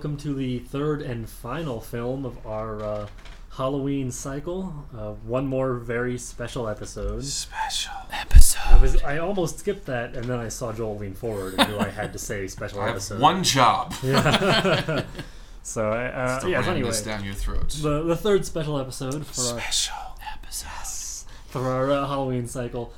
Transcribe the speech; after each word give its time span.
welcome 0.00 0.16
to 0.16 0.32
the 0.32 0.58
third 0.60 1.02
and 1.02 1.28
final 1.28 1.78
film 1.78 2.24
of 2.24 2.46
our 2.46 2.82
uh, 2.82 3.06
Halloween 3.50 4.10
cycle. 4.10 4.86
Uh, 4.96 5.10
one 5.28 5.46
more 5.46 5.74
very 5.74 6.16
special 6.16 6.66
episode. 6.68 7.22
Special. 7.22 7.92
Episode. 8.10 8.60
I 8.64 8.78
was 8.80 9.02
I 9.02 9.18
almost 9.18 9.58
skipped 9.58 9.84
that, 9.84 10.16
and 10.16 10.24
then 10.24 10.38
I 10.38 10.48
saw 10.48 10.72
Joel 10.72 10.96
lean 10.96 11.12
forward 11.12 11.56
and 11.58 11.68
knew 11.68 11.78
I 11.78 11.90
had 11.90 12.14
to 12.14 12.18
say 12.18 12.46
special 12.48 12.80
I 12.80 12.86
have 12.86 12.92
episode. 12.94 13.20
one 13.20 13.44
job. 13.44 13.92
Yeah. 14.02 15.04
so 15.62 15.90
I- 15.90 16.06
uh, 16.06 16.46
yeah. 16.46 16.66
anyway, 16.66 16.88
this 16.88 17.02
down 17.02 17.22
your 17.22 17.34
throat. 17.34 17.68
the 17.82 18.02
the 18.02 18.16
third 18.16 18.46
special 18.46 18.78
episode 18.78 19.26
for 19.26 19.42
our, 19.42 19.60
Special 19.60 20.16
episode. 20.34 21.28
for 21.48 21.68
our 21.68 21.90
uh, 21.90 22.06
Halloween 22.06 22.46
cycle, 22.46 22.94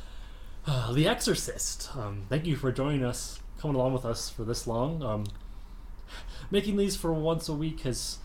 uh, 0.68 0.92
The 0.92 1.08
Exorcist. 1.08 1.90
Um, 1.96 2.22
thank 2.28 2.46
you 2.46 2.54
for 2.54 2.70
joining 2.70 3.02
us, 3.02 3.40
coming 3.58 3.74
along 3.74 3.92
with 3.92 4.04
us 4.04 4.30
for 4.30 4.44
this 4.44 4.68
long. 4.68 5.02
Um, 5.02 5.24
making 6.52 6.76
these 6.76 6.94
for 6.96 7.12
once 7.12 7.48
a 7.48 7.52
week 7.52 7.80
has 7.80 8.18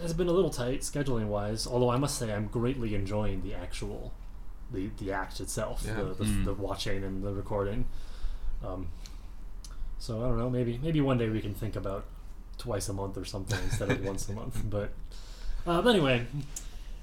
has 0.00 0.12
been 0.14 0.26
a 0.26 0.32
little 0.32 0.50
tight 0.50 0.80
scheduling 0.80 1.26
wise. 1.26 1.66
Although 1.66 1.90
I 1.90 1.98
must 1.98 2.18
say 2.18 2.32
I'm 2.32 2.48
greatly 2.48 2.96
enjoying 2.96 3.42
the 3.42 3.54
actual 3.54 4.12
the 4.72 4.90
the 4.98 5.12
act 5.12 5.38
itself, 5.38 5.84
Yeah. 5.86 5.94
the, 5.96 6.04
the, 6.14 6.24
Mm. 6.24 6.44
the 6.46 6.54
watching 6.54 7.04
and 7.04 7.22
the 7.22 7.32
recording. 7.32 7.84
Um, 8.64 8.88
so 9.98 10.20
I 10.20 10.28
don't 10.28 10.38
know. 10.38 10.50
Maybe 10.50 10.80
maybe 10.82 11.00
one 11.00 11.18
day 11.18 11.28
we 11.28 11.40
can 11.40 11.54
think 11.54 11.76
about 11.76 12.06
twice 12.58 12.88
a 12.88 12.92
month 12.92 13.16
or 13.16 13.24
something 13.24 13.58
instead 13.64 13.90
of 13.90 14.04
once 14.04 14.28
a 14.28 14.32
month. 14.32 14.62
But, 14.68 14.90
uh, 15.66 15.82
but 15.82 15.94
anyway, 15.94 16.26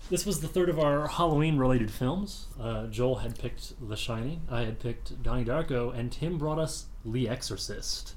this 0.09 0.25
was 0.25 0.39
the 0.41 0.47
third 0.47 0.69
of 0.69 0.79
our 0.79 1.07
Halloween 1.07 1.57
related 1.57 1.91
films. 1.91 2.47
Uh, 2.59 2.87
Joel 2.87 3.15
had 3.17 3.37
picked 3.37 3.73
The 3.87 3.95
Shining, 3.97 4.41
I 4.49 4.61
had 4.61 4.79
picked 4.79 5.21
Donnie 5.21 5.43
Darko, 5.45 5.93
and 5.93 6.11
Tim 6.11 6.37
brought 6.37 6.59
us 6.59 6.85
The 7.05 7.27
Exorcist. 7.29 8.15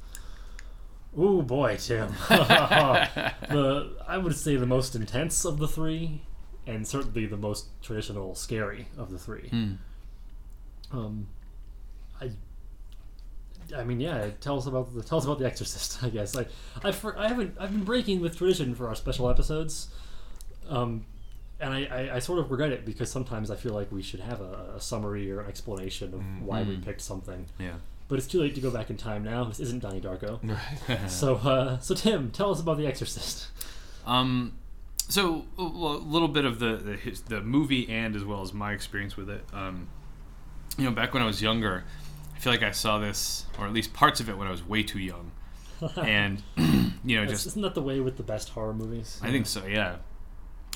Ooh 1.19 1.43
boy, 1.43 1.77
Tim. 1.77 2.09
the 2.29 3.97
I 4.07 4.19
would 4.19 4.35
say 4.37 4.57
the 4.57 4.67
most 4.67 4.95
intense 4.95 5.45
of 5.45 5.59
the 5.59 5.69
three, 5.69 6.23
and 6.67 6.87
certainly 6.87 7.27
the 7.27 7.37
most 7.37 7.67
traditional 7.83 8.35
scary 8.35 8.89
of 8.97 9.11
the 9.11 9.19
three. 9.19 9.49
Hmm. 9.49 9.73
Um, 10.93 11.27
I. 12.21 12.31
I 13.77 13.85
mean, 13.85 14.01
yeah. 14.01 14.29
Tell 14.41 14.59
us 14.59 14.67
about 14.67 14.95
the 14.95 15.03
tell 15.03 15.19
us 15.19 15.25
about 15.25 15.39
the 15.39 15.47
Exorcist. 15.47 16.03
I 16.05 16.09
guess 16.09 16.37
I, 16.37 16.47
I, 16.83 16.93
for, 16.93 17.19
I 17.19 17.29
haven't 17.29 17.57
I've 17.59 17.71
been 17.71 17.85
breaking 17.85 18.21
with 18.21 18.37
tradition 18.37 18.75
for 18.75 18.89
our 18.89 18.95
special 18.95 19.31
episodes, 19.31 19.89
um, 20.69 21.07
and 21.61 21.73
I, 21.73 21.85
I, 21.85 22.17
I 22.17 22.19
sort 22.19 22.39
of 22.41 22.51
regret 22.51 22.73
it 22.73 22.85
because 22.85 23.11
sometimes 23.11 23.51
I 23.51 23.57
feel 23.57 23.73
like 23.73 23.91
we 23.93 24.03
should 24.03 24.21
have 24.21 24.41
a, 24.41 24.75
a 24.77 24.81
summary 24.81 25.31
or 25.31 25.41
an 25.41 25.49
explanation 25.49 26.13
of 26.13 26.23
why 26.47 26.63
we 26.63 26.77
Mm. 26.77 26.85
picked 26.85 27.01
something. 27.01 27.47
Yeah. 27.59 27.75
But 28.09 28.19
it's 28.19 28.27
too 28.27 28.41
late 28.41 28.55
to 28.57 28.61
go 28.61 28.71
back 28.71 28.91
in 28.91 28.97
time 28.97 29.25
now. 29.25 29.45
This 29.45 29.61
isn't 29.61 29.83
Donnie 29.83 30.01
Darko. 30.01 30.39
Right. 30.89 31.11
So, 31.11 31.37
uh, 31.37 31.79
so 31.79 31.95
Tim, 31.95 32.31
tell 32.31 32.51
us 32.51 32.61
about 32.61 32.77
the 32.77 32.87
Exorcist. 32.87 33.47
Um, 34.07 34.55
so 35.09 35.45
a 35.59 35.63
little 35.63 36.29
bit 36.29 36.45
of 36.45 36.59
the, 36.59 36.77
the 36.77 36.97
his- 36.97 37.23
the 37.23 37.41
movie 37.41 37.89
and 37.89 38.15
as 38.17 38.25
well 38.25 38.43
as 38.43 38.53
my 38.53 38.73
experience 38.73 39.17
with 39.17 39.31
it. 39.31 39.45
Um, 39.53 39.89
you 40.77 40.85
know, 40.85 40.91
back 40.91 41.15
when 41.15 41.23
I 41.23 41.27
was 41.27 41.41
younger, 41.43 41.85
I 42.35 42.39
feel 42.39 42.53
like 42.53 42.63
I 42.63 42.71
saw 42.73 42.99
this, 42.99 43.47
or 43.59 43.67
at 43.67 43.73
least 43.73 43.93
parts 43.93 44.21
of 44.21 44.29
it, 44.29 44.37
when 44.37 44.47
I 44.47 44.51
was 44.51 44.67
way 44.67 44.83
too 44.83 44.99
young, 44.99 45.31
and 45.97 46.43
you 47.05 47.21
know, 47.21 47.27
just 47.27 47.47
isn't 47.47 47.63
that 47.63 47.75
the 47.75 47.83
way 47.83 48.01
with 48.01 48.17
the 48.17 48.23
best 48.23 48.51
horror 48.51 48.75
movies? 48.75 49.19
I 49.23 49.31
think 49.31 49.47
so. 49.47 49.65
Yeah. 49.67 49.97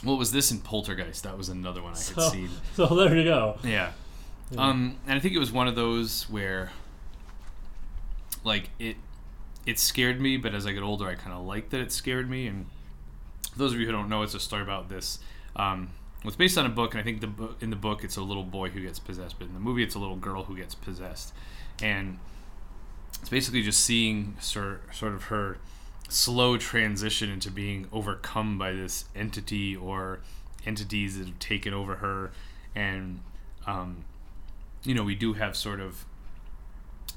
Well, 0.04 0.16
was 0.18 0.30
this 0.32 0.50
in 0.52 0.60
Poltergeist? 0.60 1.22
That 1.24 1.36
was 1.38 1.48
another 1.48 1.82
one 1.82 1.92
I 1.94 1.96
had 1.96 2.04
So, 2.04 2.28
seen. 2.28 2.50
so 2.74 2.86
there 2.86 3.16
you 3.16 3.24
go. 3.24 3.58
Yeah. 3.64 3.92
Yeah. 4.50 4.60
Um, 4.60 4.98
and 5.06 5.16
I 5.16 5.20
think 5.20 5.34
it 5.34 5.38
was 5.38 5.50
one 5.50 5.66
of 5.66 5.74
those 5.74 6.28
where, 6.30 6.70
like 8.46 8.70
it, 8.78 8.96
it 9.66 9.78
scared 9.78 10.20
me, 10.20 10.36
but 10.36 10.54
as 10.54 10.66
I 10.66 10.72
get 10.72 10.82
older, 10.82 11.06
I 11.06 11.16
kind 11.16 11.32
of 11.32 11.44
like 11.44 11.70
that 11.70 11.80
it 11.80 11.92
scared 11.92 12.30
me. 12.30 12.46
And 12.46 12.66
those 13.56 13.74
of 13.74 13.80
you 13.80 13.86
who 13.86 13.92
don't 13.92 14.08
know, 14.08 14.22
it's 14.22 14.34
a 14.34 14.40
story 14.40 14.62
about 14.62 14.88
this. 14.88 15.18
Um, 15.56 15.90
it's 16.24 16.36
based 16.36 16.56
on 16.56 16.64
a 16.64 16.70
book, 16.70 16.92
and 16.92 17.00
I 17.00 17.04
think 17.04 17.20
the 17.20 17.26
book 17.26 17.56
in 17.60 17.70
the 17.70 17.76
book 17.76 18.04
it's 18.04 18.16
a 18.16 18.22
little 18.22 18.44
boy 18.44 18.70
who 18.70 18.80
gets 18.80 18.98
possessed, 18.98 19.38
but 19.38 19.48
in 19.48 19.54
the 19.54 19.60
movie 19.60 19.82
it's 19.82 19.94
a 19.94 19.98
little 19.98 20.16
girl 20.16 20.44
who 20.44 20.56
gets 20.56 20.74
possessed, 20.74 21.32
and 21.82 22.18
it's 23.20 23.28
basically 23.28 23.62
just 23.62 23.80
seeing 23.80 24.36
sort 24.40 24.82
sort 24.94 25.12
of 25.12 25.24
her 25.24 25.58
slow 26.08 26.56
transition 26.56 27.30
into 27.30 27.50
being 27.50 27.86
overcome 27.92 28.58
by 28.58 28.72
this 28.72 29.06
entity 29.14 29.76
or 29.76 30.20
entities 30.64 31.18
that 31.18 31.26
have 31.26 31.38
taken 31.38 31.72
over 31.72 31.96
her, 31.96 32.32
and 32.74 33.20
um, 33.66 34.04
you 34.82 34.94
know 34.94 35.04
we 35.04 35.14
do 35.14 35.34
have 35.34 35.56
sort 35.56 35.80
of 35.80 36.04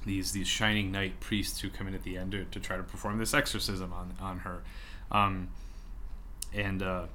these 0.09 0.31
these 0.31 0.47
shining 0.47 0.91
knight 0.91 1.19
priests 1.19 1.61
who 1.61 1.69
come 1.69 1.87
in 1.87 1.93
at 1.93 2.03
the 2.03 2.17
end 2.17 2.31
to, 2.31 2.43
to 2.45 2.59
try 2.59 2.75
to 2.75 2.83
perform 2.83 3.19
this 3.19 3.33
exorcism 3.33 3.93
on 3.93 4.15
on 4.19 4.39
her, 4.39 4.63
um, 5.11 5.49
and 6.53 6.81
uh, 6.81 7.05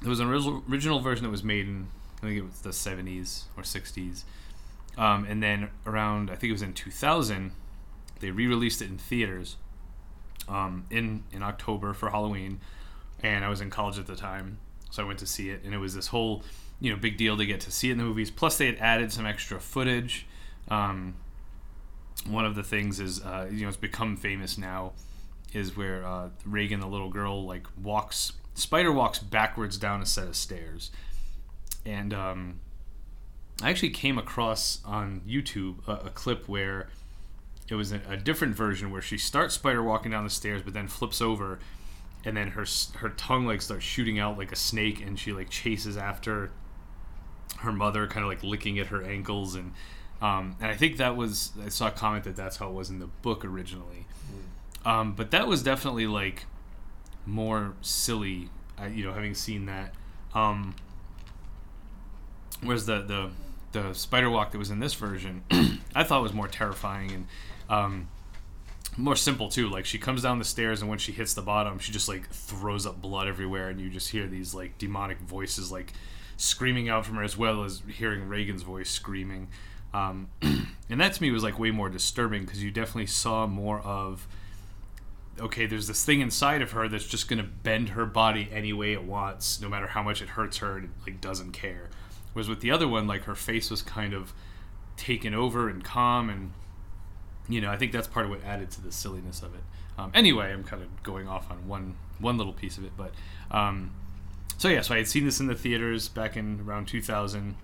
there 0.00 0.08
was 0.10 0.20
an 0.20 0.28
original, 0.28 1.00
version 1.00 1.24
that 1.24 1.30
was 1.30 1.44
made 1.44 1.66
in 1.66 1.88
I 2.18 2.20
think 2.22 2.38
it 2.38 2.42
was 2.42 2.60
the 2.60 2.70
70s 2.70 3.44
or 3.56 3.62
60s, 3.62 4.24
um, 4.96 5.26
and 5.28 5.42
then 5.42 5.68
around 5.84 6.30
I 6.30 6.36
think 6.36 6.50
it 6.50 6.52
was 6.52 6.62
in 6.62 6.72
2000 6.72 7.52
they 8.20 8.30
re-released 8.30 8.80
it 8.80 8.88
in 8.88 8.96
theaters 8.96 9.56
um, 10.48 10.86
in 10.90 11.24
in 11.32 11.42
October 11.42 11.92
for 11.92 12.08
Halloween, 12.10 12.60
and 13.22 13.44
I 13.44 13.50
was 13.50 13.60
in 13.60 13.68
college 13.68 13.98
at 13.98 14.06
the 14.06 14.16
time, 14.16 14.58
so 14.90 15.02
I 15.02 15.06
went 15.06 15.18
to 15.18 15.26
see 15.26 15.50
it, 15.50 15.62
and 15.64 15.74
it 15.74 15.78
was 15.78 15.94
this 15.94 16.08
whole 16.08 16.42
you 16.80 16.90
know 16.90 16.96
big 16.96 17.18
deal 17.18 17.36
to 17.36 17.44
get 17.44 17.60
to 17.60 17.70
see 17.70 17.90
it 17.90 17.92
in 17.92 17.98
the 17.98 18.04
movies. 18.04 18.30
Plus, 18.30 18.56
they 18.56 18.66
had 18.66 18.76
added 18.76 19.12
some 19.12 19.26
extra 19.26 19.60
footage. 19.60 20.26
Um, 20.68 21.14
one 22.28 22.44
of 22.44 22.54
the 22.54 22.62
things 22.62 23.00
is 23.00 23.22
uh, 23.24 23.48
you 23.50 23.62
know 23.62 23.68
it's 23.68 23.76
become 23.76 24.16
famous 24.16 24.58
now 24.58 24.92
is 25.52 25.76
where 25.76 26.04
uh, 26.04 26.28
Regan, 26.44 26.80
the 26.80 26.86
little 26.86 27.10
girl, 27.10 27.44
like 27.44 27.66
walks 27.82 28.32
spider 28.54 28.92
walks 28.92 29.18
backwards 29.18 29.76
down 29.78 30.02
a 30.02 30.06
set 30.06 30.26
of 30.26 30.36
stairs, 30.36 30.90
and 31.84 32.12
um, 32.12 32.60
I 33.62 33.70
actually 33.70 33.90
came 33.90 34.18
across 34.18 34.80
on 34.84 35.22
YouTube 35.26 35.86
a, 35.86 36.06
a 36.06 36.10
clip 36.10 36.48
where 36.48 36.88
it 37.68 37.74
was 37.74 37.92
a, 37.92 38.00
a 38.08 38.16
different 38.16 38.54
version 38.54 38.90
where 38.90 39.02
she 39.02 39.18
starts 39.18 39.54
spider 39.54 39.82
walking 39.82 40.10
down 40.10 40.24
the 40.24 40.30
stairs, 40.30 40.62
but 40.62 40.74
then 40.74 40.88
flips 40.88 41.20
over, 41.20 41.58
and 42.24 42.36
then 42.36 42.48
her 42.48 42.66
her 42.96 43.10
tongue 43.10 43.46
like 43.46 43.62
starts 43.62 43.84
shooting 43.84 44.18
out 44.18 44.36
like 44.36 44.52
a 44.52 44.56
snake, 44.56 45.00
and 45.04 45.18
she 45.18 45.32
like 45.32 45.50
chases 45.50 45.96
after 45.96 46.50
her 47.58 47.72
mother, 47.72 48.06
kind 48.06 48.24
of 48.24 48.28
like 48.28 48.42
licking 48.42 48.78
at 48.78 48.88
her 48.88 49.02
ankles, 49.02 49.54
and 49.54 49.72
um, 50.22 50.56
and 50.60 50.70
I 50.70 50.76
think 50.76 50.96
that 50.96 51.16
was 51.16 51.52
I 51.64 51.68
saw 51.68 51.88
a 51.88 51.90
comment 51.90 52.24
that 52.24 52.36
that's 52.36 52.56
how 52.56 52.68
it 52.68 52.72
was 52.72 52.90
in 52.90 52.98
the 52.98 53.06
book 53.06 53.44
originally, 53.44 54.06
um, 54.84 55.12
but 55.14 55.30
that 55.30 55.46
was 55.46 55.62
definitely 55.62 56.06
like 56.06 56.46
more 57.26 57.74
silly, 57.82 58.48
uh, 58.80 58.86
you 58.86 59.04
know, 59.04 59.12
having 59.12 59.34
seen 59.34 59.66
that. 59.66 59.94
Um, 60.34 60.74
whereas 62.62 62.86
the 62.86 63.02
the 63.02 63.30
the 63.72 63.92
spider 63.92 64.30
walk 64.30 64.52
that 64.52 64.58
was 64.58 64.70
in 64.70 64.80
this 64.80 64.94
version, 64.94 65.42
I 65.94 66.04
thought 66.04 66.22
was 66.22 66.32
more 66.32 66.48
terrifying 66.48 67.12
and 67.12 67.26
um, 67.68 68.08
more 68.96 69.16
simple 69.16 69.48
too. 69.48 69.68
Like 69.68 69.84
she 69.84 69.98
comes 69.98 70.22
down 70.22 70.38
the 70.38 70.44
stairs 70.44 70.80
and 70.80 70.88
when 70.88 70.98
she 70.98 71.12
hits 71.12 71.34
the 71.34 71.42
bottom, 71.42 71.78
she 71.78 71.92
just 71.92 72.08
like 72.08 72.28
throws 72.30 72.86
up 72.86 73.00
blood 73.02 73.28
everywhere, 73.28 73.68
and 73.68 73.80
you 73.80 73.90
just 73.90 74.10
hear 74.10 74.26
these 74.26 74.54
like 74.54 74.78
demonic 74.78 75.18
voices 75.20 75.70
like 75.70 75.92
screaming 76.36 76.88
out 76.88 77.04
from 77.04 77.16
her, 77.16 77.22
as 77.22 77.36
well 77.36 77.64
as 77.64 77.82
hearing 77.88 78.28
Regan's 78.28 78.62
voice 78.62 78.90
screaming. 78.90 79.48
Um, 79.96 80.28
and 80.90 81.00
that 81.00 81.14
to 81.14 81.22
me 81.22 81.30
was 81.30 81.42
like 81.42 81.58
way 81.58 81.70
more 81.70 81.88
disturbing 81.88 82.44
because 82.44 82.62
you 82.62 82.70
definitely 82.70 83.06
saw 83.06 83.46
more 83.46 83.80
of 83.80 84.28
okay, 85.38 85.66
there's 85.66 85.86
this 85.86 86.02
thing 86.02 86.22
inside 86.22 86.62
of 86.62 86.70
her 86.72 86.88
that's 86.88 87.06
just 87.06 87.28
gonna 87.28 87.42
bend 87.42 87.90
her 87.90 88.06
body 88.06 88.48
any 88.52 88.72
way 88.72 88.92
it 88.92 89.04
wants, 89.04 89.60
no 89.60 89.68
matter 89.68 89.88
how 89.88 90.02
much 90.02 90.22
it 90.22 90.30
hurts 90.30 90.58
her, 90.58 90.78
and 90.78 90.90
like 91.06 91.20
doesn't 91.20 91.52
care. 91.52 91.90
Whereas 92.32 92.48
with 92.48 92.60
the 92.60 92.70
other 92.70 92.88
one, 92.88 93.06
like 93.06 93.24
her 93.24 93.34
face 93.34 93.70
was 93.70 93.82
kind 93.82 94.14
of 94.14 94.32
taken 94.96 95.34
over 95.34 95.68
and 95.68 95.84
calm, 95.84 96.30
and 96.30 96.52
you 97.48 97.60
know, 97.60 97.70
I 97.70 97.76
think 97.76 97.92
that's 97.92 98.08
part 98.08 98.26
of 98.26 98.30
what 98.30 98.44
added 98.44 98.70
to 98.72 98.82
the 98.82 98.92
silliness 98.92 99.42
of 99.42 99.54
it. 99.54 99.62
Um, 99.98 100.10
anyway, 100.14 100.52
I'm 100.52 100.64
kind 100.64 100.82
of 100.82 101.02
going 101.02 101.28
off 101.28 101.50
on 101.50 101.68
one 101.68 101.96
one 102.18 102.38
little 102.38 102.52
piece 102.52 102.78
of 102.78 102.84
it, 102.84 102.92
but 102.96 103.12
um, 103.50 103.92
so 104.58 104.68
yeah, 104.68 104.80
so 104.80 104.94
I 104.94 104.98
had 104.98 105.08
seen 105.08 105.24
this 105.24 105.40
in 105.40 105.46
the 105.46 105.54
theaters 105.54 106.08
back 106.08 106.36
in 106.36 106.60
around 106.66 106.86
2000, 106.88 107.56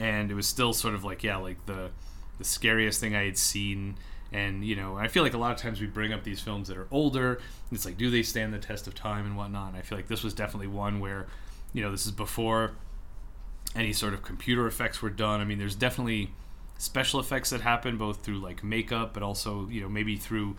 and 0.00 0.30
it 0.30 0.34
was 0.34 0.46
still 0.46 0.72
sort 0.72 0.94
of 0.94 1.04
like 1.04 1.22
yeah, 1.22 1.36
like 1.36 1.64
the 1.66 1.90
the 2.38 2.44
scariest 2.44 3.00
thing 3.00 3.14
I 3.14 3.24
had 3.24 3.38
seen. 3.38 3.96
And 4.32 4.64
you 4.64 4.74
know, 4.74 4.96
I 4.96 5.08
feel 5.08 5.22
like 5.22 5.34
a 5.34 5.38
lot 5.38 5.52
of 5.52 5.58
times 5.58 5.80
we 5.80 5.86
bring 5.86 6.12
up 6.12 6.24
these 6.24 6.40
films 6.40 6.68
that 6.68 6.76
are 6.76 6.88
older. 6.90 7.40
It's 7.70 7.84
like, 7.84 7.98
do 7.98 8.10
they 8.10 8.22
stand 8.22 8.54
the 8.54 8.58
test 8.58 8.86
of 8.86 8.94
time 8.94 9.26
and 9.26 9.36
whatnot? 9.36 9.68
And 9.68 9.76
I 9.76 9.82
feel 9.82 9.98
like 9.98 10.08
this 10.08 10.24
was 10.24 10.34
definitely 10.34 10.68
one 10.68 11.00
where, 11.00 11.26
you 11.72 11.82
know, 11.82 11.90
this 11.90 12.06
is 12.06 12.12
before 12.12 12.72
any 13.74 13.92
sort 13.92 14.14
of 14.14 14.22
computer 14.22 14.66
effects 14.66 15.02
were 15.02 15.10
done. 15.10 15.40
I 15.40 15.44
mean, 15.44 15.58
there's 15.58 15.74
definitely 15.74 16.30
special 16.78 17.20
effects 17.20 17.50
that 17.50 17.60
happen 17.60 17.98
both 17.98 18.24
through 18.24 18.38
like 18.38 18.64
makeup, 18.64 19.12
but 19.12 19.22
also 19.22 19.68
you 19.68 19.82
know 19.82 19.88
maybe 19.88 20.16
through 20.16 20.56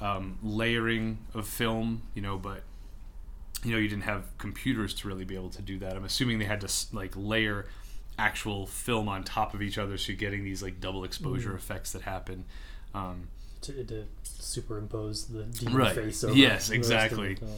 um, 0.00 0.38
layering 0.42 1.18
of 1.34 1.46
film. 1.46 2.02
You 2.14 2.22
know, 2.22 2.38
but 2.38 2.62
you 3.62 3.72
know 3.72 3.78
you 3.78 3.88
didn't 3.88 4.04
have 4.04 4.26
computers 4.38 4.94
to 4.94 5.08
really 5.08 5.24
be 5.24 5.34
able 5.34 5.50
to 5.50 5.62
do 5.62 5.78
that. 5.80 5.96
I'm 5.96 6.04
assuming 6.04 6.38
they 6.38 6.44
had 6.44 6.60
to 6.62 6.72
like 6.94 7.12
layer 7.14 7.66
actual 8.18 8.66
film 8.66 9.08
on 9.08 9.24
top 9.24 9.54
of 9.54 9.62
each 9.62 9.78
other, 9.78 9.96
so 9.98 10.12
you're 10.12 10.18
getting 10.18 10.44
these 10.44 10.62
like 10.62 10.80
double 10.80 11.04
exposure 11.04 11.52
Mm. 11.52 11.56
effects 11.56 11.92
that 11.92 12.02
happen. 12.02 12.44
Um, 12.94 13.28
To, 13.62 13.82
to 13.84 14.04
superimpose 14.22 15.24
the 15.26 15.44
demon 15.44 15.74
Right. 15.74 15.94
face 15.94 16.22
over 16.24 16.34
Yes, 16.34 16.46
the 16.46 16.52
rest 16.52 16.66
of 16.68 16.70
the 16.70 16.76
exactly. 16.76 17.34
film, 17.36 17.50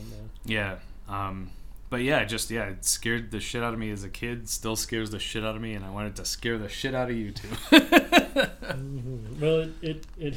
yeah. 0.45 0.79
Yeah. 1.09 1.27
Um, 1.29 1.51
but 1.91 2.03
yeah, 2.03 2.25
just 2.25 2.51
yeah, 2.51 2.65
it 2.71 2.85
scared 2.85 3.31
the 3.31 3.41
shit 3.41 3.63
out 3.63 3.73
of 3.75 3.79
me 3.79 3.91
as 3.91 4.03
a 4.05 4.09
kid. 4.09 4.49
Still 4.49 4.77
scares 4.77 5.11
the 5.11 5.19
shit 5.19 5.45
out 5.45 5.57
of 5.57 5.63
me, 5.63 5.75
and 5.75 5.85
I 5.85 5.91
wanted 5.91 6.17
to 6.17 6.25
scare 6.25 6.59
the 6.59 6.69
shit 6.69 6.95
out 6.95 7.11
of 7.11 7.17
you 7.17 7.31
too. 7.33 7.49
Mhm. 7.71 9.41
Well, 9.41 9.61
it, 9.61 9.73
it, 9.83 10.05
it 10.19 10.35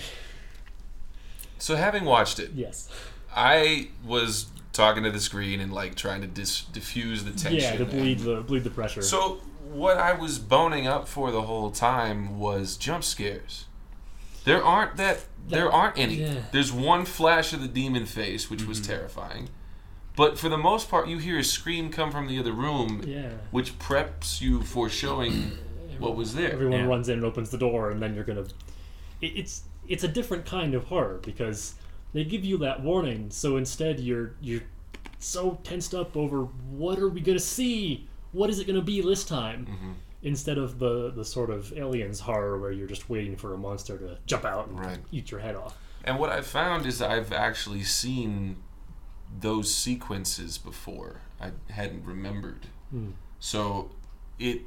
So 1.57 1.75
having 1.75 2.05
watched 2.05 2.39
it, 2.39 2.51
yes, 2.53 2.89
I 3.35 3.89
was 4.05 4.47
talking 4.73 5.03
to 5.03 5.11
the 5.11 5.19
screen 5.19 5.59
and 5.59 5.73
like 5.73 5.95
trying 5.95 6.21
to 6.21 6.27
dis- 6.27 6.61
diffuse 6.71 7.23
the 7.25 7.31
tension. 7.31 7.55
yeah, 7.59 7.75
to 7.77 7.85
bleed 7.85 8.19
and- 8.19 8.27
the 8.27 8.41
bleed 8.41 8.63
the 8.63 8.69
pressure. 8.69 9.01
So 9.01 9.41
what 9.69 9.97
I 9.97 10.13
was 10.13 10.39
boning 10.39 10.87
up 10.87 11.07
for 11.07 11.31
the 11.31 11.43
whole 11.43 11.71
time 11.71 12.39
was 12.39 12.75
jump 12.77 13.03
scares. 13.03 13.65
There 14.45 14.63
aren't 14.63 14.97
that. 14.97 15.25
There 15.47 15.71
aren't 15.71 15.97
any. 15.97 16.15
yeah. 16.15 16.41
There's 16.51 16.71
one 16.71 17.05
flash 17.05 17.53
of 17.53 17.61
the 17.61 17.67
demon 17.67 18.05
face, 18.05 18.49
which 18.49 18.65
was 18.65 18.79
mm-hmm. 18.79 18.91
terrifying, 18.91 19.49
but 20.15 20.37
for 20.37 20.49
the 20.49 20.57
most 20.57 20.89
part, 20.89 21.07
you 21.07 21.17
hear 21.17 21.37
a 21.39 21.43
scream 21.43 21.91
come 21.91 22.11
from 22.11 22.27
the 22.27 22.39
other 22.39 22.51
room, 22.51 23.03
yeah, 23.05 23.29
which 23.51 23.77
preps 23.79 24.41
you 24.41 24.61
for 24.63 24.89
showing 24.89 25.51
what 25.99 26.15
was 26.15 26.35
there. 26.35 26.51
everyone 26.51 26.81
Yeah. 26.81 26.85
runs 26.87 27.09
in 27.09 27.19
and 27.19 27.25
opens 27.25 27.49
the 27.51 27.57
door, 27.57 27.91
and 27.91 28.01
then 28.01 28.15
you're 28.15 28.23
gonna. 28.23 28.45
It's 29.21 29.63
it's 29.87 30.03
a 30.03 30.07
different 30.07 30.45
kind 30.45 30.73
of 30.73 30.85
horror 30.85 31.19
because 31.23 31.75
they 32.13 32.23
give 32.23 32.43
you 32.43 32.57
that 32.59 32.81
warning. 32.81 33.29
So 33.31 33.57
instead, 33.57 33.99
you're 33.99 34.33
you're 34.41 34.63
so 35.19 35.59
tensed 35.63 35.93
up 35.93 36.15
over 36.17 36.43
what 36.71 36.99
are 36.99 37.09
we 37.09 37.21
gonna 37.21 37.39
see? 37.39 38.07
What 38.31 38.49
is 38.49 38.59
it 38.59 38.67
gonna 38.67 38.81
be 38.81 39.01
this 39.01 39.23
time? 39.23 39.65
Mm-hmm. 39.65 39.91
Instead 40.21 40.57
of 40.57 40.79
the 40.79 41.11
the 41.11 41.23
sort 41.25 41.49
of 41.49 41.71
aliens 41.77 42.19
horror 42.19 42.59
where 42.59 42.71
you're 42.71 42.87
just 42.87 43.09
waiting 43.09 43.35
for 43.35 43.53
a 43.53 43.57
monster 43.57 43.97
to 43.97 44.17
jump 44.25 44.45
out 44.45 44.67
and 44.67 44.79
Right. 44.79 44.99
eat 45.11 45.31
your 45.31 45.39
head 45.39 45.55
off. 45.55 45.77
And 46.03 46.17
what 46.19 46.29
I've 46.29 46.47
found 46.47 46.85
is 46.85 47.01
I've 47.01 47.31
actually 47.33 47.83
seen 47.83 48.57
those 49.39 49.73
sequences 49.73 50.57
before. 50.57 51.21
I 51.39 51.51
hadn't 51.69 52.05
remembered. 52.05 52.67
Hmm. 52.91 53.11
So 53.39 53.91
it 54.37 54.61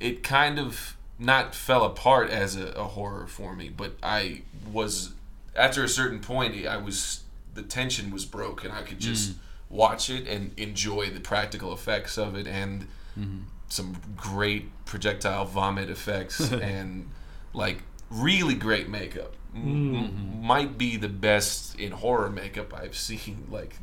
it 0.00 0.22
kind 0.22 0.58
of 0.58 0.96
not 1.18 1.54
fell 1.54 1.84
apart 1.84 2.28
as 2.30 2.56
a, 2.56 2.68
a 2.72 2.84
horror 2.84 3.26
for 3.26 3.54
me, 3.54 3.68
but 3.68 3.96
I 4.02 4.42
was 4.70 5.12
after 5.54 5.82
a 5.82 5.88
certain 5.88 6.20
point 6.20 6.66
I 6.66 6.76
was 6.76 7.22
the 7.54 7.62
tension 7.62 8.10
was 8.10 8.26
broke 8.26 8.64
and 8.64 8.72
I 8.72 8.82
could 8.82 8.98
just 9.00 9.34
watch 9.68 10.10
it 10.10 10.26
and 10.26 10.58
enjoy 10.58 11.10
the 11.10 11.20
practical 11.20 11.72
effects 11.72 12.16
of 12.16 12.36
it 12.36 12.46
and 12.46 12.82
mm-hmm. 13.18 13.38
some 13.68 13.96
great 14.16 14.70
projectile 14.84 15.44
vomit 15.44 15.90
effects 15.90 16.52
and 16.52 17.08
like 17.52 17.82
really 18.10 18.54
great 18.54 18.88
makeup. 18.88 19.34
M- 19.54 19.62
mm-hmm. 19.64 19.96
m- 19.96 20.42
might 20.42 20.78
be 20.78 20.96
the 20.96 21.08
best 21.08 21.78
in 21.78 21.92
horror 21.92 22.30
makeup 22.30 22.74
I've 22.74 22.96
seen 23.08 23.46
like 23.50 23.76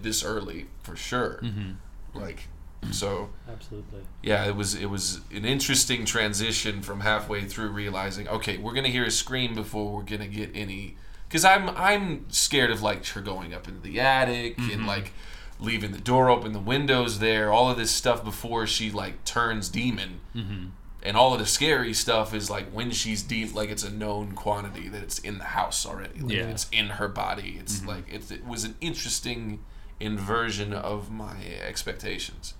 this 0.00 0.24
early 0.24 0.66
for 0.82 0.96
sure. 0.96 1.40
Mm-hmm. 1.42 1.72
Like 2.18 2.48
so 2.92 3.30
Absolutely. 3.50 4.00
yeah, 4.22 4.46
it 4.46 4.56
was 4.56 4.74
it 4.74 4.86
was 4.86 5.20
an 5.32 5.44
interesting 5.44 6.04
transition 6.04 6.82
from 6.82 7.00
halfway 7.00 7.44
through 7.44 7.68
realizing, 7.68 8.28
okay, 8.28 8.58
we're 8.58 8.74
gonna 8.74 8.88
hear 8.88 9.04
a 9.04 9.10
scream 9.10 9.54
before 9.54 9.92
we're 9.92 10.02
gonna 10.02 10.28
get 10.28 10.50
any, 10.54 10.96
because 11.34 11.44
I'm 11.44 11.70
I'm 11.70 12.30
scared 12.30 12.70
of 12.70 12.80
like 12.80 13.04
her 13.08 13.20
going 13.20 13.52
up 13.52 13.66
into 13.66 13.80
the 13.80 13.98
attic 13.98 14.56
and 14.56 14.70
mm-hmm. 14.70 14.86
like 14.86 15.12
leaving 15.58 15.90
the 15.90 15.98
door 15.98 16.30
open, 16.30 16.52
the 16.52 16.60
windows 16.60 17.18
there, 17.18 17.50
all 17.50 17.68
of 17.68 17.76
this 17.76 17.90
stuff 17.90 18.22
before 18.22 18.68
she 18.68 18.92
like 18.92 19.24
turns 19.24 19.68
demon, 19.68 20.20
mm-hmm. 20.32 20.66
and 21.02 21.16
all 21.16 21.32
of 21.32 21.40
the 21.40 21.46
scary 21.46 21.92
stuff 21.92 22.32
is 22.32 22.50
like 22.50 22.70
when 22.70 22.92
she's 22.92 23.20
deep, 23.24 23.52
like 23.52 23.68
it's 23.68 23.82
a 23.82 23.90
known 23.90 24.30
quantity 24.30 24.86
that 24.86 25.02
it's 25.02 25.18
in 25.18 25.38
the 25.38 25.44
house 25.44 25.84
already, 25.84 26.20
like 26.20 26.36
Yeah. 26.36 26.50
it's 26.50 26.68
in 26.70 26.86
her 26.86 27.08
body. 27.08 27.56
It's 27.58 27.78
mm-hmm. 27.78 27.88
like 27.88 28.04
it's, 28.06 28.30
it 28.30 28.46
was 28.46 28.62
an 28.62 28.76
interesting 28.80 29.64
inversion 29.98 30.72
of 30.72 31.10
my 31.10 31.38
expectations 31.66 32.54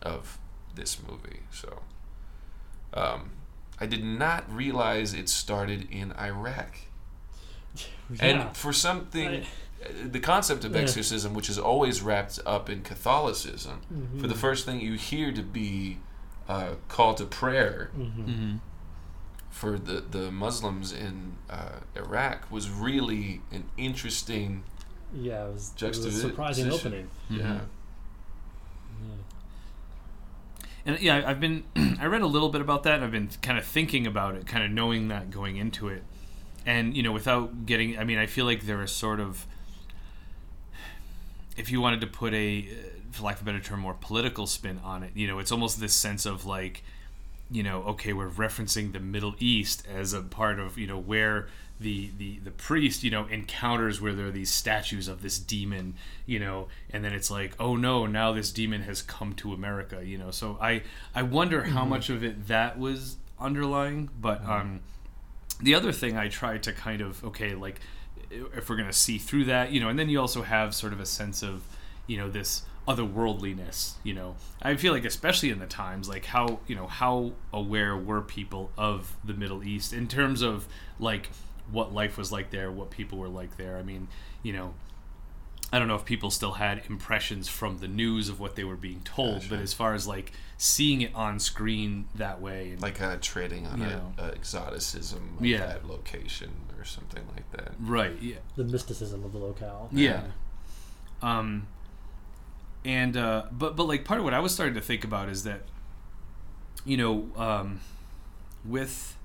of 0.00 0.38
this 0.76 0.96
movie. 1.02 1.40
So, 1.50 1.82
um, 2.94 3.30
I 3.80 3.86
did 3.86 4.04
not 4.04 4.48
realize 4.48 5.12
it 5.12 5.28
started 5.28 5.88
in 5.90 6.12
Iraq. 6.12 6.76
Yeah. 8.10 8.24
And 8.26 8.56
for 8.56 8.72
something, 8.72 9.28
I- 9.28 9.40
uh, 9.84 9.88
the 10.10 10.20
concept 10.20 10.64
of 10.64 10.74
Yeah. 10.74 10.80
exorcism, 10.82 11.34
which 11.34 11.48
is 11.50 11.58
always 11.58 12.02
wrapped 12.02 12.38
up 12.46 12.68
in 12.70 12.82
Catholicism, 12.82 13.80
Mm-hmm. 13.92 14.20
for 14.20 14.26
the 14.26 14.34
first 14.34 14.64
thing 14.66 14.80
you 14.80 14.94
hear 14.94 15.32
to 15.32 15.42
be 15.42 15.98
uh, 16.48 16.74
call 16.88 17.14
to 17.14 17.24
prayer 17.24 17.90
mm-hmm. 17.98 18.56
for 19.50 19.78
the, 19.78 20.00
the 20.00 20.30
Muslims 20.30 20.92
in 20.92 21.36
uh, 21.50 21.80
Iraq 21.96 22.50
was 22.50 22.70
really 22.70 23.40
an 23.50 23.64
interesting, 23.76 24.62
yeah, 25.12 25.44
it 25.46 25.52
was, 25.52 25.52
it 25.52 25.54
was 25.54 25.68
a 25.72 25.76
Juxtaposition. 25.78 26.30
surprising 26.30 26.70
opening. 26.70 27.08
Mm-hmm. 27.30 27.40
yeah. 27.40 27.58
And 30.84 31.00
yeah, 31.00 31.24
I've 31.26 31.40
been 31.40 31.64
I 32.00 32.06
read 32.06 32.22
a 32.22 32.26
little 32.26 32.48
bit 32.48 32.60
about 32.60 32.84
that. 32.84 32.94
and 32.96 33.04
I've 33.04 33.10
been 33.10 33.28
kind 33.42 33.58
of 33.58 33.64
thinking 33.64 34.06
about 34.06 34.36
it, 34.36 34.46
kind 34.46 34.64
of 34.64 34.70
knowing 34.70 35.08
that 35.08 35.30
going 35.30 35.56
into 35.56 35.88
it, 35.88 36.04
and 36.66 36.96
you 36.96 37.02
know, 37.02 37.12
without 37.12 37.64
getting. 37.64 37.98
I 37.98 38.04
mean, 38.04 38.18
I 38.18 38.26
feel 38.26 38.44
like 38.44 38.62
there 38.66 38.82
is 38.82 38.90
sort 38.90 39.20
of, 39.20 39.46
if 41.56 41.70
you 41.70 41.80
wanted 41.80 42.00
to 42.02 42.06
put 42.06 42.34
a, 42.34 42.68
for 43.12 43.22
lack 43.22 43.36
of 43.36 43.42
a 43.42 43.44
better 43.44 43.60
term, 43.60 43.80
more 43.80 43.96
political 43.98 44.46
spin 44.46 44.80
on 44.84 45.02
it, 45.02 45.12
you 45.14 45.26
know, 45.26 45.38
it's 45.38 45.52
almost 45.52 45.80
this 45.80 45.94
sense 45.94 46.26
of 46.26 46.44
like, 46.44 46.82
you 47.50 47.62
know, 47.62 47.82
okay, 47.84 48.12
we're 48.12 48.28
referencing 48.28 48.92
the 48.92 49.00
Middle 49.00 49.36
East 49.38 49.86
as 49.86 50.12
a 50.12 50.20
part 50.20 50.58
of 50.58 50.76
you 50.76 50.88
know 50.88 50.98
where 50.98 51.46
the 51.78 52.10
the 52.16 52.38
the 52.38 52.50
priest 52.50 53.04
you 53.04 53.10
know 53.10 53.26
encounters 53.26 54.00
where 54.00 54.14
there 54.14 54.26
are 54.26 54.30
these 54.30 54.50
statues 54.50 55.08
of 55.08 55.20
this 55.20 55.38
demon 55.38 55.94
you 56.24 56.38
know 56.38 56.68
and 56.90 57.04
then 57.04 57.12
it's 57.12 57.30
like 57.30 57.52
oh 57.60 57.76
no 57.76 58.06
now 58.06 58.32
this 58.32 58.50
demon 58.50 58.82
has 58.82 59.02
come 59.02 59.34
to 59.34 59.52
america 59.52 60.02
you 60.02 60.16
know 60.16 60.30
so 60.30 60.56
i 60.60 60.82
i 61.14 61.22
wonder 61.22 61.64
how 61.64 61.84
much 61.84 62.08
of 62.08 62.24
it 62.24 62.48
that 62.48 62.78
was 62.78 63.16
underlying 63.38 64.08
but 64.18 64.42
um 64.46 64.80
the 65.60 65.74
other 65.74 65.92
thing 65.92 66.16
i 66.16 66.28
try 66.28 66.58
to 66.58 66.72
kind 66.72 67.00
of 67.00 67.22
okay 67.24 67.54
like 67.54 67.80
if 68.30 68.68
we're 68.68 68.76
gonna 68.76 68.92
see 68.92 69.18
through 69.18 69.44
that 69.44 69.72
you 69.72 69.80
know 69.80 69.88
and 69.88 69.98
then 69.98 70.08
you 70.08 70.20
also 70.20 70.42
have 70.42 70.74
sort 70.74 70.92
of 70.92 71.00
a 71.00 71.06
sense 71.06 71.42
of 71.42 71.62
you 72.06 72.16
know 72.16 72.28
this 72.28 72.62
otherworldliness 72.86 73.94
you 74.04 74.14
know. 74.14 74.36
I 74.62 74.76
feel 74.76 74.92
like 74.92 75.04
especially 75.04 75.50
in 75.50 75.58
the 75.58 75.66
times 75.66 76.08
like 76.08 76.24
how 76.24 76.60
you 76.66 76.76
know 76.76 76.86
how 76.86 77.32
aware 77.52 77.96
were 77.96 78.20
people 78.20 78.70
of 78.78 79.16
the 79.24 79.34
middle 79.34 79.64
east 79.64 79.92
in 79.92 80.08
terms 80.08 80.42
of 80.42 80.68
like 80.98 81.30
what 81.70 81.92
life 81.92 82.16
was 82.16 82.30
like 82.30 82.50
there 82.50 82.70
what 82.70 82.90
people 82.90 83.18
were 83.18 83.28
like 83.28 83.56
there. 83.56 83.76
I 83.76 83.82
mean 83.82 84.08
you 84.42 84.52
know 84.52 84.74
I 85.72 85.78
don't 85.80 85.88
know 85.88 85.96
if 85.96 86.04
people 86.04 86.30
still 86.30 86.52
had 86.52 86.82
impressions 86.88 87.48
from 87.48 87.78
the 87.78 87.88
news 87.88 88.28
of 88.28 88.38
what 88.38 88.54
they 88.54 88.62
were 88.64 88.76
being 88.76 89.00
told, 89.04 89.40
Gotcha. 89.40 89.48
but 89.50 89.58
as 89.58 89.74
far 89.74 89.94
as 89.94 90.06
like 90.06 90.32
seeing 90.56 91.00
it 91.02 91.12
on 91.14 91.38
screen 91.40 92.06
that 92.14 92.40
way, 92.40 92.70
and, 92.70 92.80
Like 92.80 92.94
kind 92.94 93.12
of 93.12 93.20
trading 93.20 93.66
on 93.66 93.80
You 93.80 94.00
a, 94.18 94.22
a 94.22 94.32
exoticism 94.32 95.36
of 95.38 95.44
Yeah. 95.44 95.58
that 95.66 95.86
location 95.88 96.50
or 96.78 96.84
something 96.84 97.24
like 97.34 97.50
that. 97.50 97.72
right, 97.80 98.16
yeah, 98.22 98.36
The 98.54 98.64
mysticism 98.64 99.24
of 99.24 99.32
the 99.32 99.38
locale. 99.38 99.88
yeah, 99.92 100.22
um, 101.20 101.66
and 102.84 103.16
uh, 103.16 103.46
but 103.50 103.74
but 103.74 103.84
like 103.88 104.04
part 104.04 104.20
of 104.20 104.24
what 104.24 104.34
I 104.34 104.38
was 104.38 104.54
starting 104.54 104.74
to 104.76 104.80
think 104.80 105.02
about 105.02 105.28
is 105.28 105.42
that, 105.44 105.62
you 106.84 106.96
know, 106.96 107.28
um, 107.36 107.80
with 108.64 109.16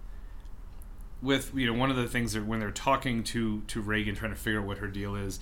with 1.21 1.51
you 1.53 1.67
know 1.67 1.73
one 1.73 1.91
of 1.91 1.95
the 1.97 2.07
things 2.07 2.33
that 2.33 2.45
when 2.45 2.59
they're 2.59 2.71
talking 2.71 3.23
to 3.25 3.61
to 3.67 3.79
Regan 3.81 4.15
trying 4.15 4.31
to 4.31 4.37
figure 4.37 4.59
out 4.59 4.65
what 4.65 4.79
her 4.79 4.87
deal 4.87 5.15
is, 5.15 5.39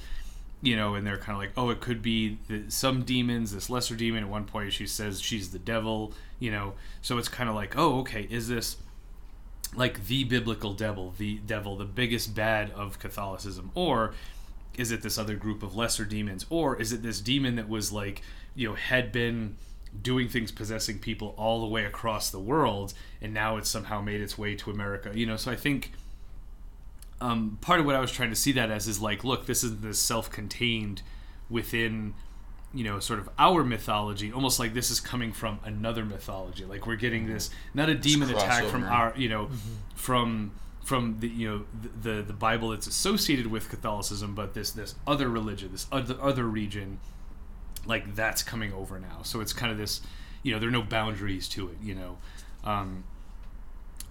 you 0.62 0.76
know, 0.76 0.96
and 0.96 1.08
they're 1.08 1.18
kind 1.18 1.32
of 1.32 1.40
like, 1.40 1.52
oh, 1.56 1.70
it 1.70 1.80
could 1.80 2.02
be 2.02 2.38
the, 2.48 2.64
some 2.70 3.04
demons, 3.04 3.54
this 3.54 3.70
lesser 3.70 3.96
demon. 3.96 4.24
At 4.24 4.30
one 4.30 4.46
point, 4.46 4.74
she 4.74 4.88
says 4.88 5.22
she's 5.22 5.52
the 5.52 5.60
devil, 5.60 6.14
you 6.40 6.52
know. 6.52 6.74
So 7.02 7.18
it's 7.18 7.30
kind 7.30 7.50
of 7.50 7.56
like, 7.56 7.78
oh, 7.78 8.00
okay, 8.00 8.28
is 8.30 8.48
this 8.48 8.78
like 9.76 10.08
the 10.08 10.24
biblical 10.24 10.74
devil, 10.74 11.14
the 11.18 11.38
devil, 11.46 11.78
the 11.78 11.86
biggest 11.86 12.36
bad 12.36 12.72
of 12.72 13.00
Catholicism, 13.00 13.72
or 13.76 14.14
is 14.78 14.92
it 14.92 15.02
this 15.02 15.18
other 15.18 15.36
group 15.36 15.64
of 15.64 15.76
lesser 15.76 16.06
demons, 16.06 16.46
or 16.50 16.80
is 16.80 16.92
it 16.92 17.04
this 17.04 17.22
demon 17.22 17.56
that 17.56 17.70
was 17.70 17.92
like, 17.92 18.22
you 18.56 18.68
know, 18.68 18.76
had 18.76 19.12
been 19.12 19.56
doing 20.02 20.28
things 20.28 20.52
possessing 20.52 21.00
people 21.00 21.34
all 21.38 21.62
the 21.62 21.68
way 21.68 21.86
across 21.86 22.30
the 22.30 22.40
world, 22.40 22.94
and 23.22 23.34
now 23.34 23.58
it's 23.58 23.70
somehow 23.70 24.02
made 24.02 24.22
its 24.22 24.38
way 24.38 24.56
to 24.56 24.72
America, 24.72 25.12
you 25.14 25.26
know? 25.26 25.36
So 25.36 25.52
I 25.52 25.56
think 25.56 25.92
um, 27.22 27.58
part 27.62 27.80
of 27.80 27.86
what 27.86 27.96
I 27.96 28.00
was 28.00 28.12
trying 28.12 28.30
to 28.30 28.36
see 28.36 28.52
that 28.54 28.72
as 28.72 28.88
is 28.88 29.02
like, 29.02 29.24
look, 29.24 29.46
this 29.46 29.64
is 29.64 29.82
this 29.82 30.00
self-contained 30.00 31.02
within, 31.50 32.14
you 32.74 32.84
know, 32.84 33.00
sort 33.00 33.20
of 33.20 33.30
our 33.38 33.64
mythology, 33.64 34.32
almost 34.32 34.60
like 34.60 34.74
this 34.74 34.92
is 34.92 35.00
coming 35.00 35.34
from 35.34 35.60
another 35.64 36.06
mythology. 36.06 36.66
Like 36.66 36.86
we're 36.88 36.96
getting 36.96 37.28
this 37.28 37.50
not 37.74 37.90
a 37.90 37.96
demon 37.96 38.30
attack 38.30 38.66
from 38.66 38.84
our, 38.84 39.14
you 39.18 39.30
know, 39.30 39.50
from 39.96 40.52
from 40.84 41.20
the 41.20 41.28
you 41.28 41.48
know 41.48 41.66
the, 41.82 42.10
the 42.10 42.22
the 42.24 42.34
Bible 42.34 42.70
that's 42.70 42.88
associated 42.88 43.48
with 43.48 43.70
Catholicism, 43.70 44.34
but 44.34 44.54
this 44.54 44.72
this 44.72 44.96
other 45.06 45.30
religion, 45.30 45.72
this 45.72 45.88
other 45.92 46.16
other 46.22 46.46
region, 46.46 47.00
like 47.86 48.16
that's 48.16 48.42
coming 48.44 48.74
over 48.74 49.00
now. 49.00 49.22
So 49.24 49.42
it's 49.42 49.54
kind 49.54 49.72
of 49.72 49.78
this, 49.78 50.02
you 50.42 50.52
know, 50.52 50.60
there 50.60 50.70
are 50.70 50.72
no 50.72 50.82
boundaries 50.82 51.48
to 51.50 51.70
it, 51.70 51.78
you 51.82 51.96
know. 51.96 52.18
Um, 52.64 53.04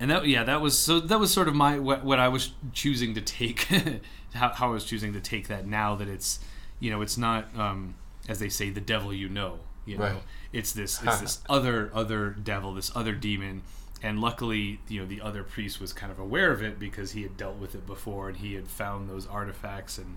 and 0.01 0.11
that 0.11 0.27
yeah 0.27 0.45
that 0.45 0.61
was 0.61 0.79
so 0.79 1.01
that 1.01 1.19
was 1.19 1.33
sort 1.33 1.49
of 1.49 1.55
my 1.55 1.79
what, 1.79 2.05
what 2.05 2.19
i 2.19 2.29
was 2.29 2.53
choosing 2.73 3.15
to 3.15 3.21
take 3.21 3.61
how, 4.35 4.51
how 4.51 4.69
i 4.69 4.73
was 4.73 4.85
choosing 4.85 5.13
to 5.13 5.21
take 5.21 5.49
that 5.49 5.67
now 5.67 5.95
that 5.95 6.09
it's 6.09 6.39
you 6.81 6.91
know 6.91 7.01
it's 7.03 7.17
not 7.19 7.47
um 7.59 7.95
as 8.29 8.39
they 8.39 8.49
say 8.49 8.71
the 8.71 8.81
devil 8.81 9.13
you 9.13 9.29
know 9.29 9.59
you 9.87 9.97
know 9.97 10.05
Right. 10.05 10.23
it's 10.53 10.73
this 10.73 11.03
it's 11.05 11.21
this 11.21 11.41
other 11.49 11.91
other 11.95 12.31
devil 12.31 12.75
this 12.75 12.95
other 12.95 13.13
demon 13.15 13.63
and 14.03 14.21
luckily 14.21 14.79
you 14.89 15.01
know 15.01 15.07
the 15.07 15.21
other 15.21 15.43
priest 15.43 15.81
was 15.81 15.93
kind 15.93 16.13
of 16.13 16.19
aware 16.19 16.53
of 16.53 16.63
it 16.63 16.79
because 16.79 17.13
he 17.13 17.23
had 17.23 17.37
dealt 17.37 17.57
with 17.57 17.75
it 17.75 17.87
before 17.87 18.29
and 18.29 18.37
he 18.39 18.55
had 18.55 18.69
found 18.69 19.09
those 19.11 19.27
artifacts 19.27 19.99
and 19.99 20.17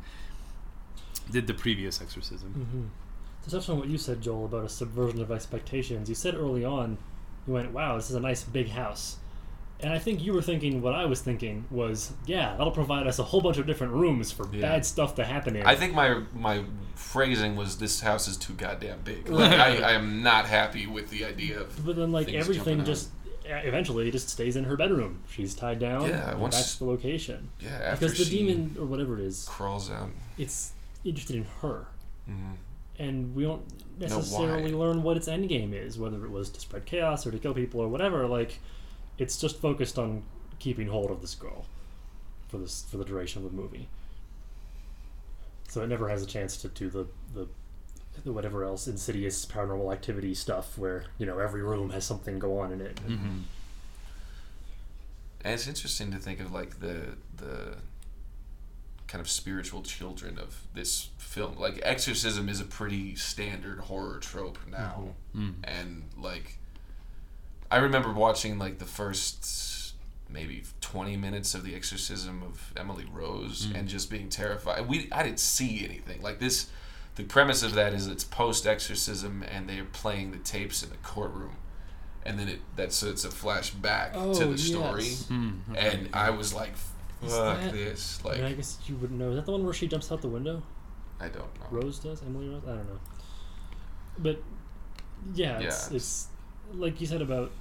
did 1.32 1.48
the 1.48 1.54
previous 1.54 2.02
exorcism 2.02 2.54
Mm-hmm. 2.58 2.88
To 3.44 3.50
touch 3.50 3.70
on 3.70 3.80
what 3.80 3.88
you 3.88 3.98
said, 3.98 4.22
Joel, 4.22 4.46
about 4.46 4.66
a 4.66 4.70
subversion 4.70 5.20
of 5.20 5.32
expectations, 5.32 6.08
you 6.08 6.14
said 6.14 6.36
early 6.36 6.64
on, 6.64 7.00
you 7.48 7.54
went, 7.54 7.72
"Wow, 7.72 7.96
this 7.96 8.08
is 8.12 8.16
a 8.16 8.20
nice 8.20 8.44
big 8.44 8.70
house," 8.70 9.18
and 9.84 9.92
I 9.94 10.00
think 10.00 10.24
you 10.24 10.34
were 10.34 10.42
thinking 10.42 10.82
what 10.82 10.94
I 10.94 11.06
was 11.06 11.22
thinking 11.22 11.66
was, 11.72 12.12
"Yeah, 12.26 12.56
that'll 12.58 12.72
provide 12.72 13.08
us 13.08 13.20
a 13.20 13.24
whole 13.24 13.42
bunch 13.42 13.58
of 13.58 13.66
different 13.66 13.94
rooms 13.94 14.32
for 14.32 14.48
Yeah. 14.54 14.62
bad 14.62 14.86
stuff 14.86 15.16
to 15.16 15.26
happen 15.26 15.56
in." 15.56 15.66
I 15.66 15.76
think 15.76 15.94
my 15.94 16.22
my 16.34 16.64
phrasing 16.96 17.56
was 17.56 17.78
this 17.78 18.02
house 18.02 18.28
is 18.28 18.38
too 18.38 18.54
goddamn 18.54 19.00
big. 19.04 19.28
Like 19.30 19.54
I, 19.54 19.78
I 19.78 19.92
am 19.94 20.22
not 20.24 20.46
happy 20.46 20.88
with 20.88 21.10
the 21.10 21.26
idea 21.26 21.60
of 21.62 21.86
but 21.86 21.96
then, 21.96 22.12
like 22.12 22.30
everything, 22.34 22.86
just 22.86 23.10
uh, 23.50 23.56
eventually 23.64 24.10
just 24.12 24.30
stays 24.30 24.56
in 24.56 24.64
her 24.66 24.78
bedroom. 24.78 25.20
She's 25.30 25.56
tied 25.56 25.80
down. 25.80 26.08
Yeah, 26.10 26.36
once- 26.36 26.56
that's 26.56 26.76
the 26.76 26.86
location. 26.86 27.50
yeah 27.60 27.70
after 27.84 28.06
Because 28.06 28.18
the 28.20 28.26
she 28.26 28.38
demon 28.40 28.76
or 28.80 28.86
whatever 28.86 29.18
it 29.20 29.24
is, 29.26 29.46
crawls 29.50 29.90
out. 29.92 30.10
it's 30.38 30.74
interested 31.04 31.36
in 31.36 31.46
her. 31.62 31.88
Mhm. 32.30 32.56
and 33.00 33.34
we 33.36 33.44
don't 33.44 33.64
why. 33.98 34.06
necessarily 34.08 34.72
learn 34.74 35.02
what 35.02 35.18
its 35.18 35.28
end 35.28 35.50
game 35.50 35.74
is, 35.74 35.98
whether 35.98 36.24
it 36.24 36.30
was 36.30 36.50
to 36.52 36.60
spread 36.60 36.86
chaos 36.86 37.26
or 37.26 37.32
to 37.32 37.40
kill 37.40 37.54
people 37.56 37.80
or 37.80 37.88
whatever. 37.88 38.28
Like, 38.28 38.60
it's 39.18 39.40
just 39.40 39.60
focused 39.60 39.98
on 39.98 40.24
keeping 40.60 40.88
hold 40.88 41.12
of 41.12 41.22
this 41.22 41.36
girl 41.36 41.66
for 42.48 42.58
this 42.58 42.86
for 42.90 42.98
the 42.98 43.06
duration 43.06 43.44
of 43.44 43.52
the 43.52 43.56
movie. 43.56 43.88
So 45.70 45.82
it 45.82 45.88
never 45.88 46.10
has 46.10 46.22
a 46.22 46.26
chance 46.26 46.58
to 46.58 46.68
do 46.68 46.90
the 46.90 47.08
the, 47.34 47.48
the 48.24 48.34
whatever 48.34 48.64
else 48.64 48.88
insidious 48.88 49.46
paranormal 49.46 49.92
activity 49.92 50.34
stuff, 50.34 50.78
where 50.78 51.06
you 51.18 51.26
know 51.26 51.40
every 51.40 51.64
room 51.64 51.92
has 51.92 52.06
something 52.06 52.40
go 52.40 52.60
on 52.60 52.72
in 52.72 52.82
it. 52.82 52.96
mm-hmm. 52.96 53.40
And 55.44 55.56
it's 55.56 55.68
interesting 55.68 56.12
to 56.12 56.18
think 56.18 56.40
of 56.40 56.52
like 56.52 56.80
the 56.80 57.16
the 57.38 57.78
kind 59.08 59.22
of 59.22 59.30
spiritual 59.30 59.82
children 59.82 60.38
of 60.38 60.68
this 60.74 61.10
film. 61.18 61.58
Like 61.58 61.80
exorcism 61.84 62.48
is 62.48 62.62
a 62.62 62.66
pretty 62.66 63.16
standard 63.16 63.80
horror 63.80 64.20
trope 64.20 64.58
now. 64.70 65.16
Mm. 65.36 65.56
And 65.64 66.04
like 66.18 66.58
I 67.72 67.78
remember 67.78 68.12
watching 68.12 68.60
like 68.60 68.78
the 68.80 68.86
first 68.86 69.96
maybe 70.30 70.64
20 70.82 71.18
minutes 71.18 71.54
of 71.56 71.64
the 71.64 71.76
exorcism 71.76 72.42
of 72.44 72.72
Emily 72.78 73.06
Rose 73.12 73.68
and 73.76 73.88
just 73.88 74.10
being 74.10 74.30
terrified. 74.30 74.88
We 74.88 75.10
I 75.12 75.24
didn't 75.24 75.40
see 75.40 75.84
anything. 75.86 76.22
Like 76.22 76.40
this 76.40 76.68
the 77.16 77.24
premise 77.24 77.64
of 77.64 77.74
that 77.76 77.94
is 77.94 78.08
it's 78.08 78.24
post 78.24 78.66
exorcism 78.68 79.44
and 79.52 79.68
they're 79.68 79.84
playing 79.86 80.32
the 80.32 80.38
tapes 80.38 80.84
in 80.84 80.90
the 80.90 80.98
courtroom. 80.98 81.56
And 82.26 82.38
then 82.40 82.48
it 82.50 82.60
that's 82.76 82.96
so 82.96 83.10
it's 83.10 83.26
a 83.26 83.30
flashback 83.30 84.14
to 84.14 84.20
Oh, 84.20 84.34
the 84.52 84.58
story. 84.58 85.04
yes. 85.06 85.24
Mm. 85.30 85.60
And 85.76 86.10
I 86.14 86.30
was 86.30 86.54
like, 86.54 86.76
fuck 87.22 87.60
that- 87.60 87.72
this. 87.74 88.20
I, 88.26 88.36
mean, 88.36 88.44
I 88.46 88.54
guess 88.54 88.78
you 88.88 88.96
wouldn't 88.96 89.20
know. 89.20 89.30
Is 89.32 89.36
that 89.38 89.46
the 89.46 89.52
one 89.54 89.64
where 89.66 89.74
she 89.74 89.88
jumps 89.88 90.12
out 90.12 90.22
the 90.22 90.28
window? 90.28 90.62
I 91.20 91.28
don't 91.30 91.54
know. 91.60 91.68
Rose 91.72 92.00
does. 92.00 92.22
Emily 92.24 92.48
Rose. 92.50 92.64
I 92.66 92.70
don't 92.76 92.88
know. 92.88 93.00
But 94.18 94.42
yeah, 95.34 95.60
it's, 95.60 95.90
Yeah. 95.90 95.96
it's 95.98 96.28
like 96.74 97.00
you 97.02 97.08
said 97.08 97.22
about 97.22 97.52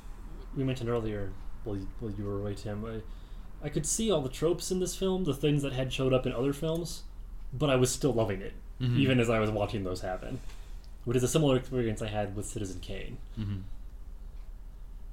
we 0.56 0.64
mentioned 0.64 0.88
earlier. 0.90 1.30
while 1.64 1.76
you, 1.76 1.86
well, 2.00 2.10
you 2.16 2.24
were 2.24 2.38
away, 2.40 2.54
Tim. 2.54 2.84
I, 2.84 3.66
I 3.66 3.68
could 3.68 3.84
see 3.86 4.10
all 4.10 4.20
the 4.22 4.28
tropes 4.30 4.70
in 4.70 4.80
this 4.80 4.96
film, 4.96 5.24
the 5.24 5.34
things 5.34 5.62
that 5.62 5.72
had 5.74 5.92
showed 5.92 6.12
up 6.14 6.26
in 6.26 6.32
other 6.32 6.52
films, 6.52 7.02
but 7.52 7.68
I 7.70 7.76
was 7.76 7.90
still 7.92 8.12
loving 8.12 8.40
it, 8.40 8.54
Mhm. 8.80 8.96
even 8.98 9.20
as 9.20 9.28
I 9.28 9.38
was 9.38 9.50
watching 9.50 9.84
those 9.84 10.00
happen. 10.00 10.40
Which 11.04 11.16
is 11.16 11.22
a 11.22 11.28
similar 11.28 11.56
experience 11.56 12.00
I 12.02 12.08
had 12.08 12.34
with 12.36 12.46
Citizen 12.46 12.80
Kane. 12.80 13.18
Mm-hmm. 13.38 13.58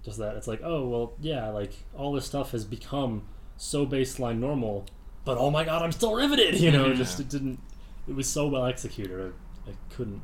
Just 0.03 0.17
that 0.19 0.35
it's 0.37 0.47
like, 0.47 0.61
oh 0.63 0.87
well, 0.87 1.13
yeah, 1.19 1.49
like 1.49 1.73
all 1.95 2.13
this 2.13 2.25
stuff 2.25 2.51
has 2.51 2.63
become 2.63 3.23
so 3.57 3.85
baseline 3.85 4.39
normal, 4.39 4.85
but 5.25 5.37
oh 5.37 5.51
my 5.51 5.63
god, 5.65 5.81
I'm 5.81 5.91
still 5.91 6.13
riveted. 6.15 6.59
You 6.59 6.71
know, 6.71 6.85
Mhm. 6.85 6.95
just 6.97 7.19
it 7.19 7.27
didn't. 7.29 7.59
It 8.07 8.15
was 8.15 8.27
so 8.29 8.47
well 8.47 8.65
executed. 8.65 9.33
I, 9.67 9.71
I 9.71 9.73
couldn't 9.89 10.21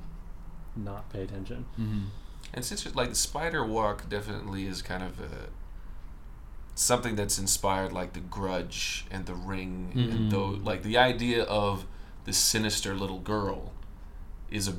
not 0.76 1.10
pay 1.12 1.22
attention. 1.24 1.66
Mm-hmm. 1.80 2.02
And 2.54 2.64
interesting, 2.64 2.94
like 2.94 3.10
the 3.10 3.16
spider 3.16 3.66
walk 3.66 4.08
definitely 4.10 4.68
is 4.68 4.82
kind 4.82 5.02
of 5.04 5.20
a 5.20 5.50
something 6.76 7.16
that's 7.16 7.38
inspired 7.38 7.92
like 7.92 8.14
the 8.14 8.20
grudge 8.20 9.06
and 9.12 9.26
the 9.28 9.36
ring 9.36 9.92
Mhm. 9.96 10.12
and 10.12 10.32
though 10.32 10.48
like 10.48 10.82
the 10.82 10.98
idea 10.98 11.44
of 11.44 11.86
the 12.26 12.34
sinister 12.34 12.96
little 12.96 13.20
girl 13.20 13.72
is 14.50 14.68
a 14.68 14.76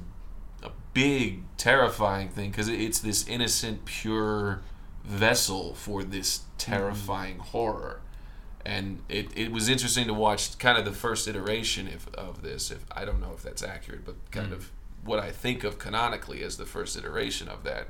a 0.62 0.70
big 0.92 1.42
terrifying 1.56 2.28
thing 2.30 2.50
because 2.50 2.68
it's 2.68 2.98
this 2.98 3.28
innocent 3.28 3.84
pure 3.84 4.62
vessel 5.04 5.74
for 5.74 6.02
this 6.02 6.40
terrifying 6.58 7.38
horror 7.38 8.00
and 8.64 9.02
it, 9.10 9.28
it 9.36 9.52
was 9.52 9.68
interesting 9.68 10.06
to 10.06 10.14
watch 10.14 10.58
kind 10.58 10.78
of 10.78 10.84
the 10.86 10.92
first 10.92 11.28
iteration 11.28 11.86
if, 11.86 12.08
of 12.14 12.40
this 12.42 12.70
if 12.72 12.84
i 12.90 13.04
don't 13.04 13.20
know 13.20 13.32
if 13.34 13.42
that's 13.42 13.62
accurate 13.62 14.04
but 14.04 14.16
kind 14.32 14.50
Mm. 14.50 14.54
of 14.54 14.70
what 15.04 15.18
i 15.18 15.30
think 15.30 15.64
of 15.64 15.78
canonically 15.78 16.42
as 16.42 16.56
the 16.56 16.66
first 16.66 16.96
iteration 16.96 17.48
of 17.48 17.62
that 17.64 17.88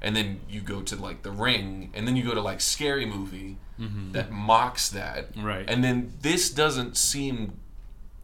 and 0.00 0.16
then 0.16 0.40
you 0.48 0.60
go 0.60 0.80
to 0.82 0.96
like 0.96 1.22
the 1.22 1.30
ring 1.30 1.90
and 1.94 2.06
then 2.06 2.16
you 2.16 2.24
go 2.24 2.34
to 2.34 2.40
like 2.42 2.60
scary 2.60 3.06
movie 3.06 3.56
Mm-hmm. 3.80 4.12
that 4.12 4.30
mocks 4.30 4.90
that 4.90 5.30
Right. 5.36 5.64
and 5.68 5.82
then 5.82 6.12
this 6.20 6.50
doesn't 6.50 6.96
seem 6.96 7.58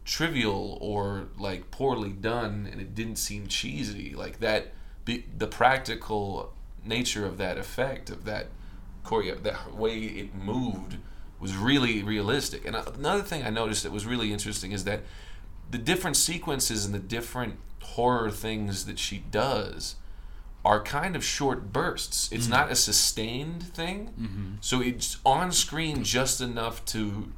trivial 0.05 0.77
or 0.81 1.27
like 1.37 1.69
poorly 1.71 2.09
done 2.11 2.67
and 2.71 2.79
it 2.81 2.95
didn't 2.95 3.17
seem 3.17 3.47
cheesy 3.47 4.15
like 4.15 4.39
that 4.39 4.67
the 5.05 5.47
practical 5.47 6.53
nature 6.85 7.25
of 7.25 7.37
that 7.39 7.57
effect 7.57 8.09
of 8.09 8.25
that 8.25 8.47
choreo 9.03 9.41
that 9.41 9.73
way 9.75 9.97
it 9.99 10.35
moved 10.35 10.97
was 11.39 11.55
really 11.55 12.03
realistic 12.03 12.63
and 12.65 12.75
another 12.75 13.23
thing 13.23 13.43
i 13.43 13.49
noticed 13.49 13.83
that 13.83 13.91
was 13.91 14.05
really 14.05 14.31
interesting 14.31 14.71
is 14.71 14.83
that 14.83 15.01
the 15.71 15.77
different 15.79 16.15
sequences 16.15 16.85
and 16.85 16.93
the 16.93 16.99
different 16.99 17.55
horror 17.95 18.29
things 18.31 18.85
that 18.85 18.99
she 18.99 19.17
does 19.31 19.95
are 20.65 20.81
kind 20.83 21.15
of 21.15 21.23
short 21.23 21.71
bursts 21.71 22.29
it's 22.31 22.47
not 22.47 22.69
a 22.71 22.75
sustained 22.75 23.63
thing 23.63 24.09
Mm-hmm. 24.19 24.53
so 24.61 24.81
it's 24.81 25.17
on 25.25 25.51
screen 25.51 26.03
just 26.03 26.41
enough 26.41 26.83
to 26.85 27.31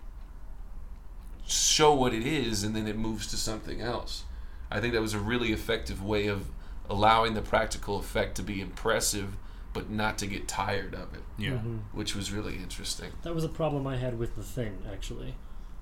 show 1.48 1.94
what 1.94 2.14
it 2.14 2.26
is 2.26 2.64
and 2.64 2.76
then 2.76 2.88
it 2.88 2.98
moves 2.98 3.28
to 3.28 3.38
something 3.38 3.82
else. 3.82 4.24
I 4.70 4.80
think 4.80 4.94
that 4.94 5.02
was 5.02 5.14
a 5.14 5.20
really 5.20 5.52
effective 5.52 6.04
way 6.04 6.28
of 6.28 6.48
allowing 6.90 7.34
the 7.34 7.42
practical 7.42 7.98
effect 8.00 8.36
to 8.36 8.44
be 8.44 8.62
impressive 8.62 9.36
but 9.74 9.90
not 9.90 10.18
to 10.18 10.28
get 10.28 10.48
tired 10.50 10.94
of 10.94 11.14
it, 11.14 11.24
Yeah. 11.38 11.52
Mhm. 11.52 11.80
which 11.94 12.14
was 12.16 12.32
really 12.32 12.56
interesting. 12.58 13.12
That 13.24 13.34
was 13.36 13.44
a 13.46 13.50
problem 13.50 13.88
I 13.88 13.98
had 13.98 14.18
with 14.20 14.36
the 14.36 14.44
thing 14.44 14.80
actually. 14.92 15.36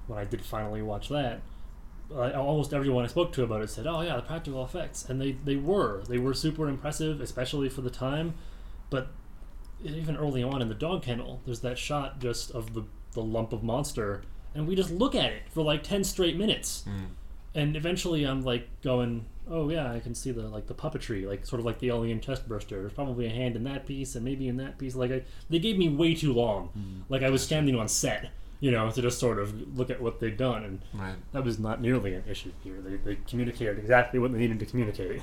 When 0.07 0.19
I 0.19 0.25
did 0.25 0.43
finally 0.43 0.81
watch 0.81 1.09
that, 1.09 1.41
I, 2.15 2.33
almost 2.33 2.73
everyone 2.73 3.03
I 3.03 3.07
spoke 3.07 3.31
to 3.33 3.43
about 3.43 3.61
it 3.61 3.69
said, 3.69 3.85
"Oh 3.85 4.01
yeah, 4.01 4.15
the 4.15 4.21
practical 4.23 4.63
effects," 4.63 5.07
and 5.07 5.21
they 5.21 5.33
they 5.33 5.55
were 5.55 6.03
they 6.07 6.17
were 6.17 6.33
super 6.33 6.67
impressive, 6.67 7.21
especially 7.21 7.69
for 7.69 7.81
the 7.81 7.89
time. 7.89 8.33
But 8.89 9.09
even 9.83 10.17
early 10.17 10.43
on 10.43 10.61
in 10.61 10.69
the 10.69 10.75
dog 10.75 11.03
kennel, 11.03 11.41
there's 11.45 11.59
that 11.61 11.77
shot 11.77 12.19
just 12.19 12.51
of 12.51 12.73
the 12.73 12.83
the 13.13 13.21
lump 13.21 13.53
of 13.53 13.63
monster, 13.63 14.23
and 14.55 14.67
we 14.67 14.75
just 14.75 14.91
look 14.91 15.15
at 15.15 15.31
it 15.31 15.43
for 15.51 15.63
like 15.63 15.83
ten 15.83 16.03
straight 16.03 16.35
minutes, 16.35 16.83
hmm. 16.83 17.13
and 17.53 17.75
eventually 17.75 18.23
I'm 18.23 18.41
like 18.41 18.81
going, 18.81 19.25
"Oh 19.47 19.69
yeah, 19.69 19.91
I 19.91 19.99
can 19.99 20.15
see 20.15 20.31
the 20.31 20.47
like 20.47 20.65
the 20.65 20.75
puppetry, 20.75 21.27
like 21.27 21.45
sort 21.45 21.59
of 21.59 21.65
like 21.65 21.77
the 21.77 21.89
alien 21.89 22.21
chest 22.21 22.47
burster. 22.47 22.81
There's 22.81 22.93
probably 22.93 23.27
a 23.27 23.31
hand 23.31 23.55
in 23.55 23.63
that 23.65 23.85
piece, 23.85 24.15
and 24.15 24.25
maybe 24.25 24.47
in 24.47 24.57
that 24.57 24.79
piece. 24.79 24.95
Like 24.95 25.11
I, 25.11 25.23
they 25.49 25.59
gave 25.59 25.77
me 25.77 25.89
way 25.89 26.15
too 26.15 26.33
long, 26.33 26.69
hmm. 26.69 27.01
like 27.07 27.21
I 27.21 27.29
was 27.29 27.43
standing 27.43 27.75
on 27.75 27.87
set." 27.87 28.31
You 28.61 28.71
know, 28.71 28.89
to 28.91 29.01
just 29.01 29.19
sort 29.19 29.39
of 29.39 29.77
look 29.77 29.89
at 29.89 30.01
what 30.01 30.19
they'd 30.19 30.35
done, 30.35 30.63
and 30.63 30.81
Right. 30.93 31.15
that 31.31 31.43
was 31.43 31.59
not 31.59 31.81
nearly 31.81 32.13
an 32.13 32.23
issue 32.27 32.51
here. 32.61 32.81
They, 32.81 32.97
they 32.97 33.17
communicated 33.27 33.79
exactly 33.79 34.19
what 34.19 34.33
they 34.33 34.39
needed 34.39 34.59
to 34.59 34.65
communicate. 34.65 35.21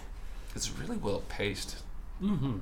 It's 0.55 0.71
really 0.71 0.97
well 0.97 1.23
paced. 1.29 1.83
Mm-hmm. 2.23 2.59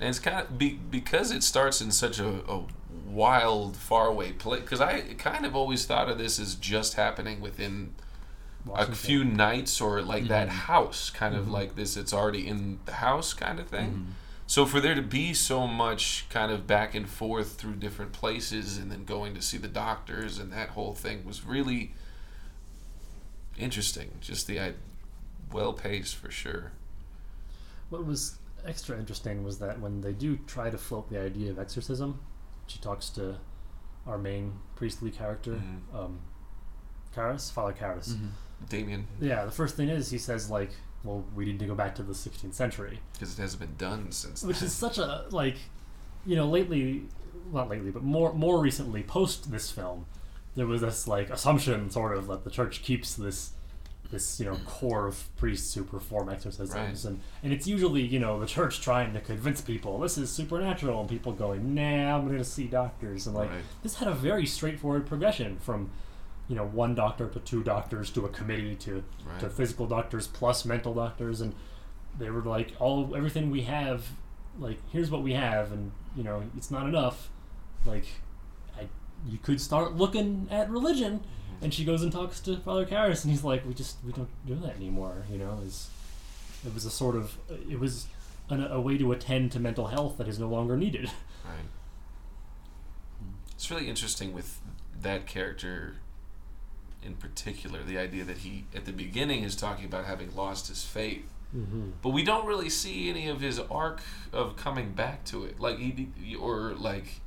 And 0.00 0.08
it's 0.08 0.18
kind 0.18 0.40
of 0.40 0.58
be, 0.58 0.78
because 0.90 1.30
it 1.30 1.42
starts 1.42 1.80
in 1.80 1.90
such 1.90 2.18
a, 2.18 2.42
a 2.48 2.64
wild, 3.06 3.76
faraway 3.76 4.32
place. 4.32 4.60
Because 4.60 4.80
I 4.80 5.00
kind 5.18 5.44
of 5.44 5.56
always 5.56 5.84
thought 5.84 6.08
of 6.08 6.18
this 6.18 6.38
as 6.38 6.54
just 6.54 6.94
happening 6.94 7.40
within 7.40 7.94
a 8.72 8.94
few 8.94 9.24
nights 9.24 9.80
or 9.80 10.00
like 10.02 10.28
that 10.28 10.48
mm-hmm. 10.48 10.56
house, 10.56 11.10
kind 11.10 11.34
of 11.34 11.42
mm-hmm. 11.42 11.52
like 11.52 11.76
this. 11.76 11.96
It's 11.96 12.12
already 12.12 12.46
in 12.46 12.78
the 12.86 12.94
house, 12.94 13.34
kind 13.34 13.58
of 13.58 13.68
thing. 13.68 13.90
Mm-hmm. 13.90 14.10
So 14.46 14.66
for 14.66 14.78
there 14.80 14.94
to 14.94 15.02
be 15.02 15.32
so 15.34 15.66
much 15.66 16.26
kind 16.28 16.52
of 16.52 16.66
back 16.66 16.94
and 16.94 17.08
forth 17.08 17.54
through 17.54 17.76
different 17.76 18.12
places, 18.12 18.76
and 18.76 18.90
then 18.92 19.04
going 19.04 19.34
to 19.34 19.42
see 19.42 19.56
the 19.56 19.68
doctors 19.68 20.38
and 20.38 20.52
that 20.52 20.70
whole 20.70 20.94
thing 20.94 21.24
was 21.24 21.44
really 21.44 21.92
interesting. 23.58 24.12
Just 24.20 24.46
the 24.46 24.60
I, 24.60 24.72
well 25.52 25.72
paced 25.72 26.16
for 26.16 26.30
sure. 26.30 26.72
What 27.90 28.04
was 28.04 28.38
extra 28.66 28.98
interesting 28.98 29.44
was 29.44 29.58
that 29.58 29.80
when 29.80 30.00
they 30.00 30.12
do 30.12 30.38
try 30.46 30.70
to 30.70 30.78
float 30.78 31.08
the 31.10 31.20
idea 31.20 31.50
of 31.50 31.58
exorcism, 31.58 32.20
she 32.66 32.78
talks 32.78 33.08
to 33.10 33.36
our 34.06 34.18
main 34.18 34.52
priestly 34.76 35.10
character, 35.10 35.52
Mhm. 35.52 35.94
um, 35.94 36.18
Karras, 37.14 37.50
Father 37.50 37.72
Karras. 37.72 38.10
Mm-hmm. 38.10 38.26
Damien, 38.68 39.06
Yeah, 39.20 39.44
the 39.44 39.50
first 39.50 39.76
thing 39.76 39.88
is 39.88 40.10
he 40.10 40.18
says 40.18 40.50
like, 40.50 40.70
"Well, 41.04 41.24
we 41.34 41.44
need 41.44 41.58
to 41.60 41.66
go 41.66 41.74
back 41.74 41.94
to 41.96 42.02
the 42.02 42.14
16th 42.14 42.54
century," 42.54 43.00
because 43.12 43.38
it 43.38 43.40
hasn't 43.42 43.60
been 43.60 43.76
done 43.76 44.10
since. 44.12 44.42
which 44.42 44.58
then. 44.60 44.66
is 44.66 44.72
such 44.72 44.98
a 44.98 45.26
like, 45.30 45.56
you 46.26 46.34
know, 46.36 46.48
lately, 46.48 47.04
not 47.52 47.68
lately, 47.68 47.90
but 47.90 48.02
more 48.02 48.32
more 48.32 48.60
recently, 48.60 49.02
post 49.02 49.50
this 49.50 49.70
film, 49.70 50.06
there 50.56 50.66
was 50.66 50.80
this 50.80 51.06
like 51.06 51.30
assumption, 51.30 51.90
sort 51.90 52.16
of, 52.16 52.26
that 52.28 52.44
the 52.44 52.50
church 52.50 52.82
keeps 52.82 53.14
this 53.14 53.52
this 54.10 54.38
you 54.38 54.46
know 54.46 54.56
core 54.66 55.06
of 55.08 55.34
priests 55.36 55.74
who 55.74 55.82
perform 55.82 56.28
exorcisms, 56.28 56.74
Right. 56.74 57.04
and 57.04 57.20
and 57.42 57.52
it's 57.52 57.66
usually 57.66 58.02
you 58.02 58.20
know 58.20 58.38
the 58.38 58.46
church 58.46 58.80
trying 58.80 59.12
to 59.14 59.20
convince 59.20 59.60
people 59.60 59.98
this 59.98 60.16
is 60.18 60.30
supernatural, 60.30 61.00
and 61.00 61.08
people 61.08 61.32
going, 61.32 61.74
"Nah, 61.74 62.16
I'm 62.16 62.26
going 62.26 62.38
to 62.38 62.44
see 62.44 62.66
doctors," 62.66 63.26
and 63.26 63.34
like 63.34 63.50
Right. 63.50 63.62
this 63.82 63.96
had 63.96 64.06
a 64.08 64.14
very 64.14 64.46
straightforward 64.46 65.06
progression 65.06 65.58
from. 65.58 65.90
You 66.48 66.56
know, 66.56 66.66
one 66.66 66.94
doctor 66.94 67.28
to 67.28 67.40
two 67.40 67.62
doctors 67.62 68.10
to 68.10 68.26
a 68.26 68.28
committee 68.28 68.74
to 68.76 69.02
Right. 69.26 69.40
to 69.40 69.48
physical 69.48 69.86
doctors 69.86 70.26
plus 70.26 70.64
mental 70.64 70.92
doctors 70.94 71.40
and 71.40 71.54
they 72.18 72.28
were 72.30 72.42
like 72.42 72.72
all 72.78 73.14
everything 73.16 73.50
we 73.50 73.62
have 73.62 74.06
like 74.58 74.78
here's 74.92 75.10
what 75.10 75.22
we 75.22 75.32
have 75.32 75.72
and 75.72 75.90
you 76.16 76.22
know 76.22 76.42
it's 76.56 76.70
not 76.70 76.86
enough. 76.86 77.30
Like 77.86 78.04
I, 78.78 78.88
you 79.26 79.38
could 79.38 79.60
start 79.60 79.94
looking 79.96 80.46
at 80.50 80.70
religion. 80.70 81.20
Mm-hmm. 81.20 81.64
And 81.64 81.72
she 81.74 81.84
goes 81.84 82.02
and 82.02 82.12
talks 82.12 82.40
to 82.40 82.56
father 82.58 82.84
Karras 82.84 83.22
and 83.24 83.30
he's 83.32 83.42
like 83.44 83.64
we 83.66 83.72
just 83.74 83.96
we 84.04 84.12
don't 84.12 84.28
do 84.46 84.54
that 84.56 84.76
anymore 84.76 85.24
you 85.30 85.38
know 85.38 85.60
is 85.64 85.88
it 86.66 86.74
was 86.74 86.84
a 86.84 86.90
sort 86.90 87.16
of 87.16 87.36
it 87.70 87.78
was 87.78 88.06
an, 88.50 88.66
a 88.66 88.80
way 88.80 88.98
to 88.98 89.12
attend 89.12 89.52
to 89.52 89.60
mental 89.60 89.86
health 89.86 90.18
that 90.18 90.28
is 90.28 90.38
no 90.38 90.48
longer 90.48 90.76
needed. 90.76 91.10
Right. 91.44 91.66
Hmm. 93.18 93.30
It's 93.54 93.70
really 93.70 93.88
interesting 93.88 94.32
with 94.32 94.60
that 95.00 95.26
character 95.26 95.96
in 97.04 97.14
particular, 97.14 97.82
the 97.82 97.98
idea 97.98 98.24
that 98.24 98.38
he, 98.38 98.64
at 98.74 98.84
the 98.84 98.92
beginning, 98.92 99.42
is 99.42 99.56
talking 99.56 99.84
about 99.84 100.04
having 100.04 100.34
lost 100.34 100.68
his 100.68 100.84
faith. 100.84 101.26
mm-hmm. 101.56 101.90
But 102.02 102.10
we 102.10 102.22
don't 102.22 102.46
really 102.46 102.70
see 102.70 103.08
any 103.10 103.28
of 103.28 103.40
his 103.40 103.58
arc 103.58 104.00
of 104.32 104.56
coming 104.56 104.92
back 104.92 105.24
to 105.26 105.44
it. 105.44 105.60
Like, 105.60 105.78
he, 105.78 106.08
or 106.40 106.74
like, 106.74 107.20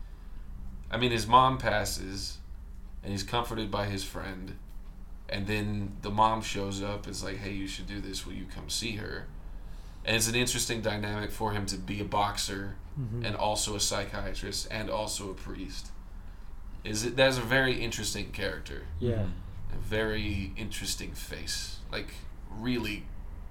I 0.91 0.97
mean, 0.97 1.11
his 1.11 1.27
mom 1.27 1.57
passes 1.57 2.37
and 3.03 3.11
he's 3.11 3.23
comforted 3.23 3.69
by 3.71 3.85
his 3.85 4.03
friend. 4.03 4.55
And 5.29 5.45
then 5.47 5.97
the 6.01 6.09
mom 6.09 6.41
shows 6.41 6.81
up, 6.81 7.07
is 7.07 7.23
like, 7.23 7.37
hey, 7.37 7.51
you 7.51 7.67
should 7.67 7.87
do 7.87 7.99
this. 7.99 8.25
Will 8.25 8.33
you 8.33 8.45
come 8.53 8.69
see 8.69 8.93
her? 8.93 9.27
And 10.05 10.15
it's 10.15 10.29
an 10.29 10.35
interesting 10.35 10.81
dynamic 10.81 11.31
for 11.31 11.51
him 11.51 11.65
to 11.67 11.77
be 11.77 11.99
a 12.01 12.05
boxer 12.05 12.75
Mm-hmm. 12.99 13.25
and 13.25 13.35
also 13.35 13.75
a 13.75 13.79
psychiatrist 13.79 14.67
and 14.71 14.89
also 14.89 15.29
a 15.29 15.35
priest. 15.35 15.91
Is 16.83 17.05
it 17.05 17.15
that's 17.15 17.37
a 17.37 17.41
very 17.41 17.73
interesting 17.79 18.31
character. 18.31 18.85
yeah 18.99 19.25
A 19.25 19.46
very 19.77 20.53
interesting 20.57 21.11
face. 21.13 21.77
Like 21.91 22.13
really 22.49 23.05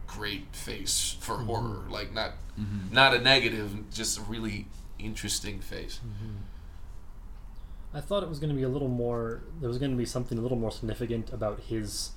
great 0.07 0.55
face 0.55 1.17
for 1.21 1.37
Mhm. 1.37 1.47
horror. 1.47 1.85
Like 1.91 2.13
not 2.13 2.33
Mm-hmm. 2.59 2.95
not 2.95 3.15
a 3.15 3.21
negative, 3.21 3.91
just 3.93 4.19
a 4.19 4.23
really 4.23 4.67
interesting 4.99 5.61
face. 5.61 6.01
I 7.93 8.01
thought 8.01 8.23
it 8.23 8.29
was 8.29 8.39
going 8.39 8.51
to 8.51 8.57
be 8.57 8.63
a 8.63 8.69
little 8.69 8.89
more. 8.89 9.43
There 9.61 9.69
was 9.69 9.79
going 9.79 9.91
to 9.91 9.97
be 9.97 10.05
something 10.05 10.39
a 10.39 10.41
little 10.41 10.59
more 10.59 10.71
significant 10.71 11.33
about 11.33 11.61
his 11.61 12.13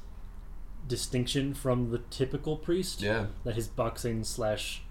distinction 0.87 1.53
from 1.53 1.91
the 1.91 1.99
typical 2.09 2.57
priest. 2.57 3.01
Yeah. 3.01 3.27
That 3.43 3.55
his 3.55 3.67
boxing 3.67 4.23
slash 4.23 4.81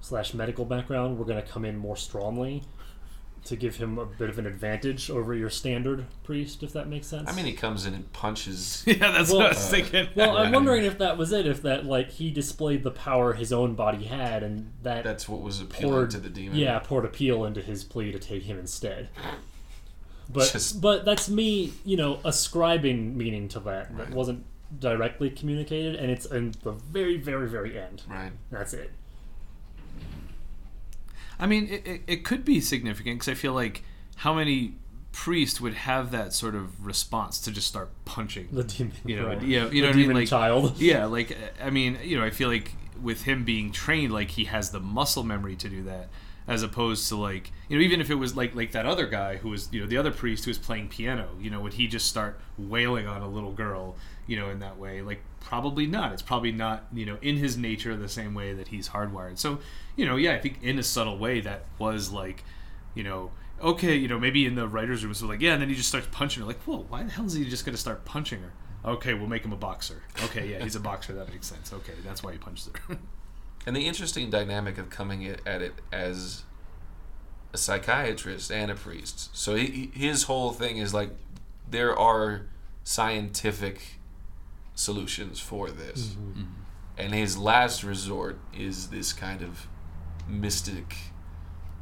slash 0.00 0.34
medical 0.34 0.64
background 0.64 1.18
were 1.18 1.24
going 1.24 1.42
to 1.42 1.48
come 1.50 1.64
in 1.64 1.76
more 1.76 1.96
strongly 1.96 2.62
to 3.46 3.56
give 3.56 3.76
him 3.76 3.98
a 3.98 4.04
bit 4.06 4.28
of 4.30 4.38
an 4.38 4.46
advantage 4.46 5.10
over 5.10 5.34
your 5.34 5.50
standard 5.50 6.04
priest, 6.24 6.62
if 6.62 6.72
that 6.74 6.88
makes 6.88 7.06
sense. 7.06 7.28
I 7.28 7.32
mean 7.32 7.44
he 7.46 7.52
comes 7.52 7.86
in 7.86 7.94
and 7.94 8.12
punches 8.12 8.82
Yeah, 8.86 8.94
that's 9.12 9.30
Well, 9.30 9.38
what 9.38 9.46
I 9.46 9.48
was 9.50 9.58
uh, 9.58 9.68
thinking. 9.70 10.08
well, 10.14 10.36
I'm 10.36 10.52
wondering 10.52 10.84
if 10.84 10.98
that 10.98 11.16
was 11.16 11.32
it. 11.32 11.46
If 11.46 11.62
that 11.62 11.84
like 11.86 12.10
he 12.10 12.30
displayed 12.30 12.82
the 12.82 12.90
power 12.90 13.32
his 13.32 13.52
own 13.52 13.74
body 13.74 14.04
had, 14.04 14.42
and 14.42 14.72
that 14.82 15.04
that's 15.04 15.28
what 15.28 15.40
was 15.42 15.60
appealing 15.60 15.92
poured 15.94 16.10
to 16.10 16.18
the 16.18 16.28
demon. 16.30 16.56
yeah 16.58 16.78
poured 16.78 17.04
appeal 17.04 17.44
into 17.44 17.60
his 17.62 17.82
plea 17.84 18.12
to 18.12 18.18
take 18.18 18.42
him 18.44 18.58
instead. 18.58 19.08
But 20.28 20.50
Just- 20.52 20.80
but 20.80 21.04
that's 21.04 21.28
me, 21.28 21.72
you 21.84 21.96
know, 21.96 22.18
ascribing 22.24 23.16
meaning 23.16 23.48
to 23.48 23.60
that. 23.60 23.90
Right. 23.94 24.08
That 24.08 24.10
wasn't 24.10 24.44
directly 24.80 25.30
communicated, 25.30 25.94
and 25.94 26.10
it's 26.10 26.26
in 26.26 26.52
the 26.64 26.72
very 26.72 27.16
very 27.16 27.48
very 27.48 27.78
end. 27.78 28.02
Right. 28.08 28.32
That's 28.50 28.74
it. 28.74 28.90
I 31.38 31.46
mean, 31.46 31.68
it, 31.68 31.86
it, 31.86 32.00
it 32.06 32.24
could 32.24 32.44
be 32.44 32.60
significant 32.60 33.18
because 33.18 33.28
I 33.28 33.34
feel 33.34 33.52
like 33.52 33.82
how 34.16 34.34
many 34.34 34.74
priests 35.12 35.60
would 35.60 35.74
have 35.74 36.10
that 36.10 36.32
sort 36.32 36.54
of 36.54 36.84
response 36.84 37.40
to 37.40 37.50
just 37.50 37.66
start 37.66 37.90
punching? 38.04 38.48
The 38.52 38.64
demon. 38.64 38.92
You 39.04 39.16
know, 39.16 39.26
right. 39.28 39.42
yeah, 39.42 39.64
you 39.64 39.68
the 39.70 39.80
know 39.80 39.86
what 39.88 39.94
I 39.94 39.98
mean, 39.98 40.14
like- 40.14 40.28
child. 40.28 40.76
Yeah, 40.80 41.06
like 41.06 41.36
I 41.62 41.70
mean, 41.70 41.98
you 42.02 42.18
know, 42.18 42.24
I 42.24 42.30
feel 42.30 42.48
like 42.48 42.72
with 43.00 43.22
him 43.22 43.44
being 43.44 43.72
trained, 43.72 44.12
like 44.12 44.30
he 44.30 44.44
has 44.44 44.70
the 44.70 44.80
muscle 44.80 45.22
memory 45.24 45.56
to 45.56 45.68
do 45.68 45.82
that, 45.84 46.08
as 46.48 46.62
opposed 46.62 47.08
to 47.08 47.16
like 47.16 47.50
you 47.68 47.76
know, 47.76 47.82
even 47.82 48.00
if 48.00 48.10
it 48.10 48.14
was 48.14 48.36
like 48.36 48.54
like 48.54 48.72
that 48.72 48.86
other 48.86 49.06
guy 49.06 49.36
who 49.36 49.50
was 49.50 49.68
you 49.72 49.80
know 49.80 49.86
the 49.86 49.96
other 49.96 50.10
priest 50.10 50.44
who 50.44 50.50
was 50.50 50.58
playing 50.58 50.88
piano, 50.88 51.28
you 51.40 51.50
know, 51.50 51.60
would 51.60 51.74
he 51.74 51.86
just 51.86 52.06
start 52.06 52.40
wailing 52.56 53.06
on 53.06 53.22
a 53.22 53.28
little 53.28 53.52
girl, 53.52 53.96
you 54.26 54.38
know, 54.38 54.50
in 54.50 54.60
that 54.60 54.78
way? 54.78 55.02
Like 55.02 55.20
probably 55.40 55.86
not. 55.86 56.12
It's 56.12 56.22
probably 56.22 56.52
not 56.52 56.86
you 56.92 57.06
know 57.06 57.18
in 57.20 57.36
his 57.36 57.56
nature 57.56 57.96
the 57.96 58.08
same 58.08 58.34
way 58.34 58.52
that 58.52 58.68
he's 58.68 58.90
hardwired. 58.90 59.38
So 59.38 59.58
you 59.96 60.06
know, 60.06 60.16
yeah, 60.16 60.34
I 60.34 60.38
think 60.38 60.62
in 60.62 60.78
a 60.78 60.82
subtle 60.82 61.18
way 61.18 61.40
that 61.40 61.66
was 61.78 62.12
like, 62.12 62.44
you 62.94 63.02
know. 63.02 63.30
Okay, 63.58 63.96
you 63.96 64.06
know, 64.06 64.18
maybe 64.18 64.44
in 64.44 64.54
the 64.54 64.68
writer's 64.68 65.02
room, 65.02 65.14
so 65.14 65.26
like, 65.26 65.40
yeah, 65.40 65.54
and 65.54 65.62
then 65.62 65.70
he 65.70 65.74
just 65.74 65.88
starts 65.88 66.06
punching 66.10 66.42
her. 66.42 66.46
Like, 66.46 66.60
whoa, 66.64 66.84
why 66.90 67.02
the 67.02 67.10
hell 67.10 67.24
is 67.24 67.32
he 67.32 67.48
just 67.48 67.64
going 67.64 67.74
to 67.74 67.80
start 67.80 68.04
punching 68.04 68.42
her? 68.42 68.52
Okay, 68.84 69.14
we'll 69.14 69.28
make 69.28 69.46
him 69.46 69.52
a 69.54 69.56
boxer. 69.56 70.02
Okay, 70.24 70.50
yeah, 70.50 70.62
he's 70.62 70.76
a 70.76 70.80
boxer. 70.80 71.14
That 71.14 71.30
makes 71.30 71.46
sense. 71.46 71.72
Okay, 71.72 71.94
that's 72.04 72.22
why 72.22 72.32
he 72.32 72.38
punches 72.38 72.68
her. 72.88 72.98
And 73.66 73.74
the 73.74 73.86
interesting 73.86 74.30
dynamic 74.30 74.78
of 74.78 74.90
coming 74.90 75.26
at 75.26 75.60
it 75.60 75.74
as 75.92 76.44
a 77.52 77.58
psychiatrist 77.58 78.52
and 78.52 78.70
a 78.70 78.76
priest. 78.76 79.36
So 79.36 79.56
he, 79.56 79.90
his 79.92 80.24
whole 80.24 80.52
thing 80.52 80.78
is 80.78 80.94
like 80.94 81.10
there 81.68 81.98
are 81.98 82.42
scientific 82.84 83.98
solutions 84.74 85.40
for 85.40 85.70
this. 85.70 86.10
Mm-hmm. 86.10 86.44
And 86.98 87.12
his 87.12 87.36
last 87.36 87.82
resort 87.82 88.38
is 88.56 88.88
this 88.88 89.12
kind 89.12 89.42
of 89.42 89.66
mystic. 90.28 90.96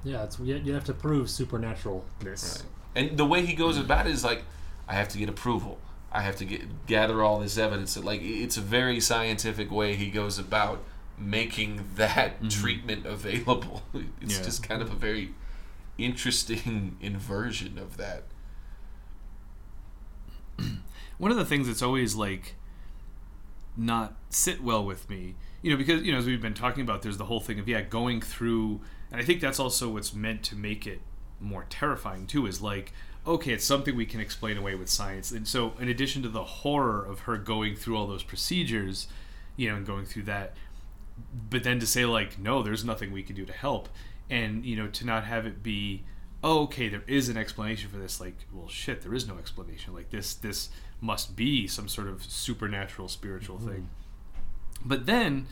Yeah, 0.02 0.24
it's 0.24 0.38
you 0.38 0.72
have 0.72 0.84
to 0.84 0.94
prove 0.94 1.28
supernaturalness. 1.28 2.04
Right. 2.24 2.62
And 2.94 3.18
the 3.18 3.24
way 3.24 3.44
he 3.44 3.54
goes 3.54 3.76
about 3.76 4.06
it 4.06 4.12
is 4.12 4.24
like, 4.24 4.44
I 4.88 4.94
have 4.94 5.08
to 5.08 5.18
get 5.18 5.28
approval. 5.28 5.78
I 6.10 6.22
have 6.22 6.36
to 6.36 6.44
get 6.44 6.86
gather 6.86 7.22
all 7.22 7.40
this 7.40 7.58
evidence. 7.58 7.94
That 7.94 8.04
Like 8.04 8.20
it's 8.22 8.56
a 8.56 8.60
very 8.60 9.00
scientific 9.00 9.70
way 9.70 9.94
he 9.94 10.10
goes 10.10 10.38
about 10.38 10.82
making 11.18 11.84
that 11.96 12.36
mm-hmm. 12.38 12.48
treatment 12.48 13.06
available. 13.06 13.82
It's 14.20 14.38
Yeah. 14.38 14.44
just 14.44 14.62
kind 14.62 14.82
of 14.82 14.90
a 14.90 14.94
very 14.94 15.34
interesting 15.98 16.96
inversion 17.00 17.78
of 17.78 17.96
that. 17.96 18.24
One 21.18 21.30
of 21.30 21.36
the 21.36 21.44
things 21.44 21.66
that's 21.66 21.82
always 21.82 22.14
like 22.14 22.56
not 23.76 24.14
sit 24.30 24.62
well 24.62 24.84
with 24.84 25.08
me, 25.10 25.34
you 25.62 25.70
know, 25.70 25.76
because 25.76 26.02
you 26.02 26.12
know 26.12 26.18
as 26.18 26.26
we've 26.26 26.42
been 26.42 26.54
talking 26.54 26.82
about, 26.82 27.02
there's 27.02 27.18
the 27.18 27.24
whole 27.24 27.40
thing 27.40 27.58
of 27.58 27.68
yeah 27.68 27.80
going 27.82 28.20
through, 28.20 28.80
and 29.10 29.20
I 29.20 29.24
think 29.24 29.40
that's 29.40 29.58
also 29.58 29.90
what's 29.90 30.14
meant 30.14 30.42
to 30.44 30.56
make 30.56 30.86
it 30.86 31.00
more 31.40 31.66
terrifying 31.68 32.26
too. 32.26 32.46
Is 32.46 32.60
like 32.60 32.92
okay, 33.26 33.52
it's 33.52 33.64
something 33.64 33.96
we 33.96 34.04
can 34.06 34.20
explain 34.20 34.56
away 34.56 34.74
with 34.74 34.88
science, 34.88 35.30
and 35.30 35.48
so 35.48 35.72
in 35.80 35.88
addition 35.88 36.22
to 36.22 36.28
the 36.28 36.44
horror 36.44 37.04
of 37.04 37.20
her 37.20 37.36
going 37.38 37.74
through 37.74 37.96
all 37.96 38.06
those 38.06 38.22
procedures, 38.22 39.08
you 39.56 39.68
know, 39.68 39.76
and 39.76 39.86
going 39.86 40.04
through 40.04 40.24
that, 40.24 40.54
but 41.50 41.64
then 41.64 41.78
to 41.80 41.86
say 41.86 42.04
like 42.04 42.38
no 42.38 42.62
there's 42.62 42.84
nothing 42.84 43.12
we 43.12 43.22
can 43.22 43.36
do 43.36 43.44
to 43.44 43.52
help. 43.52 43.88
And 44.30 44.64
you 44.64 44.76
know 44.76 44.88
to 44.88 45.06
not 45.06 45.24
have 45.24 45.46
it 45.46 45.62
be 45.62 46.04
oh, 46.42 46.62
okay 46.64 46.88
there 46.88 47.04
is 47.06 47.28
an 47.28 47.36
explanation 47.36 47.88
for 47.90 47.96
this 47.96 48.20
like 48.20 48.36
well 48.52 48.68
shit 48.68 49.02
there 49.02 49.14
is 49.14 49.26
no 49.26 49.38
explanation. 49.38 49.94
Like 49.94 50.10
this 50.10 50.34
this 50.34 50.70
must 51.00 51.36
be 51.36 51.66
some 51.66 51.88
sort 51.88 52.08
of 52.08 52.24
supernatural 52.24 53.08
spiritual 53.08 53.58
thing. 53.58 53.88
But 54.84 55.06
then 55.06 55.46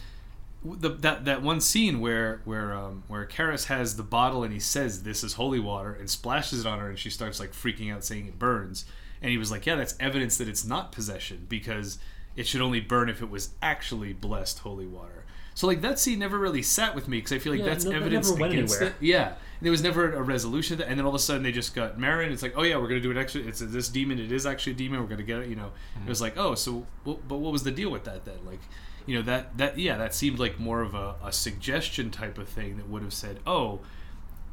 the, 0.64 0.90
that 0.90 1.24
that 1.24 1.42
one 1.42 1.60
scene 1.60 2.00
where 2.00 2.40
where 2.44 2.72
um, 2.74 3.02
where 3.08 3.26
Karras 3.26 3.66
has 3.66 3.96
the 3.96 4.02
bottle 4.02 4.44
and 4.44 4.52
he 4.52 4.60
says 4.60 5.02
this 5.02 5.24
is 5.24 5.34
holy 5.34 5.60
water 5.60 5.92
and 5.92 6.08
splashes 6.08 6.60
it 6.60 6.66
on 6.66 6.78
her 6.78 6.88
and 6.88 6.98
she 6.98 7.10
starts 7.10 7.40
like 7.40 7.52
freaking 7.52 7.92
out 7.92 8.04
saying 8.04 8.26
it 8.26 8.38
burns. 8.38 8.84
And 9.20 9.30
he 9.30 9.38
was 9.38 9.50
like 9.50 9.66
yeah 9.66 9.76
that's 9.76 9.94
evidence 9.98 10.36
that 10.38 10.48
it's 10.48 10.64
not 10.64 10.92
possession 10.92 11.46
because 11.48 11.98
it 12.36 12.46
should 12.46 12.60
only 12.60 12.80
burn 12.80 13.08
if 13.08 13.20
it 13.20 13.30
was 13.30 13.50
actually 13.60 14.12
blessed 14.12 14.60
holy 14.60 14.86
water 14.86 15.21
so 15.54 15.66
like 15.66 15.80
that 15.82 15.98
scene 15.98 16.18
never 16.18 16.38
really 16.38 16.62
sat 16.62 16.94
with 16.94 17.08
me 17.08 17.18
because 17.18 17.32
I 17.32 17.38
feel 17.38 17.52
like 17.52 17.60
Yeah, 17.60 17.66
that's 17.66 17.84
no- 17.84 17.90
that 17.90 17.96
evidence 17.98 18.28
never 18.30 18.40
went 18.40 18.52
against 18.52 18.76
anywhere. 18.76 18.94
it. 19.00 19.04
Yeah. 19.04 19.28
And 19.28 19.66
there 19.66 19.70
was 19.70 19.82
never 19.82 20.12
a 20.12 20.22
resolution 20.22 20.78
to 20.78 20.82
that. 20.82 20.90
and 20.90 20.98
then 20.98 21.06
all 21.06 21.10
of 21.10 21.16
a 21.16 21.20
sudden 21.20 21.42
they 21.42 21.52
just 21.52 21.74
got 21.74 21.98
married. 21.98 22.32
It's 22.32 22.42
like 22.42 22.54
oh 22.56 22.62
yeah 22.62 22.76
we're 22.76 22.88
gonna 22.88 23.00
do 23.00 23.10
it 23.10 23.16
actually 23.16 23.48
it's 23.48 23.60
this 23.60 23.88
demon 23.88 24.18
it 24.18 24.32
is 24.32 24.46
actually 24.46 24.72
a 24.72 24.76
demon. 24.76 25.00
We're 25.00 25.06
gonna 25.06 25.22
get 25.22 25.40
it 25.40 25.48
you 25.48 25.56
know. 25.56 25.70
It 26.02 26.08
was 26.08 26.20
mm-hmm. 26.20 26.24
like 26.24 26.36
oh 26.36 26.54
so 26.54 26.86
well, 27.04 27.20
but 27.28 27.38
what 27.38 27.52
was 27.52 27.62
the 27.62 27.70
deal 27.70 27.90
with 27.90 28.04
that 28.04 28.24
then? 28.24 28.38
Like 28.44 28.60
you 29.06 29.16
know 29.16 29.22
that 29.22 29.56
that 29.58 29.78
yeah 29.78 29.96
that 29.98 30.14
seemed 30.14 30.38
like 30.38 30.58
more 30.58 30.80
of 30.80 30.94
a, 30.94 31.16
a 31.24 31.32
suggestion 31.32 32.10
type 32.10 32.38
of 32.38 32.48
thing 32.48 32.76
that 32.76 32.88
would 32.88 33.02
have 33.02 33.14
said 33.14 33.40
oh 33.46 33.80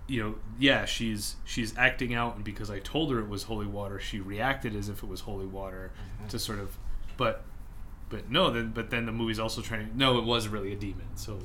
you 0.10 0.24
know, 0.24 0.36
yeah, 0.58 0.86
she's 0.86 1.36
she's 1.46 1.78
acting 1.78 2.14
out, 2.14 2.36
and 2.36 2.44
because 2.44 2.72
I 2.72 2.80
told 2.80 3.12
her 3.12 3.20
it 3.20 3.30
was 3.30 3.44
holy 3.44 3.68
water, 3.68 4.00
she 4.00 4.20
reacted 4.20 4.76
as 4.76 4.90
if 4.90 5.04
it 5.04 5.08
was 5.08 5.22
holy 5.22 5.46
water 5.46 5.92
mm-hmm. 6.18 6.28
to 6.28 6.40
sort 6.40 6.60
of, 6.60 6.78
but, 7.16 7.44
but 8.10 8.30
no, 8.30 8.52
then 8.52 8.72
but 8.72 8.90
then 8.90 9.06
the 9.06 9.12
movie's 9.12 9.40
also 9.40 9.62
trying. 9.62 9.92
No, 9.96 10.18
it 10.18 10.26
was 10.26 10.48
really 10.48 10.74
a 10.74 10.76
demon. 10.76 11.08
So, 11.16 11.40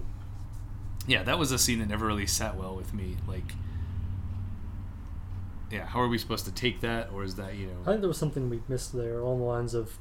yeah, 1.07 1.23
that 1.23 1.39
was 1.39 1.53
a 1.53 1.59
scene 1.59 1.79
that 1.81 1.89
never 1.89 2.07
really 2.07 2.27
sat 2.27 2.57
well 2.57 2.75
with 2.75 2.95
me. 2.95 3.17
Like, 3.29 3.53
yeah, 5.71 5.87
how 5.87 6.01
are 6.01 6.09
we 6.09 6.19
supposed 6.19 6.45
to 6.47 6.53
take 6.53 6.81
that, 6.81 7.11
or 7.13 7.23
is 7.23 7.35
that 7.37 7.55
you 7.57 7.67
know? 7.67 7.83
I 7.83 7.91
think 7.91 8.01
there 8.01 8.09
was 8.09 8.19
something 8.19 8.49
we 8.49 8.63
missed 8.69 8.93
there 8.97 9.19
along 9.19 9.41
the 9.41 9.45
lines 9.45 9.75
of 9.75 9.99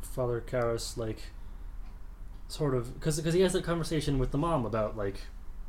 Father 0.00 0.42
Karras, 0.46 0.96
like, 0.96 1.18
sort 2.48 2.74
of, 2.74 2.94
because 2.94 3.16
because 3.16 3.34
he 3.34 3.40
has 3.40 3.52
that 3.52 3.64
conversation 3.64 4.18
with 4.18 4.30
the 4.30 4.38
mom 4.38 4.64
about, 4.64 4.96
like, 4.96 5.20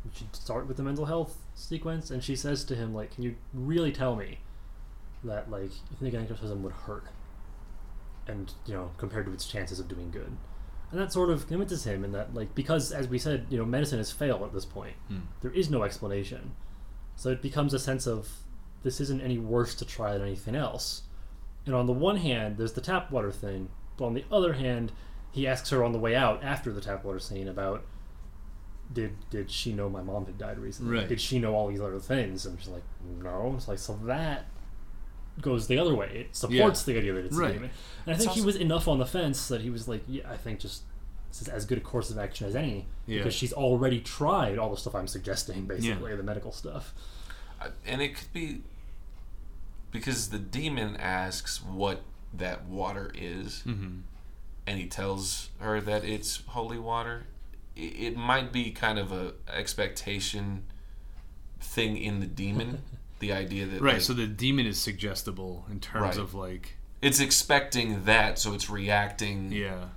we 0.06 0.12
should 0.14 0.36
start 0.36 0.68
with 0.68 0.78
the 0.78 0.84
mental 0.84 1.06
health 1.06 1.38
sequence, 1.56 2.12
and 2.12 2.24
she 2.24 2.36
says 2.36 2.64
to 2.66 2.76
him, 2.76 2.94
like, 2.94 3.16
can 3.16 3.24
you 3.24 3.36
really 3.54 3.92
tell 3.92 4.16
me 4.16 4.40
that, 5.24 5.50
like, 5.50 5.72
you 5.72 5.98
think 6.00 6.14
an 6.14 6.64
would 6.64 6.74
hurt? 6.74 7.06
And, 8.28 8.54
you 8.66 8.74
know, 8.74 8.92
compared 8.98 9.26
to 9.26 9.34
its 9.34 9.46
chances 9.46 9.80
of 9.80 9.88
doing 9.88 10.12
good. 10.12 10.36
And 10.92 11.00
that 11.00 11.12
sort 11.12 11.30
of 11.30 11.48
convinces 11.48 11.86
him 11.86 12.04
in 12.04 12.12
that, 12.14 12.34
like, 12.34 12.56
because, 12.56 12.92
as 12.92 13.08
we 13.08 13.20
said, 13.20 13.48
you 13.50 13.58
know, 13.58 13.66
medicine 13.66 13.98
has 13.98 14.12
failed 14.12 14.44
at 14.44 14.54
this 14.54 14.66
point. 14.66 14.96
Hmm. 15.08 15.20
There 15.42 15.52
is 15.52 15.70
no 15.70 15.84
explanation. 15.84 16.52
So 17.16 17.30
it 17.30 17.42
becomes 17.42 17.74
a 17.74 17.80
sense 17.80 18.08
of 18.08 18.30
this 18.84 19.02
isn't 19.02 19.22
any 19.22 19.38
worse 19.38 19.76
to 19.76 19.86
try 19.86 20.14
than 20.14 20.22
anything 20.22 20.56
else. 20.56 21.04
And 21.66 21.76
on 21.76 21.88
the 21.88 21.94
one 21.94 22.18
hand, 22.18 22.58
there's 22.58 22.74
the 22.74 22.82
tap 22.82 23.12
water 23.12 23.32
thing, 23.32 23.70
but 23.98 24.06
on 24.06 24.14
the 24.14 24.24
other 24.32 24.54
hand, 24.54 24.94
he 25.32 25.46
asks 25.46 25.70
her 25.72 25.84
on 25.84 25.92
the 25.92 26.00
way 26.00 26.16
out 26.16 26.44
after 26.44 26.72
the 26.72 26.82
tap 26.82 27.04
water 27.04 27.20
scene 27.20 27.48
about 27.48 27.84
did 28.94 29.14
did 29.30 29.52
she 29.52 29.74
know 29.74 29.90
my 29.90 30.02
mom 30.02 30.26
had 30.26 30.38
died 30.38 30.58
recently? 30.58 31.00
Right. 31.00 31.10
Did 31.10 31.20
she 31.20 31.40
know 31.40 31.54
all 31.54 31.68
these 31.68 31.82
other 31.82 32.00
things? 32.00 32.46
And 32.46 32.58
she's 32.58 32.70
like, 32.70 32.86
no. 33.22 33.54
It's 33.58 33.68
like 33.68 33.80
so 33.80 34.00
that 34.06 34.46
goes 35.42 35.68
the 35.68 35.78
other 35.78 35.94
way. 35.96 36.26
It 36.30 36.36
supports 36.36 36.84
the 36.84 36.98
idea 36.98 37.14
that 37.14 37.26
it's 37.26 37.36
Right. 37.36 37.52
a 37.52 37.54
demon. 37.54 37.70
And 38.06 38.14
I 38.14 38.16
It's 38.16 38.24
think 38.26 38.36
he 38.36 38.42
was 38.42 38.56
enough 38.56 38.88
on 38.88 38.98
the 39.00 39.06
fence 39.06 39.48
that 39.50 39.62
he 39.62 39.70
was 39.70 39.88
like, 39.88 40.04
yeah, 40.08 40.30
I 40.30 40.38
think 40.38 40.60
just 40.60 40.84
this 41.30 41.42
is 41.42 41.48
as 41.50 41.66
good 41.66 41.78
a 41.78 41.82
course 41.82 42.10
of 42.10 42.18
action 42.18 42.48
as 42.48 42.56
any 42.56 42.88
Yeah. 43.06 43.20
because 43.20 43.34
she's 43.34 43.54
already 43.54 44.00
tried 44.00 44.58
all 44.58 44.70
the 44.72 44.78
stuff 44.78 44.96
I'm 44.96 45.08
suggesting, 45.08 45.66
basically 45.66 46.16
the 46.16 46.24
medical 46.24 46.52
stuff. 46.52 46.94
Uh, 47.62 47.70
and 47.86 48.02
it 48.02 48.16
could 48.16 48.32
be 48.34 48.62
because 49.92 50.30
the 50.30 50.40
demon 50.40 50.96
asks 50.98 51.62
what 51.64 52.02
that 52.34 52.66
water 52.66 53.12
is, 53.16 53.64
Mm-hmm. 53.66 54.00
and 54.66 54.80
he 54.80 54.86
tells 54.88 55.50
her 55.60 55.80
that 55.82 56.04
it's 56.04 56.42
holy 56.48 56.78
water. 56.80 57.26
I- 57.76 57.80
It 57.80 58.18
might 58.18 58.52
be 58.52 58.72
kind 58.72 59.00
of 59.00 59.12
a 59.12 59.34
expectation 59.52 60.64
thing 61.60 61.98
in 61.98 62.20
the 62.20 62.28
demon, 62.28 62.84
the 63.20 63.32
idea 63.32 63.66
that 63.66 63.82
Right. 63.82 63.94
like, 63.96 64.02
so 64.02 64.14
the 64.14 64.28
demon 64.28 64.66
is 64.66 64.80
suggestible 64.80 65.66
in 65.72 65.80
terms 65.80 66.02
Right. 66.02 66.18
of 66.18 66.34
like, 66.34 66.78
it's 67.02 67.20
expecting 67.20 68.04
that, 68.06 68.38
so 68.40 68.54
it's 68.54 68.70
reacting. 68.70 69.52
yeah, 69.52 69.90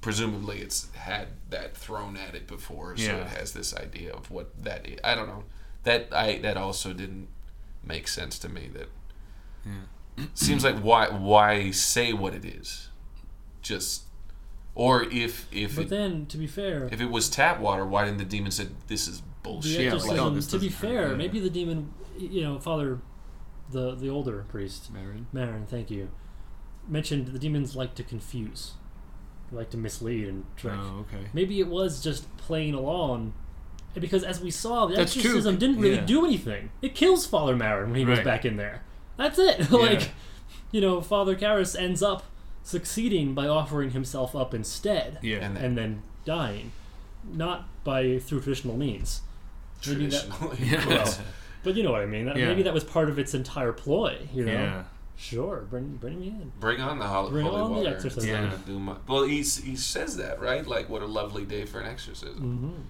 Presumably, 0.00 0.58
it's 0.60 0.90
had 0.94 1.28
that 1.48 1.74
thrown 1.76 2.16
at 2.18 2.34
it 2.34 2.46
before, 2.46 2.94
so 2.96 3.04
Yeah. 3.04 3.16
it 3.22 3.28
has 3.28 3.52
this 3.54 3.74
idea 3.74 4.12
of 4.12 4.30
what 4.30 4.62
that 4.62 4.86
is. 4.86 4.98
I 5.02 5.14
don't 5.14 5.26
know. 5.26 5.44
That 5.84 6.08
I 6.12 6.38
that 6.40 6.58
also 6.58 6.92
didn't 6.92 7.28
make 7.82 8.06
sense 8.06 8.38
to 8.40 8.48
me. 8.50 8.68
That 8.74 8.90
yeah. 9.64 10.26
seems 10.34 10.62
like 10.62 10.78
why 10.80 11.08
why 11.08 11.70
say 11.70 12.12
what 12.12 12.34
it 12.34 12.44
is 12.44 12.88
just 13.62 14.02
or 14.74 15.04
if 15.04 15.46
if 15.50 15.76
But 15.76 15.86
it, 15.86 15.88
then, 15.88 16.26
to 16.26 16.36
be 16.36 16.46
fair, 16.46 16.86
if 16.92 17.00
it 17.00 17.10
was 17.10 17.30
tap 17.30 17.58
water 17.60 17.86
why 17.86 18.04
didn't 18.04 18.18
the 18.18 18.24
demon 18.26 18.50
say 18.50 18.68
this 18.88 19.08
is 19.08 19.22
the 19.22 19.26
bullshit 19.44 19.80
Yeah, 19.82 19.94
like, 19.94 20.18
oh, 20.18 20.40
to 20.40 20.58
be 20.58 20.68
fair, 20.68 21.10
yeah. 21.10 21.14
maybe 21.14 21.38
the 21.38 21.50
demon, 21.50 21.92
you 22.18 22.42
know, 22.42 22.58
Father, 22.58 22.98
the 23.70 23.94
the 23.94 24.08
older 24.08 24.44
priest, 24.48 24.92
Merrin. 24.92 25.26
Merrin, 25.32 25.66
thank 25.68 25.90
you, 25.90 26.08
mentioned 26.88 27.28
the 27.28 27.38
demons 27.38 27.76
like 27.76 27.94
to 27.94 28.02
confuse, 28.02 28.72
like 29.52 29.70
to 29.70 29.76
mislead 29.76 30.26
and 30.28 30.44
trick. 30.56 30.74
Oh, 30.76 31.06
okay. 31.08 31.28
Maybe 31.32 31.60
it 31.60 31.68
was 31.68 32.02
just 32.02 32.34
playing 32.36 32.74
along, 32.74 33.32
because 33.94 34.24
as 34.24 34.40
we 34.40 34.50
saw, 34.50 34.86
the 34.86 34.96
That's 34.96 35.12
true. 35.12 35.20
exorcism 35.20 35.56
didn't 35.58 35.78
really 35.78 35.96
Yeah. 35.96 36.04
do 36.06 36.24
anything. 36.24 36.70
It 36.82 36.94
kills 36.96 37.24
Father 37.26 37.54
Merrin 37.54 37.86
when 37.86 37.94
he 37.96 38.04
goes 38.04 38.20
back 38.20 38.44
in 38.44 38.56
there. 38.56 38.82
That's 39.16 39.38
it. 39.38 39.70
like, 39.86 40.10
you 40.72 40.80
know, 40.80 41.00
Father 41.00 41.36
Karras 41.36 41.78
ends 41.78 42.02
up 42.02 42.24
succeeding 42.64 43.34
by 43.34 43.46
offering 43.46 43.90
himself 43.90 44.34
up 44.34 44.54
instead, 44.54 45.18
Yeah. 45.22 45.36
And 45.44 45.56
and 45.58 45.76
then 45.78 46.02
dying, 46.24 46.72
not 47.32 47.66
by 47.84 48.18
through 48.18 48.40
traditional 48.40 48.76
means. 48.76 49.20
Maybe 49.86 50.06
that, 50.06 50.58
Yeah. 50.60 50.86
well, 50.88 51.14
but 51.62 51.74
you 51.74 51.82
know 51.82 51.92
what 51.92 52.02
I 52.02 52.06
mean. 52.06 52.26
That, 52.26 52.36
Yeah. 52.36 52.48
Maybe 52.48 52.62
that 52.64 52.74
was 52.74 52.84
part 52.84 53.08
of 53.08 53.18
its 53.18 53.34
entire 53.34 53.72
ploy. 53.72 54.18
You 54.32 54.44
know, 54.46 54.52
yeah. 54.52 54.84
sure, 55.16 55.66
bring 55.70 55.96
bring 55.96 56.20
me 56.20 56.28
in. 56.28 56.52
bring 56.60 56.80
on 56.80 56.98
the 56.98 57.06
hol- 57.06 57.30
Bring 57.30 57.46
holy 57.46 57.60
on 57.60 57.70
the 57.72 57.76
water 57.78 57.94
exorcism. 57.94 58.28
Yeah. 58.30 58.50
To 58.50 58.56
do 58.58 58.78
my- 58.78 58.96
well 59.08 59.24
he, 59.24 59.36
he 59.42 59.76
says 59.76 60.16
that 60.16 60.40
right 60.40 60.66
like 60.66 60.88
what 60.88 61.02
a 61.02 61.06
lovely 61.06 61.44
day 61.44 61.64
for 61.64 61.80
an 61.80 61.86
exorcism 61.86 62.38
hmm 62.40 62.82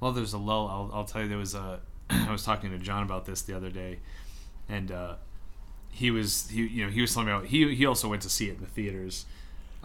Well, 0.00 0.12
there's 0.12 0.32
a 0.32 0.38
lull. 0.38 0.68
I'll, 0.68 0.98
I'll 0.98 1.04
tell 1.04 1.22
you, 1.22 1.28
there 1.28 1.38
was 1.38 1.54
a. 1.54 1.80
I 2.10 2.30
was 2.30 2.44
talking 2.44 2.70
to 2.70 2.78
John 2.78 3.02
about 3.02 3.24
this 3.26 3.42
the 3.42 3.54
other 3.56 3.70
day, 3.70 3.98
and 4.68 4.90
uh, 4.92 5.16
he 5.98 6.10
was 6.10 6.48
he 6.50 6.62
you 6.66 6.84
know 6.84 6.90
he 6.90 7.00
was 7.00 7.12
telling 7.12 7.26
me 7.26 7.32
about 7.32 7.46
he 7.46 7.74
he 7.74 7.84
also 7.86 8.08
went 8.08 8.22
to 8.22 8.30
see 8.30 8.48
it 8.48 8.54
in 8.54 8.60
the 8.60 8.66
theaters 8.66 9.26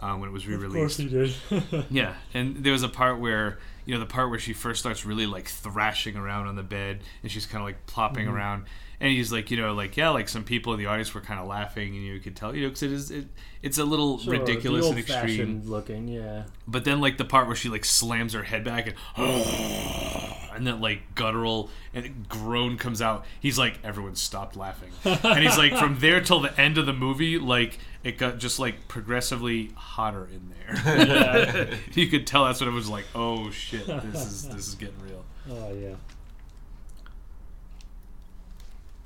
um, 0.00 0.20
when 0.20 0.28
it 0.28 0.32
was 0.32 0.46
re-released. 0.46 0.98
Of 1.00 1.10
course 1.12 1.40
he 1.50 1.60
did. 1.72 1.84
Yeah, 1.90 2.14
and 2.32 2.56
there 2.64 2.72
was 2.72 2.82
a 2.82 2.88
part 2.88 3.18
where 3.20 3.58
you 3.86 3.94
know 3.94 4.00
the 4.00 4.06
part 4.06 4.30
where 4.30 4.38
she 4.38 4.52
first 4.52 4.80
starts 4.80 5.04
really 5.04 5.26
like 5.26 5.46
thrashing 5.48 6.16
around 6.16 6.46
on 6.46 6.56
the 6.56 6.62
bed, 6.62 7.00
and 7.22 7.30
she's 7.30 7.46
kind 7.46 7.60
of 7.62 7.66
like 7.66 7.86
plopping 7.86 8.26
Mm-hmm. 8.26 8.34
around, 8.36 8.64
and 9.00 9.10
he's 9.12 9.30
like, 9.32 9.50
you 9.50 9.56
know, 9.56 9.72
like 9.74 9.96
yeah, 9.96 10.08
like 10.10 10.28
some 10.28 10.42
people 10.44 10.72
in 10.72 10.78
the 10.78 10.86
audience 10.86 11.12
were 11.14 11.20
kind 11.20 11.38
of 11.40 11.46
laughing, 11.46 11.94
and 11.96 12.04
you 12.04 12.18
could 12.20 12.34
tell, 12.36 12.54
you 12.54 12.62
know, 12.62 12.68
because 12.68 12.82
it 12.82 12.92
is 12.92 13.10
it, 13.10 13.26
it's 13.62 13.78
a 13.78 13.84
little 13.84 14.18
Sure, 14.18 14.32
ridiculous 14.32 14.88
and 14.88 14.98
extreme. 14.98 15.62
looking, 15.66 16.08
yeah. 16.08 16.44
But 16.66 16.84
then 16.84 17.00
like 17.00 17.16
the 17.18 17.24
part 17.24 17.46
where 17.46 17.56
she 17.56 17.68
like 17.68 17.84
slams 17.84 18.32
her 18.34 18.42
head 18.44 18.64
back 18.64 18.86
and 18.86 18.96
and 20.54 20.66
that 20.66 20.80
like 20.80 21.14
guttural 21.14 21.70
and 21.92 22.28
groan 22.28 22.76
comes 22.78 23.00
out. 23.02 23.24
He's 23.40 23.58
like 23.58 23.78
everyone 23.84 24.14
stopped 24.16 24.56
laughing. 24.56 24.90
and 25.04 25.42
he's 25.44 25.58
like 25.58 25.76
from 25.76 25.98
there 25.98 26.20
till 26.20 26.40
the 26.40 26.58
end 26.60 26.78
of 26.78 26.86
the 26.86 26.92
movie 26.92 27.38
like 27.38 27.78
it 28.02 28.18
got 28.18 28.38
just 28.38 28.58
like 28.58 28.86
progressively 28.88 29.70
hotter 29.74 30.26
in 30.26 30.48
there. 30.50 30.54
Yeah. 31.06 31.76
you 31.94 32.06
could 32.08 32.26
tell 32.26 32.44
that's 32.46 32.60
what 32.60 32.68
it 32.68 32.72
was 32.72 32.88
like, 32.88 33.04
"Oh 33.14 33.50
shit, 33.50 33.86
this 33.86 34.26
is 34.26 34.48
this 34.48 34.68
is 34.68 34.74
getting 34.74 34.98
real." 35.00 35.24
Oh 35.50 35.72
yeah. 35.74 35.94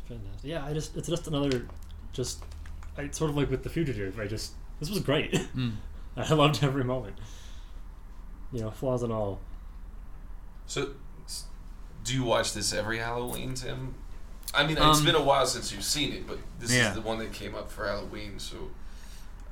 Fantastic. 0.08 0.40
Yeah, 0.50 0.64
I 0.64 0.72
just 0.72 0.96
it's 0.96 1.08
just 1.08 1.26
another 1.26 1.66
just 2.12 2.42
I 2.96 3.08
sort 3.11 3.30
of 3.30 3.37
like 3.37 3.50
with 3.50 3.62
the 3.62 3.68
fugitive. 3.68 4.18
I 4.18 4.26
just 4.26 4.52
this 4.80 4.90
was 4.90 5.00
great. 5.00 5.32
Mm. 5.56 5.72
I 6.16 6.34
loved 6.34 6.64
every 6.64 6.82
moment. 6.82 7.16
You 8.52 8.62
know, 8.62 8.70
flaws 8.72 9.02
and 9.04 9.12
all. 9.12 9.38
so 10.66 10.82
s- 10.82 10.88
do 12.08 12.14
you 12.14 12.24
watch 12.24 12.52
this 12.54 12.72
every 12.72 12.98
halloween 12.98 13.54
tim 13.54 13.94
i 14.54 14.62
mean 14.66 14.76
it's 14.76 14.98
Um, 15.00 15.04
been 15.04 15.14
a 15.14 15.22
while 15.22 15.46
since 15.46 15.72
you've 15.72 15.84
seen 15.84 16.12
it 16.12 16.26
but 16.26 16.38
this 16.58 16.72
Yeah. 16.74 16.88
is 16.90 16.94
the 16.94 17.00
one 17.02 17.18
that 17.18 17.32
came 17.32 17.54
up 17.54 17.70
for 17.70 17.86
halloween 17.86 18.38
so 18.38 18.56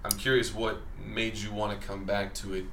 i'm 0.04 0.16
curious 0.18 0.54
what 0.54 0.80
made 1.04 1.36
you 1.36 1.52
want 1.52 1.78
to 1.80 1.86
come 1.86 2.04
back 2.04 2.32
to 2.34 2.54
it 2.54 2.64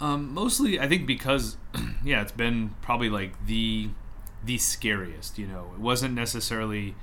Um, 0.00 0.34
mostly, 0.34 0.80
I 0.80 0.88
think 0.88 1.06
because, 1.06 1.56
yeah, 2.04 2.22
it's 2.22 2.32
been 2.32 2.74
probably 2.82 3.08
like 3.08 3.46
the 3.46 3.90
the 4.44 4.58
scariest. 4.58 5.38
You 5.38 5.46
know, 5.46 5.70
it 5.76 5.80
wasn't 5.80 6.14
necessarily. 6.14 6.96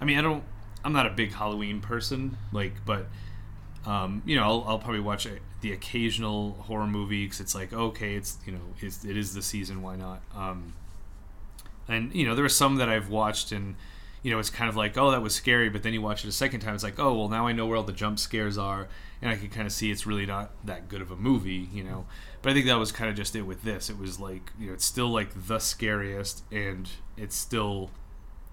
I 0.00 0.04
mean, 0.04 0.18
I 0.18 0.22
don't. 0.22 0.42
I'm 0.84 0.92
not 0.92 1.06
a 1.06 1.10
big 1.10 1.32
Halloween 1.32 1.80
person, 1.80 2.36
like, 2.50 2.74
but 2.84 3.06
um, 3.86 4.22
you 4.26 4.34
know, 4.34 4.42
I'll, 4.42 4.64
I'll 4.66 4.78
probably 4.80 4.98
watch 5.00 5.24
a, 5.26 5.38
the 5.60 5.70
occasional 5.72 6.52
horror 6.66 6.88
movie 6.88 7.24
because 7.26 7.38
it's 7.40 7.54
like, 7.54 7.72
okay, 7.72 8.16
it's 8.16 8.38
you 8.44 8.52
know, 8.52 8.66
it's, 8.80 9.04
it 9.04 9.16
is 9.16 9.34
the 9.34 9.42
season, 9.42 9.80
why 9.80 9.94
not? 9.94 10.20
Um, 10.34 10.72
and 11.88 12.14
you 12.14 12.26
know, 12.26 12.34
there 12.34 12.44
are 12.44 12.50
some 12.50 12.76
that 12.76 12.88
I've 12.88 13.08
watched 13.08 13.52
and. 13.52 13.76
You 14.24 14.30
know, 14.30 14.38
it's 14.38 14.50
kind 14.50 14.68
of 14.68 14.76
like, 14.76 14.96
oh, 14.96 15.10
that 15.10 15.20
was 15.20 15.34
scary, 15.34 15.68
but 15.68 15.82
then 15.82 15.92
you 15.92 16.00
watch 16.00 16.24
it 16.24 16.28
a 16.28 16.30
second 16.30 16.60
time, 16.60 16.76
it's 16.76 16.84
like, 16.84 17.00
oh, 17.00 17.12
well, 17.12 17.28
now 17.28 17.48
I 17.48 17.50
know 17.50 17.66
where 17.66 17.76
all 17.76 17.82
the 17.82 17.92
jump 17.92 18.20
scares 18.20 18.56
are, 18.56 18.86
and 19.20 19.28
I 19.28 19.34
can 19.34 19.48
kind 19.48 19.66
of 19.66 19.72
see 19.72 19.90
it's 19.90 20.06
really 20.06 20.26
not 20.26 20.52
that 20.64 20.88
good 20.88 21.02
of 21.02 21.10
a 21.10 21.16
movie, 21.16 21.68
you 21.72 21.82
know. 21.82 22.06
But 22.40 22.50
I 22.50 22.54
think 22.54 22.66
that 22.66 22.78
was 22.78 22.92
kind 22.92 23.10
of 23.10 23.16
just 23.16 23.34
it 23.34 23.42
with 23.42 23.64
this. 23.64 23.90
It 23.90 23.98
was 23.98 24.20
like, 24.20 24.52
you 24.60 24.68
know, 24.68 24.74
it's 24.74 24.84
still 24.84 25.08
like 25.08 25.30
the 25.48 25.58
scariest, 25.58 26.44
and 26.52 26.88
it's 27.16 27.34
still 27.34 27.90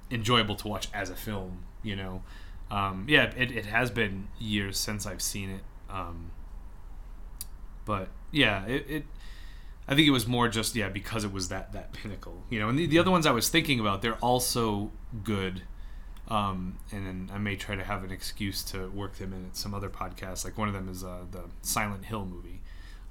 enjoyable 0.09 0.55
to 0.55 0.67
watch 0.67 0.87
as 0.91 1.11
a 1.11 1.15
film, 1.15 1.65
you 1.83 1.95
know. 1.95 2.23
Um, 2.71 3.05
yeah, 3.07 3.31
it, 3.37 3.51
it 3.51 3.67
has 3.67 3.91
been 3.91 4.29
years 4.39 4.75
since 4.75 5.05
I've 5.05 5.21
seen 5.21 5.51
it. 5.51 5.61
Um, 5.87 6.31
but 7.85 8.07
yeah, 8.31 8.65
it, 8.65 8.85
it 8.89 9.05
I 9.89 9.95
think 9.95 10.07
it 10.07 10.11
was 10.11 10.27
more 10.27 10.47
just 10.47 10.75
yeah 10.75 10.87
because 10.87 11.23
it 11.25 11.33
was 11.33 11.49
that 11.49 11.73
that 11.73 11.91
pinnacle, 11.93 12.43
you 12.49 12.59
know. 12.59 12.69
And 12.69 12.77
the, 12.79 12.85
the 12.85 12.99
other 12.99 13.11
ones 13.11 13.25
I 13.25 13.31
was 13.31 13.49
thinking 13.49 13.79
about, 13.79 14.01
they're 14.01 14.15
also 14.17 14.91
good. 15.23 15.63
Um, 16.27 16.77
and 16.91 17.07
then 17.07 17.29
I 17.33 17.39
may 17.39 17.55
try 17.55 17.75
to 17.75 17.83
have 17.83 18.03
an 18.03 18.11
excuse 18.11 18.63
to 18.65 18.87
work 18.91 19.15
them 19.15 19.33
in 19.33 19.45
at 19.47 19.57
some 19.57 19.73
other 19.73 19.89
podcasts. 19.89 20.45
Like 20.45 20.59
one 20.59 20.67
of 20.67 20.75
them 20.75 20.87
is 20.87 21.03
uh, 21.03 21.21
the 21.31 21.45
Silent 21.63 22.05
Hill 22.05 22.23
movie. 22.25 22.61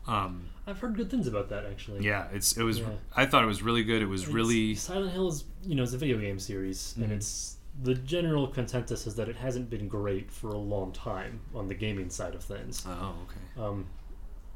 Um, 0.07 0.51
I've 0.69 0.79
heard 0.79 0.95
good 0.97 1.11
things 1.11 1.27
about 1.27 1.49
that 1.51 1.67
actually. 1.67 2.05
yeah, 2.05 2.29
it's 2.33 2.57
it 2.57 2.63
was. 2.63 2.79
Yeah. 2.79 2.87
I 3.17 3.27
thought 3.27 3.43
it 3.43 3.47
was 3.49 3.61
really 3.61 3.83
good. 3.83 4.01
It 4.03 4.07
was 4.07 4.23
It's- 4.23 4.35
really 4.35 4.75
Silent 4.77 5.13
Hill 5.13 5.29
is 5.29 5.45
you 5.65 5.75
know 5.75 5.83
it's 5.83 5.93
a 5.95 5.99
video 5.99 6.19
game 6.19 6.39
series, 6.39 6.95
and 6.97 7.09
Mhm. 7.11 7.17
it's 7.17 7.57
the 7.83 7.95
general 7.95 8.47
consensus 8.49 9.07
is 9.07 9.15
that 9.17 9.29
it 9.29 9.37
hasn't 9.37 9.69
been 9.69 9.87
great 9.89 10.31
for 10.31 10.49
a 10.51 10.59
long 10.59 10.93
time 10.93 11.41
on 11.55 11.67
the 11.69 11.75
gaming 11.75 12.11
side 12.11 12.35
of 12.35 12.43
things. 12.45 12.85
oh 12.87 13.15
okay. 13.25 13.63
Um, 13.67 13.87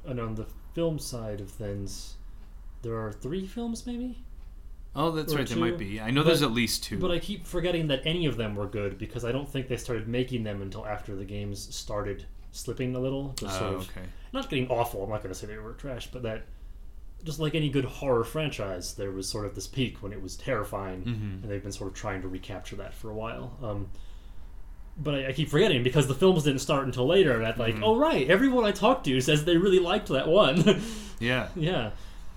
and 0.06 0.18
on 0.20 0.35
the 0.37 0.46
film 0.74 0.98
side 0.98 1.40
of 1.40 1.50
things, 1.50 2.16
there 2.82 2.96
are 2.96 3.12
three 3.12 3.46
films 3.46 3.87
maybe. 3.87 4.18
Oh, 4.94 5.11
that's 5.11 5.32
Or 5.32 5.38
right. 5.38 5.46
There 5.46 5.56
might 5.58 5.78
be. 5.78 6.00
I 6.00 6.11
know 6.11 6.22
but- 6.22 6.28
there's 6.28 6.42
at 6.42 6.52
least 6.52 6.85
two. 6.85 6.98
But 6.98 7.11
I 7.11 7.18
keep 7.18 7.46
forgetting 7.46 7.87
that 7.88 8.02
any 8.04 8.26
of 8.26 8.37
them 8.37 8.54
were 8.54 8.66
good 8.66 8.98
because 8.98 9.24
I 9.24 9.32
don't 9.32 9.48
think 9.48 9.68
they 9.68 9.76
started 9.78 10.06
making 10.06 10.44
them 10.44 10.61
until 10.61 10.85
after 10.87 11.14
the 11.16 11.24
games 11.24 11.74
started 11.74 12.26
slipping 12.50 12.94
a 12.94 13.00
little. 13.00 13.35
Just 13.38 13.58
sort 13.58 13.72
oh, 13.72 13.76
of 13.76 13.88
okay. 13.90 14.06
not 14.35 14.50
getting 14.50 14.68
awful. 14.68 15.02
I'm 15.02 15.08
not 15.11 15.22
going 15.22 15.32
to 15.32 15.38
say 15.38 15.46
they 15.46 15.56
were 15.56 15.72
trash, 15.72 16.08
but 16.12 16.22
that 16.24 16.42
just 17.24 17.38
like 17.38 17.54
any 17.54 17.70
good 17.70 17.85
horror 17.87 18.24
franchise, 18.24 18.94
there 18.94 19.12
was 19.12 19.26
sort 19.28 19.46
of 19.46 19.54
this 19.54 19.66
peak 19.66 20.02
when 20.02 20.12
it 20.12 20.20
was 20.20 20.37
terrifying, 20.37 21.02
Mhm. 21.04 21.42
and 21.42 21.44
they've 21.50 21.62
been 21.62 21.72
sort 21.72 21.88
of 21.88 21.94
trying 21.96 22.20
to 22.22 22.28
recapture 22.28 22.76
that 22.76 22.92
for 22.92 23.11
a 23.11 23.14
while. 23.14 23.56
Um, 23.62 23.88
but 24.96 25.14
I, 25.14 25.28
I 25.28 25.33
keep 25.33 25.48
forgetting 25.48 25.83
because 25.83 26.07
the 26.07 26.14
films 26.14 26.44
didn't 26.44 26.61
start 26.61 26.85
until 26.87 27.07
later. 27.07 27.37
And 27.37 27.46
I'm 27.46 27.59
like, 27.59 27.76
Mhm. 27.76 27.83
oh 27.83 27.96
right, 27.96 28.28
everyone 28.28 28.64
I 28.64 28.72
talked 28.72 29.05
to 29.07 29.20
says 29.20 29.44
they 29.44 29.57
really 29.57 29.78
liked 29.78 30.09
that 30.09 30.28
one. 30.28 30.81
Yeah. 31.20 31.48
yeah. 31.55 31.90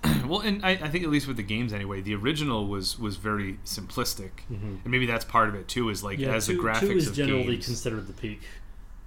well, 0.28 0.38
and 0.40 0.64
I, 0.64 0.70
I 0.70 0.88
think 0.88 1.02
at 1.02 1.10
least 1.10 1.26
with 1.26 1.36
the 1.36 1.42
games 1.42 1.72
anyway, 1.72 2.00
the 2.02 2.14
original 2.14 2.68
was 2.68 2.96
was 2.98 3.16
very 3.16 3.58
simplistic, 3.64 4.30
Mhm. 4.52 4.78
and 4.84 4.86
maybe 4.86 5.06
that's 5.06 5.24
part 5.24 5.48
of 5.48 5.56
it 5.56 5.66
too. 5.66 5.88
Is 5.88 6.04
like 6.04 6.20
yeah, 6.20 6.34
as 6.34 6.46
two, 6.46 6.56
the 6.56 6.62
graphics 6.62 6.80
two 6.80 6.90
is 6.92 7.10
generally 7.10 7.54
games. 7.56 7.66
considered 7.66 8.06
the 8.06 8.12
peak 8.12 8.42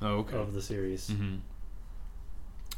oh, 0.02 0.08
okay. 0.18 0.36
of 0.36 0.54
the 0.54 0.62
series. 0.62 1.08
hmm 1.10 1.36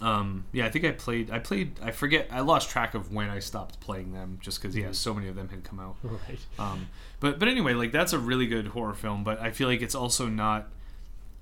Um, 0.01 0.45
yeah, 0.51 0.65
I 0.65 0.69
think 0.71 0.83
I 0.83 0.91
played. 0.91 1.29
I 1.29 1.37
played. 1.39 1.79
I 1.81 1.91
forget. 1.91 2.27
I 2.31 2.39
lost 2.41 2.69
track 2.69 2.95
of 2.95 3.11
when 3.13 3.29
I 3.29 3.39
stopped 3.39 3.79
playing 3.79 4.13
them, 4.13 4.39
just 4.41 4.59
because 4.61 4.75
yeah, 4.75 4.87
Mhm. 4.87 4.95
so 4.95 5.13
many 5.13 5.27
of 5.27 5.35
them 5.35 5.49
had 5.49 5.63
come 5.63 5.79
out. 5.79 5.95
Right. 6.03 6.39
Um, 6.57 6.87
but 7.19 7.37
but 7.39 7.47
anyway, 7.47 7.73
like 7.73 7.91
that's 7.91 8.11
a 8.13 8.19
really 8.19 8.47
good 8.47 8.67
horror 8.67 8.95
film. 8.95 9.23
But 9.23 9.39
I 9.39 9.51
feel 9.51 9.67
like 9.67 9.81
it's 9.81 9.95
also 9.95 10.27
not. 10.27 10.69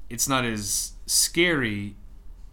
It's 0.10 0.28
not 0.28 0.44
as 0.44 0.94
scary 1.06 1.96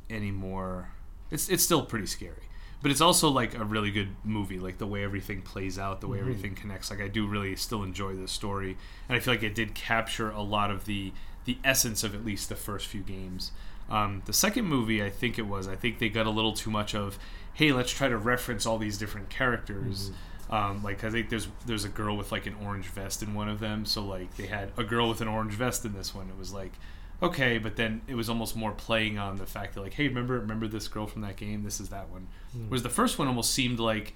anymore. 0.08 0.90
It's 1.30 1.48
it's 1.48 1.64
still 1.64 1.84
pretty 1.84 2.06
scary, 2.06 2.42
but 2.82 2.90
it's 2.90 3.00
also 3.00 3.28
like 3.28 3.54
a 3.56 3.64
really 3.64 3.90
good 3.90 4.10
movie. 4.24 4.58
Like 4.58 4.78
the 4.78 4.86
way 4.86 5.02
everything 5.02 5.42
plays 5.42 5.78
out, 5.78 6.00
the 6.00 6.06
way 6.08 6.18
Mhm. 6.18 6.22
everything 6.22 6.54
connects. 6.54 6.90
Like 6.90 7.00
I 7.00 7.08
do 7.08 7.26
really 7.26 7.56
still 7.56 7.82
enjoy 7.82 8.14
this 8.14 8.30
story, 8.32 8.76
and 9.08 9.16
I 9.16 9.20
feel 9.20 9.34
like 9.34 9.42
it 9.42 9.54
did 9.54 9.74
capture 9.74 10.30
a 10.30 10.42
lot 10.42 10.70
of 10.70 10.84
the 10.84 11.12
the 11.46 11.58
essence 11.64 12.02
of 12.04 12.14
at 12.14 12.24
least 12.24 12.48
the 12.48 12.56
first 12.56 12.86
few 12.86 13.02
games. 13.02 13.52
Um, 13.88 14.22
the 14.24 14.32
second 14.32 14.64
movie, 14.64 15.02
I 15.02 15.10
think 15.10 15.38
it 15.38 15.46
was. 15.46 15.68
I 15.68 15.76
think 15.76 15.98
they 15.98 16.08
got 16.08 16.26
a 16.26 16.30
little 16.30 16.52
too 16.52 16.70
much 16.70 16.94
of, 16.94 17.18
hey, 17.54 17.72
let's 17.72 17.92
try 17.92 18.08
to 18.08 18.16
reference 18.16 18.66
all 18.66 18.78
these 18.78 18.98
different 18.98 19.30
characters. 19.30 20.10
Um, 20.48 20.82
like 20.82 21.02
I 21.02 21.10
think 21.10 21.28
there's 21.28 21.48
there's 21.66 21.84
a 21.84 21.88
girl 21.88 22.16
with 22.16 22.30
like 22.30 22.46
an 22.46 22.54
orange 22.64 22.86
vest 22.86 23.22
in 23.22 23.34
one 23.34 23.48
of 23.48 23.58
them, 23.58 23.84
so 23.84 24.04
like 24.04 24.36
they 24.36 24.46
had 24.46 24.70
a 24.76 24.84
girl 24.84 25.08
with 25.08 25.20
an 25.20 25.28
orange 25.28 25.54
vest 25.54 25.84
in 25.84 25.92
this 25.92 26.14
one. 26.14 26.28
It 26.28 26.38
was 26.38 26.52
like, 26.52 26.72
okay, 27.20 27.58
but 27.58 27.76
then 27.76 28.02
it 28.06 28.14
was 28.14 28.28
almost 28.28 28.54
more 28.54 28.72
playing 28.72 29.18
on 29.18 29.36
the 29.36 29.46
fact 29.46 29.74
that 29.74 29.80
like, 29.80 29.94
hey, 29.94 30.06
remember 30.06 30.38
remember 30.38 30.68
this 30.68 30.86
girl 30.86 31.06
from 31.06 31.22
that 31.22 31.36
game? 31.36 31.64
This 31.64 31.80
is 31.80 31.88
that 31.88 32.10
one. 32.10 32.28
Mm. 32.56 32.68
Whereas 32.68 32.84
the 32.84 32.88
first 32.88 33.18
one 33.18 33.26
almost 33.26 33.52
seemed 33.52 33.80
like, 33.80 34.14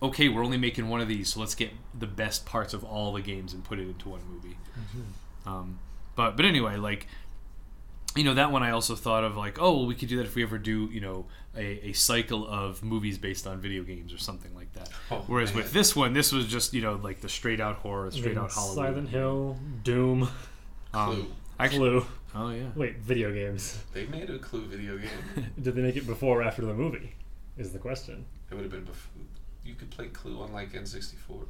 okay, 0.00 0.28
we're 0.28 0.44
only 0.44 0.58
making 0.58 0.88
one 0.88 1.00
of 1.00 1.08
these, 1.08 1.32
so 1.32 1.40
let's 1.40 1.56
get 1.56 1.70
the 1.98 2.06
best 2.06 2.46
parts 2.46 2.72
of 2.72 2.84
all 2.84 3.12
the 3.12 3.22
games 3.22 3.52
and 3.52 3.64
put 3.64 3.80
it 3.80 3.88
into 3.88 4.08
one 4.10 4.20
movie. 4.32 4.56
Um, 5.44 5.80
but 6.14 6.36
but 6.36 6.44
anyway, 6.44 6.76
like 6.76 7.08
you 8.16 8.24
know 8.24 8.34
that 8.34 8.50
one 8.50 8.62
I 8.62 8.70
also 8.70 8.94
thought 8.96 9.24
of 9.24 9.36
like 9.36 9.60
oh 9.60 9.76
well 9.76 9.86
we 9.86 9.94
could 9.94 10.08
do 10.08 10.16
that 10.18 10.24
if 10.26 10.34
we 10.34 10.42
ever 10.42 10.58
do 10.58 10.88
you 10.92 11.00
know 11.00 11.26
a, 11.56 11.88
a 11.88 11.92
cycle 11.92 12.46
of 12.46 12.82
movies 12.82 13.18
based 13.18 13.46
on 13.46 13.60
video 13.60 13.82
games 13.82 14.12
or 14.12 14.18
something 14.18 14.54
like 14.54 14.72
that. 14.74 14.88
Oh, 15.10 15.24
Whereas 15.26 15.50
man. 15.54 15.62
with 15.64 15.72
this 15.72 15.94
one, 15.96 16.12
this 16.12 16.32
was 16.32 16.46
just 16.46 16.74
you 16.74 16.82
know 16.82 16.94
like 17.02 17.20
the 17.20 17.28
straight 17.28 17.60
out 17.60 17.76
horror, 17.76 18.10
straight 18.10 18.34
Then 18.34 18.44
out 18.44 18.52
Halloween. 18.52 18.74
Silent 18.76 19.08
Hill, 19.08 19.56
Doom, 19.84 20.22
Um, 20.94 21.12
Clue. 21.12 21.26
actually, 21.58 21.78
Clue. 22.00 22.06
oh 22.34 22.50
yeah. 22.50 22.66
Wait, 22.74 22.98
video 22.98 23.32
games. 23.32 23.78
They 23.94 24.06
made 24.06 24.28
a 24.30 24.38
Clue 24.38 24.64
video 24.66 24.98
game. 24.98 25.46
Did 25.62 25.74
they 25.74 25.82
make 25.82 25.96
it 25.96 26.06
before 26.06 26.40
or 26.40 26.42
after 26.42 26.62
the 26.64 26.74
movie? 26.74 27.14
Is 27.58 27.72
the 27.72 27.78
question. 27.78 28.26
It 28.50 28.54
would 28.54 28.64
have 28.64 28.72
been 28.72 28.84
before. 28.84 29.22
You 29.64 29.74
could 29.74 29.90
play 29.90 30.06
Clue 30.08 30.40
on 30.42 30.52
like 30.52 30.72
N64 30.72 31.46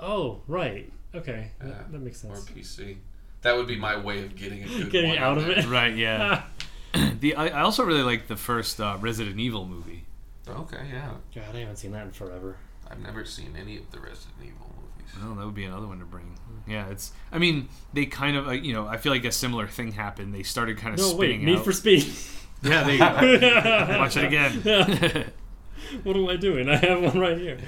Oh, 0.00 0.40
right. 0.48 0.90
Okay, 1.14 1.50
Yeah. 1.60 1.66
that, 1.68 1.92
that 1.92 1.98
makes 2.00 2.20
sense. 2.20 2.38
or. 2.38 2.52
PC. 2.52 2.96
That 3.42 3.56
would 3.56 3.66
be 3.66 3.76
my 3.76 3.96
way 3.96 4.24
of 4.24 4.34
getting 4.36 4.62
a 4.64 4.66
good 4.68 4.90
Getting 4.90 5.10
one 5.10 5.18
out 5.18 5.38
of 5.38 5.46
there. 5.46 5.58
it. 5.58 5.66
Right, 5.66 5.94
yeah. 5.94 6.44
the 7.20 7.34
I, 7.34 7.48
I 7.48 7.60
also 7.62 7.84
really 7.84 8.02
like 8.02 8.26
the 8.28 8.36
first 8.36 8.80
uh, 8.80 8.96
Resident 9.00 9.38
Evil 9.40 9.66
movie. 9.66 10.04
Okay, 10.48 10.76
yeah. 10.92 11.12
God, 11.34 11.54
I 11.56 11.60
haven't 11.60 11.76
seen 11.76 11.92
that 11.92 12.04
in 12.06 12.10
forever. 12.12 12.56
I've 12.90 13.00
never 13.00 13.24
seen 13.24 13.56
any 13.58 13.76
of 13.78 13.90
the 13.90 13.98
Resident 14.00 14.34
Evil 14.42 14.74
movies. 14.76 15.12
Oh, 15.22 15.34
that 15.38 15.44
would 15.46 15.54
be 15.54 15.64
another 15.64 15.86
one 15.86 15.98
to 16.00 16.04
bring. 16.04 16.36
Yeah, 16.66 16.88
it's. 16.90 17.12
I 17.32 17.38
mean, 17.38 17.68
they 17.92 18.06
kind 18.06 18.36
of, 18.36 18.48
uh, 18.48 18.52
you 18.52 18.72
know, 18.74 18.86
I 18.86 18.96
feel 18.98 19.12
like 19.12 19.24
a 19.24 19.32
similar 19.32 19.66
thing 19.66 19.92
happened. 19.92 20.34
They 20.34 20.42
started 20.42 20.76
kind 20.78 20.94
of 20.94 21.00
No, 21.00 21.14
wait, 21.16 21.28
spinning 21.30 21.44
Need 21.46 21.58
out. 21.58 21.64
for 21.64 21.72
Speed. 21.72 22.06
yeah, 22.62 22.84
they 22.84 22.98
watch 23.98 24.16
it 24.16 24.24
again. 24.24 25.32
what 26.02 26.16
am 26.16 26.28
I 26.28 26.36
doing? 26.36 26.68
I 26.68 26.76
have 26.76 27.02
one 27.02 27.18
right 27.18 27.38
here. 27.38 27.58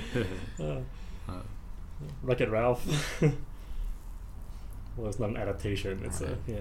Uh, 0.60 0.80
Uh, 1.28 1.40
Wreck 2.22 2.40
It 2.42 2.50
Ralph. 2.50 2.84
Well, 4.96 5.08
it's 5.08 5.18
not 5.18 5.30
an 5.30 5.36
adaptation. 5.36 6.00
It's 6.04 6.20
a 6.20 6.36
yeah. 6.46 6.56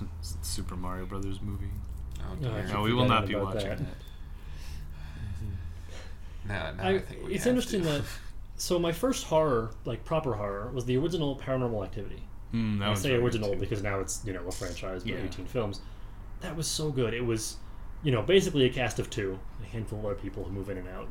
Super 0.42 0.76
Mario 0.76 1.06
Brothers 1.06 1.40
movie. 1.42 1.66
Oh, 2.20 2.34
No, 2.40 2.50
dear. 2.50 2.62
keep 2.64 2.72
No, 2.74 2.82
we 2.82 2.92
will 2.94 3.06
not 3.08 3.26
be 3.26 3.34
watching 3.34 3.68
that. 3.68 3.78
that. 3.78 3.86
Now, 6.46 6.72
now 6.72 6.82
I, 6.82 6.88
I, 6.94 6.98
think 6.98 7.26
we 7.26 7.34
it's 7.34 7.44
have 7.44 7.50
interesting 7.54 7.82
to. 7.82 7.88
that. 7.88 8.02
So 8.56 8.78
my 8.78 8.92
first 8.92 9.24
horror, 9.24 9.72
like 9.86 10.04
proper 10.04 10.34
horror, 10.34 10.70
was 10.72 10.84
the 10.84 10.96
original 10.96 11.34
Paranormal 11.34 11.82
Activity. 11.82 12.22
Mm, 12.54 12.80
I 12.80 12.88
one's 12.88 13.00
say 13.00 13.14
original 13.14 13.56
because 13.56 13.82
now 13.82 13.98
it's 13.98 14.22
you 14.24 14.32
know 14.32 14.46
a 14.46 14.52
franchise, 14.52 15.02
but 15.02 15.12
Yeah. 15.14 15.24
18 15.24 15.46
films. 15.46 15.80
That 16.42 16.54
was 16.54 16.68
so 16.68 16.92
good. 16.92 17.12
It 17.12 17.24
was, 17.26 17.56
you 18.04 18.12
know, 18.12 18.22
basically 18.22 18.64
a 18.66 18.70
cast 18.70 19.00
of 19.00 19.10
two, 19.10 19.36
a 19.64 19.66
handful 19.66 19.98
of 19.98 20.04
other 20.04 20.14
people 20.14 20.44
who 20.44 20.52
move 20.52 20.68
in 20.70 20.78
and 20.78 20.86
out, 20.90 21.08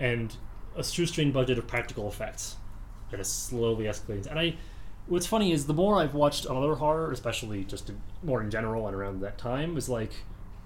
and 0.00 0.34
a 0.74 0.82
shoestring 0.82 1.30
budget 1.30 1.56
of 1.56 1.68
practical 1.68 2.08
effects 2.08 2.56
that 3.12 3.20
is 3.20 3.28
slowly 3.28 3.84
escalating. 3.84 4.26
And 4.28 4.38
I, 4.40 4.56
what's 5.08 5.26
funny 5.26 5.52
is 5.52 5.66
the 5.66 5.74
more 5.74 5.98
I've 5.98 6.14
watched 6.14 6.46
other 6.46 6.74
horror, 6.76 7.10
especially 7.12 7.64
just 7.64 7.90
more 8.22 8.40
in 8.42 8.50
general 8.50 8.86
and 8.86 8.94
around 8.96 9.20
that 9.20 9.38
time, 9.38 9.76
is 9.76 9.88
like, 9.88 10.12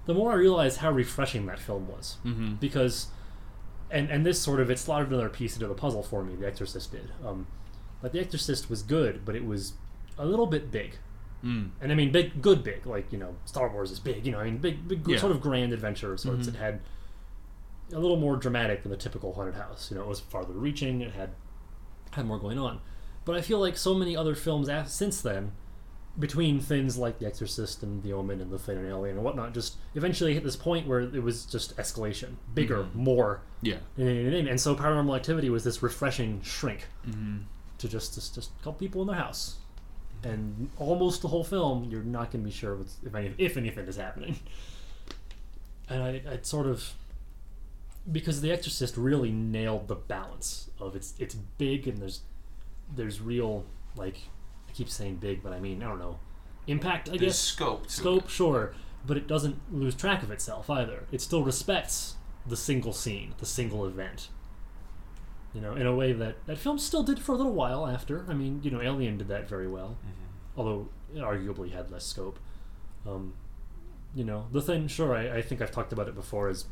the 0.05 0.13
more 0.13 0.31
I 0.31 0.35
realize 0.35 0.77
how 0.77 0.91
refreshing 0.91 1.45
that 1.45 1.59
film 1.59 1.87
was 1.87 2.17
Mhm. 2.25 2.59
because 2.59 3.07
and 3.91 4.09
and 4.09 4.25
this 4.25 4.39
sort 4.41 4.59
of 4.61 4.69
it 4.71 4.79
slotted 4.79 5.09
another 5.09 5.27
piece 5.29 5.53
into 5.55 5.67
the 5.67 5.73
puzzle 5.73 6.01
for 6.01 6.23
me 6.23 6.33
the 6.35 6.47
exorcist 6.47 6.91
did 6.93 7.11
um 7.25 7.45
like 8.01 8.13
the 8.13 8.19
exorcist 8.21 8.69
was 8.69 8.81
good 8.83 9.25
but 9.25 9.35
it 9.35 9.45
was 9.45 9.73
a 10.17 10.25
little 10.25 10.47
bit 10.47 10.71
big 10.71 10.97
Mm. 11.43 11.71
and 11.81 11.91
i 11.91 11.95
mean 11.95 12.09
big 12.11 12.41
good 12.41 12.63
big 12.63 12.85
like 12.85 13.11
you 13.11 13.17
know 13.19 13.35
star 13.43 13.67
wars 13.67 13.91
is 13.91 13.99
big 13.99 14.25
you 14.25 14.31
know 14.31 14.39
i 14.39 14.45
mean 14.45 14.59
big 14.59 14.87
big 14.87 15.05
Yeah. 15.07 15.17
sort 15.17 15.33
of 15.33 15.41
grand 15.41 15.73
adventure 15.73 16.13
of 16.13 16.19
sorts 16.21 16.47
Mhm. 16.47 16.53
it 16.53 16.57
had 16.57 16.79
a 17.91 17.99
little 17.99 18.15
more 18.17 18.37
dramatic 18.37 18.83
than 18.83 18.91
the 18.91 18.97
typical 18.97 19.33
haunted 19.33 19.55
house 19.55 19.91
you 19.91 19.97
know 19.97 20.03
it 20.03 20.07
was 20.07 20.21
farther 20.21 20.53
reaching 20.53 21.01
it 21.01 21.11
had 21.11 21.31
had 22.11 22.25
more 22.25 22.39
going 22.39 22.57
on 22.57 22.79
but 23.25 23.35
i 23.35 23.41
feel 23.41 23.59
like 23.59 23.77
so 23.77 23.93
many 23.93 24.15
other 24.15 24.35
films 24.35 24.67
af- 24.67 24.89
since 24.89 25.21
then 25.21 25.51
between 26.19 26.59
things 26.59 26.97
like 26.97 27.19
The 27.19 27.25
Exorcist 27.25 27.83
and 27.83 28.03
The 28.03 28.11
Omen 28.11 28.41
and 28.41 28.51
The 28.51 28.59
Thing 28.59 28.77
and 28.79 28.85
Alien 28.87 29.15
and 29.15 29.23
whatnot, 29.23 29.53
just 29.53 29.77
eventually 29.95 30.33
hit 30.33 30.43
this 30.43 30.57
point 30.57 30.85
where 30.85 30.99
it 30.99 31.23
was 31.23 31.45
just 31.45 31.73
escalation, 31.77 32.35
bigger, 32.53 32.83
Mhm. 32.83 32.95
more, 32.95 33.39
Yeah. 33.61 33.77
and 33.95 34.59
so 34.59 34.75
Paranormal 34.75 35.15
Activity 35.15 35.49
was 35.49 35.63
this 35.63 35.81
refreshing 35.81 36.41
shrink 36.41 36.87
Mm-hmm. 37.07 37.37
to 37.77 37.87
just 37.87 38.13
just, 38.15 38.35
just 38.35 38.49
a 38.59 38.63
couple 38.63 38.73
people 38.73 39.01
in 39.03 39.07
their 39.07 39.15
house, 39.15 39.55
and 40.21 40.69
almost 40.77 41.21
the 41.21 41.29
whole 41.29 41.45
film 41.45 41.85
you're 41.85 42.03
not 42.03 42.29
going 42.29 42.43
to 42.43 42.49
be 42.49 42.51
sure 42.51 42.75
what's, 42.75 42.97
if 43.05 43.15
any, 43.15 43.33
if 43.37 43.55
anything 43.55 43.87
is 43.87 43.95
happening. 43.95 44.37
And 45.87 46.03
I, 46.03 46.21
I 46.29 46.39
sort 46.41 46.67
of 46.67 46.93
because 48.11 48.41
The 48.41 48.51
Exorcist 48.51 48.97
really 48.97 49.31
nailed 49.31 49.87
the 49.87 49.95
balance 49.95 50.69
of 50.77 50.93
it's 50.95 51.13
it's 51.19 51.35
big 51.35 51.87
and 51.87 51.99
there's 51.99 52.19
there's 52.95 53.21
real 53.21 53.65
like 53.95 54.17
I 54.69 54.71
keep 54.73 54.89
saying 54.89 55.15
big, 55.17 55.43
but 55.43 55.53
I 55.53 55.59
mean 55.59 55.81
I 55.83 55.87
don't 55.87 55.99
know 55.99 56.19
impact. 56.67 57.09
I 57.09 57.11
There's 57.13 57.21
guess 57.21 57.39
scope. 57.39 57.89
Scope, 57.89 58.29
sure, 58.29 58.73
but 59.05 59.17
it 59.17 59.27
doesn't 59.27 59.59
lose 59.73 59.95
track 59.95 60.21
of 60.23 60.31
itself 60.31 60.69
either. 60.69 61.05
It 61.11 61.19
still 61.21 61.43
respects 61.43 62.15
the 62.45 62.55
single 62.57 62.93
scene, 62.93 63.33
the 63.39 63.45
single 63.45 63.85
event. 63.85 64.29
You 65.53 65.59
know, 65.59 65.75
in 65.75 65.85
a 65.85 65.93
way 65.95 66.13
that 66.13 66.45
that 66.45 66.57
film 66.57 66.77
still 66.79 67.03
did 67.03 67.19
for 67.19 67.33
a 67.33 67.35
little 67.35 67.51
while 67.53 67.85
after. 67.85 68.25
I 68.29 68.33
mean, 68.33 68.61
you 68.63 68.71
know, 68.71 68.81
Alien 68.81 69.17
did 69.17 69.27
that 69.29 69.49
very 69.49 69.67
well, 69.67 69.97
Mm-hmm. 70.05 70.59
although 70.59 70.89
it 71.13 71.19
arguably 71.19 71.71
had 71.73 71.91
less 71.91 72.05
scope. 72.05 72.39
Um, 73.05 73.33
you 74.15 74.23
know, 74.23 74.45
the 74.51 74.61
thing, 74.61 74.87
sure, 74.87 75.15
I, 75.15 75.37
I 75.37 75.41
think 75.41 75.61
I've 75.61 75.71
talked 75.71 75.91
about 75.91 76.07
it 76.07 76.15
before 76.15 76.49
is 76.49 76.65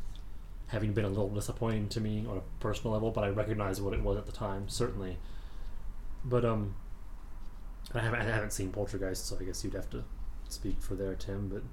having 0.68 0.94
been 0.94 1.04
a 1.06 1.10
little 1.10 1.30
disappointing 1.30 1.90
to 1.90 2.00
me 2.00 2.26
on 2.30 2.38
a 2.38 2.42
personal 2.60 2.94
level, 2.94 3.12
but 3.12 3.24
I 3.24 3.30
recognize 3.30 3.82
what 3.82 3.94
it 3.94 4.02
was 4.04 4.18
at 4.18 4.26
the 4.28 4.32
time, 4.32 4.70
certainly. 4.70 5.18
But 6.26 6.46
um, 6.46 6.76
I 7.94 8.00
haven't, 8.00 8.22
I 8.22 8.24
haven't 8.26 8.54
seen 8.54 8.72
Poltergeist, 8.72 9.26
so 9.28 9.38
I 9.40 9.44
guess 9.44 9.64
you'd 9.64 9.74
have 9.74 9.90
to 9.92 10.04
speak 10.50 10.82
for 10.82 10.96
there, 10.96 11.16
Tim. 11.16 11.48
But 11.50 11.64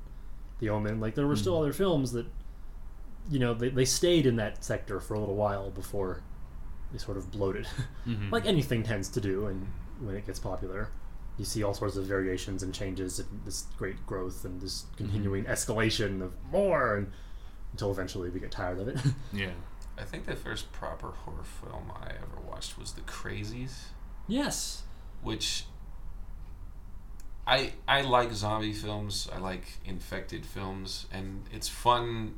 The 0.60 0.70
Omen, 0.70 1.00
like 1.00 1.14
there 1.14 1.26
were 1.26 1.36
still 1.36 1.54
Mhm. 1.56 1.60
other 1.62 1.72
films 1.72 2.12
that, 2.12 2.26
you 3.30 3.38
know, 3.38 3.54
they, 3.54 3.68
they 3.70 3.84
stayed 3.84 4.26
in 4.26 4.36
that 4.36 4.64
sector 4.64 5.00
for 5.00 5.14
a 5.14 5.18
little 5.20 5.34
while 5.36 5.70
before 5.70 6.22
they 6.92 6.98
sort 6.98 7.16
of 7.16 7.30
bloated, 7.32 7.66
Mhm. 8.06 8.30
like 8.32 8.46
anything 8.46 8.82
tends 8.82 9.08
to 9.10 9.20
do, 9.20 9.46
and 9.46 9.66
when 10.00 10.14
it 10.14 10.24
gets 10.26 10.38
popular, 10.38 10.88
you 11.36 11.44
see 11.44 11.62
all 11.62 11.74
sorts 11.74 11.96
of 11.96 12.04
variations 12.06 12.62
and 12.62 12.72
changes, 12.72 13.18
and 13.18 13.28
this 13.44 13.66
great 13.76 14.06
growth 14.06 14.44
and 14.44 14.60
this 14.60 14.86
continuing 14.96 15.44
escalation 15.44 16.22
of 16.22 16.32
more, 16.50 16.96
and 16.96 17.12
until 17.72 17.90
eventually 17.90 18.30
we 18.30 18.38
get 18.40 18.50
tired 18.52 18.78
of 18.78 18.88
it. 18.88 18.98
yeah. 19.32 19.50
I 19.98 20.04
think 20.04 20.24
the 20.26 20.36
first 20.36 20.70
proper 20.72 21.08
horror 21.10 21.42
film 21.42 21.90
I 21.94 22.10
ever 22.10 22.40
watched 22.46 22.78
was 22.78 22.92
The 22.92 23.00
Crazies, 23.02 23.86
yes. 24.28 24.82
which 25.22 25.64
I 27.46 27.72
I 27.86 28.00
like 28.02 28.32
zombie 28.32 28.72
films. 28.72 29.28
I 29.32 29.38
like 29.38 29.64
infected 29.84 30.44
films, 30.44 31.06
and 31.12 31.44
it's 31.52 31.68
fun 31.68 32.34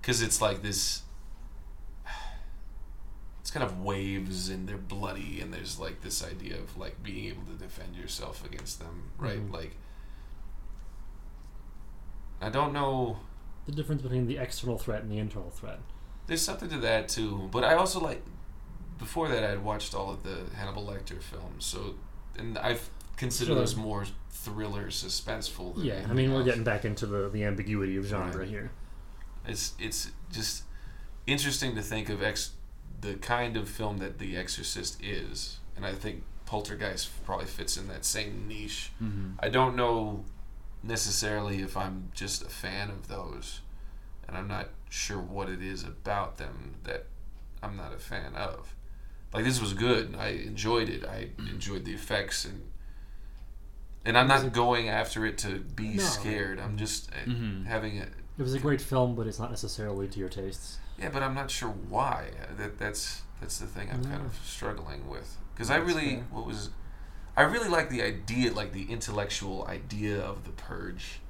because 0.00 0.22
it's 0.22 0.40
like 0.40 0.62
this. 0.62 1.02
It's 3.40 3.50
kind 3.50 3.64
of 3.64 3.80
waves 3.82 4.50
and 4.50 4.68
they're 4.68 4.76
bloody, 4.76 5.40
and 5.40 5.52
there's 5.54 5.78
like 5.80 6.02
this 6.02 6.22
idea 6.22 6.56
of 6.58 6.76
like 6.76 7.02
being 7.02 7.24
able 7.30 7.44
to 7.44 7.52
defend 7.54 7.96
yourself 7.96 8.44
against 8.44 8.78
them, 8.78 9.10
right? 9.16 9.40
Mhm. 9.40 9.50
Like, 9.52 9.74
I 12.42 12.50
don't 12.50 12.72
know. 12.74 13.18
The 13.66 13.72
difference 13.72 14.02
between 14.02 14.26
the 14.26 14.36
external 14.36 14.76
threat 14.78 15.02
and 15.02 15.10
the 15.10 15.16
internal 15.18 15.50
threat. 15.50 15.80
There's 16.26 16.42
something 16.42 16.68
to 16.68 16.78
that 16.80 17.08
too, 17.08 17.48
but 17.50 17.64
I 17.64 17.74
also 17.74 18.00
like. 18.00 18.22
Before 18.98 19.28
that, 19.28 19.44
I 19.44 19.50
had 19.50 19.64
watched 19.64 19.94
all 19.94 20.10
of 20.10 20.22
the 20.22 20.44
Hannibal 20.56 20.84
Lecter 20.86 21.20
films, 21.22 21.64
so 21.64 21.94
and 22.36 22.58
I've 22.58 22.90
considered 23.16 23.48
Sure. 23.52 23.56
those 23.56 23.76
more 23.76 24.04
thriller, 24.30 24.86
suspenseful. 24.88 25.74
Than 25.76 25.84
Yeah, 25.84 26.06
I 26.08 26.12
mean, 26.12 26.32
we're 26.32 26.44
getting 26.44 26.64
back 26.64 26.84
into 26.84 27.06
the, 27.06 27.28
the 27.28 27.44
ambiguity 27.44 27.96
of 27.96 28.04
genre 28.06 28.38
Right. 28.40 28.48
here. 28.48 28.70
It's 29.46 29.74
it's 29.78 30.10
just 30.30 30.64
interesting 31.26 31.74
to 31.76 31.82
think 31.82 32.08
of 32.08 32.22
ex 32.22 32.52
the 33.00 33.14
kind 33.14 33.56
of 33.56 33.68
film 33.68 33.98
that 33.98 34.18
The 34.18 34.36
Exorcist 34.36 35.02
is, 35.02 35.58
and 35.76 35.86
I 35.86 35.92
think 35.92 36.24
Poltergeist 36.46 37.10
probably 37.24 37.46
fits 37.46 37.76
in 37.76 37.86
that 37.88 38.04
same 38.04 38.48
niche. 38.48 38.90
Mm-hmm. 39.02 39.32
I 39.38 39.48
don't 39.48 39.76
know 39.76 40.24
necessarily 40.82 41.60
if 41.62 41.76
I'm 41.76 42.10
just 42.14 42.42
a 42.42 42.48
fan 42.48 42.90
of 42.90 43.08
those, 43.08 43.60
and 44.26 44.36
I'm 44.36 44.48
not 44.48 44.68
sure 44.90 45.18
what 45.18 45.48
it 45.48 45.62
is 45.62 45.82
about 45.84 46.38
them 46.38 46.76
that 46.84 47.06
I'm 47.62 47.76
not 47.76 47.92
a 47.92 47.98
fan 47.98 48.34
of. 48.34 48.74
Like 49.32 49.44
this 49.44 49.60
was 49.60 49.74
good. 49.74 50.14
I 50.18 50.28
enjoyed 50.28 50.88
it. 50.88 51.04
I 51.04 51.30
enjoyed 51.38 51.84
the 51.84 51.92
effects 51.94 52.44
and 52.44 52.62
and 54.04 54.16
I'm 54.16 54.28
not 54.28 54.52
going 54.52 54.88
after 54.88 55.26
it 55.26 55.36
to 55.38 55.58
be 55.58 55.94
No. 55.94 56.02
scared. 56.02 56.58
I'm 56.60 56.76
just 56.78 57.10
uh, 57.12 57.28
Mhm. 57.28 57.66
having 57.66 57.96
it. 57.96 58.10
It 58.38 58.42
was 58.42 58.54
a 58.54 58.58
great 58.58 58.80
film, 58.80 59.14
but 59.16 59.26
it's 59.26 59.38
not 59.38 59.50
necessarily 59.50 60.08
to 60.08 60.18
your 60.18 60.28
tastes. 60.28 60.78
yeah, 60.98 61.10
but 61.10 61.22
I'm 61.22 61.34
not 61.34 61.50
sure 61.50 61.68
why. 61.68 62.30
That 62.56 62.78
that's 62.78 63.22
that's 63.40 63.58
the 63.58 63.66
thing 63.66 63.88
I'm 63.92 64.04
kind 64.04 64.24
of 64.24 64.34
struggling 64.44 65.08
with 65.08 65.36
because 65.54 65.70
I 65.70 65.76
really 65.76 66.16
fair. 66.16 66.24
what 66.30 66.46
was 66.46 66.70
I 67.36 67.42
really 67.42 67.68
like 67.68 67.88
the 67.90 68.02
idea, 68.02 68.52
like 68.52 68.72
the 68.72 68.90
intellectual 68.90 69.64
idea 69.68 70.18
of 70.20 70.44
the 70.44 70.50
Purge 70.50 71.20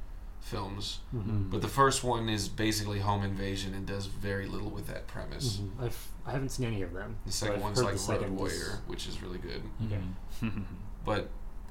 films. 0.49 1.01
Mm-hmm. 1.15 1.51
But 1.51 1.63
the 1.63 1.69
first 1.69 2.03
one 2.03 2.29
is 2.29 2.49
basically 2.49 3.01
home 3.01 3.23
invasion 3.23 3.75
and 3.75 3.87
does 3.87 4.07
very 4.07 4.47
little 4.47 4.71
with 4.71 4.87
that 4.89 5.07
premise. 5.07 5.59
Mhm. 5.59 5.85
I've 5.85 6.09
I 6.27 6.33
haven't 6.33 6.51
seen 6.51 6.67
any 6.67 6.83
of 6.83 6.93
them. 6.93 7.17
The 7.25 7.29
but 7.29 7.33
second 7.35 7.61
one's 7.63 7.79
like 7.79 7.87
the 7.87 7.91
Road 7.93 8.01
second 8.21 8.35
is- 8.35 8.39
Warrior, 8.41 8.79
which 8.87 9.07
is 9.09 9.23
really 9.23 9.39
good. 9.39 9.63
Okay. 9.87 10.01
Mm-hmm. 10.43 10.63
But 11.05 11.31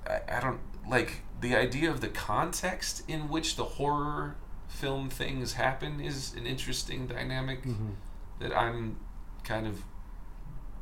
I, 0.10 0.38
I 0.38 0.40
don't 0.40 0.60
like 0.90 1.22
the 1.42 1.56
idea 1.56 1.92
of 1.92 2.02
the 2.02 2.08
context 2.08 3.04
in 3.08 3.30
which 3.30 3.56
the 3.56 3.64
horror 3.66 4.36
film 4.68 5.10
things 5.10 5.54
happen 5.54 6.00
is 6.00 6.34
an 6.36 6.46
interesting 6.48 7.06
dynamic 7.08 7.64
Mhm. 7.64 7.94
that 8.40 8.56
I'm 8.58 8.98
kind 9.44 9.68
of 9.68 9.84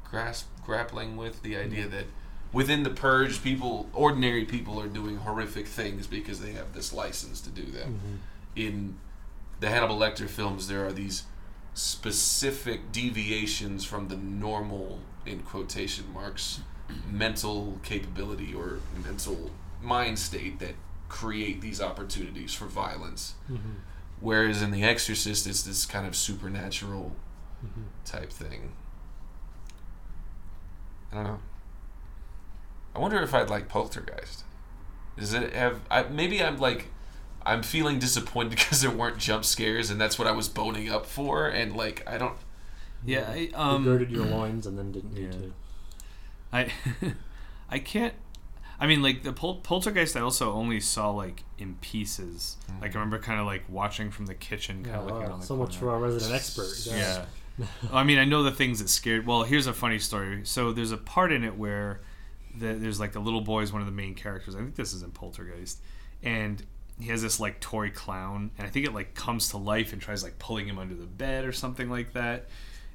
grasp 0.04 0.48
grappling 0.64 1.18
with 1.18 1.42
the 1.42 1.58
idea 1.58 1.88
that 1.88 2.06
within 2.56 2.84
the 2.84 2.90
purge 2.90 3.44
people 3.44 3.90
ordinary 3.94 4.46
people 4.46 4.80
are 4.82 4.88
doing 4.88 5.18
horrific 5.18 5.68
things 5.68 6.08
because 6.08 6.40
they 6.40 6.54
have 6.54 6.74
this 6.74 6.94
license 6.94 7.42
to 7.42 7.50
do 7.50 7.66
them 7.70 8.00
Mhm. 8.00 8.18
in 8.56 8.98
the 9.60 9.70
Hannibal 9.70 9.98
Lecter 9.98 10.28
films, 10.30 10.68
there 10.68 10.86
are 10.86 10.92
these 10.94 11.24
specific 11.74 12.92
deviations 12.92 13.84
from 13.86 14.08
the 14.08 14.16
normal, 14.18 15.00
in 15.26 15.40
quotation 15.44 16.12
marks, 16.14 16.62
mental 17.10 17.80
capability 17.84 18.54
or 18.54 18.80
mental 19.04 19.52
mind 19.82 20.18
state 20.20 20.60
that 20.60 20.76
create 21.10 21.60
these 21.62 21.82
opportunities 21.82 22.54
for 22.54 22.66
violence. 22.68 23.34
Mhm. 23.50 23.76
Whereas 24.22 24.62
in 24.62 24.72
The 24.72 24.84
Exorcist, 24.84 25.46
it's 25.48 25.64
this 25.64 25.86
kind 25.86 26.06
of 26.08 26.16
supernatural 26.16 27.16
Mhm. 27.66 27.86
type 28.06 28.32
thing. 28.32 28.72
I 31.12 31.16
don't 31.16 31.24
know. 31.26 31.40
I 32.96 33.00
wonder 33.00 33.22
if 33.22 33.34
I'd 33.34 33.50
like 33.50 33.68
Poltergeist. 33.70 34.44
Does 35.18 35.34
it 35.34 35.54
have? 35.54 35.82
I, 35.92 36.04
maybe 36.04 36.44
I'm 36.44 36.58
like, 36.58 36.88
I'm 37.46 37.64
feeling 37.64 38.00
disappointed 38.00 38.50
because 38.58 38.82
there 38.82 38.92
weren't 38.92 39.18
jump 39.18 39.46
scares, 39.46 39.90
and 39.90 40.00
that's 40.00 40.18
what 40.20 40.28
I 40.28 40.32
was 40.32 40.50
boning 40.50 40.90
up 40.90 41.06
for. 41.06 41.48
And 41.48 41.76
like, 41.76 42.04
I 42.08 42.18
don't. 42.18 42.38
Yeah, 43.06 43.30
I, 43.30 43.52
You 43.52 43.56
um, 43.56 43.84
girded 43.84 44.12
your 44.12 44.26
loins 44.26 44.66
and 44.68 44.78
then 44.78 44.92
didn't 44.92 45.14
need 45.14 45.32
yeah. 45.32 45.32
to. 45.34 45.54
I 46.52 46.72
I 47.70 47.80
can't. 47.80 48.14
I 48.80 48.88
mean, 48.88 49.02
like 49.02 49.24
the 49.24 49.34
Pol- 49.34 49.62
Poltergeist, 49.62 50.16
I 50.18 50.22
also 50.22 50.52
only 50.54 50.80
saw 50.80 51.10
like 51.12 51.44
in 51.58 51.76
pieces. 51.76 52.58
Like 52.82 52.92
I 52.96 53.00
remember 53.00 53.20
kind 53.20 53.40
of 53.40 53.46
like 53.46 53.64
watching 53.70 54.12
from 54.12 54.26
the 54.26 54.36
kitchen, 54.36 54.84
kind 54.84 54.96
Yeah, 54.96 55.00
of 55.00 55.06
looking 55.06 55.24
wow, 55.24 55.28
around 55.28 55.42
the 55.42 55.46
so 55.46 55.56
much 55.56 55.78
for 55.78 55.90
our 55.92 56.00
resident 56.00 56.34
expert. 56.34 56.86
Yeah. 56.86 57.26
I 57.92 58.04
mean, 58.04 58.18
I 58.20 58.26
know 58.26 58.44
the 58.44 58.52
things 58.52 58.80
that 58.80 58.90
scared. 58.90 59.26
Well, 59.26 59.44
here's 59.44 59.68
a 59.68 59.74
funny 59.74 60.00
story. 60.00 60.42
So 60.46 60.72
there's 60.74 60.92
a 60.92 60.98
part 60.98 61.32
in 61.32 61.44
it 61.44 61.58
where 61.58 62.02
the, 62.58 62.74
there's 62.74 63.00
like 63.00 63.12
the 63.14 63.20
little 63.20 63.42
boy 63.42 63.62
is 63.62 63.72
one 63.72 63.82
of 63.82 63.86
the 63.88 63.92
main 63.94 64.16
characters. 64.16 64.56
I 64.56 64.60
think 64.60 64.76
this 64.76 64.94
is 64.94 65.02
in 65.04 65.12
Poltergeist, 65.12 65.80
and 66.24 66.64
he 67.00 67.08
has 67.10 67.22
this 67.22 67.40
like 67.40 67.60
toy 67.60 67.90
clown, 67.90 68.52
and 68.58 68.68
I 68.68 68.70
think 68.70 68.86
it 68.86 68.94
like 68.94 69.14
comes 69.16 69.50
to 69.50 69.58
life 69.58 69.94
and 69.94 70.02
tries 70.02 70.24
like 70.24 70.40
pulling 70.40 70.68
him 70.68 70.80
under 70.80 70.96
the 70.96 71.06
bed 71.06 71.46
or 71.46 71.52
something 71.52 71.90
like 71.90 72.14
that. 72.14 72.48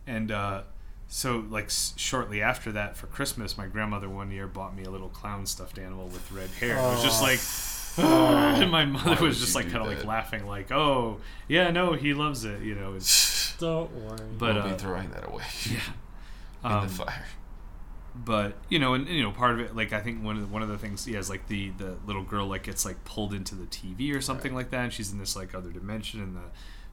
And 0.06 0.30
uh, 0.32 0.62
so 1.08 1.44
like 1.50 1.66
s- 1.66 1.92
shortly 1.96 2.40
after 2.42 2.72
that, 2.72 2.96
for 2.96 3.06
Christmas, 3.08 3.58
my 3.58 3.66
grandmother 3.66 4.08
one 4.08 4.30
year 4.30 4.46
bought 4.46 4.74
me 4.76 4.84
a 4.84 4.90
little 4.90 5.10
clown 5.10 5.44
stuffed 5.46 5.78
animal 5.78 6.06
with 6.06 6.30
red 6.32 6.50
hair. 6.50 6.76
It 6.78 6.82
was 6.82 7.02
just 7.02 7.20
Oh. 7.22 7.24
like. 7.24 7.40
and 7.98 8.70
my 8.70 8.84
mother 8.84 9.24
was 9.24 9.40
just 9.40 9.56
like 9.56 9.64
kind 9.70 9.78
of 9.84 9.88
like 9.88 10.04
laughing, 10.04 10.46
like, 10.46 10.70
"Oh, 10.70 11.18
yeah, 11.48 11.70
no, 11.72 11.92
he 11.94 12.14
loves 12.14 12.44
it," 12.44 12.62
you 12.62 12.76
know. 12.76 12.94
It's, 12.94 13.56
Don't 13.58 13.90
worry. 13.92 14.16
But, 14.38 14.56
I'll 14.56 14.62
uh, 14.68 14.72
be 14.72 14.78
throwing 14.78 15.10
that 15.10 15.26
away 15.26 15.42
yeah. 15.68 15.80
in 16.64 16.70
Um, 16.70 16.86
the 16.86 16.94
fire. 16.94 17.24
But 18.14 18.54
you 18.68 18.78
know, 18.78 18.94
and 18.94 19.08
you 19.08 19.22
know, 19.22 19.30
part 19.32 19.52
of 19.52 19.60
it, 19.60 19.76
like 19.76 19.92
I 19.92 20.00
think 20.00 20.22
one 20.24 20.36
of 20.36 20.42
the, 20.42 20.48
one 20.48 20.62
of 20.62 20.68
the 20.68 20.78
things, 20.78 21.06
yeah, 21.06 21.18
is 21.18 21.30
like 21.30 21.46
the 21.48 21.70
the 21.78 21.96
little 22.06 22.24
girl 22.24 22.46
like 22.46 22.64
gets 22.64 22.84
like 22.84 23.04
pulled 23.04 23.32
into 23.34 23.54
the 23.54 23.66
TV 23.66 24.14
or 24.14 24.20
something 24.20 24.52
Right. 24.52 24.58
like 24.62 24.70
that, 24.70 24.84
and 24.84 24.92
she's 24.92 25.12
in 25.12 25.18
this 25.18 25.36
like 25.36 25.54
other 25.54 25.70
dimension, 25.70 26.20
and 26.22 26.36
the 26.36 26.40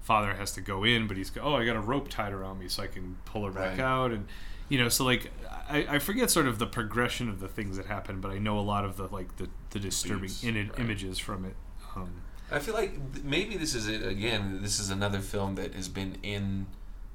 father 0.02 0.34
has 0.36 0.52
to 0.54 0.62
go 0.62 0.84
in, 0.84 1.08
but 1.08 1.18
he's 1.18 1.30
go, 1.30 1.42
oh, 1.42 1.56
I 1.56 1.66
got 1.66 1.76
a 1.76 1.82
rope 1.82 2.08
tied 2.10 2.32
around 2.34 2.60
me 2.60 2.68
so 2.70 2.84
I 2.84 2.88
can 2.88 3.18
pull 3.26 3.46
her 3.46 3.52
back 3.52 3.72
Right. 3.72 3.80
out, 3.80 4.12
and 4.12 4.28
you 4.70 4.78
know, 4.78 4.90
so 4.90 5.04
like 5.06 5.32
I, 5.70 5.86
I 5.90 6.00
forget 6.00 6.30
sort 6.30 6.48
of 6.48 6.60
the 6.60 6.68
progression 6.68 7.30
of 7.30 7.40
the 7.40 7.48
things 7.48 7.78
that 7.78 7.86
happen, 7.88 8.22
but 8.22 8.32
I 8.32 8.38
know 8.38 8.60
a 8.60 8.62
lot 8.62 8.86
of 8.86 8.98
the 8.98 9.08
like 9.08 9.36
the 9.38 9.50
the 9.72 9.80
disturbing 9.80 10.22
Beats, 10.24 10.44
in 10.44 10.56
right. 10.56 10.72
images 10.80 11.18
from 11.20 11.46
it. 11.46 11.56
Um, 11.96 12.12
I 12.52 12.60
feel 12.60 12.74
like 12.76 12.94
maybe 13.24 13.58
this 13.58 13.76
is 13.76 13.88
it 13.90 14.06
again. 14.08 14.60
This 14.62 14.80
is 14.80 14.90
another 14.90 15.20
film 15.20 15.56
that 15.56 15.74
has 15.74 15.90
been 15.90 16.18
in 16.24 16.68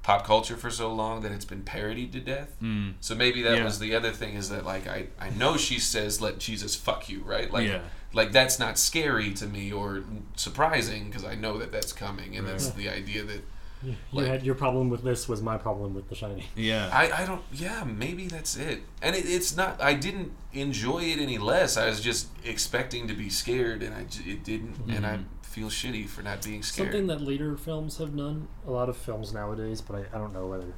pop 0.03 0.25
culture 0.25 0.57
for 0.57 0.69
so 0.69 0.93
long 0.93 1.21
that 1.21 1.31
it's 1.31 1.45
been 1.45 1.63
parodied 1.63 2.11
to 2.11 2.19
death. 2.19 2.55
mm, 2.61 2.93
So 2.99 3.15
maybe 3.15 3.41
that 3.43 3.57
Yeah. 3.57 3.63
was 3.63 3.79
the 3.79 3.95
other 3.95 4.11
thing 4.11 4.35
is 4.35 4.49
that 4.49 4.65
like 4.65 4.85
I, 4.87 5.07
I 5.19 5.29
know 5.31 5.55
she 5.57 5.79
says 5.79 6.19
let 6.21 6.37
Jesus 6.39 6.75
fuck 6.75 7.09
you 7.09 7.21
right 7.23 7.49
like 7.51 7.67
Yeah. 7.67 7.79
like 8.13 8.31
that's 8.33 8.59
not 8.59 8.77
scary 8.77 9.33
to 9.35 9.45
me 9.47 9.71
or 9.71 10.03
surprising 10.35 11.05
because 11.05 11.23
I 11.23 11.35
know 11.35 11.57
that 11.57 11.71
that's 11.71 11.93
coming 11.93 12.35
and 12.37 12.47
that's 12.47 12.69
the 12.71 12.89
idea 12.89 13.23
that 13.23 13.41
you, 13.83 13.91
you 13.91 13.97
like- 14.19 14.27
had 14.27 14.43
your 14.43 14.55
problem 14.55 14.89
with 14.89 15.03
this 15.03 15.27
was 15.27 15.41
my 15.41 15.57
problem 15.57 15.93
with 15.93 16.07
The 16.09 16.15
Shining. 16.15 16.43
yeah, 16.55 16.89
I, 16.91 17.23
I 17.23 17.25
don't 17.25 17.41
yeah 17.51 17.83
maybe 17.83 18.27
that's 18.27 18.55
it 18.55 18.81
and 19.01 19.15
it, 19.15 19.25
it's 19.25 19.55
not 19.55 19.81
I 19.81 19.93
didn't 19.93 20.31
enjoy 20.53 21.03
it 21.03 21.19
any 21.19 21.37
less 21.37 21.77
I 21.77 21.87
was 21.87 21.99
just 22.01 22.27
expecting 22.45 23.07
to 23.07 23.13
be 23.13 23.29
scared 23.29 23.83
and 23.83 23.93
I 23.93 24.01
it 24.25 24.43
didn't 24.43 24.77
and 24.89 25.05
I 25.05 25.17
Mhm. 25.17 25.25
feel 25.43 25.67
shitty 25.69 26.07
for 26.09 26.21
not 26.23 26.41
being 26.43 26.63
scared 26.63 26.87
Something 26.87 27.07
that 27.07 27.21
later 27.21 27.55
films 27.57 27.97
have 27.99 28.15
done, 28.17 28.47
a 28.67 28.71
lot 28.71 28.89
of 28.89 28.97
films 28.97 29.31
nowadays, 29.33 29.81
but 29.81 29.95
I, 29.97 30.15
I 30.15 30.17
don't 30.17 30.33
know 30.33 30.47
whether 30.47 30.73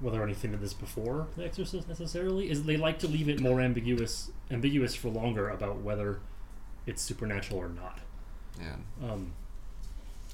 whether 0.00 0.22
anything 0.22 0.52
did 0.52 0.60
this 0.60 0.74
before 0.74 1.26
The 1.36 1.44
Exorcist 1.44 1.88
necessarily, 1.88 2.48
is 2.50 2.62
they 2.64 2.76
like 2.76 2.98
to 3.00 3.08
leave 3.08 3.28
it 3.28 3.40
more 3.40 3.60
ambiguous 3.60 4.30
ambiguous 4.50 4.94
for 4.94 5.08
longer 5.08 5.48
about 5.48 5.80
whether 5.82 6.20
it's 6.86 7.02
supernatural 7.02 7.60
or 7.60 7.68
not. 7.68 7.98
yeah 8.60 8.76
Um, 9.08 9.32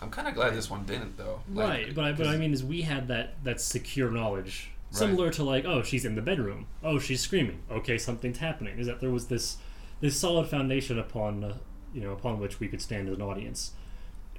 I'm 0.05 0.11
kind 0.11 0.29
of 0.29 0.35
glad 0.35 0.55
this 0.55 0.71
one 0.71 0.85
didn't 0.85 1.17
though 1.17 1.41
Like, 1.53 1.69
right, 1.69 1.95
but 1.95 2.05
I, 2.05 2.13
but 2.13 2.27
I 2.27 2.37
mean, 2.37 2.53
is 2.53 2.63
we 2.63 2.83
had 2.83 3.09
that 3.09 3.43
that 3.45 3.61
secure 3.61 4.11
knowledge, 4.11 4.71
Right. 4.93 4.99
similar 4.99 5.31
to 5.31 5.43
like, 5.43 5.65
oh, 5.65 5.83
she's 5.83 6.05
in 6.05 6.15
the 6.15 6.23
bedroom, 6.23 6.67
oh, 6.83 6.99
she's 7.01 7.21
screaming, 7.21 7.63
okay, 7.71 7.99
something's 7.99 8.39
happening. 8.39 8.79
Is 8.79 8.87
that 8.87 9.01
there 9.01 9.11
was 9.11 9.27
this 9.27 9.57
this 10.01 10.17
solid 10.19 10.47
foundation 10.49 10.99
upon 10.99 11.43
uh, 11.43 11.57
you 11.93 12.01
know 12.01 12.13
upon 12.13 12.39
which 12.39 12.61
we 12.61 12.69
could 12.69 12.81
stand 12.83 13.09
as 13.09 13.15
an 13.17 13.23
audience, 13.23 13.73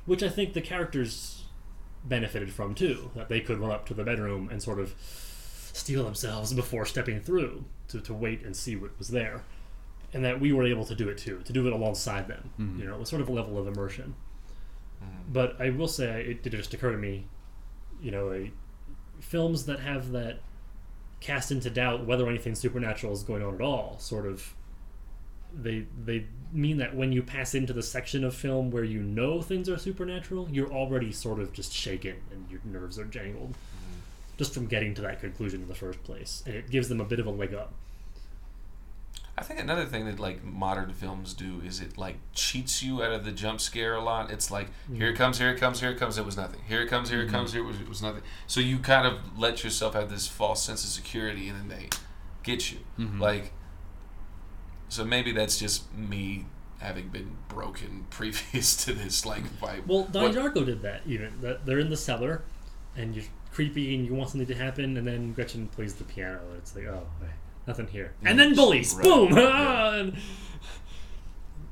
which 0.06 0.24
I 0.24 0.30
think 0.30 0.54
the 0.54 0.62
characters 0.62 1.44
benefited 2.04 2.54
from 2.54 2.76
too. 2.76 3.12
That 3.16 3.28
they 3.30 3.42
could 3.42 3.58
run 3.58 3.72
up 3.72 3.86
to 3.88 3.94
the 3.94 4.04
bedroom 4.04 4.48
and 4.52 4.62
sort 4.62 4.80
of 4.80 4.94
steel 5.74 6.04
themselves 6.06 6.54
before 6.54 6.86
stepping 6.86 7.20
through 7.20 7.66
to, 7.90 8.00
to 8.00 8.14
wait 8.14 8.44
and 8.44 8.56
see 8.56 8.76
what 8.76 8.98
was 8.98 9.10
there, 9.10 9.44
and 10.14 10.24
that 10.24 10.40
we 10.40 10.54
were 10.54 10.64
able 10.66 10.86
to 10.86 10.96
do 10.96 11.10
it 11.10 11.18
too, 11.18 11.42
to 11.46 11.52
do 11.52 11.68
it 11.68 11.74
alongside 11.74 12.28
them. 12.28 12.52
Mhm. 12.60 12.80
You 12.80 12.86
know, 12.86 12.94
it 12.96 13.00
was 13.00 13.10
sort 13.10 13.22
of 13.22 13.28
a 13.28 13.32
level 13.34 13.58
of 13.58 13.68
immersion. 13.68 14.16
Um, 15.02 15.26
but 15.28 15.60
I 15.60 15.70
will 15.70 15.88
say, 15.88 16.24
it 16.24 16.44
did 16.44 16.54
just 16.54 16.74
occur 16.74 16.92
to 16.92 16.98
me, 16.98 17.28
you 18.02 18.12
know, 18.12 18.32
a, 18.32 18.52
films 19.20 19.66
that 19.66 19.80
have 19.80 20.12
that 20.12 20.40
cast 21.20 21.52
into 21.52 21.70
doubt 21.70 22.06
whether 22.06 22.28
anything 22.28 22.56
supernatural 22.56 23.14
is 23.14 23.24
going 23.24 23.44
on 23.44 23.56
at 23.56 23.62
all, 23.62 23.98
sort 24.00 24.26
of, 24.26 24.54
they 25.54 25.86
they 26.04 26.26
mean 26.52 26.78
that 26.78 26.96
when 26.96 27.12
you 27.12 27.24
pass 27.24 27.56
into 27.56 27.72
the 27.72 27.82
section 27.82 28.24
of 28.24 28.36
film 28.36 28.72
where 28.72 28.84
you 28.84 29.02
know 29.02 29.42
things 29.42 29.70
are 29.70 29.78
supernatural, 29.78 30.48
you're 30.52 30.72
already 30.72 31.12
sort 31.12 31.40
of 31.40 31.54
just 31.54 31.72
shaken 31.74 32.16
and 32.32 32.50
your 32.52 32.60
nerves 32.66 33.00
are 33.00 33.06
jangled, 33.06 33.52
mm. 33.52 34.38
just 34.38 34.54
from 34.54 34.68
getting 34.68 34.94
to 34.94 35.02
that 35.02 35.22
conclusion 35.22 35.62
in 35.62 35.68
the 35.68 35.76
first 35.76 36.04
place, 36.04 36.44
and 36.46 36.56
it 36.56 36.70
gives 36.70 36.90
them 36.90 37.00
a 37.00 37.06
bit 37.06 37.20
of 37.20 37.26
a 37.26 37.32
leg 37.32 37.54
up. 37.54 37.74
I 39.38 39.44
think 39.44 39.60
another 39.60 39.86
thing 39.86 40.06
that 40.06 40.18
like 40.20 40.44
modern 40.46 40.94
films 40.94 41.34
do 41.34 41.62
is 41.66 41.82
it 41.82 41.98
like 41.98 42.16
cheats 42.34 42.82
you 42.82 43.04
out 43.04 43.12
of 43.12 43.26
the 43.26 43.32
jump 43.34 43.60
scare 43.60 43.94
a 43.96 44.02
lot. 44.02 44.32
It's 44.32 44.50
like 44.50 44.68
here 44.94 45.10
it 45.10 45.16
comes, 45.18 45.38
here 45.40 45.50
it 45.50 45.60
comes, 45.60 45.82
here 45.82 45.92
it 45.92 45.98
comes. 45.98 46.18
It 46.18 46.26
was 46.26 46.38
nothing. 46.38 46.62
Here 46.68 46.82
it 46.82 46.88
comes, 46.88 47.10
here 47.10 47.22
it 47.22 47.30
comes. 47.30 47.52
Here 47.52 47.62
it 47.62 47.66
was, 47.66 47.80
it 47.82 47.90
was 47.90 48.02
nothing. 48.02 48.22
So 48.48 48.62
you 48.62 48.80
kind 48.80 49.06
of 49.06 49.38
let 49.38 49.64
yourself 49.64 49.94
have 49.94 50.10
this 50.10 50.26
false 50.28 50.64
sense 50.64 50.84
of 50.86 50.90
security, 50.90 51.50
and 51.50 51.60
then 51.60 51.68
they 51.68 51.90
get 52.44 52.72
you. 52.72 52.78
Mhm. 52.98 53.20
Like, 53.20 53.52
so 54.88 55.04
maybe 55.04 55.32
that's 55.32 55.58
just 55.60 55.94
me 55.94 56.46
having 56.80 57.10
been 57.10 57.36
broken 57.50 58.06
previous 58.10 58.76
to 58.86 58.94
this. 58.94 59.26
Like, 59.26 59.60
by 59.60 59.82
Well, 59.86 60.04
what- 60.04 60.32
Darko 60.34 60.66
did 60.66 60.82
that. 60.84 61.02
Even 61.06 61.42
that 61.42 61.66
they're 61.66 61.80
in 61.80 61.90
the 61.90 61.98
cellar, 61.98 62.44
and 62.96 63.14
you're 63.16 63.26
creepy, 63.52 63.96
and 63.96 64.06
you 64.06 64.14
want 64.14 64.30
something 64.30 64.48
to 64.48 64.56
happen, 64.56 64.96
and 64.96 65.06
then 65.06 65.34
Gretchen 65.34 65.68
plays 65.68 65.96
the 65.96 66.04
piano. 66.06 66.40
And 66.50 66.58
it's 66.60 66.74
like, 66.76 66.86
oh, 66.86 67.06
nothing 67.68 67.88
here, 67.88 68.14
and 68.24 68.38
then 68.40 68.56
bullies, 68.56 68.94
right, 68.96 69.04
boom, 69.04 69.36
yeah. 69.38 69.94
and, 70.00 70.16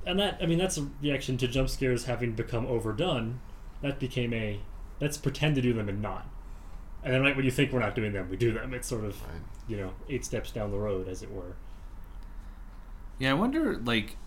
and 0.05 0.19
that 0.19 0.37
I 0.41 0.45
mean 0.45 0.57
that's 0.57 0.77
a 0.77 0.87
reaction 1.01 1.37
to 1.37 1.47
jump 1.47 1.69
scares 1.69 2.05
having 2.05 2.33
become 2.33 2.65
overdone. 2.65 3.39
That 3.81 3.99
became 3.99 4.33
a 4.33 4.59
let's 5.01 5.17
pretend 5.17 5.55
to 5.55 5.61
do 5.61 5.73
them 5.73 5.89
and 5.89 6.01
not. 6.01 6.27
And 7.03 7.13
then 7.13 7.21
right 7.21 7.35
when 7.35 7.43
you 7.45 7.51
think 7.51 7.71
we're 7.73 7.79
not 7.79 7.95
doing 7.95 8.13
them, 8.13 8.29
we 8.29 8.37
do 8.37 8.53
them. 8.53 8.73
It's 8.73 8.87
sort 8.87 9.03
of 9.05 9.21
Right. 9.23 9.41
you 9.67 9.77
know 9.77 9.91
eight 10.09 10.23
steps 10.25 10.51
down 10.51 10.71
the 10.71 10.77
road, 10.77 11.07
as 11.07 11.21
it 11.21 11.31
were. 11.31 11.55
Yeah, 13.19 13.31
I 13.31 13.33
wonder 13.33 13.77
like 13.77 14.17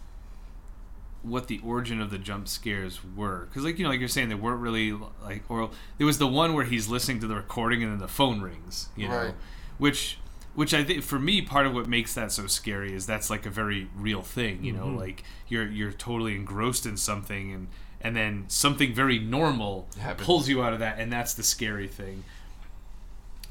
what 1.23 1.49
the 1.49 1.61
origin 1.65 2.01
of 2.01 2.11
the 2.11 2.19
jump 2.19 2.47
scares 2.47 3.01
were 3.17 3.47
because 3.47 3.65
like 3.65 3.79
you 3.79 3.85
know 3.85 3.91
like 3.91 3.99
you're 3.99 4.09
saying 4.09 4.29
they 4.29 4.35
weren't 4.37 4.61
really 4.61 4.93
like 5.25 5.43
or 5.49 5.71
there 5.99 6.07
was 6.07 6.19
the 6.19 6.27
one 6.27 6.55
where 6.55 6.65
he's 6.65 6.87
listening 6.87 7.19
to 7.19 7.27
the 7.27 7.35
recording 7.35 7.83
and 7.83 7.91
then 7.91 7.99
the 7.99 8.07
phone 8.07 8.41
rings 8.41 8.91
you 8.95 9.09
know 9.09 9.17
Right. 9.17 9.35
which 9.79 10.19
which 10.57 10.75
I 10.75 10.83
think 10.83 11.05
for 11.05 11.19
me 11.21 11.43
part 11.43 11.67
of 11.67 11.75
what 11.75 11.87
makes 11.87 12.15
that 12.15 12.33
so 12.33 12.47
scary 12.49 12.93
is 12.93 13.07
that's 13.07 13.31
like 13.31 13.47
a 13.47 13.51
very 13.51 13.89
real 13.95 14.23
thing 14.23 14.65
you 14.65 14.73
know 14.73 14.87
Mhm. 14.87 14.99
like 14.99 15.23
you're 15.49 15.69
you're 15.69 15.93
totally 15.93 16.35
engrossed 16.35 16.85
in 16.87 16.97
something 16.97 17.53
and 17.53 17.69
and 18.01 18.17
then 18.17 18.45
something 18.49 18.93
very 18.95 19.19
normal 19.19 19.89
Happens. 19.99 20.27
pulls 20.27 20.49
you 20.49 20.63
out 20.63 20.73
of 20.73 20.79
that 20.81 20.99
and 20.99 21.13
that's 21.13 21.35
the 21.35 21.43
scary 21.45 21.87
thing 21.89 22.25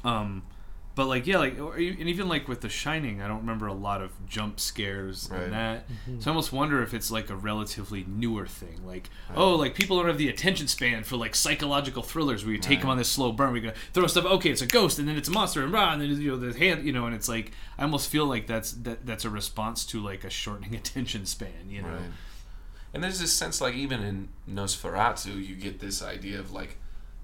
um 0.04 0.42
but 0.96 1.06
like 1.06 1.26
yeah 1.28 1.38
like 1.38 1.60
or, 1.60 1.78
e- 1.78 1.90
and 2.00 2.08
even 2.08 2.26
like 2.28 2.48
with 2.48 2.60
the 2.62 2.68
shining 2.68 3.22
i 3.22 3.28
don't 3.28 3.38
remember 3.40 3.66
a 3.68 3.72
lot 3.72 4.02
of 4.02 4.10
jump 4.26 4.58
scares 4.58 5.28
Right. 5.30 5.42
and 5.44 5.52
that 5.52 5.86
Mm-hmm. 5.88 6.20
so 6.20 6.28
i 6.28 6.32
almost 6.32 6.52
wonder 6.52 6.82
if 6.82 6.92
it's 6.94 7.10
like 7.10 7.30
a 7.30 7.36
relatively 7.36 8.04
newer 8.08 8.46
thing 8.46 8.80
like 8.84 9.08
oh 9.34 9.54
like 9.54 9.74
people 9.74 9.96
don't 9.98 10.08
have 10.08 10.18
the 10.18 10.28
attention 10.28 10.66
span 10.66 11.04
for 11.04 11.16
like 11.16 11.34
psychological 11.36 12.02
thrillers 12.02 12.44
where 12.44 12.52
you 12.54 12.58
take 12.60 12.80
them 12.80 12.90
on 12.90 12.96
this 12.98 13.08
slow 13.08 13.30
burn 13.30 13.52
we 13.52 13.60
go 13.60 13.70
throw 13.92 14.06
stuff 14.08 14.24
okay 14.24 14.50
it's 14.50 14.62
a 14.62 14.66
ghost 14.66 14.98
and 14.98 15.06
then 15.06 15.16
it's 15.16 15.28
a 15.28 15.32
monster 15.32 15.62
and 15.62 15.72
rah, 15.72 15.92
and 15.92 16.02
then 16.02 16.10
you 16.20 16.30
know 16.30 16.36
the 16.36 16.58
hand 16.58 16.84
you 16.84 16.92
know 16.92 17.06
and 17.06 17.14
it's 17.14 17.28
like 17.28 17.52
i 17.78 17.82
almost 17.82 18.08
feel 18.08 18.26
like 18.26 18.46
that's 18.48 18.72
that 18.72 19.06
that's 19.06 19.24
a 19.24 19.30
response 19.30 19.84
to 19.86 20.00
like 20.02 20.24
a 20.24 20.30
shortening 20.30 20.74
attention 20.82 21.24
span 21.26 21.68
you 21.68 21.82
know 21.82 21.88
Right. 21.88 22.10
And 22.94 23.04
there's 23.04 23.20
this 23.20 23.32
sense, 23.32 23.60
like 23.60 23.74
even 23.74 24.00
in 24.02 24.28
Nosferatu, 24.50 25.46
you 25.46 25.54
get 25.54 25.80
this 25.80 26.02
idea 26.02 26.40
of 26.40 26.52
like 26.52 26.78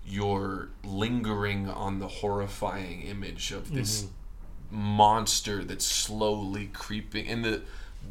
you're 0.07 0.68
lingering 0.84 1.68
on 1.68 1.98
the 1.98 2.09
horrifying 2.09 3.03
image 3.03 3.53
of 3.53 3.72
this 3.72 4.07
monster 4.70 5.62
that's 5.64 5.84
slowly 5.86 6.68
creeping, 6.72 7.28
and 7.28 7.44
the 7.44 7.62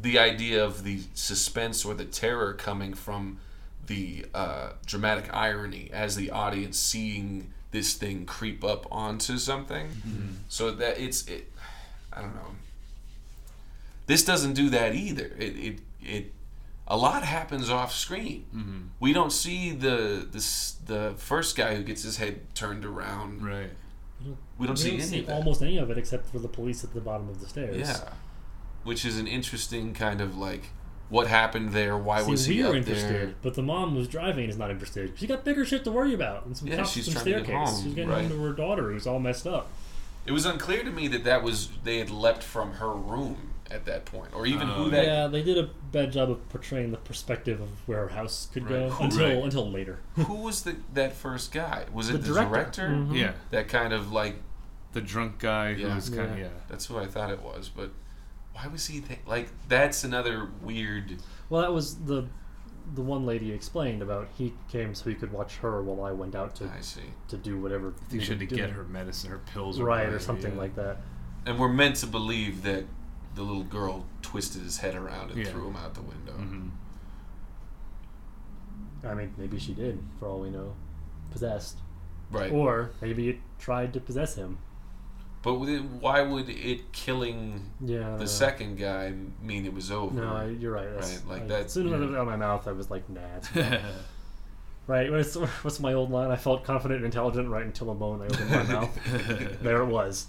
the 0.02 0.18
idea 0.18 0.64
of 0.64 0.84
the 0.84 1.02
suspense 1.14 1.84
or 1.84 1.94
the 1.94 2.06
terror 2.06 2.54
coming 2.54 2.94
from 2.94 3.40
the 3.88 4.26
uh, 4.34 4.70
dramatic 4.86 5.34
irony 5.34 5.90
as 5.92 6.16
the 6.16 6.30
audience 6.32 6.80
seeing 6.80 7.52
this 7.72 7.94
thing 7.94 8.26
creep 8.26 8.64
up 8.64 8.86
onto 8.92 9.38
something. 9.38 9.88
So 10.48 10.72
that 10.72 11.00
it's 11.00 11.28
it, 11.28 11.52
I 12.14 12.22
don't 12.22 12.36
know. 12.36 12.56
This 14.06 14.24
doesn't 14.24 14.54
do 14.54 14.70
that 14.70 14.96
either. 14.96 15.32
It 15.38 15.58
it 15.58 15.80
it 16.02 16.34
a 16.92 16.98
lot 16.98 17.24
happens 17.24 17.70
off 17.70 17.94
screen. 17.94 18.46
Mm-hmm. 18.54 18.80
We 19.00 19.14
don't 19.14 19.32
see 19.32 19.72
the 19.72 20.28
this 20.30 20.74
the 20.86 21.14
first 21.16 21.56
guy 21.56 21.76
who 21.76 21.84
gets 21.84 22.04
his 22.04 22.18
head 22.18 22.54
turned 22.54 22.84
around. 22.84 23.46
right 23.46 23.70
We 24.60 24.68
don't 24.68 24.72
We 24.76 24.78
see 24.78 24.90
don't 24.92 25.00
any 25.00 25.08
see 25.10 25.20
of 25.24 25.30
almost 25.30 25.62
any 25.62 25.78
of 25.78 25.90
it 25.90 25.98
except 25.98 26.28
for 26.30 26.38
the 26.40 26.50
police 26.50 26.84
at 26.84 26.94
the 26.94 27.00
bottom 27.00 27.30
of 27.30 27.40
the 27.40 27.48
stairs. 27.48 27.78
Yeah, 27.78 28.10
which 28.84 29.06
is 29.06 29.18
an 29.18 29.26
interesting 29.26 29.94
kind 29.94 30.20
of 30.20 30.36
like 30.38 30.72
what 31.08 31.28
happened 31.28 31.72
there. 31.72 31.98
Why 31.98 32.24
See, 32.24 32.32
was 32.32 32.46
he 32.46 32.58
we 32.62 32.64
up 32.68 32.76
interested, 32.76 33.10
there? 33.16 33.36
but 33.42 33.54
the 33.54 33.64
mom 33.64 33.96
was 33.96 34.10
driving 34.10 34.50
is 34.50 34.58
not 34.58 34.70
interested. 34.70 35.14
She 35.16 35.28
got 35.28 35.46
bigger 35.46 35.64
shit 35.64 35.86
to 35.86 35.92
worry 35.92 36.14
about, 36.14 36.46
and 36.46 36.58
some 36.58 36.68
Yeah, 36.68 36.78
cops 36.78 36.92
she's 36.92 37.08
and 37.08 37.16
some 37.18 37.24
trying 37.24 37.44
to 37.46 37.48
get 37.52 37.56
home, 37.56 37.84
she's 37.84 37.94
getting 37.94 38.10
right. 38.10 38.22
home 38.24 38.32
to 38.32 38.44
her 38.44 38.52
daughter, 38.54 38.92
who's 38.92 39.08
all 39.08 39.20
messed 39.20 39.48
up. 39.48 39.70
It 40.26 40.34
was 40.34 40.46
unclear 40.46 40.84
to 40.84 40.92
me 40.92 41.08
that 41.08 41.24
that 41.24 41.42
was 41.42 41.70
they 41.86 42.00
had 42.00 42.10
leapt 42.10 42.44
from 42.44 42.74
her 42.74 42.92
room 42.92 43.51
at 43.72 43.86
that 43.86 44.06
point, 44.06 44.30
or 44.34 44.46
even 44.46 44.70
Oh, 44.70 44.84
who 44.84 44.90
that. 44.92 45.06
Yeah, 45.06 45.28
they 45.28 45.42
did 45.44 45.58
a 45.58 45.70
bad 45.92 46.12
job 46.12 46.30
of 46.30 46.48
portraying 46.50 46.92
the 46.92 46.98
perspective 46.98 47.62
of 47.62 47.70
where 47.88 48.00
her 48.02 48.10
house 48.10 48.50
could 48.54 48.68
go 48.68 48.90
Right. 48.90 49.02
until 49.02 49.26
Right. 49.28 49.44
until 49.44 49.72
later. 49.72 50.00
Who 50.16 50.36
was 50.36 50.64
the 50.64 50.76
that 50.94 51.14
first 51.14 51.52
guy? 51.52 51.86
Was 51.94 52.10
it 52.10 52.14
The 52.14 52.18
the, 52.20 52.34
director. 52.34 52.52
director? 52.52 52.88
Mhm. 52.90 53.16
yeah 53.18 53.32
That 53.52 53.68
kind 53.68 53.94
of 53.94 54.12
like 54.12 54.36
the 54.94 55.02
drunk 55.02 55.40
guy 55.40 55.70
Yeah. 55.72 55.90
who 55.90 55.96
was 55.96 56.10
kind 56.10 56.32
of 56.32 56.38
Yeah. 56.38 56.46
yeah 56.46 56.50
that's 56.68 56.86
who 56.88 56.98
I 56.98 57.08
thought 57.08 57.32
it 57.32 57.42
was, 57.42 57.70
but 57.70 57.92
why 58.54 58.68
was 58.68 58.88
he 58.88 59.00
th- 59.00 59.20
like? 59.26 59.48
That's 59.70 60.04
another 60.04 60.50
weird. 60.62 61.18
Well, 61.50 61.62
that 61.62 61.74
was 61.74 61.96
the 62.06 62.26
the 62.94 63.02
one 63.02 63.26
lady 63.26 63.54
explained 63.54 64.02
about 64.02 64.28
he 64.38 64.54
came 64.70 64.94
so 64.94 65.08
he 65.10 65.16
could 65.16 65.32
watch 65.32 65.58
her 65.58 65.82
while 65.82 66.04
I 66.06 66.12
went 66.12 66.36
out 66.36 66.56
to 66.56 66.66
I 66.66 66.82
see. 66.82 67.14
to 67.30 67.38
do 67.38 67.58
whatever. 67.62 67.94
I 68.02 68.10
think 68.10 68.24
she 68.24 68.30
had 68.32 68.40
to 68.40 68.46
get 68.46 68.72
her 68.72 68.84
medicine, 68.84 69.30
her 69.30 69.38
pills, 69.54 69.80
or 69.80 69.86
right 69.86 70.02
or 70.02 70.06
whatever, 70.08 70.20
something 70.20 70.54
yeah. 70.54 70.60
like 70.60 70.76
that. 70.76 70.98
And 71.46 71.58
we're 71.58 71.70
meant 71.70 71.96
to 71.98 72.08
believe 72.08 72.64
that 72.64 72.84
the 73.36 73.42
little 73.44 73.64
girl 73.64 74.06
twisted 74.22 74.62
his 74.64 74.80
head 74.80 74.96
around 74.96 75.32
and 75.32 75.40
Yeah. 75.40 75.52
threw 75.52 75.68
him 75.68 75.76
out 75.78 75.94
the 75.94 76.02
window. 76.02 76.34
Mhm. 76.38 76.72
I 79.04 79.14
mean, 79.14 79.34
maybe 79.38 79.58
she 79.60 79.74
did, 79.74 80.00
for 80.20 80.28
all 80.28 80.40
we 80.40 80.50
know, 80.50 80.74
possessed, 81.32 81.78
Right. 82.30 82.52
or 82.52 82.92
maybe 83.02 83.30
it 83.30 83.40
tried 83.60 83.94
to 83.94 84.00
possess 84.00 84.36
him. 84.36 84.58
but 85.44 85.56
why 85.56 86.22
would 86.22 86.48
it 86.50 86.92
killing 86.92 87.72
Yeah. 87.84 88.02
I 88.02 88.12
know. 88.12 88.18
the 88.20 88.28
second 88.28 88.78
guy 88.78 89.12
mean 89.42 89.66
it 89.66 89.74
was 89.74 89.90
over? 89.92 90.14
No, 90.14 90.36
I, 90.36 90.46
you're 90.50 90.72
right. 90.72 90.88
That's, 90.94 91.18
Right, 91.18 91.28
like 91.28 91.42
I- 91.42 91.48
that- 91.48 91.66
As 91.66 91.74
soon 91.74 91.88
as 91.88 91.94
it 91.94 91.96
yeah. 92.00 92.06
was 92.06 92.16
out 92.16 92.22
of 92.22 92.28
my 92.28 92.36
mouth, 92.36 92.68
I 92.68 92.74
was 92.74 92.92
like, 92.92 93.10
nah. 93.10 93.22
It's 93.38 93.56
not. 93.56 93.80
right. 94.86 95.12
What's, 95.12 95.34
what's 95.64 95.80
my 95.80 95.94
old 95.94 96.12
line? 96.12 96.30
I 96.30 96.36
felt 96.36 96.64
confident 96.64 96.98
and 96.98 97.06
intelligent 97.06 97.50
right 97.50 97.66
until 97.66 97.88
the 97.88 97.96
moment 97.96 98.32
I 98.32 98.36
opened 98.36 98.52
my 98.52 98.64
mouth. 98.72 99.00
there 99.64 99.82
it 99.82 99.88
was. 99.88 100.28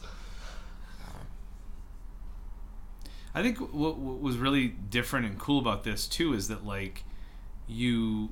I 3.35 3.43
think 3.43 3.59
what, 3.59 3.97
what 3.99 4.21
was 4.21 4.37
really 4.37 4.69
different 4.69 5.27
and 5.27 5.39
cool 5.39 5.59
about 5.59 5.85
this 5.85 6.07
too 6.07 6.35
is 6.35 6.49
that 6.49 6.65
like 6.67 7.05
you 7.67 8.31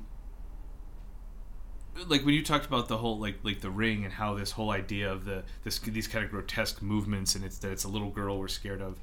like 2.08 2.24
when 2.24 2.34
you 2.34 2.42
talked 2.42 2.66
about 2.66 2.88
the 2.88 2.98
whole 2.98 3.18
like 3.18 3.38
like 3.42 3.60
the 3.60 3.70
ring 3.70 4.04
and 4.04 4.12
how 4.14 4.34
this 4.34 4.52
whole 4.52 4.70
idea 4.70 5.10
of 5.12 5.24
the 5.24 5.42
this 5.64 5.78
these 5.80 6.06
kind 6.08 6.24
of 6.24 6.30
grotesque 6.30 6.80
movements 6.82 7.34
and 7.34 7.44
it's 7.44 7.58
that 7.58 7.70
it's 7.72 7.84
a 7.84 7.88
little 7.88 8.10
girl 8.10 8.38
we're 8.38 8.48
scared 8.48 8.80
of 8.80 8.98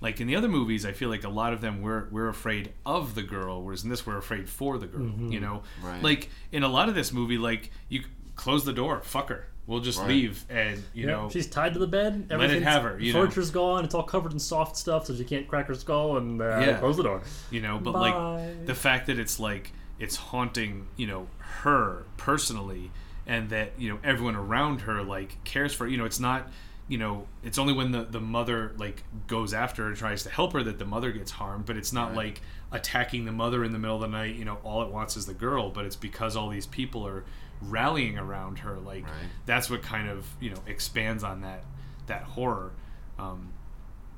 like 0.00 0.20
in 0.20 0.26
the 0.26 0.36
other 0.36 0.48
movies 0.48 0.84
i 0.84 0.92
feel 0.92 1.08
like 1.08 1.24
a 1.24 1.28
lot 1.28 1.52
of 1.52 1.60
them 1.60 1.80
we're 1.80 2.06
we're 2.10 2.28
afraid 2.28 2.72
of 2.84 3.14
the 3.14 3.22
girl 3.22 3.62
whereas 3.62 3.84
in 3.84 3.88
this 3.90 4.04
we're 4.06 4.18
afraid 4.18 4.48
for 4.48 4.76
the 4.78 4.86
girl 4.86 5.02
Mhm. 5.02 5.32
you 5.32 5.40
know 5.40 5.62
Right. 5.82 6.02
like 6.02 6.28
in 6.52 6.62
a 6.62 6.68
lot 6.68 6.88
of 6.88 6.94
this 6.94 7.12
movie 7.12 7.38
like 7.38 7.70
you 7.88 8.02
close 8.36 8.64
the 8.64 8.72
door 8.72 9.00
fuck 9.02 9.28
her 9.30 9.46
we'll 9.66 9.80
just 9.80 9.98
Right. 10.00 10.08
leave 10.08 10.44
and 10.50 10.82
you 10.92 11.06
Yeah, 11.06 11.12
know 11.12 11.30
she's 11.30 11.46
tied 11.46 11.72
to 11.74 11.78
the 11.80 11.86
bed. 11.86 12.26
Let 12.28 12.40
it 12.40 12.44
everything's- 12.44 12.64
have 12.64 12.82
her, 12.82 12.98
you 13.00 13.12
know. 13.12 13.20
Furniture's 13.20 13.50
gone. 13.50 13.84
It's 13.84 13.94
all 13.94 14.02
covered 14.02 14.32
in 14.32 14.38
soft 14.38 14.76
stuff, 14.76 15.06
so 15.06 15.14
she 15.14 15.24
can't 15.24 15.48
crack 15.48 15.66
her 15.68 15.74
skull. 15.74 16.16
And 16.16 16.40
uh, 16.40 16.44
Yeah. 16.60 16.78
close 16.78 16.96
the 16.96 17.02
door. 17.04 17.22
you 17.50 17.60
know 17.60 17.78
but 17.78 17.92
Bye. 17.92 18.10
like 18.10 18.66
the 18.66 18.74
fact 18.74 19.06
that 19.06 19.18
it's 19.18 19.38
like 19.40 19.72
it's 19.98 20.16
haunting 20.16 20.86
you 20.96 21.06
know 21.06 21.28
her 21.62 22.04
personally 22.16 22.90
and 23.26 23.48
that 23.50 23.72
you 23.78 23.88
know 23.88 23.98
everyone 24.04 24.34
around 24.36 24.82
her 24.82 25.02
like 25.02 25.42
cares 25.44 25.72
for 25.72 25.86
you 25.86 25.96
know 25.96 26.04
it's 26.04 26.20
not 26.20 26.48
you 26.86 26.98
know, 26.98 27.26
it's 27.42 27.56
only 27.56 27.72
when 27.72 27.92
the 27.92 28.02
the 28.04 28.20
mother 28.20 28.74
like 28.76 29.04
goes 29.26 29.54
after 29.54 29.84
her 29.84 29.88
and 29.88 29.96
tries 29.96 30.22
to 30.22 30.28
help 30.28 30.52
her 30.52 30.62
that 30.62 30.78
the 30.78 30.84
mother 30.84 31.12
gets 31.12 31.30
harmed. 31.30 31.64
But 31.64 31.78
it's 31.78 31.94
not 31.94 32.08
Right. 32.08 32.16
like 32.16 32.42
attacking 32.72 33.24
the 33.24 33.32
mother 33.32 33.64
in 33.64 33.72
the 33.72 33.78
middle 33.78 33.96
of 33.96 34.02
the 34.02 34.06
night. 34.08 34.34
You 34.36 34.44
know, 34.44 34.58
all 34.62 34.82
it 34.82 34.90
wants 34.90 35.16
is 35.16 35.24
the 35.24 35.32
girl. 35.32 35.70
But 35.70 35.86
it's 35.86 35.96
because 35.96 36.36
all 36.36 36.50
these 36.50 36.66
people 36.66 37.06
are 37.06 37.24
rallying 37.60 38.18
around 38.18 38.60
her. 38.60 38.78
Like 38.78 39.04
Right. 39.04 39.12
that's 39.46 39.68
what 39.70 39.82
kind 39.82 40.08
of 40.08 40.26
you 40.40 40.50
know 40.50 40.60
expands 40.66 41.22
on 41.24 41.40
that 41.42 41.64
that 42.06 42.22
horror. 42.22 42.72
Um, 43.18 43.52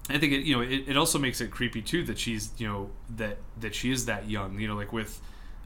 I 0.08 0.18
think 0.18 0.32
it 0.32 0.44
you 0.46 0.54
know 0.56 0.62
it, 0.62 0.84
it 0.88 0.96
also 0.96 1.18
makes 1.18 1.40
it 1.40 1.50
creepy 1.50 1.82
too 1.82 2.04
that 2.04 2.18
she's 2.18 2.50
you 2.58 2.66
know 2.68 2.90
that 3.16 3.38
that 3.60 3.74
she 3.74 3.90
is 3.90 4.06
that 4.06 4.28
young 4.30 4.58
you 4.60 4.68
know 4.68 4.74
like 4.76 4.92
with 4.92 5.20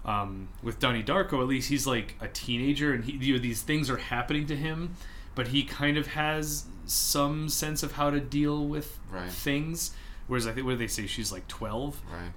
um, 0.04 0.48
with 0.62 0.78
Donnie 0.78 1.02
Darko 1.02 1.40
at 1.42 1.46
least 1.46 1.68
he's 1.68 1.86
like 1.86 2.16
a 2.20 2.28
teenager 2.28 2.92
and 2.94 3.04
he 3.04 3.12
you 3.12 3.34
know 3.34 3.38
these 3.38 3.60
things 3.62 3.90
are 3.90 3.98
happening 3.98 4.46
to 4.46 4.56
him 4.56 4.94
but 5.34 5.48
he 5.48 5.62
kind 5.62 5.96
of 5.98 6.06
has 6.08 6.64
some 6.86 7.48
sense 7.50 7.82
of 7.82 7.92
how 7.92 8.10
to 8.10 8.18
deal 8.20 8.66
with 8.66 8.98
Right. 9.10 9.30
things 9.30 9.90
whereas 10.26 10.46
I 10.46 10.52
think 10.52 10.64
what 10.64 10.72
do 10.72 10.78
they 10.78 10.86
say 10.86 11.06
she's 11.06 11.30
like 11.30 11.46
12 11.48 12.00
Right. 12.10 12.32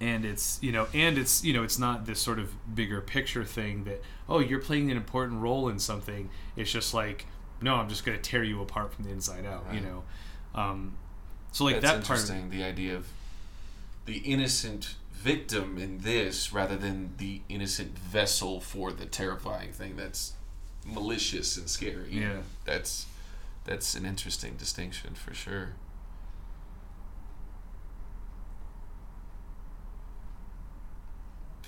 And 0.00 0.24
it's 0.24 0.58
you 0.62 0.72
know 0.72 0.86
and 0.94 1.18
it's 1.18 1.44
you 1.44 1.52
know 1.52 1.62
it's 1.62 1.78
not 1.78 2.06
this 2.06 2.18
sort 2.20 2.38
of 2.38 2.52
bigger 2.74 3.00
picture 3.00 3.44
thing 3.44 3.84
that 3.84 4.02
oh 4.28 4.38
you're 4.38 4.60
playing 4.60 4.90
an 4.90 4.96
important 4.96 5.40
role 5.40 5.68
in 5.68 5.78
something 5.78 6.30
it's 6.56 6.72
just 6.72 6.94
like 6.94 7.26
no 7.60 7.74
i'm 7.74 7.88
just 7.88 8.04
going 8.04 8.16
to 8.16 8.22
tear 8.22 8.42
you 8.42 8.62
apart 8.62 8.92
from 8.92 9.04
the 9.04 9.10
inside 9.10 9.44
out 9.44 9.64
you 9.72 9.80
know 9.80 10.02
um, 10.54 10.94
so 11.52 11.64
like 11.64 11.80
That's 11.80 11.98
that 11.98 12.04
part 12.04 12.20
interesting. 12.20 12.50
The 12.50 12.64
idea 12.64 12.96
of 12.96 13.08
the 14.06 14.18
innocent 14.18 14.94
victim 15.12 15.78
in 15.78 15.98
this, 15.98 16.52
rather 16.52 16.76
than 16.76 17.14
the 17.18 17.42
innocent 17.48 17.98
vessel 17.98 18.60
for 18.60 18.92
the 18.92 19.06
terrifying 19.06 19.72
thing 19.72 19.96
that's 19.96 20.34
malicious 20.84 21.56
and 21.56 21.68
scary. 21.68 22.10
Yeah. 22.10 22.38
That's 22.64 23.06
that's 23.64 23.94
an 23.94 24.06
interesting 24.06 24.54
distinction 24.56 25.14
for 25.14 25.34
sure. 25.34 25.70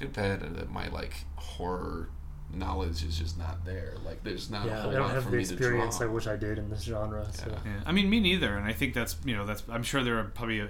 I 0.02 0.06
bad 0.06 0.40
that 0.56 0.70
my 0.70 0.88
like 0.88 1.14
horror 1.36 2.08
knowledge 2.54 3.02
is 3.04 3.16
just 3.18 3.38
not 3.38 3.64
there. 3.64 3.94
Like 4.04 4.22
there's 4.24 4.50
not 4.50 4.66
a 4.66 4.68
Yeah, 4.68 4.80
whole 4.82 4.90
I 4.90 4.94
don't 4.94 5.02
lot 5.04 5.14
have 5.14 5.24
for 5.24 5.30
the 5.30 5.36
me 5.38 5.42
experience 5.42 5.98
draw. 5.98 6.06
I 6.06 6.10
wish 6.10 6.26
I 6.26 6.36
did 6.36 6.58
in 6.58 6.68
this 6.68 6.82
genre. 6.82 7.26
So. 7.32 7.46
Yeah. 7.48 7.58
yeah. 7.64 7.80
i 7.86 7.92
mean 7.92 8.10
me 8.10 8.20
neither 8.20 8.56
and 8.56 8.66
i 8.66 8.72
think 8.74 8.92
that's 8.94 9.16
you 9.24 9.34
know 9.34 9.46
that's 9.46 9.62
i'm 9.70 9.82
sure 9.82 10.02
there 10.04 10.18
are 10.18 10.24
probably 10.24 10.60
uh 10.60 10.66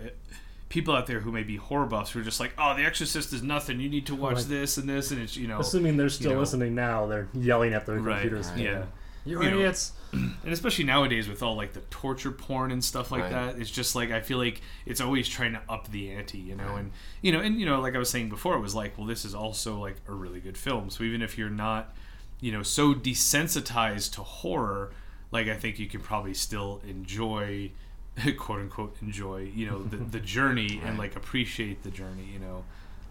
people 0.68 0.94
out 0.94 1.06
there 1.06 1.20
who 1.20 1.30
may 1.32 1.42
be 1.42 1.56
horror 1.56 1.84
buffs 1.86 2.12
who 2.12 2.20
are 2.20 2.22
just 2.22 2.38
like 2.40 2.52
oh 2.56 2.74
the 2.76 2.84
exorcist 2.84 3.32
is 3.32 3.42
nothing 3.42 3.78
you 3.80 3.88
need 3.90 4.06
to 4.06 4.14
watch 4.14 4.36
Right. 4.36 4.48
this 4.48 4.76
and 4.78 4.88
this 4.88 5.10
and 5.10 5.20
it's 5.20 5.36
you 5.36 5.48
know 5.48 5.58
Assuming 5.58 5.96
they're 5.96 6.08
still 6.08 6.32
know. 6.34 6.38
listening 6.40 6.74
now, 6.74 7.06
they're 7.06 7.28
yelling 7.34 7.74
at 7.74 7.84
their 7.84 7.96
right 7.98 8.20
computers. 8.22 8.48
right. 8.50 8.58
yeah 8.60 8.84
You 9.24 9.42
You 9.42 9.50
know. 9.50 9.56
idiots! 9.58 9.92
and 10.12 10.52
especially 10.52 10.84
nowadays 10.84 11.26
with 11.26 11.42
all 11.42 11.56
like 11.56 11.72
the 11.72 11.80
torture 11.88 12.30
porn 12.30 12.70
and 12.70 12.84
stuff 12.84 13.10
like 13.10 13.22
Right. 13.22 13.30
that 13.32 13.58
it's 13.58 13.70
just 13.70 13.94
like 13.96 14.10
i 14.10 14.20
feel 14.20 14.36
like 14.36 14.60
it's 14.84 15.00
always 15.00 15.26
trying 15.26 15.52
to 15.54 15.62
up 15.70 15.90
the 15.90 16.10
ante 16.10 16.36
you 16.36 16.54
know 16.54 16.64
Right. 16.72 16.80
and 16.80 16.92
you 17.22 17.32
know 17.32 17.40
and 17.40 17.58
you 17.58 17.64
know 17.64 17.80
like 17.80 17.94
i 17.94 17.98
was 17.98 18.10
saying 18.10 18.28
before 18.28 18.54
it 18.54 18.60
was 18.60 18.74
like 18.74 18.98
well 18.98 19.06
this 19.06 19.24
is 19.24 19.34
also 19.34 19.78
like 19.80 19.96
a 20.06 20.12
really 20.12 20.38
good 20.40 20.58
film 20.58 20.90
so 20.90 21.02
even 21.02 21.22
if 21.22 21.38
you're 21.38 21.48
not 21.48 21.96
you 22.42 22.52
know 22.52 22.62
so 22.62 22.92
desensitized 22.92 24.12
to 24.16 24.20
horror 24.22 24.92
like 25.30 25.48
i 25.48 25.54
think 25.56 25.78
you 25.78 25.86
can 25.86 26.00
probably 26.02 26.34
still 26.34 26.82
enjoy 26.86 27.70
quote 28.36 28.60
unquote 28.60 28.94
enjoy 29.00 29.50
you 29.54 29.64
know 29.64 29.82
the, 29.82 29.96
the 29.96 30.20
journey 30.36 30.78
and 30.84 30.98
like 30.98 31.16
appreciate 31.16 31.82
the 31.84 31.90
journey 31.90 32.28
you 32.30 32.38
know 32.38 32.64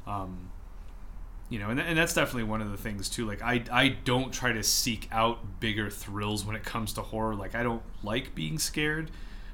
um 0.06 0.51
you 1.52 1.60
know, 1.60 1.70
and, 1.70 1.80
and 1.80 1.96
that's 1.96 2.16
definitely 2.16 2.46
one 2.46 2.62
of 2.62 2.72
the 2.72 2.78
things 2.78 3.10
too. 3.10 3.28
Like, 3.28 3.44
I 3.44 3.64
I 3.72 3.90
don't 3.90 4.32
try 4.34 4.52
to 4.54 4.64
seek 4.64 5.08
out 5.12 5.60
bigger 5.60 5.92
thrills 5.92 6.44
when 6.46 6.56
it 6.56 6.64
comes 6.64 6.94
to 6.94 7.02
horror. 7.04 7.36
Like, 7.36 7.54
I 7.54 7.62
don't 7.62 7.84
like 8.02 8.34
being 8.34 8.58
scared, 8.58 9.12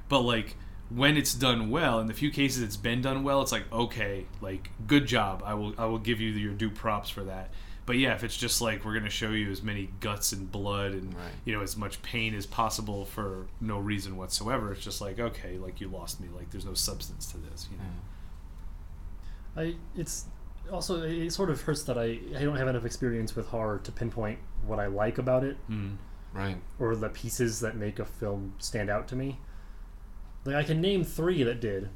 but 0.08 0.20
like 0.20 0.56
when 0.88 1.18
it's 1.18 1.34
done 1.34 1.68
well, 1.68 2.00
in 2.00 2.06
the 2.06 2.14
few 2.14 2.30
cases 2.30 2.62
it's 2.62 2.76
been 2.78 3.02
done 3.02 3.22
well, 3.24 3.42
it's 3.42 3.52
like 3.52 3.70
okay, 3.70 4.26
like 4.40 4.70
good 4.86 5.04
job. 5.06 5.42
I 5.44 5.52
will 5.54 5.74
I 5.76 5.84
will 5.84 5.98
give 5.98 6.20
you 6.20 6.30
your 6.30 6.54
due 6.54 6.70
props 6.70 7.10
for 7.10 7.24
that. 7.24 7.50
But 7.84 7.96
yeah, 7.96 8.14
if 8.14 8.22
it's 8.22 8.36
just 8.36 8.60
like 8.60 8.84
we're 8.84 8.94
gonna 8.94 9.10
show 9.10 9.30
you 9.30 9.50
as 9.50 9.62
many 9.62 9.90
guts 10.00 10.32
and 10.32 10.50
blood 10.52 10.92
and 10.92 11.12
Right. 11.14 11.32
you 11.44 11.54
know 11.54 11.62
as 11.62 11.76
much 11.76 12.00
pain 12.02 12.34
as 12.34 12.46
possible 12.46 13.04
for 13.06 13.46
no 13.60 13.78
reason 13.78 14.16
whatsoever, 14.16 14.72
it's 14.72 14.84
just 14.84 15.00
like 15.00 15.18
okay, 15.18 15.58
like 15.58 15.80
you 15.80 15.88
lost 15.88 16.20
me. 16.20 16.28
Like 16.34 16.50
there's 16.50 16.64
no 16.66 16.74
substance 16.74 17.26
to 17.32 17.38
this. 17.38 17.66
You 17.72 17.78
know. 17.78 17.84
I 19.56 19.74
it's 19.98 20.26
also 20.70 21.02
it 21.02 21.30
sort 21.32 21.50
of 21.50 21.60
hurts 21.62 21.82
that 21.84 21.98
I 21.98 22.18
I 22.36 22.42
don't 22.44 22.56
have 22.56 22.68
enough 22.68 22.84
experience 22.84 23.34
with 23.36 23.46
horror 23.48 23.78
to 23.84 23.92
pinpoint 23.92 24.38
what 24.66 24.78
I 24.78 24.86
like 24.86 25.18
about 25.18 25.44
it 25.44 25.56
Mm. 25.70 25.96
Right. 26.34 26.56
or 26.78 26.94
the 26.96 27.08
pieces 27.08 27.60
that 27.60 27.76
make 27.76 27.98
a 27.98 28.04
film 28.04 28.54
stand 28.58 28.90
out 28.90 29.08
to 29.08 29.16
me. 29.16 29.38
Like 30.44 30.56
I 30.56 30.62
can 30.62 30.80
name 30.80 31.04
three 31.04 31.42
that 31.42 31.60
did. 31.60 31.88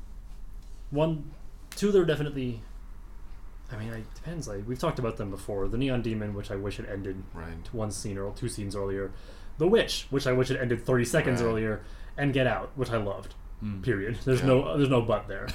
One, 0.90 1.30
two 1.70 1.90
that 1.92 1.98
are 2.00 2.04
definitely. 2.04 2.62
I 3.70 3.76
mean, 3.76 3.88
it 3.92 4.14
depends. 4.14 4.46
Like 4.48 4.66
we've 4.68 4.78
talked 4.78 4.98
about 4.98 5.16
them 5.16 5.30
before. 5.30 5.66
The 5.68 5.78
Neon 5.78 6.02
Demon, 6.02 6.34
which 6.34 6.50
I 6.50 6.56
wish 6.56 6.76
had 6.76 6.86
ended 6.86 7.22
Right. 7.32 7.72
one 7.72 7.90
scene 7.90 8.18
or 8.18 8.32
two 8.34 8.48
scenes 8.48 8.76
earlier. 8.76 9.10
The 9.58 9.66
Witch, 9.68 10.06
which 10.10 10.26
I 10.26 10.32
wish 10.32 10.48
had 10.48 10.58
ended 10.58 10.84
thirty 10.84 11.04
seconds 11.04 11.40
Right. 11.40 11.48
earlier, 11.48 11.80
and 12.16 12.32
Get 12.34 12.46
Out, 12.46 12.70
which 12.76 12.90
I 12.90 12.96
loved. 12.98 13.34
Mm. 13.62 13.82
Period. 13.82 14.18
There's 14.24 14.40
Yeah. 14.40 14.46
no 14.48 14.76
there's 14.76 14.90
no 14.90 15.00
but 15.02 15.28
there. 15.28 15.46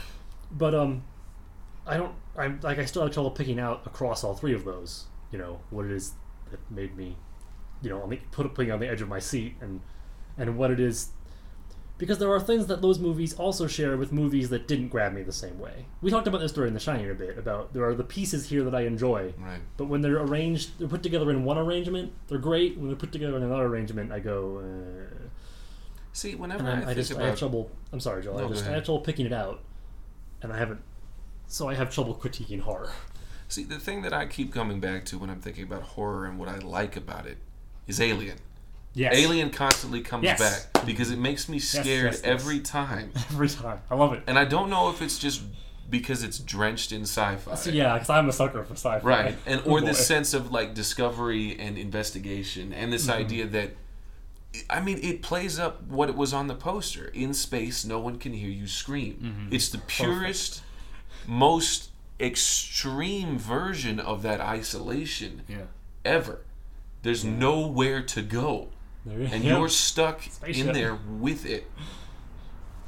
But 0.52 0.74
um, 0.74 1.04
I 1.88 1.98
don't. 1.98 2.14
I'm 2.38 2.60
like 2.62 2.78
I 2.80 2.86
still 2.86 3.02
have 3.04 3.12
trouble 3.14 3.32
picking 3.32 3.60
out 3.60 3.84
across 3.86 4.24
all 4.24 4.36
three 4.36 4.54
of 4.54 4.66
those. 4.66 5.06
You 5.32 5.38
know 5.40 5.60
what 5.70 5.86
it 5.86 5.92
is 5.92 6.14
that 6.52 6.60
made 6.72 6.96
me, 6.96 7.18
you 7.82 7.90
know, 7.90 8.02
on 8.02 8.10
the, 8.10 8.18
put 8.32 8.54
putting 8.54 8.72
on 8.72 8.80
the 8.80 8.88
edge 8.88 9.02
of 9.02 9.10
my 9.10 9.20
seat, 9.20 9.56
and 9.62 9.82
and 10.38 10.58
what 10.58 10.70
it 10.72 10.80
is, 10.80 11.10
because 11.98 12.20
there 12.20 12.32
are 12.32 12.40
things 12.40 12.68
that 12.68 12.82
those 12.82 13.00
movies 13.00 13.34
also 13.34 13.66
share 13.68 13.98
with 13.98 14.12
movies 14.12 14.50
that 14.50 14.68
didn't 14.68 14.90
grab 14.90 15.14
me 15.14 15.24
the 15.24 15.34
same 15.34 15.60
way. 15.60 15.86
We 16.02 16.12
talked 16.12 16.28
about 16.28 16.40
this 16.42 16.52
during 16.52 16.74
The 16.74 16.80
Shining 16.80 17.10
a 17.10 17.14
bit 17.16 17.38
about 17.38 17.74
there 17.74 17.84
are 17.86 17.96
the 17.96 18.04
pieces 18.04 18.48
here 18.50 18.64
that 18.64 18.76
I 18.76 18.82
enjoy, 18.82 19.34
Right. 19.38 19.60
but 19.78 19.86
when 19.86 20.02
they're 20.02 20.22
arranged, 20.22 20.78
they're 20.80 20.88
put 20.88 21.02
together 21.04 21.30
in 21.32 21.44
one 21.44 21.58
arrangement, 21.58 22.14
they're 22.28 22.38
great. 22.38 22.78
When 22.78 22.88
they're 22.88 22.96
put 22.96 23.12
together 23.12 23.36
in 23.38 23.44
another 23.44 23.66
arrangement, 23.66 24.12
I 24.12 24.20
go. 24.20 24.60
Uh, 24.60 25.28
See, 26.14 26.36
whenever 26.36 26.64
I, 26.64 26.82
I, 26.84 26.90
I 26.92 26.94
just 26.94 27.12
about 27.12 27.24
I 27.24 27.28
have 27.30 27.40
trouble. 27.40 27.70
I'm 27.92 28.00
sorry, 28.00 28.24
Joel. 28.24 28.40
No, 28.40 28.46
I 28.46 28.50
just 28.50 28.66
I 28.66 28.72
have 28.72 28.86
trouble 28.86 29.02
picking 29.02 29.26
it 29.26 29.34
out, 29.34 29.62
and 30.42 30.54
I 30.54 30.58
haven't. 30.58 30.82
So 31.48 31.70
I 31.70 31.76
have 31.76 31.94
trouble 31.94 32.16
critiquing 32.16 32.62
horror. 32.62 32.92
See, 33.48 33.64
the 33.64 33.80
thing 33.80 34.02
that 34.02 34.14
I 34.14 34.26
keep 34.26 34.54
coming 34.54 34.80
back 34.80 35.06
to 35.06 35.18
when 35.18 35.30
I'm 35.30 35.40
thinking 35.40 35.64
about 35.64 35.82
horror 35.84 36.26
and 36.26 36.38
what 36.38 36.50
I 36.50 36.58
like 36.58 36.98
about 36.98 37.26
it 37.26 37.38
is 37.88 38.02
Alien. 38.02 38.38
Yes. 38.94 39.16
Alien 39.16 39.52
constantly 39.52 40.02
comes 40.02 40.24
Yes. 40.26 40.40
back 40.40 40.86
because 40.86 41.12
it 41.12 41.20
makes 41.20 41.48
me 41.48 41.60
scared 41.60 42.14
yes, 42.14 42.22
every 42.24 42.60
time. 42.60 43.12
every 43.32 43.48
time. 43.48 43.80
I 43.90 43.96
love 43.96 44.14
it. 44.14 44.24
And 44.28 44.38
I 44.38 44.44
don't 44.46 44.70
know 44.70 44.90
if 44.90 45.02
it's 45.02 45.18
just 45.20 45.42
because 45.90 46.24
it's 46.24 46.40
drenched 46.40 46.92
in 46.92 47.04
sci-fi. 47.04 47.56
So, 47.56 47.70
yeah, 47.70 47.94
because 47.94 48.10
I'm 48.10 48.28
a 48.28 48.34
sucker 48.34 48.64
for 48.66 48.74
sci-fi. 48.74 49.00
Right. 49.08 49.38
And 49.46 49.62
Oh, 49.66 49.72
or 49.74 49.82
this 49.82 50.06
sense 50.06 50.34
of 50.34 50.52
like 50.52 50.74
discovery 50.74 51.58
and 51.58 51.78
investigation 51.78 52.74
and 52.74 52.92
this 52.92 53.04
Mm-hmm. 53.08 53.20
idea 53.20 53.46
that 53.48 53.72
I 54.70 54.82
mean, 54.82 55.00
it 55.04 55.22
plays 55.22 55.60
up 55.60 55.84
what 55.84 56.10
it 56.10 56.16
was 56.16 56.34
on 56.34 56.48
the 56.48 56.56
poster. 56.56 57.08
In 57.14 57.34
space, 57.34 57.86
no 57.86 58.00
one 58.00 58.18
can 58.18 58.34
hear 58.34 58.50
you 58.50 58.66
scream. 58.68 59.20
Mm-hmm. 59.22 59.54
It's 59.56 59.70
the 59.70 59.78
purest, 59.78 60.64
most 61.26 61.90
extreme 62.20 63.38
version 63.38 64.00
of 64.00 64.22
that 64.24 64.40
isolation 64.42 65.44
Yeah. 65.48 65.64
ever. 66.04 66.42
There's 67.04 67.24
nowhere 67.24 68.02
to 68.04 68.22
go, 68.22 68.70
There 69.06 69.22
and 69.32 69.44
go. 69.44 69.50
you're 69.60 69.70
stuck 69.70 70.22
in 70.48 70.74
there 70.74 70.96
with 70.96 71.46
it. 71.46 71.70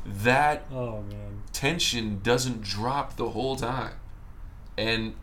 That 0.06 0.66
Oh 0.72 1.02
man, 1.04 1.44
tension 1.54 2.22
doesn't 2.24 2.62
drop 2.62 3.16
the 3.18 3.30
whole 3.30 3.56
time, 3.56 3.94
and 4.78 5.14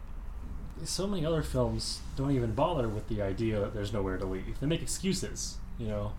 so 0.85 1.07
many 1.07 1.25
other 1.25 1.43
films 1.43 2.01
don't 2.15 2.31
even 2.33 2.53
bother 2.55 2.87
with 2.89 3.09
the 3.09 3.23
idea 3.23 3.59
that 3.61 3.75
there's 3.75 3.93
nowhere 3.93 4.19
to 4.19 4.27
leave. 4.27 4.61
They 4.61 4.67
make 4.67 4.83
excuses. 4.83 5.57
You 5.79 5.89
know, 5.89 6.13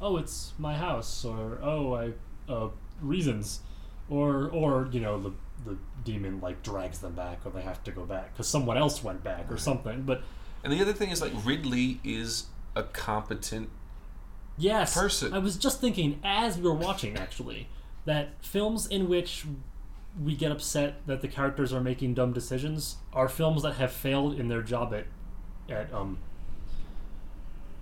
oh, 0.00 0.16
it's 0.16 0.52
my 0.58 0.74
house, 0.76 1.24
or 1.24 1.58
oh, 1.62 1.94
I 1.94 2.12
uh, 2.50 2.68
reasons, 3.00 3.60
or 4.08 4.48
or 4.48 4.88
you 4.90 5.00
know 5.00 5.20
the 5.20 5.32
the 5.68 5.76
demon 6.04 6.40
like 6.40 6.62
drags 6.62 6.98
them 7.00 7.12
back, 7.14 7.40
or 7.44 7.50
they 7.50 7.62
have 7.62 7.82
to 7.84 7.90
go 7.92 8.04
back 8.04 8.32
because 8.32 8.48
someone 8.48 8.76
else 8.78 9.02
went 9.04 9.22
back 9.22 9.50
or 9.50 9.56
something. 9.56 10.02
But 10.02 10.22
and 10.64 10.72
the 10.72 10.80
other 10.80 10.92
thing 10.92 11.10
is 11.10 11.20
like 11.20 11.32
Ridley 11.44 12.00
is 12.04 12.46
a 12.74 12.82
competent 12.82 13.70
Yes. 14.56 14.94
person. 14.94 15.32
I 15.32 15.38
was 15.38 15.56
just 15.56 15.80
thinking 15.80 16.18
as 16.24 16.56
we 16.56 16.64
were 16.64 16.74
watching 16.74 17.16
actually 17.16 17.68
that 18.06 18.30
films 18.44 18.86
in 18.86 19.08
which 19.08 19.44
we 20.20 20.34
get 20.34 20.50
upset 20.50 21.06
that 21.06 21.20
the 21.20 21.28
characters 21.28 21.72
are 21.72 21.80
making 21.80 22.14
dumb 22.14 22.32
decisions 22.32 22.96
are 23.12 23.28
films 23.28 23.62
that 23.62 23.74
have 23.74 23.92
failed 23.92 24.34
in 24.38 24.48
their 24.48 24.62
job 24.62 24.92
at 24.94 25.06
at 25.68 25.92
um 25.94 26.18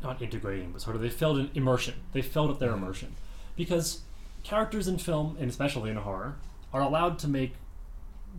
not 0.03 0.20
integrating 0.20 0.72
but 0.72 0.80
sort 0.82 0.97
of 0.97 1.03
they 1.03 1.09
failed 1.09 1.39
in 1.39 1.51
immersion. 1.55 1.95
They 2.12 2.22
failed 2.22 2.51
at 2.51 2.59
their 2.59 2.72
immersion 2.72 3.14
because 3.57 4.03
characters 4.43 4.87
in 4.87 4.99
film 4.99 5.37
and 5.41 5.49
especially 5.51 5.91
in 5.91 5.97
horror 5.97 6.37
are 6.72 6.82
allowed 6.82 7.18
to 7.20 7.28
make 7.28 7.55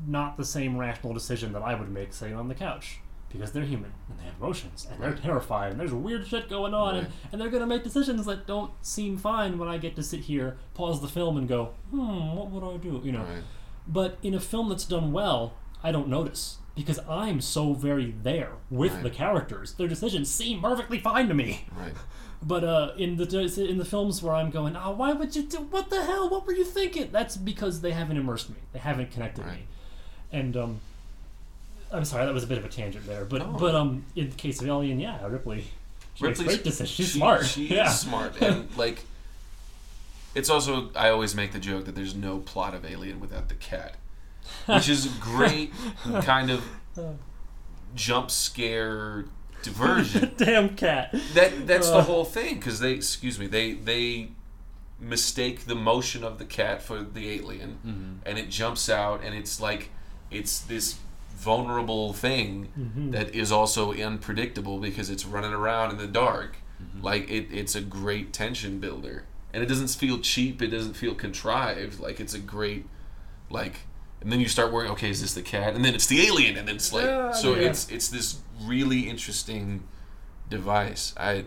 not 0.06 0.38
the 0.38 0.46
same 0.46 0.78
rational 0.78 1.14
decision 1.14 1.54
that 1.54 1.62
I 1.62 1.74
would 1.76 1.90
make 1.90 2.14
sitting 2.14 2.36
on 2.36 2.48
the 2.48 2.56
couch. 2.56 3.00
because 3.30 3.52
they're 3.52 3.64
human 3.64 3.92
and 4.10 4.18
they 4.20 4.24
have 4.24 4.36
emotions 4.40 4.88
and 4.90 5.02
they're 5.02 5.14
terrified 5.14 5.72
and 5.72 5.80
there's 5.80 5.92
weird 5.94 6.26
shit 6.26 6.48
going 6.50 6.74
on 6.74 6.96
and, 6.96 7.08
and 7.32 7.42
they're 7.42 7.50
gonna 7.50 7.68
make 7.68 7.84
decisions 7.84 8.26
that 8.26 8.48
don't 8.48 8.72
seem 8.82 9.18
fine 9.18 9.58
when 9.58 9.68
I 9.68 9.78
get 9.78 9.96
to 9.98 10.04
sit 10.04 10.22
here, 10.22 10.56
pause 10.74 11.02
the 11.02 11.10
film, 11.10 11.36
and 11.38 11.46
go, 11.48 11.74
hmm, 11.92 12.34
what 12.36 12.50
would 12.52 12.64
I 12.64 12.78
do? 12.78 13.02
You 13.04 13.12
know. 13.12 13.24
Right. 13.24 13.44
But 13.86 14.18
in 14.24 14.34
a 14.34 14.40
film 14.40 14.70
that's 14.70 14.86
done 14.86 15.12
well, 15.12 15.54
I 15.84 15.92
don't 15.92 16.08
notice 16.08 16.58
because 16.74 17.00
I'm 17.10 17.42
so 17.42 17.74
very 17.74 18.12
there 18.24 18.54
with 18.70 18.94
Right. 18.94 19.04
the 19.04 19.10
characters. 19.10 19.74
Their 19.74 19.88
decisions 19.90 20.30
seem 20.32 20.62
perfectly 20.62 21.00
fine 21.00 21.28
to 21.28 21.34
me. 21.34 21.68
Right. 21.78 21.94
But 22.40 22.64
uh, 22.64 22.92
in 23.00 23.18
the 23.18 23.26
in 23.68 23.80
the 23.80 23.84
films 23.86 24.22
where 24.22 24.36
I'm 24.36 24.52
going, 24.52 24.76
oh, 24.78 24.92
why 24.92 25.12
would 25.12 25.36
you 25.36 25.42
do? 25.42 25.58
What 25.58 25.90
the 25.90 26.04
hell? 26.06 26.30
What 26.30 26.46
were 26.46 26.54
you 26.54 26.64
thinking? 26.66 27.10
That's 27.12 27.36
because 27.36 27.82
they 27.82 27.94
haven't 27.94 28.16
immersed 28.16 28.52
me. 28.52 28.58
They 28.74 28.80
haven't 28.80 29.10
connected 29.10 29.44
Right. 29.44 29.54
me. 29.62 29.68
And 30.32 30.56
um, 30.58 30.80
I'm 31.92 32.04
sorry, 32.06 32.26
that 32.26 32.34
was 32.34 32.44
a 32.44 32.48
bit 32.48 32.58
of 32.58 32.66
a 32.66 32.70
tangent 32.70 33.06
there. 33.08 33.26
But 33.26 33.40
No. 33.40 33.58
but 33.60 33.76
um, 33.76 34.04
in 34.16 34.30
the 34.30 34.36
case 34.36 34.62
of 34.62 34.68
Alien, 34.68 35.00
yeah, 35.00 35.26
Ripley, 35.26 35.66
she 36.16 36.24
makes 36.26 36.40
Ripley's- 36.40 36.58
great 36.58 36.64
decisions. 36.66 36.90
She's 36.90 37.08
she- 37.10 37.18
smart. 37.20 37.46
She 37.46 37.68
yeah. 37.76 37.90
smart, 37.90 38.42
and 38.42 38.68
like, 38.78 39.04
it's 40.36 40.50
also 40.50 40.92
I 40.96 41.10
always 41.10 41.34
make 41.36 41.52
the 41.54 41.60
joke 41.60 41.86
that 41.86 41.96
there's 41.96 42.16
no 42.16 42.40
plot 42.40 42.74
of 42.74 42.86
Alien 42.86 43.20
without 43.20 43.48
the 43.50 43.56
cat, 43.56 43.96
which 44.66 44.90
is 44.90 45.06
a 45.06 45.10
great 45.20 45.72
kind 46.24 46.50
of 46.52 46.64
jump 47.96 48.30
scare 48.32 49.26
diversion. 49.64 50.34
Damn 50.38 50.76
cat. 50.76 51.16
That 51.34 51.66
that's 51.68 51.90
the 51.90 51.98
Uh. 51.98 52.04
whole 52.04 52.26
thing 52.26 52.56
because 52.56 52.80
they 52.80 52.92
excuse 52.92 53.40
me 53.40 53.48
they 53.48 53.74
they 53.74 54.30
mistake 55.00 55.66
the 55.66 55.76
motion 55.76 56.24
of 56.24 56.38
the 56.40 56.46
cat 56.46 56.82
for 56.82 57.02
the 57.02 57.30
alien, 57.30 57.78
Mm-hmm. 57.86 58.14
and 58.26 58.38
it 58.38 58.50
jumps 58.50 58.90
out 58.90 59.24
and 59.24 59.34
it's 59.36 59.60
like 59.62 59.90
it's 60.32 60.60
this 60.60 60.96
vulnerable 61.36 62.14
thing 62.14 62.70
Mhm. 62.78 63.12
that 63.12 63.34
is 63.36 63.52
also 63.52 63.94
unpredictable 63.94 64.80
because 64.80 65.10
it's 65.10 65.26
running 65.26 65.54
around 65.54 65.92
in 65.92 65.98
the 65.98 66.08
dark. 66.08 66.58
Mm-hmm. 66.82 67.02
Like 67.04 67.30
it, 67.30 67.48
it's 67.52 67.76
a 67.76 67.82
great 67.82 68.34
tension 68.34 68.80
builder, 68.80 69.24
and 69.54 69.64
it 69.64 69.68
doesn't 69.68 69.90
feel 69.90 70.20
cheap. 70.20 70.62
It 70.62 70.68
doesn't 70.68 70.94
feel 70.96 71.16
contrived. 71.16 72.00
Like 72.00 72.20
it's 72.20 72.34
a 72.34 72.40
great, 72.40 72.86
like, 73.50 73.82
and 74.22 74.32
then 74.32 74.40
you 74.40 74.48
start 74.48 74.72
worrying. 74.72 74.92
Okay, 74.94 75.10
is 75.10 75.22
this 75.22 75.34
the 75.34 75.42
cat? 75.44 75.76
And 75.76 75.86
then 75.86 75.94
it's 75.96 76.08
the 76.08 76.26
alien, 76.26 76.58
and 76.58 76.68
then 76.68 76.76
it's 76.76 76.92
like 76.92 77.06
Yeah, 77.06 77.32
so. 77.32 77.56
yeah. 77.56 77.70
It's 77.70 77.90
it's 77.90 78.08
this 78.10 78.40
really 78.64 79.08
interesting 79.10 79.84
device. 80.50 81.14
I 81.18 81.46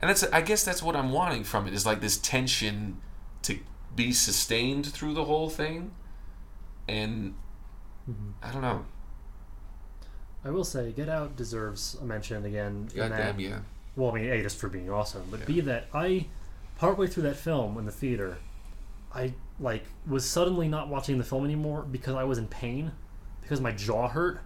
and 0.00 0.10
that's 0.10 0.24
I 0.24 0.40
guess 0.42 0.64
that's 0.64 0.82
what 0.82 0.94
I'm 0.96 1.10
wanting 1.12 1.44
from 1.44 1.66
it 1.66 1.72
is 1.74 1.86
like 1.86 2.00
this 2.00 2.18
tension 2.18 3.00
to 3.42 3.58
be 3.94 4.12
sustained 4.12 4.86
through 4.86 5.14
the 5.14 5.24
whole 5.24 5.48
thing, 5.48 5.92
and 6.88 7.34
Mhm. 8.08 8.32
I 8.42 8.52
don't 8.52 8.62
know. 8.62 8.84
I 10.44 10.50
will 10.50 10.64
say, 10.64 10.92
Get 10.92 11.08
Out 11.08 11.34
deserves 11.36 11.96
a 12.00 12.04
mention 12.04 12.44
again. 12.44 12.88
in 12.92 12.98
that- 13.00 13.08
Goddamn, 13.10 13.40
yeah. 13.40 13.58
Well, 13.96 14.10
I 14.12 14.14
mean, 14.14 14.30
A, 14.30 14.42
just 14.42 14.58
for 14.58 14.68
being 14.68 14.88
awesome, 14.90 15.22
but 15.30 15.40
Yeah. 15.40 15.46
B, 15.46 15.60
that 15.62 15.88
I, 15.92 16.26
partway 16.78 17.06
through 17.08 17.24
that 17.24 17.36
film 17.36 17.78
in 17.78 17.84
the 17.86 17.90
theater, 17.92 18.38
I, 19.14 19.34
like, 19.58 19.84
was 20.06 20.28
suddenly 20.28 20.68
not 20.68 20.88
watching 20.88 21.18
the 21.18 21.24
film 21.24 21.44
anymore 21.44 21.82
because 21.82 22.14
I 22.14 22.24
was 22.24 22.38
in 22.38 22.46
pain, 22.46 22.92
because 23.40 23.60
my 23.60 23.72
jaw 23.72 24.08
hurt, 24.08 24.40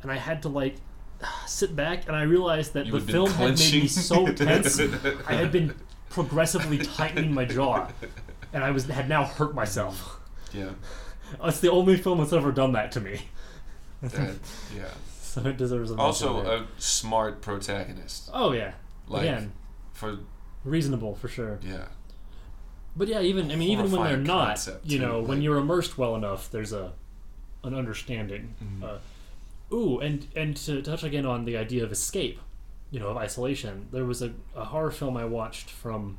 and 0.00 0.10
I 0.10 0.16
had 0.16 0.40
to, 0.42 0.48
like, 0.48 0.76
sit 1.46 1.74
back, 1.76 2.06
and 2.06 2.16
I 2.16 2.22
realized 2.22 2.72
that 2.74 2.86
You 2.86 2.92
the 2.92 3.12
film 3.12 3.30
had 3.30 3.58
made 3.58 3.72
me 3.82 3.88
so 3.88 4.26
tense. 4.32 4.78
I 5.26 5.34
had 5.34 5.50
been 5.52 5.74
progressively 6.08 6.78
tightening 6.78 7.34
my 7.34 7.44
jaw, 7.44 7.88
and 8.52 8.62
I 8.64 8.70
was 8.70 8.86
had 8.86 9.08
now 9.08 9.24
hurt 9.24 9.54
myself. 9.54 10.20
Yeah. 10.52 10.70
It's 11.42 11.60
the 11.60 11.70
only 11.70 11.96
film 11.96 12.18
that's 12.18 12.32
ever 12.32 12.52
done 12.52 12.72
that 12.72 12.92
to 12.92 13.00
me. 13.00 13.22
That, 14.02 14.34
yeah. 14.76 14.84
So 15.22 15.40
it 15.46 15.56
deserves 15.56 15.90
a 15.90 15.96
Also, 15.96 16.42
there. 16.42 16.52
a 16.58 16.66
smart 16.78 17.40
protagonist. 17.40 18.28
oh 18.32 18.52
yeah, 18.52 18.74
Like 19.08 19.22
again, 19.22 19.52
for 19.94 20.18
reasonable 20.64 21.14
for 21.16 21.28
sure. 21.28 21.58
yeah. 21.62 21.86
But 22.96 23.08
yeah, 23.08 23.20
even 23.22 23.50
I 23.50 23.56
mean, 23.56 23.70
even 23.70 23.90
when 23.90 24.04
they're 24.04 24.16
not, 24.16 24.66
you 24.84 24.98
too, 24.98 25.04
know, 25.06 25.18
when 25.20 25.38
like- 25.38 25.42
you're 25.42 25.56
immersed 25.56 25.96
well 25.98 26.14
enough, 26.16 26.50
there's 26.50 26.72
a 26.72 26.92
an 27.64 27.74
understanding. 27.74 28.54
Mhm. 28.62 28.84
Uh, 28.84 29.74
ooh, 29.74 29.98
and 30.00 30.26
and 30.36 30.54
to 30.58 30.82
touch 30.82 31.02
again 31.02 31.24
on 31.26 31.44
the 31.46 31.56
idea 31.56 31.82
of 31.82 31.90
escape, 31.90 32.38
you 32.90 33.00
know, 33.00 33.08
of 33.08 33.16
isolation. 33.16 33.88
There 33.90 34.04
was 34.04 34.20
a, 34.22 34.32
a 34.54 34.66
horror 34.66 34.90
film 34.90 35.16
I 35.16 35.24
watched 35.24 35.70
from 35.70 36.18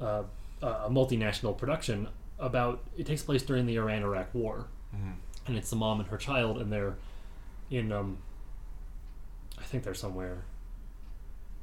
uh, 0.00 0.22
a 0.62 0.88
multinational 0.90 1.56
production 1.56 2.08
about 2.38 2.84
it 2.96 3.06
takes 3.06 3.22
place 3.22 3.42
during 3.42 3.66
the 3.66 3.76
Iran-Iraq 3.76 4.34
War, 4.34 4.68
Mhm. 4.94 5.14
and 5.46 5.56
it's 5.56 5.72
a 5.72 5.76
mom 5.76 6.00
and 6.00 6.08
her 6.08 6.16
child, 6.16 6.58
and 6.60 6.72
they're 6.72 6.96
in 7.70 7.92
um, 7.92 8.18
I 9.58 9.62
think 9.64 9.82
they're 9.84 9.94
somewhere 9.94 10.44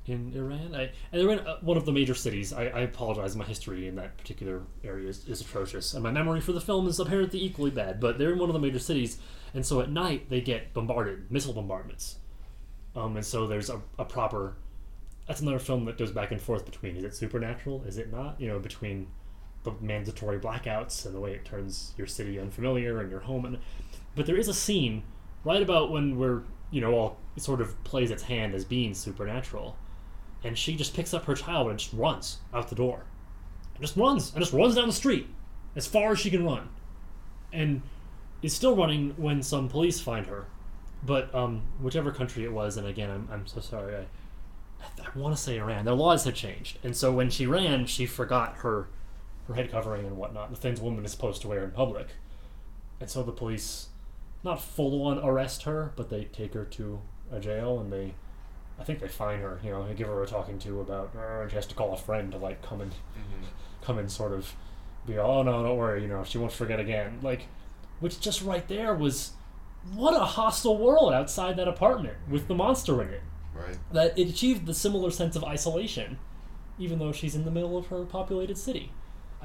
in 0.05 0.34
Iran. 0.36 0.76
I, 0.76 0.91
and 1.11 1.21
they're 1.21 1.32
in 1.32 1.39
uh, 1.39 1.57
one 1.61 1.78
of 1.78 1.86
the 1.86 1.91
major 1.91 2.13
cities. 2.13 2.53
I, 2.53 2.65
I 2.67 2.80
apologize. 2.82 3.36
My 3.36 3.45
history 3.45 3.88
in 3.88 3.95
that 3.95 4.17
particular 4.17 4.61
area 4.84 5.09
is, 5.09 5.28
is 5.28 5.41
atrocious, 5.41 5.93
and 5.93 6.03
my 6.03 6.11
memory 6.11 6.41
for 6.41 6.51
the 6.51 6.61
film 6.61 6.88
is 6.88 6.99
apparently 6.99 7.41
equally 7.43 7.71
bad. 7.71 7.99
But 7.99 8.17
they're 8.19 8.34
in 8.34 8.38
one 8.39 8.49
of 8.49 8.53
the 8.53 8.59
major 8.59 8.78
cities, 8.80 9.17
and 9.53 9.65
so 9.65 9.82
at 9.82 9.89
night 9.89 10.30
they 10.30 10.41
get 10.41 10.73
bombarded, 10.73 11.32
missile 11.32 11.53
bombardments. 11.53 12.17
Um, 12.95 13.15
and 13.17 13.26
so 13.26 13.47
there's 13.47 13.69
a, 13.69 13.82
a 13.97 14.05
proper. 14.05 14.55
That's 15.28 15.41
another 15.41 15.57
film 15.57 15.86
that 15.86 15.97
goes 15.97 16.11
back 16.11 16.32
and 16.32 16.39
forth 16.39 16.65
between 16.65 16.95
is 16.97 17.03
it 17.03 17.15
supernatural, 17.15 17.84
is 17.86 17.97
it 17.97 18.11
not? 18.11 18.39
You 18.39 18.47
know, 18.49 18.59
between 18.59 19.07
the 19.66 19.74
mandatory 19.82 20.39
blackouts 20.39 21.05
and 21.05 21.13
the 21.13 21.20
way 21.20 21.34
it 21.34 21.43
turns 21.43 21.93
your 21.97 22.07
city 22.07 22.39
unfamiliar 22.39 23.01
and 23.01 23.11
your 23.11 23.22
home. 23.22 23.45
And, 23.45 23.57
but 24.16 24.26
there 24.26 24.38
is 24.38 24.47
a 24.47 24.53
scene 24.53 25.03
right 25.43 25.61
about 25.61 25.91
when 25.91 26.18
we're 26.18 26.43
you 26.72 26.82
know 26.82 26.93
all 26.93 27.18
sort 27.38 27.61
of 27.61 27.82
plays 27.84 28.11
its 28.11 28.24
hand 28.24 28.53
as 28.53 28.66
being 28.66 28.93
supernatural 28.93 29.78
and 30.43 30.57
she 30.57 30.76
just 30.76 30.93
picks 30.93 31.13
up 31.13 31.26
her 31.26 31.36
child 31.36 31.70
and 31.70 31.80
just 31.80 31.93
runs 31.93 32.38
out 32.53 32.70
the 32.70 32.76
door 32.76 33.03
and 33.74 33.82
just 33.82 33.95
runs 33.95 34.34
and 34.34 34.41
just 34.41 34.53
runs 34.53 34.76
down 34.76 34.88
the 34.88 34.93
street 34.93 35.28
as 35.76 35.86
far 35.88 36.11
as 36.11 36.20
she 36.20 36.30
can 36.30 36.43
run 36.43 36.70
and 37.53 37.82
is 38.41 38.53
still 38.53 38.76
running 38.76 39.13
when 39.18 39.41
some 39.41 39.70
police 39.70 39.99
find 39.99 40.28
her 40.28 40.45
but 41.03 41.34
um, 41.36 41.61
whichever 41.80 42.11
country 42.11 42.43
it 42.43 42.51
was 42.51 42.78
and 42.78 42.88
again 42.88 43.09
i'm, 43.09 43.28
I'm 43.32 43.47
so 43.47 43.59
sorry 43.59 43.95
i, 43.95 44.05
I 45.01 45.18
want 45.18 45.36
to 45.36 45.41
say 45.41 45.57
iran 45.57 45.86
their 45.86 45.93
laws 45.93 46.24
had 46.26 46.36
changed 46.36 46.80
and 46.84 46.95
so 46.95 47.11
when 47.11 47.30
she 47.30 47.45
ran 47.45 47.86
she 47.86 48.05
forgot 48.05 48.57
her 48.57 48.88
her 49.47 49.53
head 49.53 49.69
covering 49.71 50.05
and 50.05 50.17
whatnot 50.17 50.49
the 50.49 50.55
things 50.55 50.79
a 50.79 50.83
woman 50.83 51.05
is 51.05 51.11
supposed 51.11 51.41
to 51.41 51.47
wear 51.47 51.63
in 51.63 51.71
public 51.71 52.07
and 52.99 53.09
so 53.09 53.21
the 53.23 53.31
police 53.31 53.87
not 54.43 54.61
full 54.61 55.03
on 55.07 55.17
arrest 55.19 55.63
her, 55.63 55.91
but 55.95 56.09
they 56.11 56.25
take 56.25 56.53
her 56.53 56.63
to 56.65 57.01
a 57.31 57.39
jail 57.39 57.79
and 57.79 57.91
they, 57.91 58.13
I 58.79 58.83
think 58.83 58.99
they 58.99 59.07
fine 59.07 59.39
her. 59.39 59.59
You 59.63 59.71
know, 59.71 59.87
they 59.87 59.95
give 59.95 60.07
her 60.07 60.21
a 60.21 60.27
talking 60.27 60.59
to 60.59 60.81
about, 60.81 61.15
and 61.15 61.49
she 61.49 61.55
has 61.55 61.65
to 61.65 61.73
call 61.73 61.93
a 61.93 61.97
friend 61.97 62.31
to 62.31 62.37
like 62.37 62.61
come 62.61 62.79
and 62.81 62.91
Mhm. 62.91 63.47
come 63.81 63.97
and 63.97 64.11
sort 64.11 64.33
of 64.33 64.53
be, 65.07 65.17
oh 65.17 65.41
no, 65.41 65.63
don't 65.63 65.77
worry, 65.77 66.03
you 66.03 66.07
know, 66.07 66.23
she 66.23 66.37
won't 66.37 66.51
forget 66.51 66.79
again. 66.79 67.17
Like, 67.23 67.47
which 67.99 68.19
just 68.19 68.43
right 68.43 68.67
there 68.67 68.93
was, 68.93 69.31
what 69.95 70.15
a 70.15 70.23
hostile 70.25 70.77
world 70.77 71.11
outside 71.11 71.57
that 71.57 71.67
apartment 71.67 72.15
with 72.29 72.47
the 72.47 72.53
monster 72.55 73.01
in 73.01 73.09
it. 73.09 73.21
Right. 73.53 73.77
That 73.93 74.17
it 74.17 74.29
achieved 74.29 74.67
the 74.67 74.75
similar 74.75 75.09
sense 75.09 75.35
of 75.35 75.43
isolation, 75.43 76.19
even 76.77 76.99
though 76.99 77.11
she's 77.11 77.33
in 77.35 77.45
the 77.45 77.51
middle 77.51 77.77
of 77.77 77.87
her 77.87 78.05
populated 78.05 78.59
city. 78.59 78.91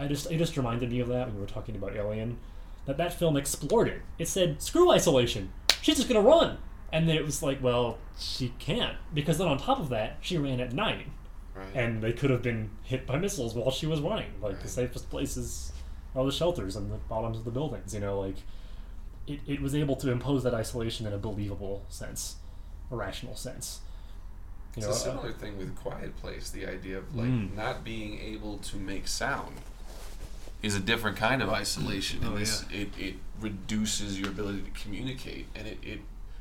I 0.00 0.06
just 0.08 0.30
it 0.30 0.38
just 0.38 0.56
reminded 0.56 0.90
me 0.90 1.00
of 1.00 1.08
that 1.08 1.26
when 1.26 1.34
we 1.36 1.40
were 1.40 1.46
talking 1.46 1.76
about 1.76 1.94
Alien. 1.94 2.38
That 2.86 2.96
that 2.96 3.12
film 3.12 3.36
explored 3.36 3.88
it. 3.88 4.00
It 4.18 4.26
said, 4.28 4.62
"Screw 4.62 4.90
isolation. 4.90 5.52
She's 5.82 5.96
just 5.96 6.08
gonna 6.08 6.20
run." 6.26 6.58
And 6.92 7.08
then 7.08 7.14
it 7.16 7.24
was 7.24 7.40
like, 7.40 7.62
well, 7.62 7.98
she 8.18 8.52
can't 8.58 8.96
because 9.14 9.38
then 9.38 9.46
on 9.46 9.58
top 9.58 9.78
of 9.78 9.90
that, 9.90 10.16
she 10.22 10.36
ran 10.38 10.58
at 10.58 10.72
night, 10.72 11.06
Right. 11.54 11.68
and 11.74 12.02
they 12.02 12.12
could 12.12 12.30
have 12.30 12.42
been 12.42 12.70
hit 12.82 13.06
by 13.06 13.16
missiles 13.16 13.54
while 13.54 13.70
she 13.70 13.86
was 13.86 14.00
running. 14.00 14.32
Like 14.42 14.60
the 14.60 14.66
safest 14.68 15.08
places 15.10 15.70
are 16.16 16.24
the 16.24 16.32
shelters 16.32 16.74
and 16.74 16.90
the 16.90 16.96
bottoms 16.96 17.38
of 17.38 17.44
the 17.44 17.52
buildings. 17.52 17.94
You 17.94 18.00
know, 18.00 18.18
like 18.20 18.36
it, 19.28 19.38
it 19.46 19.60
was 19.62 19.74
able 19.74 19.94
to 19.96 20.10
impose 20.10 20.42
that 20.42 20.54
isolation 20.54 21.06
in 21.06 21.12
a 21.12 21.18
believable 21.18 21.84
sense, 21.88 22.36
a 22.90 22.96
rational 22.96 23.36
sense. 23.36 23.80
You 24.74 24.78
it's 24.78 24.86
know, 24.86 24.92
a 24.92 24.94
uh, 24.94 24.96
similar 24.96 25.32
thing 25.32 25.58
with 25.58 25.76
Quiet 25.76 26.16
Place. 26.16 26.50
The 26.50 26.66
idea 26.66 26.98
of 26.98 27.14
like 27.14 27.26
Mm. 27.28 27.54
not 27.54 27.84
being 27.84 28.18
able 28.18 28.58
to 28.58 28.76
make 28.78 29.06
sound 29.06 29.56
is 30.62 30.74
a 30.74 30.80
different 30.80 31.16
kind 31.16 31.42
of 31.42 31.48
isolation. 31.48 32.20
Oh, 32.24 32.36
this, 32.36 32.64
it, 32.72 32.88
it 32.98 33.14
reduces 33.40 34.18
your 34.20 34.28
ability 34.28 34.62
to 34.62 34.70
communicate, 34.82 35.46
and 35.54 35.66
it, 35.66 35.78
it 35.82 36.00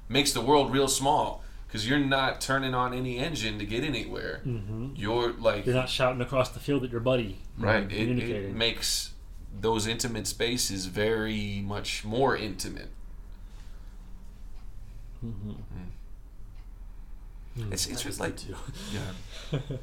makes 0.10 0.34
the 0.34 0.42
world 0.42 0.72
real 0.72 0.88
small 0.88 1.44
because 1.68 1.88
you're 1.88 2.00
not 2.00 2.42
turning 2.42 2.74
on 2.74 2.94
any 2.94 3.18
engine 3.20 3.60
to 3.60 3.66
get 3.66 3.84
anywhere. 3.84 4.42
mhm. 4.46 4.92
You're 4.98 5.32
like 5.34 5.66
You're 5.66 5.76
not 5.76 5.90
shouting 5.90 6.22
across 6.22 6.50
the 6.50 6.60
field 6.60 6.84
at 6.84 6.90
your 6.92 7.00
buddy. 7.00 7.40
right. 7.58 7.90
It, 7.92 8.20
it 8.20 8.54
makes 8.56 9.12
those 9.62 9.88
intimate 9.88 10.28
spaces 10.28 10.88
very 10.88 11.62
much 11.66 12.04
more 12.04 12.36
intimate. 12.36 12.90
Mhm. 15.26 15.56
It's- 17.56 17.66
Mm, 17.68 17.74
it's 17.74 17.86
that 17.88 18.00
just 18.00 18.20
like-. 18.20 18.36
Yeah. 18.94 19.60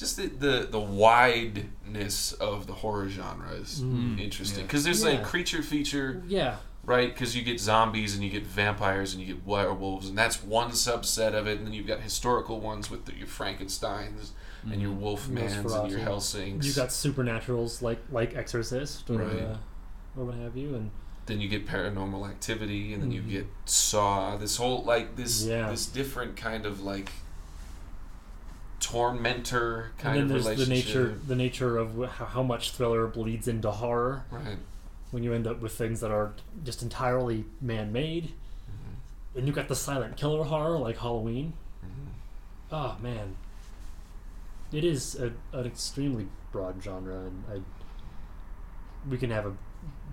Just 0.00 0.16
the, 0.16 0.26
the 0.28 0.66
the 0.70 0.80
wideness 0.80 2.32
of 2.40 2.66
the 2.66 2.72
horror 2.72 3.08
genre 3.08 3.50
is 3.52 3.82
Mm. 3.82 4.18
interesting 4.18 4.60
Yeah. 4.60 4.66
because 4.66 4.84
there's 4.84 5.04
like 5.04 5.22
creature 5.22 5.62
feature, 5.62 6.22
yeah. 6.26 6.56
right? 6.84 7.12
Because 7.12 7.36
you 7.36 7.42
get 7.42 7.60
zombies 7.60 8.14
and 8.14 8.24
you 8.24 8.30
get 8.30 8.46
vampires 8.46 9.12
and 9.12 9.22
you 9.22 9.34
get 9.34 9.46
werewolves, 9.46 10.08
and 10.08 10.16
that's 10.16 10.42
one 10.42 10.70
subset 10.70 11.34
of 11.34 11.46
it. 11.46 11.58
And 11.58 11.66
then 11.66 11.74
you've 11.74 11.86
got 11.86 12.00
historical 12.00 12.60
ones 12.60 12.90
with 12.90 13.04
the, 13.04 13.14
your 13.14 13.26
Frankenstein's 13.26 14.32
and 14.64 14.80
your 14.80 14.92
Wolfmans 14.92 15.52
and 15.52 15.90
your 15.90 15.98
Nosferatu. 16.00 16.00
Helsings. 16.00 16.66
You 16.66 16.72
got 16.72 16.88
supernaturals 16.88 17.82
like 17.82 17.98
like 18.10 18.34
Exorcist 18.34 19.08
or 19.10 19.18
Right. 19.18 19.42
uh, 19.42 19.56
or 20.16 20.24
what 20.24 20.34
have 20.36 20.56
you, 20.56 20.74
and 20.74 20.90
then 21.26 21.40
you 21.42 21.48
get 21.48 21.66
paranormal 21.66 22.28
activity 22.28 22.92
and 22.94 23.02
then 23.02 23.10
you 23.12 23.20
Mhm. 23.22 23.30
get 23.30 23.46
saw 23.66 24.36
this 24.38 24.56
whole 24.56 24.82
like 24.82 25.16
this 25.16 25.44
Yeah. 25.44 25.68
this 25.70 25.84
different 25.86 26.36
kind 26.36 26.64
of 26.66 26.80
like 26.80 27.10
tormentor 28.80 29.92
kind 29.98 30.18
and 30.18 30.30
then 30.30 30.36
of 30.38 30.44
there's 30.44 30.58
the 30.58 30.66
nature 30.66 31.18
the 31.26 31.36
nature 31.36 31.76
of 31.78 32.08
how, 32.10 32.42
much 32.42 32.70
thriller 32.72 33.06
bleeds 33.06 33.46
into 33.46 33.70
horror 33.70 34.24
right 34.30 34.56
when 35.10 35.22
you 35.22 35.32
end 35.32 35.46
up 35.46 35.60
with 35.60 35.72
things 35.72 36.00
that 36.00 36.10
are 36.10 36.32
just 36.64 36.82
entirely 36.82 37.44
man-made, 37.60 38.24
Mm-hmm. 38.70 39.38
and 39.38 39.46
you've 39.46 39.56
got 39.56 39.66
the 39.68 39.74
silent 39.74 40.16
killer 40.16 40.44
horror 40.44 40.78
like 40.78 40.98
Halloween. 40.98 41.52
Mhm. 41.84 42.12
Oh 42.70 42.96
man, 43.02 43.34
it 44.72 44.84
is 44.84 45.16
a, 45.16 45.32
an 45.52 45.66
extremely 45.66 46.28
broad 46.52 46.80
genre, 46.82 47.26
and 47.26 47.44
I 47.52 47.60
we 49.08 49.16
can 49.18 49.30
have 49.30 49.46
a 49.46 49.52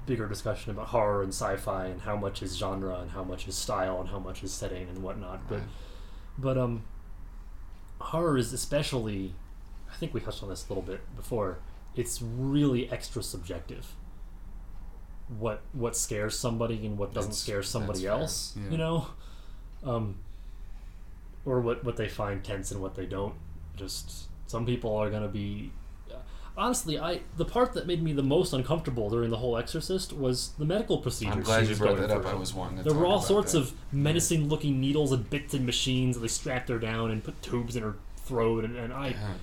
bigger 0.05 0.27
discussion 0.27 0.71
about 0.71 0.87
horror 0.87 1.21
and 1.21 1.31
sci-fi 1.33 1.87
and 1.87 2.01
how 2.01 2.15
much 2.15 2.41
is 2.41 2.55
genre 2.57 2.99
and 3.01 3.11
how 3.11 3.23
much 3.23 3.47
is 3.47 3.55
style 3.55 3.99
and 3.99 4.09
how 4.09 4.17
much 4.19 4.43
is 4.43 4.51
setting 4.53 4.87
and 4.89 5.03
whatnot. 5.03 5.47
But 5.47 5.55
Right. 5.59 5.67
but 6.39 6.57
um, 6.57 6.83
horror 7.99 8.37
is 8.37 8.53
especially. 8.53 9.33
I 9.91 9.95
think 9.95 10.13
we 10.13 10.19
touched 10.19 10.43
on 10.43 10.49
this 10.49 10.65
a 10.65 10.69
little 10.69 10.83
bit 10.83 11.01
before. 11.15 11.59
It's 11.95 12.21
really 12.21 12.91
extra 12.91 13.23
subjective. 13.23 13.95
What 15.39 15.61
what 15.73 15.95
scares 15.97 16.37
somebody 16.37 16.85
and 16.85 16.97
what 16.97 17.13
doesn't 17.13 17.31
That's- 17.31 17.39
scare 17.43 17.63
somebody 17.63 18.05
else, 18.07 18.55
Yeah. 18.55 18.69
you 18.71 18.77
know, 18.77 19.07
um, 19.83 20.19
or 21.45 21.59
what 21.61 21.83
what 21.83 21.97
they 21.97 22.07
find 22.07 22.43
tense 22.43 22.71
and 22.71 22.81
what 22.81 22.95
they 22.95 23.05
don't. 23.05 23.35
Just 23.75 24.27
some 24.47 24.65
people 24.65 24.95
are 24.95 25.09
gonna 25.09 25.27
be. 25.27 25.71
Honestly, 26.57 26.97
I 26.99 27.21
the 27.37 27.45
part 27.45 27.73
that 27.73 27.85
made 27.85 28.01
me 28.01 28.13
the 28.13 28.23
most 28.23 28.51
uncomfortable 28.51 29.09
during 29.09 29.29
the 29.29 29.37
whole 29.37 29.57
Exorcist 29.57 30.11
was 30.11 30.49
the 30.57 30.65
medical 30.65 30.97
procedure. 30.97 31.31
i'm 31.33 31.41
glad 31.43 31.67
you 31.67 31.75
brought 31.75 31.97
that 31.97 32.09
up 32.11 32.25
i 32.25 32.33
was 32.33 32.51
to 32.51 32.81
There 32.83 32.93
were 32.93 33.05
all 33.05 33.21
sorts 33.21 33.51
that. 33.51 33.59
of 33.59 33.73
menacing 33.91 34.49
looking 34.49 34.81
needles 34.81 35.11
and 35.11 35.29
bits 35.29 35.53
and 35.53 35.65
machines 35.65 36.15
and 36.17 36.23
they 36.23 36.27
strapped 36.29 36.69
her 36.69 36.79
down 36.79 37.11
and 37.11 37.23
put 37.23 37.39
tubes 37.43 37.75
in 37.75 37.83
her 37.83 37.95
throat 38.17 38.65
and, 38.65 38.75
and 38.75 38.91
I 38.91 39.09
Yeah. 39.09 39.33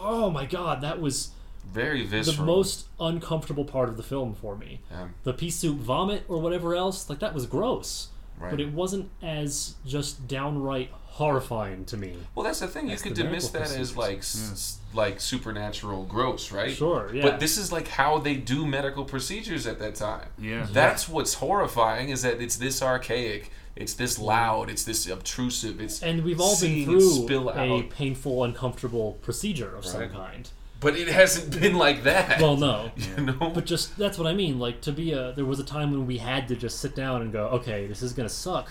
oh 0.00 0.30
my 0.30 0.46
god, 0.46 0.80
that 0.80 1.00
was 1.00 1.30
very 1.72 2.04
visceral 2.04 2.36
the 2.38 2.42
most 2.44 2.88
uncomfortable 3.00 3.64
part 3.64 3.88
of 3.88 3.96
the 3.96 4.02
film 4.02 4.34
for 4.34 4.56
me. 4.56 4.80
yeah, 4.90 5.08
The 5.22 5.32
pea 5.32 5.50
soup 5.50 5.78
vomit 5.78 6.24
or 6.28 6.38
whatever 6.38 6.74
else, 6.74 7.08
like 7.08 7.20
that 7.20 7.32
was 7.34 7.46
gross. 7.46 8.08
right. 8.38 8.50
But 8.50 8.60
it 8.60 8.72
wasn't 8.72 9.10
as 9.22 9.76
just 9.86 10.26
downright 10.28 10.90
horrifying 11.18 11.84
to 11.84 11.96
me. 11.96 12.12
well 12.34 12.44
that's 12.44 12.58
the 12.60 12.66
thing 12.66 12.88
you 12.90 12.96
could 12.96 13.14
dismiss 13.14 13.48
that 13.50 13.60
medical 13.60 13.80
as 13.82 13.96
like 13.96 14.18
s- 14.18 14.78
like 14.92 15.20
supernatural 15.20 16.04
gross 16.04 16.50
right 16.50 16.72
Sure, 16.72 17.10
yeah. 17.14 17.22
but 17.22 17.38
this 17.40 17.56
is 17.56 17.70
like 17.70 17.86
how 17.88 18.18
they 18.18 18.34
do 18.34 18.66
medical 18.66 19.04
procedures 19.04 19.64
at 19.66 19.78
that 19.78 19.94
time 19.94 20.26
Yeah. 20.38 20.66
That's 20.72 21.08
what's 21.08 21.34
horrifying 21.34 22.08
is 22.08 22.22
that 22.22 22.40
it's 22.40 22.56
this 22.56 22.82
archaic, 22.82 23.50
it's 23.76 23.94
this 23.94 24.18
loud, 24.18 24.68
it's 24.70 24.82
this 24.84 25.08
obtrusive, 25.08 25.80
it's 25.80 26.02
and 26.02 26.24
we've 26.24 26.40
all 26.40 26.58
been 26.60 26.84
through 26.84 27.00
spill 27.24 27.48
a 27.48 27.54
out. 27.78 27.90
painful, 27.90 28.42
uncomfortable 28.42 29.12
procedure 29.22 29.74
of 29.76 29.84
some 29.86 30.08
kind. 30.10 30.50
but 30.80 30.96
it 30.96 31.08
hasn't 31.08 31.60
been 31.60 31.74
like 31.76 32.02
that. 32.02 32.40
Well, 32.40 32.56
no. 32.56 32.90
you 33.16 33.24
know. 33.24 33.50
But 33.54 33.66
just 33.66 33.96
that's 33.96 34.18
what 34.18 34.26
I 34.26 34.34
mean. 34.34 34.58
Like 34.58 34.80
to 34.82 34.92
be 34.92 35.12
a, 35.12 35.32
there 35.32 35.44
was 35.44 35.60
a 35.60 35.64
time 35.64 35.92
when 35.92 36.06
we 36.06 36.18
had 36.18 36.48
to 36.48 36.56
just 36.56 36.80
sit 36.80 36.94
down 36.96 37.22
and 37.22 37.32
go, 37.32 37.46
okay, 37.58 37.86
this 37.86 38.02
is 38.02 38.12
gonna 38.12 38.28
suck, 38.28 38.68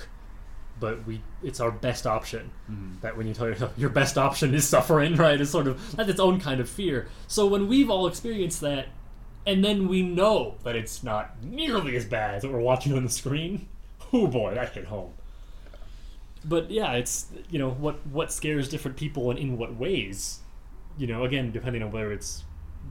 but 0.80 1.06
we, 1.06 1.22
it's 1.44 1.60
our 1.60 1.72
best 1.72 2.06
option. 2.06 2.52
That 3.02 3.16
when 3.18 3.28
you 3.28 3.34
tell 3.34 3.48
yourself 3.48 3.74
your 3.78 3.90
best 3.90 4.18
option 4.18 4.54
is 4.54 4.68
suffering, 4.68 5.16
right? 5.18 5.40
It's 5.40 5.52
sort 5.52 5.68
of 5.68 5.96
that's 5.96 6.10
its 6.10 6.20
own 6.20 6.40
kind 6.40 6.60
of 6.60 6.70
fear. 6.70 7.08
So 7.28 7.46
when 7.48 7.68
we've 7.68 7.90
all 7.90 8.08
experienced 8.08 8.62
that, 8.62 8.88
and 9.46 9.64
then 9.64 9.88
we 9.88 10.02
know 10.02 10.56
that 10.64 10.76
it's 10.76 11.04
not 11.04 11.44
nearly 11.44 11.96
as 11.96 12.06
bad 12.06 12.36
as 12.36 12.44
what 12.44 12.54
we're 12.54 12.60
watching 12.60 12.94
on 12.94 13.04
the 13.04 13.10
screen, 13.10 13.68
oh 14.14 14.28
boy, 14.28 14.54
that 14.56 14.74
hit 14.74 14.86
home. 14.86 15.14
But 16.46 16.70
yeah, 16.72 16.94
it's 16.94 17.28
you 17.50 17.60
know 17.60 17.70
what 17.70 18.06
what 18.08 18.32
scares 18.32 18.70
different 18.70 18.98
people 18.98 19.30
and 19.30 19.40
in 19.40 19.58
what 19.58 19.76
ways. 19.76 20.40
You 20.98 21.08
know, 21.08 21.24
again, 21.24 21.52
depending 21.52 21.82
on 21.82 21.92
whether 21.92 22.12
it's 22.12 22.44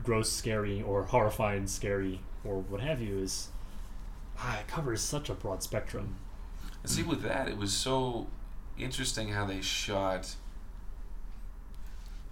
gross, 0.03 0.29
scary, 0.29 0.81
or 0.81 1.03
horrifying, 1.03 1.67
scary, 1.67 2.19
or 2.43 2.59
what 2.59 2.81
have 2.81 3.01
you, 3.01 3.19
is 3.19 3.49
ah, 4.39 4.59
it 4.59 4.67
covers 4.67 5.01
such 5.01 5.29
a 5.29 5.33
broad 5.33 5.63
spectrum. 5.63 6.15
See, 6.85 7.03
with 7.03 7.21
that, 7.23 7.47
it 7.47 7.57
was 7.57 7.71
so 7.73 8.27
interesting 8.77 9.29
how 9.29 9.45
they 9.45 9.61
shot 9.61 10.35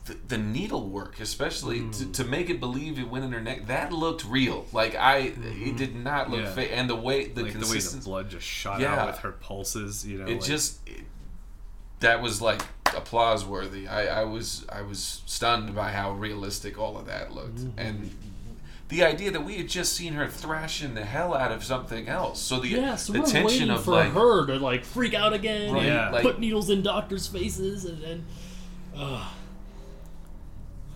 the, 0.06 0.16
the 0.28 0.38
needlework, 0.38 1.20
especially 1.20 1.80
to, 1.80 1.86
Mm. 2.06 2.14
to 2.14 2.24
make 2.24 2.50
it 2.50 2.60
believe 2.60 2.98
it 2.98 3.08
went 3.08 3.24
in 3.24 3.32
her 3.32 3.40
neck. 3.42 3.68
That 3.68 3.94
looked 3.94 4.26
real. 4.26 4.66
Like 4.74 4.96
I, 4.96 5.34
it 5.44 5.78
did 5.78 5.96
not 5.96 6.30
look 6.32 6.42
Yeah. 6.42 6.52
fake, 6.54 6.72
and 6.74 6.90
the 6.90 6.96
way 6.96 7.28
the 7.28 7.44
like 7.44 7.54
the 7.54 7.68
way 7.68 7.80
the 7.80 8.02
blood 8.04 8.30
just 8.30 8.46
shot 8.48 8.80
Yeah. 8.82 8.96
out 8.96 9.08
with 9.08 9.18
her 9.20 9.32
pulses, 9.32 10.06
you 10.06 10.18
know. 10.18 10.26
it 10.26 10.34
like- 10.40 10.44
just 10.44 10.80
it, 10.88 11.04
that 12.00 12.22
was 12.22 12.42
like 12.42 12.62
applause 12.96 13.46
worthy. 13.46 13.88
I, 13.88 14.22
I 14.22 14.24
was 14.24 14.66
I 14.70 14.82
was 14.82 15.22
stunned 15.28 15.76
by 15.76 15.92
how 15.92 16.12
realistic 16.14 16.80
all 16.80 16.98
of 16.98 17.06
that 17.06 17.32
looked, 17.34 17.58
Mm-hmm. 17.58 17.80
and 17.80 18.12
the 18.92 19.04
idea 19.04 19.32
that 19.32 19.44
we 19.44 19.56
had 19.58 19.68
just 19.70 19.94
seen 19.94 20.14
her 20.14 20.28
thrashing 20.28 20.94
the 20.94 21.06
hell 21.06 21.34
out 21.34 21.52
of 21.52 21.64
something 21.64 22.08
else. 22.08 22.40
So 22.42 22.60
the 22.60 22.68
Yeah, 22.68 22.96
so 22.98 23.14
the 23.14 23.22
we're 23.22 23.26
tension 23.26 23.46
waiting 23.46 23.70
of 23.72 23.84
for 23.86 23.92
like 23.92 24.12
her 24.12 24.46
to 24.48 24.58
like 24.60 24.84
freak 24.86 25.14
out 25.14 25.34
again, 25.34 25.74
Right, 25.74 25.86
and 25.88 26.14
like- 26.14 26.22
put 26.24 26.40
needles 26.40 26.70
in 26.70 26.84
doctors' 26.84 27.26
faces, 27.28 27.86
and, 27.86 28.02
then. 28.04 28.26
uh, 28.96 29.28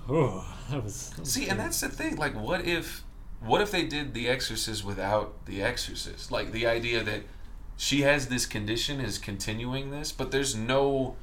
oh, 0.10 0.46
that 0.70 0.84
was, 0.84 1.10
that 1.12 1.20
was 1.22 1.32
see, 1.34 1.48
and 1.48 1.60
that's 1.60 1.80
the 1.82 1.90
thing. 1.90 2.16
Like, 2.18 2.36
what 2.40 2.66
if 2.66 3.04
what 3.42 3.62
if 3.62 3.72
they 3.72 3.86
did 3.86 4.14
The 4.14 4.28
Exorcist 4.28 4.84
without 4.84 5.46
The 5.46 5.62
Exorcist? 5.62 6.32
Like 6.32 6.52
the 6.52 6.66
idea 6.68 7.04
that 7.04 7.22
she 7.78 8.02
has 8.02 8.28
this 8.28 8.46
condition 8.46 9.00
is 9.00 9.18
continuing 9.18 9.92
this, 9.92 10.12
but 10.12 10.32
there's 10.32 10.56
no 10.56 11.16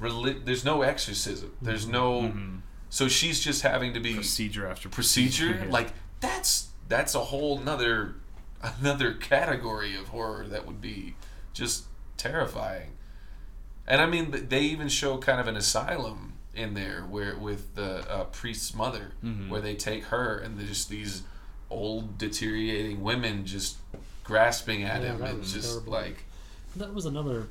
reli- 0.00 0.44
there's 0.44 0.64
no 0.64 0.82
exorcism. 0.82 1.52
There's 1.60 1.86
no 1.86 2.22
Mhm. 2.22 2.60
so 2.90 3.08
she's 3.08 3.40
just 3.40 3.62
having 3.62 3.92
to 3.94 4.00
be 4.00 4.14
procedure 4.14 4.66
after 4.66 4.88
procedure 4.88 5.60
Yeah. 5.64 5.70
like 5.70 5.92
that's 6.24 6.68
that's 6.88 7.14
a 7.14 7.20
whole 7.20 7.58
nother 7.58 8.14
another 8.62 9.12
category 9.14 9.94
of 9.96 10.08
horror 10.08 10.46
that 10.46 10.66
would 10.66 10.80
be 10.80 11.14
just 11.52 11.84
terrifying 12.16 12.90
and 13.86 14.00
i 14.00 14.06
mean 14.06 14.46
they 14.48 14.60
even 14.60 14.88
show 14.88 15.18
kind 15.18 15.40
of 15.40 15.46
an 15.46 15.56
asylum 15.56 16.32
in 16.54 16.74
there 16.74 17.02
where 17.02 17.36
with 17.36 17.74
the 17.74 18.08
uh, 18.10 18.24
priest's 18.24 18.74
mother 18.74 19.12
Mhm. 19.24 19.48
where 19.48 19.60
they 19.60 19.74
take 19.74 20.04
her 20.06 20.38
and 20.38 20.56
there's 20.58 20.68
just 20.68 20.88
these 20.88 21.22
old 21.70 22.16
deteriorating 22.16 23.02
women 23.02 23.44
just 23.44 23.76
grasping 24.22 24.84
at 24.84 25.02
Yeah, 25.02 25.14
him 25.16 25.22
and 25.22 25.42
just 25.44 25.70
terrible. 25.72 25.92
like 25.92 26.24
that 26.76 26.94
was 26.94 27.06
another. 27.06 27.48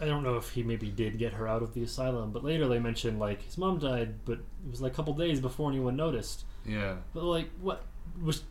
I 0.00 0.06
don't 0.06 0.22
know 0.24 0.36
if 0.36 0.50
he 0.50 0.62
maybe 0.64 0.88
did 0.90 1.18
get 1.18 1.32
her 1.34 1.46
out 1.46 1.62
of 1.62 1.74
the 1.74 1.82
asylum, 1.84 2.30
but 2.32 2.42
later 2.44 2.66
they 2.68 2.78
mentioned 2.80 3.18
like 3.20 3.42
his 3.42 3.56
mom 3.56 3.78
died, 3.78 4.14
but 4.24 4.38
it 4.38 4.70
was 4.70 4.80
like 4.80 4.92
a 4.92 4.94
couple 4.96 5.14
days 5.14 5.40
before 5.40 5.70
anyone 5.70 5.94
noticed. 5.96 6.44
Yeah. 6.66 6.96
But 7.14 7.24
like, 7.24 7.50
what 7.60 7.84
was 8.22 8.44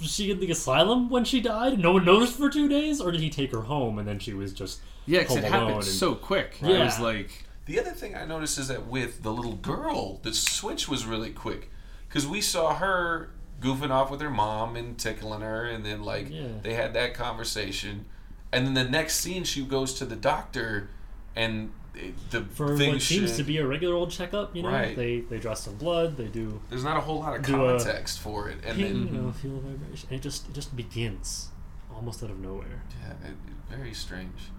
was 0.00 0.12
she 0.12 0.30
in 0.30 0.40
the 0.40 0.50
asylum 0.50 1.08
when 1.08 1.24
she 1.24 1.40
died? 1.40 1.78
No 1.78 1.92
one 1.92 2.04
noticed 2.04 2.36
for 2.36 2.50
two 2.50 2.68
days, 2.68 3.00
or 3.00 3.12
did 3.12 3.20
he 3.20 3.30
take 3.30 3.52
her 3.52 3.62
home 3.62 3.98
and 3.98 4.06
then 4.08 4.18
she 4.18 4.34
was 4.34 4.52
just 4.52 4.80
Yeah, 5.06 5.20
because 5.20 5.36
it 5.36 5.44
happened 5.44 5.76
and- 5.76 5.84
so 5.84 6.14
quick. 6.14 6.58
It 6.62 6.68
Yeah. 6.70 6.84
was 6.84 6.98
like, 6.98 7.44
The 7.66 7.80
other 7.80 7.92
thing 7.92 8.14
I 8.14 8.26
noticed 8.26 8.58
is 8.58 8.68
that 8.68 8.86
with 8.86 9.22
the 9.22 9.32
little 9.32 9.54
girl, 9.54 10.18
the 10.22 10.34
switch 10.34 10.86
was 10.88 11.06
really 11.06 11.30
quick. 11.30 11.70
Because 12.08 12.26
we 12.26 12.40
saw 12.42 12.74
her 12.74 13.30
goofing 13.62 13.90
off 13.90 14.10
with 14.10 14.20
her 14.20 14.28
mom 14.30 14.76
and 14.76 14.98
tickling 14.98 15.40
her, 15.40 15.64
and 15.64 15.82
then, 15.86 16.02
like, 16.02 16.28
Yeah. 16.30 16.48
they 16.62 16.74
had 16.74 16.92
that 16.92 17.14
conversation. 17.14 18.04
And 18.52 18.66
then 18.66 18.74
the 18.74 18.84
next 18.84 19.16
scene, 19.20 19.44
she 19.44 19.64
goes 19.64 19.94
to 19.94 20.04
the 20.04 20.14
doctor, 20.16 20.90
and 21.34 21.72
it- 21.94 22.30
the 22.30 22.42
for 22.42 22.76
thing 22.76 22.92
what 22.94 23.02
seems 23.02 23.30
should- 23.30 23.36
to 23.38 23.42
be 23.44 23.58
a 23.58 23.66
regular 23.66 23.94
old 23.94 24.10
checkup. 24.10 24.54
You 24.56 24.62
know, 24.62 24.70
Right. 24.70 24.96
they 24.96 25.20
they 25.20 25.38
draw 25.38 25.54
some 25.54 25.76
blood, 25.76 26.16
they 26.16 26.26
do 26.28 26.60
There's 26.70 26.84
not 26.84 26.96
a 26.96 27.00
whole 27.00 27.20
lot 27.20 27.36
of 27.36 27.42
context 27.44 28.18
for 28.20 28.48
it. 28.48 28.58
And 28.64 28.76
ping, 28.76 29.04
then, 29.04 29.14
you 29.14 29.20
know, 29.22 29.32
feel 29.32 29.58
vibration, 29.60 30.08
and 30.10 30.18
it 30.18 30.22
just 30.22 30.48
it 30.48 30.54
just 30.54 30.74
begins 30.76 31.48
almost 31.94 32.22
out 32.22 32.30
of 32.30 32.38
nowhere. 32.40 32.82
yeah, 33.02 33.28
it, 33.28 33.36
very 33.70 33.94
strange. 33.94 34.50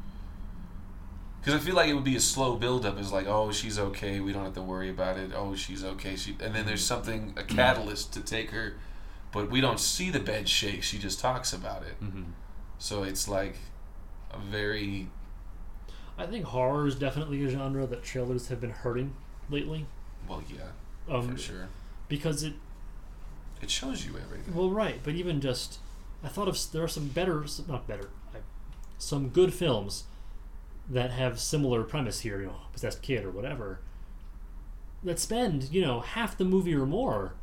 Because 1.42 1.62
I 1.62 1.64
feel 1.64 1.76
like 1.76 1.90
it 1.90 1.94
would 1.94 2.04
be 2.04 2.16
a 2.16 2.20
slow 2.22 2.56
buildup. 2.56 2.98
It's 2.98 3.12
like, 3.12 3.28
oh, 3.28 3.52
she's 3.52 3.78
okay. 3.78 4.20
We 4.20 4.34
don't 4.34 4.44
have 4.46 4.56
to 4.56 4.64
worry 4.64 4.90
about 4.90 5.18
it. 5.18 5.32
Oh, 5.36 5.54
she's 5.56 5.84
okay. 5.84 6.16
She, 6.16 6.36
and 6.40 6.56
then 6.56 6.66
there's 6.66 6.84
something, 6.84 7.34
a 7.38 7.44
catalyst 7.44 8.14
to 8.14 8.22
take 8.22 8.50
her, 8.50 8.78
but 9.32 9.52
we 9.52 9.62
don't 9.62 9.80
see 9.80 10.10
the 10.10 10.20
bed 10.20 10.50
shake. 10.50 10.82
She 10.82 10.98
just 10.98 11.20
talks 11.20 11.54
about 11.54 11.84
it. 11.84 12.02
mhm. 12.04 12.32
So 12.80 13.04
it's 13.04 13.28
like 13.28 13.58
a 14.32 14.40
very 14.40 15.10
I 16.18 16.26
think 16.26 16.46
horror 16.46 16.88
is 16.88 16.96
definitely 16.96 17.44
a 17.44 17.50
genre 17.50 17.86
that 17.88 18.04
trailers 18.04 18.48
have 18.48 18.62
been 18.62 18.70
hurting 18.72 19.14
lately. 19.50 19.86
well, 20.28 20.42
yeah, 20.50 21.14
Um, 21.14 21.30
for 21.34 21.38
sure. 21.38 21.68
because 22.08 22.42
it 22.44 22.54
It 23.62 23.70
shows 23.70 24.06
you 24.06 24.18
everything. 24.18 24.54
well 24.56 24.70
right, 24.70 25.00
but 25.04 25.14
even 25.16 25.42
just 25.42 25.80
I 26.24 26.28
thought 26.30 26.48
of 26.48 26.58
there 26.72 26.84
are 26.84 26.88
some 26.88 27.08
better, 27.10 27.46
not 27.68 27.88
better, 27.88 28.10
some 28.98 29.30
good 29.30 29.54
films 29.54 30.06
that 30.90 31.12
have 31.12 31.40
similar 31.40 31.84
premise 31.84 32.22
here, 32.22 32.40
you 32.40 32.48
know, 32.48 32.62
possessed 32.72 33.02
kid 33.02 33.26
or 33.26 33.32
whatever, 33.32 33.80
that 35.04 35.20
spend 35.20 35.70
you 35.72 35.82
know 35.82 36.00
half 36.00 36.38
the 36.38 36.46
movie 36.46 36.74
or 36.74 36.86
more 36.86 37.34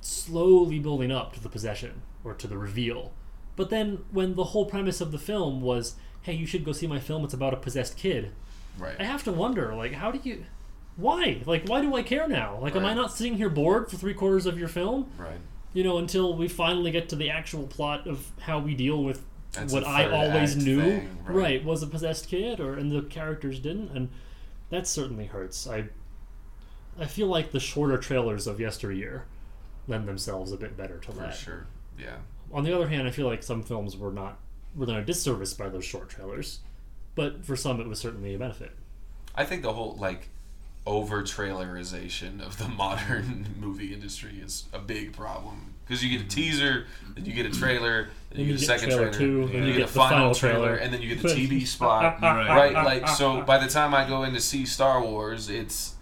slowly 0.00 0.78
building 0.78 1.10
up 1.10 1.32
to 1.32 1.40
the 1.42 1.48
possession 1.48 2.02
or 2.24 2.34
to 2.34 2.46
the 2.46 2.58
reveal. 2.58 3.12
But 3.56 3.70
then 3.70 4.04
when 4.10 4.34
the 4.34 4.44
whole 4.44 4.66
premise 4.66 5.00
of 5.00 5.10
the 5.12 5.18
film 5.18 5.60
was, 5.62 5.94
hey, 6.26 6.32
you 6.32 6.44
should 6.44 6.64
go 6.64 6.72
see 6.72 6.88
my 6.88 6.98
film. 6.98 7.22
It's 7.24 7.34
about 7.34 7.54
a 7.54 7.56
possessed 7.56 7.96
kid. 7.96 8.32
Right. 8.76 8.96
I 8.98 9.04
have 9.04 9.22
to 9.24 9.32
wonder, 9.32 9.72
like, 9.76 9.92
how 9.92 10.10
do 10.10 10.18
you, 10.28 10.44
why, 10.96 11.40
like, 11.46 11.68
why 11.68 11.80
do 11.80 11.94
I 11.94 12.02
care 12.02 12.26
now? 12.26 12.58
Like, 12.60 12.74
am 12.74 12.84
I 12.84 12.94
not 12.94 13.12
sitting 13.12 13.36
here 13.36 13.48
bored 13.48 13.88
for 13.88 13.96
three 13.96 14.12
quarters 14.12 14.44
of 14.44 14.58
your 14.58 14.66
film? 14.66 15.08
Right. 15.16 15.38
You 15.72 15.84
know, 15.84 15.98
until 15.98 16.36
we 16.36 16.48
finally 16.48 16.90
get 16.90 17.08
to 17.10 17.16
the 17.16 17.30
actual 17.30 17.68
plot 17.68 18.08
of 18.08 18.32
how 18.40 18.58
we 18.58 18.74
deal 18.74 19.04
with 19.04 19.22
That's 19.52 19.72
what 19.72 19.86
I 19.86 20.10
always 20.10 20.56
knew, 20.56 20.80
thing, 20.80 21.18
right. 21.26 21.64
was 21.64 21.84
a 21.84 21.86
possessed 21.86 22.28
kid, 22.28 22.58
or 22.58 22.74
and 22.76 22.90
the 22.90 23.02
characters 23.02 23.60
didn't, 23.60 23.90
and 23.92 24.08
that 24.70 24.88
certainly 24.88 25.26
hurts. 25.26 25.64
I, 25.68 25.84
I 26.98 27.04
feel 27.04 27.28
like 27.28 27.52
the 27.52 27.60
shorter 27.60 27.98
trailers 27.98 28.48
of 28.48 28.58
yesteryear 28.58 29.26
lend 29.86 30.08
themselves 30.08 30.50
a 30.50 30.56
bit 30.56 30.76
better 30.76 30.98
to 30.98 31.12
For 31.12 31.18
that. 31.18 31.36
sure. 31.36 31.66
Yeah. 31.96 32.16
On 32.52 32.64
the 32.64 32.74
other 32.74 32.88
hand, 32.88 33.06
I 33.06 33.12
feel 33.12 33.26
like 33.26 33.44
some 33.44 33.62
films 33.62 33.96
were 33.96 34.12
not 34.12 34.38
were 34.76 34.86
done 34.86 34.96
a 34.96 35.04
disservice 35.04 35.54
by 35.54 35.68
those 35.68 35.84
short 35.84 36.08
trailers, 36.08 36.60
but 37.14 37.44
for 37.44 37.56
some 37.56 37.80
it 37.80 37.86
was 37.88 37.98
certainly 37.98 38.34
a 38.34 38.38
benefit. 38.38 38.72
I 39.34 39.44
think 39.44 39.62
the 39.62 39.72
whole 39.72 39.96
like 39.98 40.28
over 40.86 41.22
trailerization 41.22 42.40
of 42.44 42.58
the 42.58 42.68
modern 42.82 43.54
movie 43.58 43.92
industry 43.92 44.38
is 44.42 44.64
a 44.72 44.78
big 44.78 45.12
problem 45.12 45.74
because 45.84 46.02
you 46.04 46.16
get 46.16 46.26
a 46.26 46.28
teaser, 46.28 46.86
then 47.14 47.24
you 47.24 47.32
get 47.32 47.46
a 47.46 47.50
trailer, 47.50 48.08
then 48.30 48.40
you, 48.40 48.46
Then 48.46 48.54
get 48.56 48.62
a 48.62 48.64
second 48.64 48.88
trailer 48.90 49.12
trailer, 49.12 49.18
two, 49.18 49.46
then 49.46 49.52
then 49.52 49.62
you 49.62 49.68
you 49.68 49.78
get 49.78 49.84
a 49.84 49.92
final 49.92 50.18
final 50.18 50.34
trailer, 50.34 50.58
trailer. 50.68 50.74
and 50.76 50.92
then 50.92 51.00
you 51.02 51.14
get 51.14 51.22
the 51.22 51.28
TV 51.48 51.66
spot. 51.66 52.20
Right. 52.20 52.72
right? 52.74 52.84
Like 52.84 53.08
so, 53.08 53.42
by 53.42 53.58
the 53.58 53.68
time 53.68 53.94
I 53.94 54.06
go 54.06 54.22
in 54.24 54.34
to 54.34 54.40
see 54.40 54.66
Star 54.66 55.02
Wars, 55.02 55.48
it's 55.48 55.94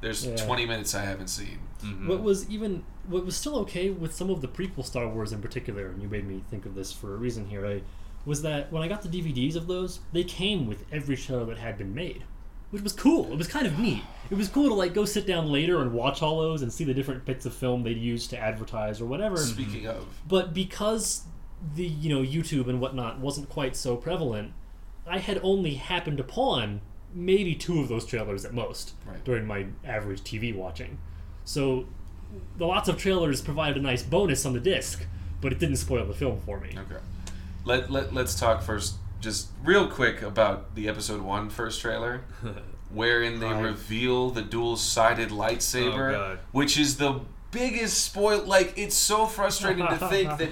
there's 0.00 0.26
Yeah. 0.26 0.36
20 0.36 0.66
minutes 0.66 0.94
I 0.94 1.02
haven't 1.04 1.28
seen. 1.28 1.58
Mhm. 1.82 2.06
What 2.06 2.22
was 2.22 2.48
even 2.48 2.84
what 3.06 3.24
was 3.24 3.36
still 3.36 3.56
okay 3.60 3.90
with 3.90 4.14
some 4.14 4.30
of 4.30 4.40
the 4.42 4.48
prequel 4.48 4.84
Star 4.84 5.08
Wars 5.08 5.32
in 5.32 5.40
particular, 5.42 5.86
and 5.88 6.00
you 6.02 6.08
made 6.08 6.26
me 6.26 6.42
think 6.50 6.64
of 6.66 6.74
this 6.76 6.92
for 6.92 7.12
a 7.14 7.16
reason 7.16 7.46
here, 7.48 7.66
I, 7.66 7.82
was 8.24 8.42
that 8.42 8.72
when 8.72 8.82
I 8.82 8.88
got 8.88 9.02
the 9.02 9.08
DVDs 9.08 9.56
of 9.56 9.66
those, 9.66 10.00
they 10.12 10.24
came 10.24 10.66
with 10.66 10.84
every 10.92 11.16
trailer 11.16 11.44
that 11.46 11.58
had 11.58 11.76
been 11.78 11.94
made. 11.94 12.24
Which 12.70 12.82
was 12.82 12.92
cool. 12.94 13.30
It 13.30 13.36
was 13.36 13.48
kind 13.48 13.66
of 13.66 13.78
neat. 13.78 14.02
It 14.30 14.36
was 14.36 14.48
cool 14.48 14.68
to 14.68 14.74
like 14.74 14.94
go 14.94 15.04
sit 15.04 15.26
down 15.26 15.52
later 15.52 15.82
and 15.82 15.92
watch 15.92 16.22
all 16.22 16.40
those 16.40 16.62
and 16.62 16.72
see 16.72 16.84
the 16.84 16.94
different 16.94 17.26
bits 17.26 17.44
of 17.44 17.52
film 17.54 17.82
they'd 17.82 17.98
use 17.98 18.26
to 18.28 18.38
advertise 18.38 18.98
or 19.00 19.04
whatever. 19.04 19.36
Speaking 19.36 19.86
of, 19.86 20.06
But 20.26 20.54
because 20.54 21.24
the 21.74 21.84
you 21.86 22.08
know 22.08 22.22
YouTube 22.22 22.68
and 22.68 22.80
whatnot 22.80 23.18
wasn't 23.20 23.50
quite 23.50 23.76
so 23.76 23.96
prevalent, 23.96 24.52
I 25.06 25.18
had 25.18 25.38
only 25.42 25.74
happened 25.74 26.18
upon 26.18 26.80
maybe 27.14 27.54
two 27.54 27.80
of 27.80 27.88
those 27.88 28.06
trailers 28.06 28.44
at 28.46 28.54
most 28.54 28.94
Right. 29.04 29.22
during 29.22 29.46
my 29.46 29.66
average 29.84 30.22
TV 30.22 30.54
watching. 30.54 30.96
So 31.44 31.84
the 32.56 32.66
lots 32.66 32.88
of 32.88 32.96
trailers 32.96 33.42
provided 33.42 33.76
a 33.76 33.80
nice 33.82 34.02
bonus 34.02 34.46
on 34.46 34.54
the 34.54 34.60
disc, 34.60 35.04
but 35.42 35.52
it 35.52 35.58
didn't 35.58 35.76
spoil 35.76 36.06
the 36.06 36.14
film 36.14 36.40
for 36.40 36.58
me. 36.58 36.70
okay, 36.70 36.96
let 37.64 37.90
let 37.90 38.12
let's 38.14 38.38
talk 38.38 38.62
first, 38.62 38.94
just 39.20 39.48
real 39.64 39.86
quick 39.88 40.22
about 40.22 40.74
the 40.74 40.88
episode 40.88 41.20
one 41.22 41.50
first 41.50 41.80
trailer. 41.80 42.22
wherein 42.90 43.40
they 43.40 43.46
I- 43.46 43.58
reveal 43.60 44.28
the 44.30 44.42
dual-sided 44.42 45.30
lightsaber, 45.30 46.12
Oh, 46.14 46.38
which 46.52 46.78
is 46.78 46.98
the 46.98 47.20
biggest 47.50 48.04
spoil. 48.04 48.44
Like 48.44 48.74
it's 48.76 48.96
so 48.96 49.26
frustrating 49.26 49.86
to 49.86 49.96
think 49.96 50.36
that 50.38 50.50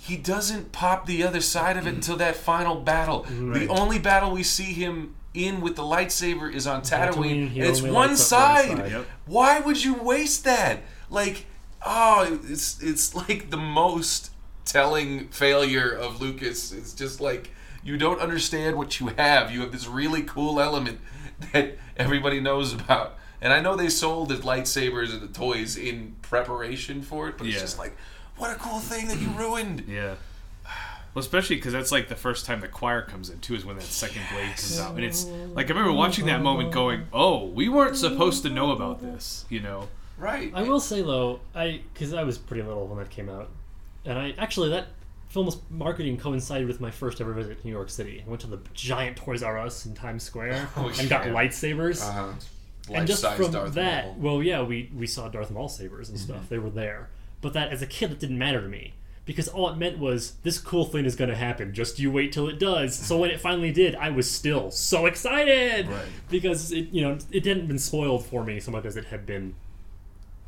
he 0.00 0.16
doesn't 0.16 0.72
pop 0.72 1.06
the 1.06 1.22
other 1.22 1.40
side 1.40 1.76
of 1.76 1.86
it 1.86 1.94
until 1.94 2.16
that 2.18 2.36
final 2.36 2.76
battle. 2.76 3.24
Right. 3.30 3.60
The 3.60 3.68
only 3.68 3.98
battle 3.98 4.30
we 4.32 4.42
see 4.42 4.72
him 4.72 5.14
in 5.34 5.60
with 5.60 5.76
the 5.76 5.82
lightsaber 5.82 6.52
is 6.52 6.66
on 6.66 6.82
Tatooine, 6.82 7.12
Tatooine. 7.50 7.54
and 7.54 7.64
it's 7.64 7.82
one 7.82 7.92
lights 7.92 8.08
one 8.08 8.16
side. 8.16 8.76
side. 8.78 8.90
Yep. 8.90 9.06
Why 9.26 9.60
would 9.60 9.82
you 9.84 9.94
waste 9.94 10.44
that? 10.44 10.82
Like, 11.10 11.46
oh, 11.84 12.40
it's 12.48 12.82
it's 12.82 13.14
like 13.14 13.50
the 13.50 13.56
most 13.56 14.30
telling 14.66 15.28
failure 15.28 15.90
of 15.90 16.20
Lucas. 16.20 16.72
is 16.72 16.92
just 16.92 17.20
like 17.20 17.50
you 17.82 17.96
don't 17.96 18.20
understand 18.20 18.76
what 18.76 19.00
you 19.00 19.08
have. 19.16 19.50
You 19.50 19.60
have 19.60 19.72
this 19.72 19.86
really 19.86 20.22
cool 20.22 20.60
element 20.60 21.00
that 21.52 21.78
everybody 21.96 22.40
knows 22.40 22.74
about. 22.74 23.16
And 23.40 23.52
I 23.52 23.60
know 23.60 23.76
they 23.76 23.88
sold 23.88 24.28
the 24.30 24.34
lightsabers 24.36 25.12
and 25.12 25.22
the 25.22 25.28
toys 25.28 25.76
in 25.76 26.16
preparation 26.22 27.02
for 27.02 27.28
it, 27.28 27.38
but 27.38 27.46
it's 27.46 27.60
just 27.60 27.78
like, 27.78 27.96
what 28.36 28.50
a 28.50 28.58
cool 28.58 28.80
thing 28.80 29.08
that 29.08 29.18
you 29.18 29.28
ruined. 29.28 29.84
Yeah. 29.86 30.16
Well, 31.14 31.20
especially 31.20 31.56
because 31.56 31.72
that's 31.72 31.92
like 31.92 32.08
the 32.08 32.16
first 32.16 32.44
time 32.44 32.60
the 32.60 32.68
choir 32.68 33.00
comes 33.00 33.30
in 33.30 33.40
too, 33.40 33.54
is 33.54 33.64
when 33.64 33.76
that 33.76 33.84
second 33.84 34.22
blade 34.30 34.48
comes 34.48 34.78
out, 34.78 34.96
and 34.96 35.04
it's 35.04 35.24
like 35.54 35.66
I 35.66 35.68
remember 35.70 35.92
watching 35.92 36.26
that 36.26 36.42
moment, 36.42 36.72
going, 36.72 37.06
"Oh, 37.10 37.46
we 37.46 37.70
weren't 37.70 37.96
supposed 37.96 38.42
to 38.42 38.50
know 38.50 38.72
about 38.72 39.00
this," 39.00 39.46
you 39.48 39.60
know? 39.60 39.88
Right. 40.18 40.52
I 40.54 40.62
will 40.64 40.78
say 40.78 41.00
though, 41.00 41.40
I 41.54 41.80
because 41.94 42.12
I 42.12 42.22
was 42.22 42.36
pretty 42.36 42.62
little 42.62 42.86
when 42.86 42.98
that 42.98 43.08
came 43.08 43.30
out, 43.30 43.48
and 44.06 44.18
I 44.18 44.34
actually 44.38 44.70
that 44.70 44.86
film's 45.28 45.58
marketing 45.68 46.16
coincided 46.16 46.66
with 46.68 46.80
my 46.80 46.90
first 46.90 47.20
ever 47.20 47.32
visit 47.32 47.60
to 47.60 47.66
New 47.66 47.72
York 47.72 47.90
City. 47.90 48.22
I 48.24 48.30
went 48.30 48.40
to 48.42 48.46
the 48.46 48.60
giant 48.74 49.16
Toys 49.16 49.42
R 49.42 49.58
Us 49.58 49.84
in 49.86 49.94
Times 49.94 50.22
Square 50.22 50.68
Oh, 50.76 50.90
and 50.98 51.08
got 51.08 51.24
lightsabers. 51.26 52.02
Uh-huh. 52.02 52.32
and 52.94 53.06
just 53.06 53.26
from 53.34 53.50
Darth 53.50 53.74
that, 53.74 54.06
Maul. 54.06 54.16
well, 54.36 54.42
yeah, 54.42 54.62
we 54.62 54.90
we 54.96 55.06
saw 55.06 55.28
Darth 55.28 55.50
Maul 55.50 55.68
sabers 55.68 56.08
and 56.08 56.18
stuff. 56.18 56.48
They 56.48 56.58
were 56.58 56.70
there, 56.70 57.10
but 57.40 57.52
that 57.54 57.72
as 57.72 57.82
a 57.82 57.86
kid, 57.86 58.12
it 58.12 58.20
didn't 58.20 58.38
matter 58.38 58.60
to 58.60 58.68
me 58.68 58.94
because 59.24 59.48
all 59.48 59.68
it 59.68 59.76
meant 59.76 59.98
was 59.98 60.34
this 60.44 60.56
cool 60.58 60.84
thing 60.84 61.04
is 61.04 61.16
going 61.16 61.28
to 61.30 61.34
happen. 61.36 61.74
Just 61.74 61.98
you 61.98 62.12
wait 62.12 62.30
till 62.32 62.48
it 62.48 62.60
does. 62.60 62.94
So 62.96 63.18
when 63.18 63.30
it 63.30 63.40
finally 63.40 63.72
did, 63.72 63.96
I 63.96 64.10
was 64.10 64.30
still 64.30 64.70
so 64.70 65.06
excited 65.06 65.88
Right. 65.88 66.04
because 66.30 66.70
it 66.70 66.90
you 66.92 67.02
know 67.02 67.18
it 67.32 67.44
hadn't 67.44 67.66
been 67.66 67.80
spoiled 67.80 68.24
for 68.24 68.44
me 68.44 68.60
so 68.60 68.70
much 68.70 68.84
as 68.84 68.96
it 68.96 69.06
had 69.06 69.26
been 69.26 69.56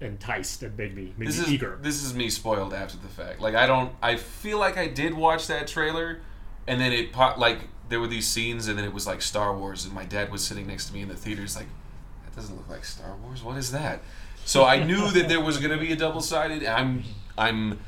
enticed 0.00 0.62
and 0.62 0.76
made 0.76 0.94
me 0.94 1.02
made 1.16 1.18
me 1.18 1.26
this 1.26 1.38
is 1.38 1.48
eager. 1.52 1.78
this 1.82 2.02
is 2.04 2.14
me 2.14 2.30
spoiled 2.30 2.72
after 2.72 2.96
the 2.98 3.08
fact. 3.08 3.40
Like 3.40 3.54
I 3.54 3.66
don't. 3.66 3.92
I 4.02 4.16
feel 4.16 4.58
like 4.58 4.76
I 4.76 4.86
did 4.88 5.14
watch 5.14 5.46
that 5.48 5.66
trailer, 5.66 6.20
and 6.66 6.80
then 6.80 6.92
it 6.92 7.12
pop 7.12 7.38
like 7.38 7.60
there 7.88 8.00
were 8.00 8.06
these 8.06 8.26
scenes, 8.28 8.68
and 8.68 8.78
then 8.78 8.84
it 8.84 8.92
was 8.92 9.06
like 9.06 9.22
Star 9.22 9.56
Wars, 9.56 9.84
and 9.84 9.94
my 9.94 10.04
dad 10.04 10.30
was 10.30 10.44
sitting 10.44 10.66
next 10.66 10.86
to 10.86 10.94
me 10.94 11.02
in 11.02 11.08
the 11.08 11.16
theater. 11.16 11.42
He's 11.42 11.56
like, 11.56 11.66
"That 12.24 12.36
doesn't 12.36 12.54
look 12.56 12.68
like 12.68 12.84
Star 12.84 13.16
Wars. 13.16 13.42
What 13.42 13.56
is 13.56 13.72
that?" 13.72 14.00
So 14.44 14.64
I 14.64 14.82
knew 14.82 15.10
that 15.10 15.28
there 15.28 15.40
was 15.40 15.58
going 15.58 15.72
to 15.72 15.78
be 15.78 15.92
a 15.92 15.96
double 15.96 16.20
sided. 16.20 16.64
I'm 16.64 17.04
I'm 17.36 17.80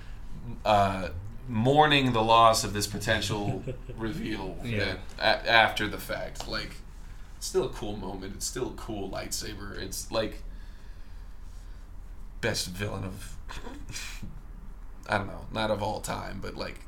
uh, 0.65 1.09
mourning 1.49 2.13
the 2.13 2.23
loss 2.23 2.65
of 2.65 2.73
this 2.73 2.87
potential 2.87 3.63
reveal 3.97 4.57
Yeah. 4.65 4.79
that, 4.79 4.99
a- 5.47 5.51
after 5.51 5.87
the 5.89 5.99
fact. 5.99 6.47
Like, 6.49 6.77
it's 7.37 7.47
still 7.47 7.65
a 7.65 7.69
cool 7.71 7.97
moment. 7.97 8.35
It's 8.37 8.47
still 8.47 8.69
a 8.69 8.75
cool 8.75 9.09
lightsaber. 9.11 9.79
It's 9.79 10.11
like 10.13 10.43
best 12.41 12.69
villain 12.69 13.05
of 13.05 13.37
I 15.09 15.19
don't 15.19 15.27
know, 15.27 15.47
not 15.53 15.71
of 15.71 15.83
all 15.83 16.01
time, 16.01 16.39
but 16.41 16.55
like 16.57 16.81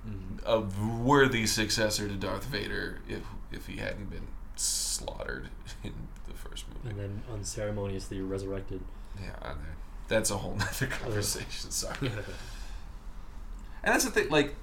a 0.46 0.60
worthy 0.60 1.46
successor 1.46 2.06
to 2.08 2.14
Darth 2.14 2.44
Vader 2.44 3.00
if 3.08 3.22
if 3.50 3.66
he 3.66 3.76
hadn't 3.78 4.10
been 4.10 4.28
slaughtered 4.56 5.48
in 5.84 5.92
the 6.28 6.34
first 6.34 6.66
movie. 6.68 6.90
and 6.90 6.98
then 6.98 7.22
unceremoniously 7.32 8.20
resurrected. 8.20 8.80
Yeah, 9.20 9.34
I- 9.42 9.54
that's 10.08 10.30
a 10.30 10.36
whole 10.36 10.54
nother 10.58 10.86
conversation. 10.86 11.70
Sorry. 11.70 12.10
And 13.84 13.92
that's 13.94 14.04
the 14.04 14.10
thing. 14.12 14.28
Like, 14.30 14.54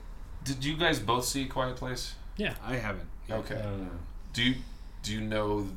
did 0.46 0.64
you 0.64 0.78
guys 0.78 0.98
both 1.00 1.26
see 1.26 1.46
Quiet 1.46 1.76
Place? 1.76 2.16
Yeah, 2.38 2.54
I 2.64 2.76
haven't. 2.76 3.10
Okay. 3.30 3.56
uh, 3.56 3.86
Do 4.32 4.44
you 4.44 4.56
do 5.04 5.14
you 5.14 5.20
know? 5.22 5.68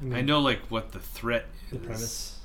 I, 0.00 0.04
mean, 0.04 0.12
I 0.14 0.20
know 0.20 0.40
like 0.40 0.60
what 0.70 0.92
the 0.92 0.98
threat 0.98 1.46
the 1.70 1.76
is. 1.78 1.82
premise. 1.86 2.38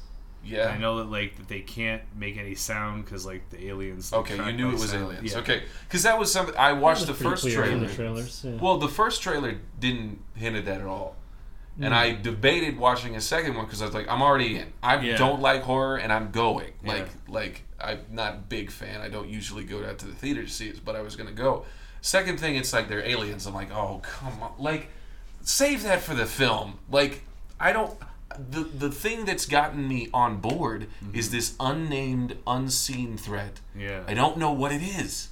Yeah. 0.43 0.69
I 0.69 0.77
know 0.77 0.97
that 0.97 1.09
like 1.11 1.35
that 1.37 1.47
they 1.47 1.61
can't 1.61 2.01
make 2.15 2.37
any 2.37 2.55
sound 2.55 3.05
because 3.05 3.25
like 3.25 3.49
the 3.49 3.67
aliens. 3.67 4.11
like, 4.11 4.21
Okay, 4.31 4.45
you 4.45 4.51
knew 4.53 4.69
it 4.69 4.73
was 4.73 4.89
sound. 4.89 5.03
aliens. 5.05 5.33
Yeah. 5.33 5.39
Okay, 5.39 5.63
because 5.87 6.03
that 6.03 6.17
was 6.17 6.31
something 6.31 6.55
I 6.57 6.73
watched 6.73 7.05
the 7.07 7.13
first 7.13 7.43
trailer. 7.47 7.79
the 7.85 7.93
trailers. 7.93 8.43
Yeah. 8.45 8.55
Well, 8.61 8.77
the 8.77 8.87
first 8.87 9.21
trailer 9.21 9.55
didn't 9.79 10.21
hint 10.35 10.55
at 10.55 10.65
that 10.65 10.81
at 10.81 10.87
all. 10.87 11.15
And 11.81 11.93
Mm. 11.93 11.97
I 11.97 12.11
debated 12.13 12.77
watching 12.77 13.15
a 13.15 13.21
second 13.21 13.55
one 13.55 13.65
because 13.65 13.81
I 13.81 13.85
was 13.85 13.93
like, 13.93 14.07
I'm 14.09 14.21
already 14.21 14.57
in. 14.57 14.73
I 14.83 14.99
Yeah. 14.99 15.17
don't 15.17 15.39
like 15.41 15.63
horror, 15.63 15.95
and 15.97 16.11
I'm 16.11 16.31
going. 16.31 16.73
Yeah. 16.83 16.93
Like, 16.93 17.07
like 17.27 17.63
I'm 17.79 17.99
not 18.11 18.33
a 18.33 18.37
big 18.37 18.69
fan. 18.71 18.99
I 19.01 19.07
don't 19.07 19.29
usually 19.29 19.63
go 19.63 19.85
out 19.85 19.97
to 19.99 20.05
the 20.05 20.13
theater 20.15 20.43
to 20.43 20.49
see 20.49 20.67
it, 20.67 20.83
but 20.83 20.95
I 20.97 21.01
was 21.01 21.15
gonna 21.15 21.31
go. 21.31 21.65
Second 22.01 22.39
thing, 22.39 22.55
it's 22.55 22.73
like 22.73 22.87
they're 22.89 23.03
aliens. 23.05 23.45
I'm 23.45 23.53
like, 23.53 23.71
oh 23.71 23.99
come 24.03 24.41
on, 24.43 24.51
like 24.57 24.89
save 25.41 25.83
that 25.83 26.01
for 26.01 26.13
the 26.15 26.25
film. 26.25 26.79
Like, 26.89 27.23
I 27.59 27.71
don't. 27.71 27.97
The 28.51 28.63
the 28.63 28.89
thing 28.91 29.25
that's 29.25 29.45
gotten 29.45 29.87
me 29.87 30.07
on 30.13 30.37
board 30.37 30.87
Mm-hmm. 31.03 31.15
is 31.15 31.31
this 31.31 31.55
unnamed, 31.59 32.37
unseen 32.47 33.17
threat. 33.17 33.59
Yeah. 33.77 34.03
I 34.07 34.13
don't 34.13 34.37
know 34.37 34.51
what 34.51 34.71
it 34.71 34.81
is. 34.81 35.29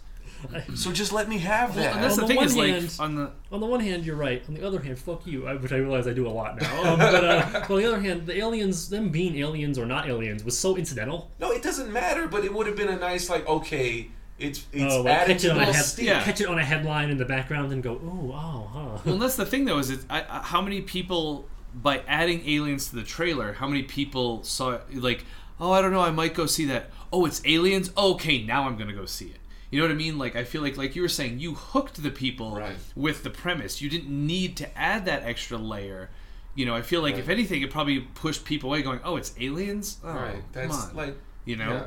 So 0.75 0.91
just 0.91 1.11
let 1.11 1.27
me 1.27 1.39
have 1.39 1.73
that. 1.75 1.95
And 1.95 2.03
that's 2.03 2.13
On 2.19 2.21
the 2.21 2.21
the 2.21 2.27
thing 2.27 2.37
one 2.37 2.45
is 2.45 2.55
like 2.55 2.69
hand- 2.69 2.95
on 2.99 3.15
the 3.15 3.31
On 3.51 3.59
the 3.59 3.65
one 3.65 3.79
hand, 3.79 4.05
you're 4.05 4.15
right. 4.15 4.43
On 4.47 4.53
the 4.53 4.65
other 4.65 4.79
hand, 4.79 4.99
fuck 4.99 5.25
you, 5.25 5.47
I, 5.47 5.55
which 5.55 5.71
I 5.71 5.77
realize 5.77 6.05
I 6.07 6.13
do 6.13 6.27
a 6.27 6.29
lot 6.29 6.61
now. 6.61 6.83
Um, 6.93 6.99
but, 6.99 7.23
uh, 7.23 7.49
but 7.67 7.71
on 7.71 7.77
the 7.79 7.85
other 7.87 7.99
hand, 7.99 8.27
the 8.27 8.37
aliens, 8.37 8.89
them 8.89 9.09
being 9.09 9.35
aliens 9.37 9.79
or 9.79 9.85
not 9.87 10.07
aliens, 10.07 10.43
was 10.43 10.57
so 10.57 10.77
incidental. 10.77 11.31
No, 11.39 11.51
it 11.51 11.63
doesn't 11.63 11.91
matter, 11.91 12.27
but 12.27 12.45
it 12.45 12.53
would 12.53 12.67
have 12.67 12.75
been 12.75 12.89
a 12.89 12.97
nice, 12.97 13.29
like, 13.31 13.47
okay, 13.47 14.09
It's 14.37 14.67
it's 14.71 14.93
oh, 14.93 15.01
like 15.01 15.25
catch 15.25 15.43
it 15.43 15.49
on 15.49 15.57
a 15.59 15.65
whole 15.65 15.73
head. 15.73 15.85
Yeah. 15.97 16.23
catch 16.23 16.39
it 16.39 16.47
on 16.47 16.59
a 16.59 16.63
headline 16.63 17.09
in 17.09 17.17
the 17.17 17.25
background 17.25 17.71
and 17.73 17.81
go, 17.81 17.93
oh, 18.03 18.31
oh, 18.31 18.69
huh. 18.71 19.01
Well, 19.05 19.17
that's 19.17 19.35
the 19.37 19.45
thing, 19.47 19.65
though, 19.65 19.79
is 19.79 19.89
it 19.89 20.01
I, 20.07 20.19
I, 20.21 20.39
how 20.43 20.61
many 20.61 20.81
people 20.81 21.47
by 21.81 21.99
adding 22.07 22.47
aliens 22.47 22.89
to 22.89 22.95
the 22.95 23.03
trailer? 23.03 23.53
How 23.53 23.67
many 23.67 23.83
people 23.83 24.43
saw 24.43 24.71
it? 24.71 25.01
Like, 25.03 25.25
oh, 25.59 25.71
I 25.71 25.81
don't 25.81 25.91
know, 25.91 26.01
I 26.01 26.11
might 26.11 26.33
go 26.33 26.45
see 26.45 26.65
that. 26.65 26.89
Oh, 27.11 27.25
it's 27.25 27.41
aliens. 27.45 27.91
okay, 27.97 28.43
now 28.43 28.63
I'm 28.67 28.77
gonna 28.77 28.93
go 28.93 29.05
see 29.05 29.27
it. 29.27 29.39
You 29.69 29.79
know 29.81 29.85
what 29.87 29.91
I 29.91 29.95
mean? 29.97 30.17
Like, 30.17 30.35
I 30.37 30.43
feel 30.45 30.61
like, 30.61 30.77
like 30.77 30.95
you 30.95 31.01
were 31.01 31.09
saying, 31.09 31.39
you 31.39 31.53
hooked 31.55 32.01
the 32.01 32.09
people 32.09 32.55
Right. 32.55 32.77
with 32.95 33.23
the 33.23 33.29
premise. 33.29 33.81
You 33.81 33.89
didn't 33.89 34.09
need 34.09 34.55
to 34.57 34.77
add 34.77 35.05
that 35.05 35.23
extra 35.23 35.57
layer. 35.57 36.09
You 36.55 36.65
know, 36.65 36.73
I 36.73 36.81
feel 36.81 37.01
like 37.01 37.15
if 37.17 37.27
anything, 37.29 37.61
it 37.61 37.69
probably 37.69 37.99
pushed 37.99 38.43
people 38.45 38.69
away, 38.69 38.81
going, 38.81 38.99
"Oh, 39.03 39.15
it's 39.17 39.33
aliens." 39.39 39.97
Oh, 40.03 40.11
right. 40.13 40.41
come 40.53 40.71
on. 40.71 40.95
like 40.95 41.15
you 41.45 41.55
know. 41.55 41.69
yeah. 41.71 41.85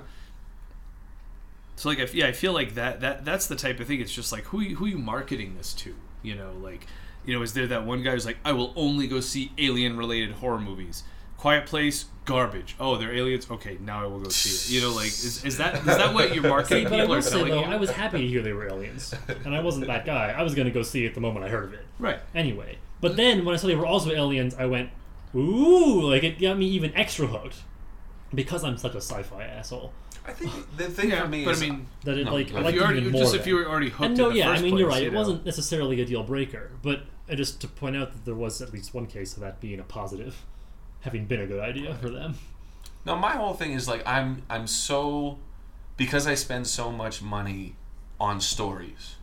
So 1.76 1.88
like, 1.88 1.98
I, 1.98 2.06
yeah, 2.12 2.26
I 2.26 2.32
feel 2.32 2.52
like 2.52 2.74
that 2.74 3.00
that 3.00 3.24
that's 3.24 3.46
the 3.46 3.56
type 3.56 3.80
of 3.80 3.86
thing. 3.86 4.00
It's 4.00 4.12
just 4.14 4.30
like 4.32 4.44
who 4.44 4.60
who 4.60 4.86
you 4.86 4.98
marketing 4.98 5.56
this 5.56 5.72
to? 5.74 5.94
You 6.22 6.34
know, 6.34 6.52
like, 6.60 6.86
you 7.24 7.34
know, 7.36 7.42
is 7.42 7.52
there 7.52 7.66
that 7.68 7.84
one 7.84 8.02
guy 8.02 8.12
who's 8.12 8.26
like, 8.26 8.38
I 8.44 8.52
will 8.52 8.72
only 8.76 9.06
go 9.06 9.20
see 9.20 9.52
alien 9.58 9.96
related 9.96 10.32
horror 10.32 10.60
movies. 10.60 11.04
Quiet 11.36 11.64
Place, 11.66 12.04
garbage. 12.26 12.76
Oh, 12.78 12.96
they're 12.96 13.14
aliens. 13.14 13.50
Okay, 13.50 13.78
now 13.80 14.02
I 14.02 14.06
will 14.06 14.20
go 14.20 14.28
see 14.28 14.74
it. 14.74 14.76
You 14.76 14.86
know, 14.86 14.94
like, 14.94 15.06
is, 15.06 15.42
is 15.44 15.56
that 15.56 15.76
is 15.76 15.84
that 15.86 16.12
what 16.12 16.34
your 16.34 16.44
marketing 16.46 16.84
But 16.90 16.92
I 16.92 17.00
people 17.00 17.14
are 17.14 17.22
say 17.22 17.30
telling 17.30 17.50
though, 17.52 17.60
you? 17.60 17.72
I 17.72 17.76
was 17.76 17.90
happy 17.90 18.18
to 18.18 18.26
hear 18.26 18.42
they 18.42 18.52
were 18.52 18.68
aliens, 18.68 19.14
and 19.46 19.54
I 19.54 19.60
wasn't 19.60 19.86
that 19.86 20.04
guy. 20.04 20.34
I 20.36 20.42
was 20.42 20.54
gonna 20.54 20.70
go 20.70 20.82
see 20.82 21.06
it 21.06 21.14
the 21.14 21.20
moment 21.22 21.46
I 21.46 21.48
heard 21.48 21.64
of 21.64 21.72
it. 21.74 21.86
right. 21.98 22.18
Anyway, 22.34 22.76
but 23.00 23.16
then 23.16 23.44
when 23.46 23.54
I 23.54 23.56
saw 23.58 23.68
they 23.68 23.74
were 23.74 23.86
also 23.86 24.10
aliens, 24.10 24.54
I 24.54 24.66
went, 24.66 24.90
ooh, 25.34 26.02
like 26.10 26.24
it 26.24 26.38
got 26.38 26.58
me 26.58 26.66
even 26.66 26.94
extra 26.94 27.26
hooked 27.26 27.56
because 28.34 28.62
I'm 28.62 28.76
such 28.76 28.92
a 28.94 29.00
sci-fi 29.00 29.42
asshole. 29.44 29.92
I 30.30 30.32
think 30.32 30.76
the 30.76 30.84
thing 30.88 31.10
Yeah, 31.10 31.22
for 31.22 31.28
me 31.28 31.44
but 31.44 31.52
is 31.52 31.62
I 31.62 31.66
mean, 31.66 31.86
That 32.04 32.18
it 32.18 32.24
No, 32.24 32.32
like 32.32 32.54
I 32.54 32.58
if 32.58 32.64
liked 32.64 32.74
you 32.76 32.80
it 32.80 32.84
already, 32.84 33.00
even 33.00 33.12
more. 33.12 33.22
just 33.22 33.34
if 33.34 33.46
you 33.46 33.54
were 33.56 33.66
already 33.68 33.90
hooked. 33.90 34.04
and 34.04 34.16
no, 34.16 34.28
in 34.28 34.32
the 34.34 34.38
yeah, 34.38 34.48
I 34.50 34.52
first 34.52 34.64
mean 34.64 34.76
you're 34.78 34.88
right. 34.88 35.02
you 35.02 35.08
It 35.08 35.12
know. 35.12 35.18
wasn't 35.18 35.44
necessarily 35.44 36.00
a 36.00 36.04
deal 36.06 36.22
breaker, 36.22 36.70
but 36.82 37.02
just 37.34 37.60
to 37.62 37.68
point 37.68 37.96
out 37.96 38.12
that 38.12 38.24
there 38.24 38.34
was 38.34 38.60
at 38.62 38.72
least 38.72 38.94
one 38.94 39.06
case 39.06 39.34
of 39.34 39.40
that 39.40 39.60
being 39.60 39.80
a 39.80 39.84
positive, 39.84 40.44
having 41.00 41.26
been 41.26 41.40
a 41.40 41.46
good 41.46 41.60
idea 41.60 41.94
for 41.96 42.10
them. 42.10 42.34
Now 43.04 43.16
my 43.16 43.32
whole 43.32 43.54
thing 43.54 43.72
is 43.72 43.88
like 43.88 44.02
I'm 44.06 44.42
I'm 44.50 44.66
so 44.66 45.38
because 45.96 46.26
I 46.26 46.34
spend 46.34 46.66
so 46.66 46.90
much 46.92 47.22
money 47.22 47.74
on 48.20 48.40
stories, 48.40 49.16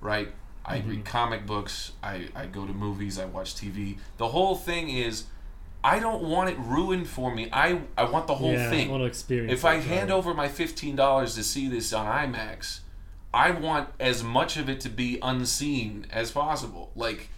right? 0.00 0.28
I 0.66 0.78
Mm-hmm. 0.78 0.90
read 0.90 1.04
comic 1.04 1.46
books, 1.46 1.92
I, 2.02 2.28
I 2.34 2.46
go 2.46 2.66
to 2.66 2.72
movies, 2.72 3.18
I 3.18 3.26
watch 3.26 3.54
TV. 3.54 3.98
The 4.16 4.28
whole 4.28 4.56
thing 4.56 4.88
is 4.88 5.24
I 5.84 5.98
don't 6.00 6.22
want 6.22 6.48
it 6.48 6.58
ruined 6.58 7.06
for 7.08 7.34
me. 7.34 7.48
I 7.52 7.82
I 7.96 8.04
want 8.04 8.26
the 8.26 8.34
whole 8.34 8.52
yeah, 8.54 8.70
thing. 8.70 8.88
I 8.88 8.90
want 8.90 9.02
to 9.02 9.06
experience. 9.06 9.52
If 9.52 9.64
I 9.66 9.74
hand 9.76 10.10
over 10.10 10.32
my 10.32 10.48
fifteen 10.48 10.96
dollars 10.96 11.34
to 11.34 11.44
see 11.44 11.68
this 11.68 11.92
on 11.92 12.06
IMAX, 12.06 12.80
I 13.34 13.50
want 13.50 13.90
as 14.00 14.24
much 14.24 14.56
of 14.56 14.68
it 14.70 14.80
to 14.80 14.88
be 14.88 15.18
unseen 15.20 16.06
as 16.10 16.30
possible. 16.30 16.90
Like, 16.96 17.28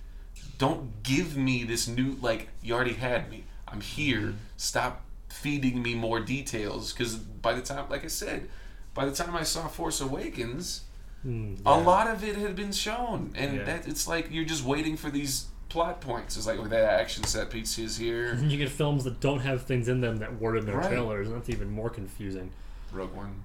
don't 0.59 1.03
give 1.03 1.36
me 1.36 1.64
this 1.64 1.88
new 1.88 2.16
like 2.22 2.49
you 2.62 2.72
already 2.74 2.94
had 2.94 3.28
me. 3.30 3.44
I'm 3.66 3.80
here. 3.80 4.20
Mm-hmm. 4.20 4.36
Stop 4.57 5.03
feeding 5.28 5.82
me 5.82 5.94
more 5.97 6.20
details 6.20 6.92
because 6.92 7.16
by 7.16 7.53
the 7.53 7.62
time, 7.62 7.86
like 7.90 8.05
I 8.05 8.09
said, 8.09 8.49
by 8.94 9.05
the 9.07 9.12
time 9.12 9.34
I 9.34 9.42
saw 9.42 9.66
Force 9.66 10.01
Awakens, 10.01 10.82
Mm, 11.26 11.59
a 11.66 11.76
lot 11.76 12.09
of 12.09 12.22
it 12.22 12.36
had 12.36 12.55
been 12.55 12.70
shown, 12.72 13.32
and 13.34 13.57
Yeah. 13.57 13.64
that 13.64 13.88
it's 13.88 14.07
like 14.07 14.28
you're 14.30 14.44
just 14.44 14.62
waiting 14.64 14.97
for 14.97 15.11
these 15.11 15.47
plot 15.69 16.01
points. 16.01 16.37
It's 16.37 16.47
like 16.47 16.59
oh, 16.59 16.64
that 16.69 16.85
action 17.01 17.25
set 17.25 17.51
piece 17.51 17.79
is 17.79 17.97
here. 17.97 18.31
And 18.33 18.51
you 18.53 18.59
get 18.59 18.69
films 18.71 19.05
that 19.05 19.21
don't 19.21 19.41
have 19.41 19.62
things 19.62 19.89
in 19.89 20.01
them 20.01 20.19
that 20.19 20.41
were 20.41 20.57
in 20.57 20.67
their 20.67 20.77
Right. 20.77 20.89
trailers, 20.89 21.29
and 21.29 21.37
that's 21.37 21.49
even 21.51 21.71
more 21.71 21.91
confusing. 21.91 22.51
Rogue 22.93 23.14
One. 23.14 23.43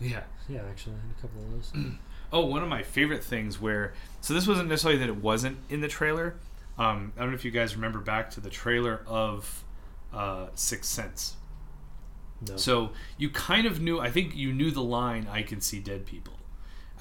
yeah. 0.00 0.22
Yeah, 0.48 0.60
actually, 0.68 0.94
I 0.96 1.06
had 1.06 1.16
a 1.18 1.20
couple 1.22 1.42
of 1.42 1.50
those. 1.52 1.72
Oh, 2.32 2.46
one 2.46 2.64
of 2.64 2.68
my 2.68 2.82
favorite 2.82 3.22
things 3.22 3.60
where 3.60 3.92
so 4.20 4.34
this 4.34 4.48
wasn't 4.48 4.68
necessarily 4.68 4.98
that 4.98 5.08
it 5.08 5.22
wasn't 5.22 5.56
in 5.70 5.80
the 5.82 5.86
trailer. 5.86 6.34
Um, 6.76 7.12
I 7.16 7.20
don't 7.20 7.28
know 7.30 7.36
if 7.36 7.44
you 7.44 7.52
guys 7.52 7.76
remember 7.76 8.00
back 8.00 8.30
to 8.30 8.40
the 8.40 8.50
trailer 8.50 9.02
of 9.06 9.62
uh, 10.12 10.46
Sixth 10.56 10.90
Sense. 10.90 11.36
No. 12.48 12.56
So 12.56 12.90
you 13.18 13.30
kind 13.30 13.66
of 13.68 13.80
knew. 13.80 14.00
I 14.00 14.10
think 14.10 14.34
you 14.34 14.52
knew 14.52 14.72
the 14.72 14.82
line 14.82 15.28
"I 15.30 15.42
can 15.42 15.60
see 15.60 15.78
dead 15.78 16.06
people." 16.06 16.32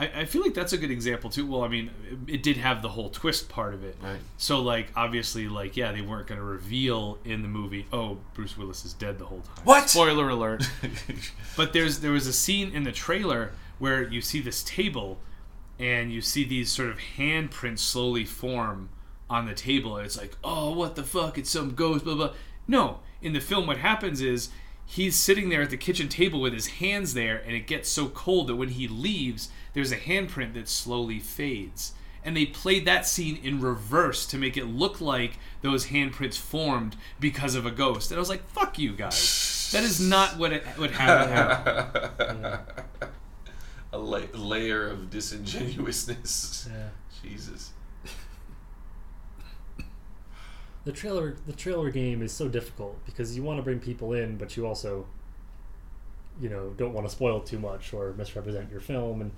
I, 0.03 0.21
I 0.21 0.25
feel 0.25 0.41
like 0.41 0.53
that's 0.53 0.73
a 0.73 0.77
good 0.77 0.91
example 0.91 1.29
too. 1.29 1.45
Well, 1.45 1.63
I 1.63 1.67
mean, 1.67 1.91
it, 2.09 2.35
it 2.35 2.43
did 2.43 2.57
have 2.57 2.81
the 2.81 2.89
whole 2.89 3.09
twist 3.09 3.49
part 3.49 3.73
of 3.73 3.83
it. 3.83 3.95
Right. 4.01 4.19
So 4.37 4.61
like 4.61 4.87
obviously 4.95 5.47
like 5.47 5.77
yeah 5.77 5.91
they 5.91 6.01
weren't 6.01 6.27
going 6.27 6.39
to 6.39 6.45
reveal 6.45 7.17
in 7.25 7.41
the 7.41 7.47
movie 7.47 7.85
oh 7.93 8.17
Bruce 8.33 8.57
Willis 8.57 8.85
is 8.85 8.93
dead 8.93 9.19
the 9.19 9.25
whole 9.25 9.41
time. 9.41 9.65
What? 9.65 9.89
Spoiler 9.89 10.29
alert. 10.29 10.63
But 11.55 11.71
there's 11.73 11.99
there 11.99 12.11
was 12.11 12.25
a 12.25 12.33
scene 12.33 12.71
in 12.73 12.83
the 12.83 12.91
trailer 12.91 13.51
where 13.77 14.01
you 14.01 14.21
see 14.21 14.41
this 14.41 14.63
table 14.63 15.19
and 15.79 16.11
you 16.11 16.19
see 16.21 16.43
these 16.43 16.71
sort 16.71 16.89
of 16.89 16.97
handprints 17.17 17.79
slowly 17.79 18.25
form 18.25 18.89
on 19.29 19.45
the 19.45 19.53
table 19.53 19.97
and 19.97 20.05
it's 20.05 20.17
like, 20.17 20.35
"Oh, 20.43 20.71
what 20.73 20.95
the 20.95 21.03
fuck? 21.03 21.37
It's 21.37 21.49
some 21.49 21.75
ghost 21.75 22.05
blah 22.05 22.15
blah." 22.15 22.33
No, 22.67 22.99
in 23.21 23.33
the 23.33 23.39
film 23.39 23.67
what 23.67 23.77
happens 23.77 24.19
is 24.21 24.49
he's 24.93 25.15
sitting 25.15 25.49
there 25.49 25.63
at 25.63 25.71
the 25.71 25.77
kitchen 25.77 26.07
table 26.07 26.39
with 26.39 26.53
his 26.53 26.67
hands 26.67 27.15
there 27.15 27.37
and 27.37 27.55
it 27.55 27.65
gets 27.65 27.89
so 27.89 28.07
cold 28.07 28.47
that 28.47 28.55
when 28.55 28.69
he 28.69 28.87
leaves, 28.87 29.49
there's 29.73 29.91
a 29.91 29.97
handprint 29.97 30.53
that 30.53 30.69
slowly 30.69 31.19
fades. 31.19 31.93
And 32.23 32.37
they 32.37 32.45
played 32.45 32.85
that 32.85 33.07
scene 33.07 33.39
in 33.43 33.59
reverse 33.59 34.25
to 34.27 34.37
make 34.37 34.55
it 34.55 34.65
look 34.65 35.01
like 35.01 35.39
those 35.61 35.87
handprints 35.87 36.37
formed 36.37 36.95
because 37.19 37.55
of 37.55 37.65
a 37.65 37.71
ghost. 37.71 38.11
And 38.11 38.17
I 38.17 38.19
was 38.19 38.29
like, 38.29 38.47
"Fuck 38.47 38.79
you 38.79 38.93
guys. 38.93 39.69
That 39.73 39.83
is 39.83 39.99
not 39.99 40.37
what 40.37 40.53
it 40.53 40.63
what 40.77 40.91
happened." 40.91 42.59
a 43.91 43.97
la- 43.97 44.21
layer 44.33 44.87
of 44.87 45.09
disingenuousness. 45.09 46.69
yeah. 46.71 46.89
Jesus. 47.21 47.71
The 50.85 50.91
trailer 50.91 51.35
the 51.45 51.53
trailer 51.53 51.89
game 51.91 52.21
is 52.21 52.31
so 52.31 52.47
difficult 52.47 53.03
because 53.05 53.35
you 53.35 53.43
want 53.43 53.57
to 53.57 53.63
bring 53.63 53.79
people 53.79 54.13
in 54.13 54.37
but 54.37 54.57
you 54.57 54.67
also 54.67 55.05
you 56.41 56.49
know 56.49 56.73
don't 56.77 56.93
want 56.93 57.07
to 57.07 57.11
spoil 57.11 57.39
too 57.39 57.59
much 57.59 57.93
or 57.93 58.13
misrepresent 58.13 58.69
your 58.71 58.81
film. 58.81 59.21
And 59.21 59.31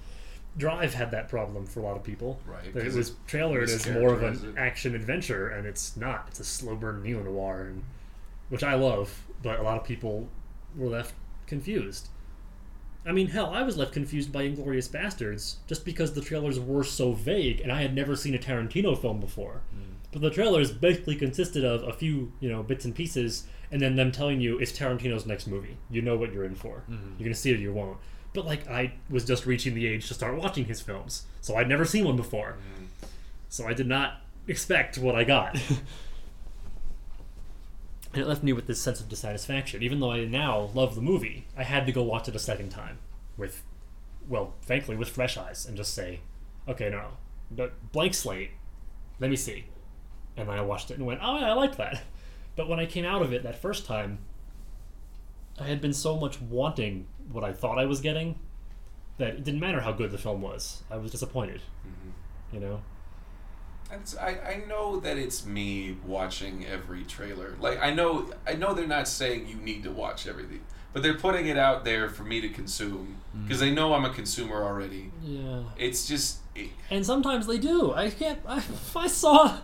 drive 0.57 0.93
had 0.93 1.11
that 1.11 1.27
problem 1.27 1.65
for 1.65 1.81
a 1.81 1.83
lot 1.83 1.97
of 1.97 2.03
people. 2.03 2.39
Right, 2.47 2.75
it 2.75 2.93
was 2.93 3.11
trailered 3.27 3.69
as 3.69 3.87
more 3.89 4.13
of 4.13 4.23
an 4.23 4.55
it. 4.55 4.59
action 4.59 4.95
adventure 4.95 5.49
and 5.49 5.67
it's 5.67 5.95
not. 5.95 6.25
It's 6.29 6.39
a 6.39 6.45
slow 6.45 6.75
burn 6.75 7.03
neo 7.03 7.21
noir 7.21 7.67
and 7.67 7.83
which 8.49 8.63
i 8.63 8.75
love 8.75 9.25
but 9.41 9.59
a 9.59 9.63
lot 9.63 9.77
of 9.77 9.83
people 9.83 10.27
were 10.75 10.87
left 10.87 11.13
confused. 11.47 12.09
I 13.05 13.11
mean, 13.11 13.27
hell, 13.27 13.51
I 13.53 13.61
was 13.61 13.77
left 13.77 13.93
confused 13.93 14.31
by 14.31 14.43
Inglourious 14.47 14.89
Basterds 14.89 15.57
just 15.67 15.85
because 15.85 16.13
the 16.13 16.21
trailers 16.21 16.59
were 16.59 16.83
so 16.83 17.11
vague, 17.11 17.59
and 17.59 17.71
I 17.71 17.83
had 17.83 17.93
never 17.93 18.15
seen 18.15 18.33
a 18.33 18.39
Tarantino 18.39 18.99
film 18.99 19.19
before. 19.19 19.61
Hmm. 19.71 19.94
But 20.15 20.21
the 20.21 20.29
trailers 20.29 20.71
basically 20.71 21.17
consisted 21.17 21.65
of 21.65 21.83
a 21.83 21.91
few, 21.91 22.31
you 22.39 22.47
know, 22.47 22.63
bits 22.63 22.85
and 22.85 22.95
pieces, 22.95 23.47
and 23.69 23.81
then 23.81 23.97
them 23.97 24.13
telling 24.13 24.39
you 24.39 24.57
it's 24.57 24.71
Tarantino's 24.71 25.25
next 25.25 25.45
movie. 25.45 25.75
You 25.89 26.01
know 26.01 26.15
what 26.15 26.31
you're 26.31 26.45
in 26.45 26.55
for. 26.55 26.85
Mm-hmm. 26.89 27.15
You're 27.17 27.25
gonna 27.25 27.35
see 27.35 27.51
it 27.51 27.59
you 27.59 27.73
won't. 27.73 27.97
But 28.33 28.45
like, 28.45 28.65
I 28.69 28.93
was 29.09 29.25
just 29.25 29.45
reaching 29.45 29.75
the 29.75 29.85
age 29.85 30.07
to 30.07 30.13
start 30.13 30.37
watching 30.37 30.63
his 30.63 30.79
films, 30.79 31.25
so 31.41 31.57
I'd 31.57 31.67
never 31.67 31.83
seen 31.83 32.05
one 32.05 32.15
before. 32.15 32.55
Mm. 32.55 33.07
So 33.49 33.67
I 33.67 33.73
did 33.73 33.87
not 33.87 34.21
expect 34.47 34.97
what 34.97 35.15
I 35.15 35.25
got. 35.25 35.55
and 38.13 38.21
it 38.21 38.25
left 38.25 38.41
me 38.41 38.53
with 38.53 38.67
this 38.67 38.79
sense 38.79 39.01
of 39.01 39.09
dissatisfaction. 39.09 39.83
Even 39.83 39.99
though 39.99 40.11
I 40.11 40.23
now 40.23 40.69
love 40.73 40.95
the 40.95 41.01
movie, 41.01 41.45
I 41.57 41.63
had 41.63 41.85
to 41.87 41.91
go 41.91 42.03
watch 42.03 42.29
it 42.29 42.37
a 42.37 42.39
second 42.39 42.69
time 42.69 42.99
with, 43.35 43.63
well, 44.29 44.53
frankly, 44.61 44.95
with 44.95 45.09
fresh 45.09 45.35
eyes 45.35 45.65
and 45.65 45.75
just 45.75 45.93
say, 45.93 46.21
okay, 46.69 46.89
no, 46.89 47.17
no, 47.51 47.71
blank 47.91 48.13
slate. 48.13 48.51
Let 49.19 49.29
me 49.29 49.35
see. 49.35 49.65
And 50.37 50.49
then 50.49 50.57
I 50.57 50.61
watched 50.61 50.91
it 50.91 50.97
and 50.97 51.05
went, 51.05 51.21
oh, 51.23 51.39
yeah, 51.39 51.49
I 51.49 51.53
liked 51.53 51.77
that. 51.77 52.01
But 52.55 52.69
when 52.69 52.79
I 52.79 52.85
came 52.85 53.05
out 53.05 53.21
of 53.21 53.33
it 53.33 53.43
that 53.43 53.61
first 53.61 53.85
time, 53.85 54.19
I 55.59 55.65
had 55.67 55.81
been 55.81 55.93
so 55.93 56.17
much 56.17 56.39
wanting 56.41 57.05
what 57.31 57.43
I 57.43 57.53
thought 57.53 57.77
I 57.77 57.85
was 57.85 58.01
getting 58.01 58.39
that 59.17 59.29
it 59.29 59.43
didn't 59.43 59.59
matter 59.59 59.81
how 59.81 59.91
good 59.91 60.11
the 60.11 60.17
film 60.17 60.41
was. 60.41 60.83
I 60.89 60.97
was 60.97 61.11
disappointed. 61.11 61.61
Mm-hmm. 61.85 62.55
You 62.55 62.59
know? 62.61 62.81
It's, 63.91 64.17
I, 64.17 64.29
I 64.29 64.63
know 64.67 64.99
that 64.99 65.17
it's 65.17 65.45
me 65.45 65.97
watching 66.05 66.65
every 66.65 67.03
trailer. 67.03 67.55
Like 67.59 67.79
I 67.81 67.93
know 67.93 68.31
I 68.47 68.53
know 68.53 68.73
they're 68.73 68.87
not 68.87 69.07
saying 69.07 69.47
you 69.47 69.55
need 69.57 69.83
to 69.83 69.91
watch 69.91 70.27
everything, 70.27 70.61
but 70.91 71.03
they're 71.03 71.17
putting 71.17 71.47
it 71.47 71.57
out 71.57 71.85
there 71.85 72.09
for 72.09 72.23
me 72.23 72.41
to 72.41 72.49
consume 72.49 73.17
mm. 73.35 73.43
because 73.43 73.59
they 73.59 73.71
know 73.71 73.93
I'm 73.93 74.03
a 74.03 74.09
consumer 74.09 74.63
already. 74.63 75.11
Yeah. 75.21 75.63
It's 75.77 76.07
just 76.07 76.39
it, 76.55 76.69
And 76.89 77.05
sometimes 77.05 77.45
they 77.45 77.59
do. 77.59 77.93
I 77.93 78.09
can't. 78.09 78.39
I, 78.47 78.63
I 78.95 79.07
saw 79.07 79.59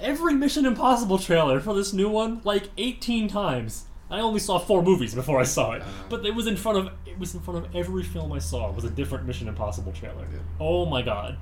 every 0.00 0.34
Mission 0.34 0.66
Impossible 0.66 1.18
trailer 1.18 1.60
for 1.60 1.74
this 1.74 1.92
new 1.92 2.08
one 2.08 2.40
like 2.44 2.70
18 2.76 3.28
times. 3.28 3.84
I 4.10 4.20
only 4.20 4.40
saw 4.40 4.58
four 4.58 4.82
movies 4.82 5.14
before 5.14 5.38
I 5.38 5.44
saw 5.44 5.72
it, 5.72 5.82
uh-huh. 5.82 6.04
but 6.08 6.24
it 6.24 6.34
was 6.34 6.46
in 6.46 6.56
front 6.56 6.78
of 6.78 6.92
it 7.04 7.18
was 7.18 7.34
in 7.34 7.40
front 7.40 7.64
of 7.64 7.76
every 7.76 8.02
film 8.02 8.32
I 8.32 8.38
saw 8.38 8.70
was 8.70 8.84
a 8.84 8.90
different 8.90 9.26
Mission 9.26 9.48
Impossible 9.48 9.92
trailer. 9.92 10.26
Yeah. 10.32 10.38
Oh 10.58 10.86
my 10.86 11.02
god, 11.02 11.36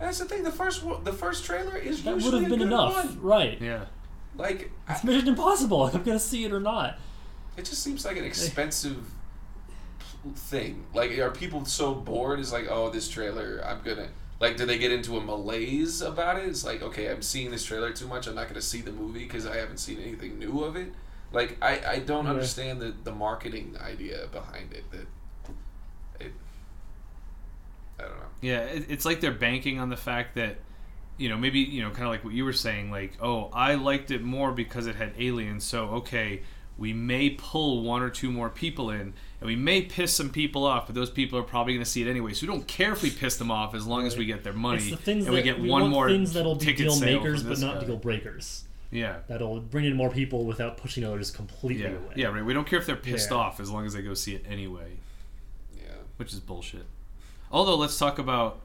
that's 0.00 0.18
the 0.18 0.24
thing. 0.24 0.42
The 0.42 0.50
first 0.50 0.82
one, 0.82 1.04
the 1.04 1.12
first 1.12 1.44
trailer 1.44 1.76
is 1.76 2.02
that 2.02 2.14
would 2.14 2.24
usually 2.24 2.40
have 2.42 2.50
been 2.50 2.62
enough, 2.62 2.94
one. 2.94 3.22
right? 3.22 3.60
Yeah. 3.60 3.84
Like 4.36 4.72
I, 4.88 4.94
It's 4.94 5.04
Mission 5.04 5.28
Impossible. 5.28 5.84
I'm 5.84 6.02
gonna 6.02 6.18
see 6.18 6.44
it 6.44 6.52
or 6.52 6.60
not. 6.60 6.98
it 7.56 7.64
just 7.64 7.82
seems 7.82 8.04
like 8.04 8.16
an 8.16 8.24
expensive 8.32 9.08
thing? 10.34 10.86
Like, 10.94 11.16
are 11.18 11.30
people 11.30 11.64
so 11.64 11.94
bored? 11.94 12.40
Is 12.40 12.52
like, 12.52 12.66
oh, 12.68 12.90
this 12.90 13.08
trailer, 13.08 13.62
I'm 13.64 13.82
gonna 13.82 14.08
like. 14.48 14.56
Do 14.56 14.66
they 14.66 14.78
get 14.78 14.92
into 14.92 15.16
a 15.16 15.20
malaise 15.20 16.00
about 16.02 16.38
it? 16.38 16.44
It's 16.46 16.64
like, 16.64 16.82
okay, 16.82 17.10
I'm 17.10 17.22
seeing 17.22 17.50
this 17.50 17.64
trailer 17.64 17.92
too 17.92 18.06
much. 18.08 18.26
I'm 18.26 18.34
not 18.34 18.48
gonna 18.48 18.62
see 18.62 18.80
the 18.80 18.92
movie 18.92 19.24
because 19.24 19.46
I 19.46 19.56
haven't 19.56 19.78
seen 19.78 19.98
anything 20.00 20.38
new 20.38 20.64
of 20.64 20.76
it. 20.76 20.92
Like, 21.32 21.56
I 21.62 21.80
I 21.94 21.98
don't 22.00 22.26
Yeah. 22.26 22.30
understand 22.32 22.80
the 22.80 22.94
the 23.04 23.12
marketing 23.12 23.76
idea 23.80 24.26
behind 24.32 24.72
it. 24.72 24.84
That 24.92 25.06
it. 26.20 26.32
I 27.98 28.02
don't 28.02 28.16
know. 28.18 28.26
Yeah, 28.40 28.60
it, 28.60 28.86
it's 28.88 29.04
like 29.04 29.20
they're 29.20 29.32
banking 29.32 29.78
on 29.78 29.88
the 29.88 29.96
fact 29.96 30.34
that, 30.34 30.58
you 31.16 31.28
know, 31.28 31.36
maybe 31.36 31.60
you 31.60 31.82
know, 31.82 31.90
kind 31.90 32.04
of 32.04 32.08
like 32.10 32.24
what 32.24 32.34
you 32.34 32.44
were 32.44 32.52
saying, 32.52 32.90
like, 32.90 33.16
oh, 33.20 33.50
I 33.52 33.74
liked 33.76 34.10
it 34.10 34.22
more 34.22 34.52
because 34.52 34.86
it 34.86 34.96
had 34.96 35.12
aliens. 35.18 35.64
So 35.64 35.86
okay, 35.90 36.42
we 36.76 36.92
may 36.92 37.30
pull 37.30 37.82
one 37.82 38.02
or 38.02 38.10
two 38.10 38.30
more 38.32 38.50
people 38.50 38.90
in, 38.90 39.00
and 39.00 39.14
we 39.42 39.54
may 39.56 39.82
piss 39.82 40.12
some 40.14 40.30
people 40.30 40.64
off, 40.64 40.86
but 40.86 40.94
those 40.94 41.10
people 41.10 41.38
are 41.38 41.42
probably 41.44 41.74
going 41.74 41.84
to 41.84 41.90
see 41.90 42.02
it 42.02 42.08
anyway. 42.10 42.32
So 42.32 42.46
we 42.46 42.52
don't 42.52 42.66
care 42.66 42.92
if 42.92 43.02
we 43.02 43.10
piss 43.10 43.36
them 43.36 43.50
off 43.50 43.74
as 43.74 43.86
long 43.86 44.06
as 44.06 44.16
we 44.16 44.24
get 44.24 44.42
their 44.44 44.52
money 44.52 44.78
It's 44.78 44.90
the 44.90 44.96
things 44.96 45.26
and 45.26 45.34
that 45.34 45.38
we 45.38 45.42
get 45.42 45.60
we 45.60 45.68
one 45.70 45.82
want 45.82 45.92
more 45.92 46.08
things 46.08 46.32
that'll 46.32 46.56
be 46.56 46.64
ticket 46.64 46.88
deal 46.88 47.00
makers, 47.00 47.42
but 47.44 47.58
not 47.60 47.80
guy. 47.80 47.86
deal 47.86 47.96
breakers. 47.96 48.64
Yeah. 48.90 49.18
That'll 49.28 49.60
bring 49.60 49.84
in 49.86 49.94
more 49.96 50.10
people 50.10 50.44
without 50.44 50.76
pushing 50.76 51.04
others 51.04 51.30
completely 51.30 51.82
Yeah, 51.84 51.90
away. 51.90 52.12
yeah, 52.16 52.26
right. 52.28 52.44
We 52.44 52.54
don't 52.54 52.66
care 52.66 52.78
if 52.78 52.86
they're 52.86 52.94
pissed 52.96 53.30
Yeah. 53.30 53.36
off 53.38 53.60
as 53.60 53.70
long 53.70 53.86
as 53.86 53.94
they 53.94 54.02
go 54.02 54.14
see 54.14 54.34
it 54.34 54.44
anyway. 54.48 54.98
Yeah. 55.76 55.94
which 56.16 56.32
is 56.32 56.38
bullshit. 56.40 56.86
Although, 57.50 57.76
let's 57.76 57.98
talk 57.98 58.18
about 58.18 58.60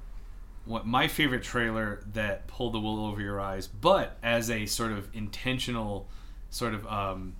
what 0.65 0.85
my 0.85 1.07
favorite 1.07 1.41
trailer 1.43 2.03
that 2.13 2.47
pulled 2.47 2.73
the 2.73 2.79
wool 2.79 3.05
over 3.07 3.21
your 3.21 3.39
eyes, 3.39 3.67
but 3.67 4.17
as 4.21 4.49
a 4.51 4.65
sort 4.67 4.91
of 4.91 5.07
intentional, 5.15 6.07
sort 6.51 6.73
of, 6.75 6.85
um, 6.87 7.33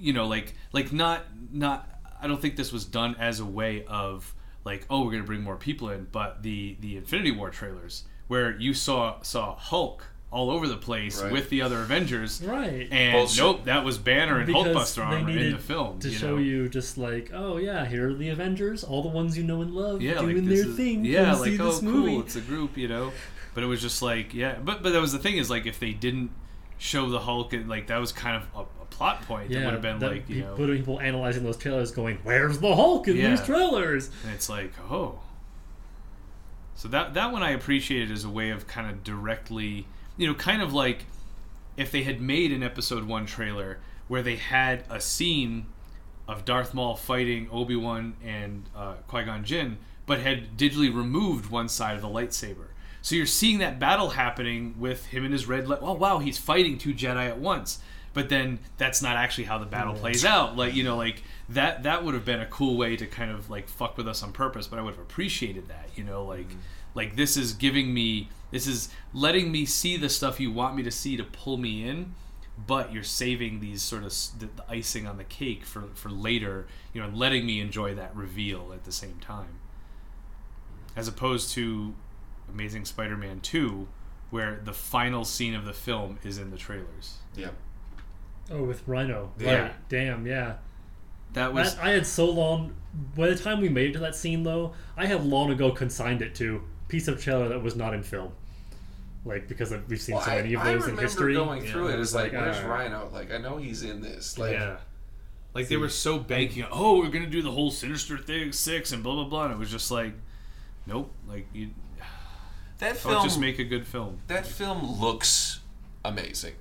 you 0.00 0.12
know, 0.12 0.26
like 0.26 0.54
like 0.72 0.92
not 0.92 1.24
not. 1.52 1.88
I 2.20 2.26
don't 2.26 2.40
think 2.40 2.56
this 2.56 2.72
was 2.72 2.84
done 2.84 3.14
as 3.18 3.40
a 3.40 3.44
way 3.44 3.84
of 3.86 4.34
like, 4.64 4.86
oh, 4.90 5.04
we're 5.04 5.12
gonna 5.12 5.24
bring 5.24 5.42
more 5.42 5.56
people 5.56 5.90
in, 5.90 6.06
but 6.12 6.42
the 6.42 6.76
the 6.80 6.96
Infinity 6.96 7.30
War 7.32 7.50
trailers 7.50 8.04
where 8.28 8.56
you 8.58 8.74
saw 8.74 9.20
saw 9.22 9.54
Hulk 9.56 10.04
all 10.32 10.50
over 10.50 10.66
the 10.66 10.76
place 10.76 11.22
Right. 11.22 11.30
with 11.32 11.48
the 11.50 11.62
other 11.62 11.80
Avengers. 11.82 12.42
Right. 12.42 12.88
And 12.90 13.12
Bullshit. 13.12 13.38
nope, 13.38 13.64
that 13.66 13.84
was 13.84 13.96
Banner 13.96 14.38
and 14.38 14.46
because 14.46 14.66
Hulkbuster 14.66 14.94
they 14.96 15.16
armor 15.16 15.30
in 15.30 15.52
the 15.52 15.58
film. 15.58 16.00
to 16.00 16.08
you 16.08 16.14
show 16.18 16.30
know? 16.32 16.36
you 16.42 16.68
just 16.68 16.98
like, 16.98 17.30
oh 17.32 17.58
yeah, 17.58 17.86
here 17.86 18.10
are 18.10 18.14
the 18.14 18.30
Avengers, 18.30 18.82
all 18.82 19.02
the 19.02 19.08
ones 19.08 19.38
you 19.38 19.44
know 19.44 19.62
and 19.62 19.72
love, 19.72 20.02
yeah, 20.02 20.14
doing 20.20 20.36
like 20.38 20.46
this 20.46 20.62
their 20.62 20.70
is, 20.70 20.76
thing. 20.76 21.04
Yeah, 21.04 21.30
Come 21.30 21.40
like 21.40 21.50
see 21.52 21.60
oh, 21.60 21.66
this 21.70 21.82
movie. 21.82 22.10
cool, 22.12 22.20
it's 22.20 22.36
a 22.36 22.40
group, 22.40 22.76
you 22.76 22.88
know. 22.88 23.12
But 23.54 23.62
it 23.62 23.66
was 23.66 23.80
just 23.80 24.02
like, 24.02 24.34
yeah, 24.34 24.56
but 24.62 24.82
but 24.82 24.92
that 24.92 25.00
was 25.00 25.12
the 25.12 25.18
thing 25.20 25.36
is 25.38 25.48
like 25.48 25.64
if 25.66 25.78
they 25.78 25.92
didn't 25.92 26.30
show 26.76 27.08
the 27.08 27.20
Hulk, 27.20 27.52
and 27.52 27.68
like 27.68 27.86
that 27.86 27.98
was 27.98 28.10
kind 28.12 28.36
of 28.36 28.42
a, 28.54 28.60
a 28.82 28.85
plot 28.96 29.22
point 29.22 29.50
that 29.50 29.64
would 29.64 29.72
have 29.74 29.82
been 29.82 29.98
like, 30.00 30.28
you 30.28 30.42
pe- 30.42 30.48
know, 30.66 30.76
people 30.76 31.00
analyzing 31.00 31.44
those 31.44 31.56
trailers, 31.56 31.90
going, 31.90 32.18
"Where's 32.22 32.58
the 32.58 32.74
Hulk 32.74 33.08
in 33.08 33.16
Yeah. 33.16 33.30
these 33.30 33.42
trailers?" 33.44 34.10
and 34.24 34.32
it's 34.32 34.48
like, 34.48 34.72
oh. 34.90 35.20
So 36.74 36.88
that 36.88 37.14
that 37.14 37.32
one 37.32 37.42
I 37.42 37.50
appreciated 37.50 38.10
as 38.10 38.24
a 38.24 38.28
way 38.30 38.50
of 38.50 38.66
kind 38.66 38.90
of 38.90 39.02
directly, 39.02 39.86
you 40.16 40.26
know, 40.26 40.34
kind 40.34 40.60
of 40.62 40.72
like 40.72 41.04
if 41.76 41.90
they 41.90 42.02
had 42.02 42.20
made 42.20 42.52
an 42.52 42.62
episode 42.62 43.04
one 43.04 43.26
trailer 43.26 43.78
where 44.08 44.22
they 44.22 44.36
had 44.36 44.84
a 44.90 45.00
scene 45.00 45.66
of 46.28 46.44
Darth 46.44 46.74
Maul 46.74 46.96
fighting 46.96 47.48
Obi 47.52 47.76
Wan 47.76 48.14
and 48.24 48.64
uh, 48.74 48.94
Qui 49.08 49.24
Gon 49.24 49.44
Jinn, 49.44 49.78
but 50.06 50.20
had 50.20 50.56
digitally 50.56 50.94
removed 50.94 51.50
one 51.50 51.68
side 51.68 51.94
of 51.96 52.02
the 52.02 52.08
lightsaber. 52.08 52.66
So 53.02 53.14
you're 53.14 53.26
seeing 53.26 53.58
that 53.58 53.78
battle 53.78 54.10
happening 54.10 54.74
with 54.78 55.06
him 55.06 55.22
and 55.24 55.32
his 55.32 55.46
red. 55.46 55.68
Li- 55.68 55.76
oh 55.80 55.92
wow, 55.94 56.18
he's 56.18 56.38
fighting 56.38 56.76
two 56.78 56.92
Jedi 56.92 57.28
at 57.28 57.38
once. 57.38 57.78
But 58.16 58.30
then 58.30 58.60
that's 58.78 59.02
not 59.02 59.16
actually 59.16 59.44
how 59.44 59.58
the 59.58 59.66
battle 59.66 59.92
mm. 59.92 59.98
plays 59.98 60.24
out. 60.24 60.56
Like 60.56 60.74
you 60.74 60.82
know, 60.84 60.96
like 60.96 61.22
that 61.50 61.82
that 61.82 62.02
would 62.02 62.14
have 62.14 62.24
been 62.24 62.40
a 62.40 62.46
cool 62.46 62.78
way 62.78 62.96
to 62.96 63.06
kind 63.06 63.30
of 63.30 63.50
like 63.50 63.68
fuck 63.68 63.98
with 63.98 64.08
us 64.08 64.22
on 64.22 64.32
purpose. 64.32 64.66
But 64.66 64.78
I 64.78 64.82
would 64.82 64.94
have 64.94 65.02
appreciated 65.02 65.68
that. 65.68 65.90
You 65.96 66.04
know, 66.04 66.24
like 66.24 66.48
mm. 66.48 66.56
like 66.94 67.14
this 67.14 67.36
is 67.36 67.52
giving 67.52 67.92
me 67.92 68.30
this 68.50 68.66
is 68.66 68.88
letting 69.12 69.52
me 69.52 69.66
see 69.66 69.98
the 69.98 70.08
stuff 70.08 70.40
you 70.40 70.50
want 70.50 70.76
me 70.76 70.82
to 70.82 70.90
see 70.90 71.18
to 71.18 71.24
pull 71.24 71.58
me 71.58 71.86
in 71.86 72.14
but 72.66 72.90
you're 72.90 73.02
saving 73.02 73.60
these 73.60 73.82
sort 73.82 74.02
of 74.02 74.08
the, 74.38 74.46
the 74.46 74.64
icing 74.66 75.06
on 75.06 75.18
the 75.18 75.24
cake 75.24 75.62
for 75.62 75.88
for 75.92 76.08
later 76.08 76.66
you 76.94 77.00
know 77.02 77.06
and 77.06 77.14
letting 77.14 77.44
me 77.44 77.60
enjoy 77.60 77.94
that 77.94 78.16
reveal 78.16 78.72
at 78.72 78.84
the 78.84 78.92
same 78.92 79.18
time 79.20 79.58
as 80.96 81.06
opposed 81.06 81.50
to 81.50 81.94
amazing 82.48 82.86
spider-man 82.86 83.40
2 83.40 83.86
where 84.30 84.60
the 84.64 84.72
final 84.72 85.24
scene 85.24 85.54
of 85.54 85.64
the 85.64 85.72
film 85.72 86.18
is 86.24 86.38
in 86.38 86.50
the 86.50 86.56
trailers 86.56 87.18
Yeah. 87.34 87.50
Oh, 88.50 88.62
with 88.62 88.86
Rhino. 88.86 89.32
Yeah. 89.38 89.62
Right. 89.62 89.88
Damn. 89.88 90.26
Yeah. 90.26 90.54
that 91.32 91.52
was 91.52 91.74
That, 91.76 91.84
I 91.84 91.90
had 91.90 92.06
so 92.06 92.30
long. 92.30 92.74
By 93.16 93.28
the 93.28 93.36
time 93.36 93.60
we 93.60 93.68
made 93.68 93.90
it 93.90 93.92
to 93.94 93.98
that 94.00 94.14
scene, 94.16 94.42
though, 94.42 94.72
I 94.96 95.06
had 95.06 95.24
long 95.24 95.50
ago 95.50 95.70
consigned 95.72 96.22
it 96.22 96.34
to 96.36 96.62
piece 96.88 97.08
of 97.08 97.20
trailer 97.22 97.48
that 97.48 97.62
was 97.62 97.76
not 97.76 97.92
in 97.94 98.02
film. 98.02 98.32
Like 99.24 99.48
because 99.48 99.72
of- 99.72 99.88
we've 99.88 100.00
seen 100.00 100.14
Well, 100.14 100.24
so 100.24 100.30
I, 100.30 100.36
many 100.36 100.54
of 100.54 100.60
I 100.62 100.74
those 100.74 100.86
in 100.86 100.96
history. 100.96 101.34
going 101.34 101.64
Yeah, 101.64 101.72
through 101.72 101.88
it. 101.88 101.90
I 101.90 101.94
It's 101.94 101.98
was 101.98 102.14
like, 102.14 102.32
where's 102.32 102.56
ah. 102.58 102.68
Rhino? 102.68 103.10
Like, 103.12 103.32
I 103.32 103.38
know 103.38 103.56
he's 103.56 103.82
in 103.82 104.00
this. 104.00 104.38
Like, 104.38 104.52
yeah 104.52 104.76
like 105.54 105.68
they 105.68 105.76
were 105.78 105.88
so 105.88 106.18
banking 106.18 106.66
oh 106.70 106.98
we're 106.98 107.08
gonna 107.08 107.26
do 107.26 107.40
the 107.40 107.50
whole 107.50 107.70
sinister 107.70 108.18
thing 108.18 108.52
six 108.52 108.92
and 108.92 109.02
blah 109.02 109.14
blah 109.14 109.24
blah 109.24 109.44
and 109.46 109.54
it 109.54 109.58
was 109.58 109.70
just 109.70 109.90
like 109.90 110.12
nope 110.86 111.10
like 111.26 111.46
you 111.54 111.70
that 112.78 112.94
film. 112.98 113.24
just 113.24 113.40
make 113.40 113.58
a 113.58 113.64
good 113.64 113.86
film 113.86 114.18
that 114.26 114.44
film 114.44 115.00
looks 115.00 115.60
amazing. 116.04 116.52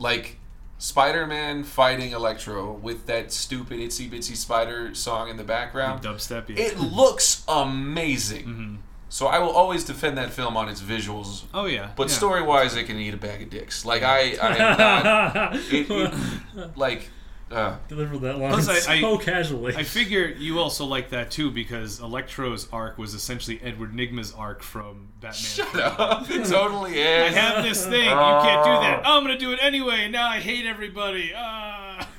Like 0.00 0.39
Spider-Man 0.80 1.62
fighting 1.64 2.12
Electro 2.12 2.72
with 2.72 3.04
that 3.06 3.32
stupid 3.32 3.80
itsy 3.80 4.10
bitsy 4.10 4.34
spider 4.34 4.94
song 4.94 5.28
in 5.28 5.36
the 5.36 5.44
background. 5.44 6.02
dubstep 6.02 6.48
yeah. 6.48 6.56
It 6.64 6.78
looks 7.00 7.44
amazing. 7.46 8.46
Mhm. 8.46 8.76
So 9.10 9.26
I 9.26 9.40
will 9.40 9.50
always 9.50 9.84
defend 9.84 10.16
that 10.18 10.30
film 10.30 10.56
on 10.56 10.68
its 10.70 10.80
visuals. 10.80 11.42
oh 11.52 11.66
yeah 11.66 11.90
But 11.96 12.08
yeah. 12.08 12.14
story 12.16 12.42
wise, 12.42 12.76
it 12.76 12.84
can 12.84 12.96
eat 12.96 13.12
a 13.12 13.18
bag 13.18 13.42
of 13.42 13.50
dicks. 13.50 13.84
Like 13.84 14.02
I, 14.02 14.36
I 14.40 14.56
am 14.56 14.78
not. 15.34 15.54
It, 15.70 15.90
it, 15.90 16.76
like, 16.78 17.10
uh, 17.50 17.76
Deliver 17.88 18.16
that 18.18 18.38
line 18.38 18.52
Plus, 18.52 18.68
I- 18.86 18.92
I- 18.94 19.00
so 19.00 19.18
casually. 19.18 19.74
I 19.76 19.82
figure 19.82 20.26
you 20.26 20.58
also 20.60 20.84
like 20.84 21.10
that 21.10 21.30
too 21.30 21.50
because 21.50 22.00
Electro's 22.00 22.68
arc 22.72 22.96
was 22.98 23.14
essentially 23.14 23.60
Edward 23.62 23.92
Nygma's 23.92 24.32
arc 24.32 24.62
from 24.62 25.08
Batman. 25.20 25.34
shut 25.34 25.74
up. 25.76 26.30
It 26.30 26.46
totally 26.46 26.98
is. 26.98 27.34
I 27.34 27.38
have 27.40 27.64
this 27.64 27.84
thing. 27.84 28.04
You 28.04 28.08
can't 28.08 28.64
do 28.64 28.70
that. 28.70 29.02
Oh, 29.04 29.18
I'm 29.18 29.24
gonna 29.24 29.38
do 29.38 29.52
it 29.52 29.58
anyway. 29.62 30.08
Now 30.08 30.28
I 30.28 30.38
hate 30.38 30.64
everybody. 30.66 31.32
Ah. 31.36 32.08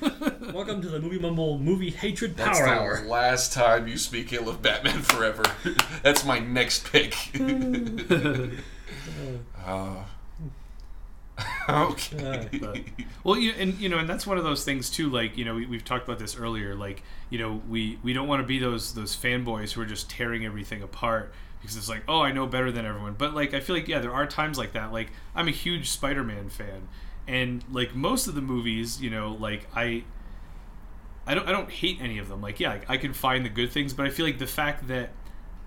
Welcome 0.52 0.82
to 0.82 0.88
the 0.88 1.00
Movie 1.00 1.18
Mumble 1.18 1.58
Movie 1.58 1.90
Hatred 1.90 2.36
That's 2.36 2.58
Power 2.58 2.68
the 2.68 2.74
Hour. 2.74 3.06
last 3.08 3.52
time 3.52 3.88
you 3.88 3.96
speak 3.96 4.32
ill 4.32 4.48
of 4.48 4.60
Batman 4.62 5.00
Forever. 5.02 5.44
That's 6.02 6.24
my 6.24 6.38
next 6.40 6.90
pick. 6.92 7.14
uh, 9.64 9.96
okay. 11.68 12.48
Uh, 12.62 12.74
well, 13.24 13.36
you 13.36 13.52
and 13.58 13.74
you 13.78 13.88
know, 13.88 13.98
and 13.98 14.08
that's 14.08 14.26
one 14.26 14.38
of 14.38 14.44
those 14.44 14.64
things 14.64 14.90
too. 14.90 15.10
Like 15.10 15.36
you 15.36 15.44
know, 15.44 15.54
we, 15.54 15.66
we've 15.66 15.84
talked 15.84 16.04
about 16.04 16.18
this 16.18 16.36
earlier. 16.36 16.74
Like 16.74 17.02
you 17.30 17.38
know, 17.38 17.62
we 17.68 17.98
we 18.02 18.12
don't 18.12 18.28
want 18.28 18.42
to 18.42 18.46
be 18.46 18.58
those 18.58 18.94
those 18.94 19.16
fanboys 19.16 19.72
who 19.72 19.80
are 19.80 19.86
just 19.86 20.10
tearing 20.10 20.44
everything 20.44 20.82
apart 20.82 21.32
because 21.60 21.76
it's 21.76 21.88
like, 21.88 22.02
oh, 22.08 22.20
I 22.20 22.32
know 22.32 22.46
better 22.46 22.72
than 22.72 22.84
everyone. 22.84 23.14
But 23.14 23.34
like, 23.34 23.54
I 23.54 23.60
feel 23.60 23.76
like 23.76 23.88
yeah, 23.88 24.00
there 24.00 24.12
are 24.12 24.26
times 24.26 24.58
like 24.58 24.72
that. 24.72 24.92
Like 24.92 25.10
I'm 25.34 25.48
a 25.48 25.52
huge 25.52 25.90
Spider-Man 25.90 26.48
fan, 26.48 26.88
and 27.26 27.64
like 27.70 27.94
most 27.94 28.26
of 28.26 28.34
the 28.34 28.42
movies, 28.42 29.00
you 29.00 29.10
know, 29.10 29.32
like 29.38 29.68
I. 29.74 30.04
I 31.24 31.34
don't. 31.34 31.48
I 31.48 31.52
don't 31.52 31.70
hate 31.70 31.98
any 32.00 32.18
of 32.18 32.28
them. 32.28 32.40
Like, 32.40 32.58
yeah, 32.58 32.80
I 32.88 32.96
can 32.96 33.12
find 33.12 33.44
the 33.44 33.48
good 33.48 33.70
things, 33.70 33.94
but 33.94 34.06
I 34.06 34.10
feel 34.10 34.26
like 34.26 34.38
the 34.38 34.46
fact 34.46 34.88
that 34.88 35.10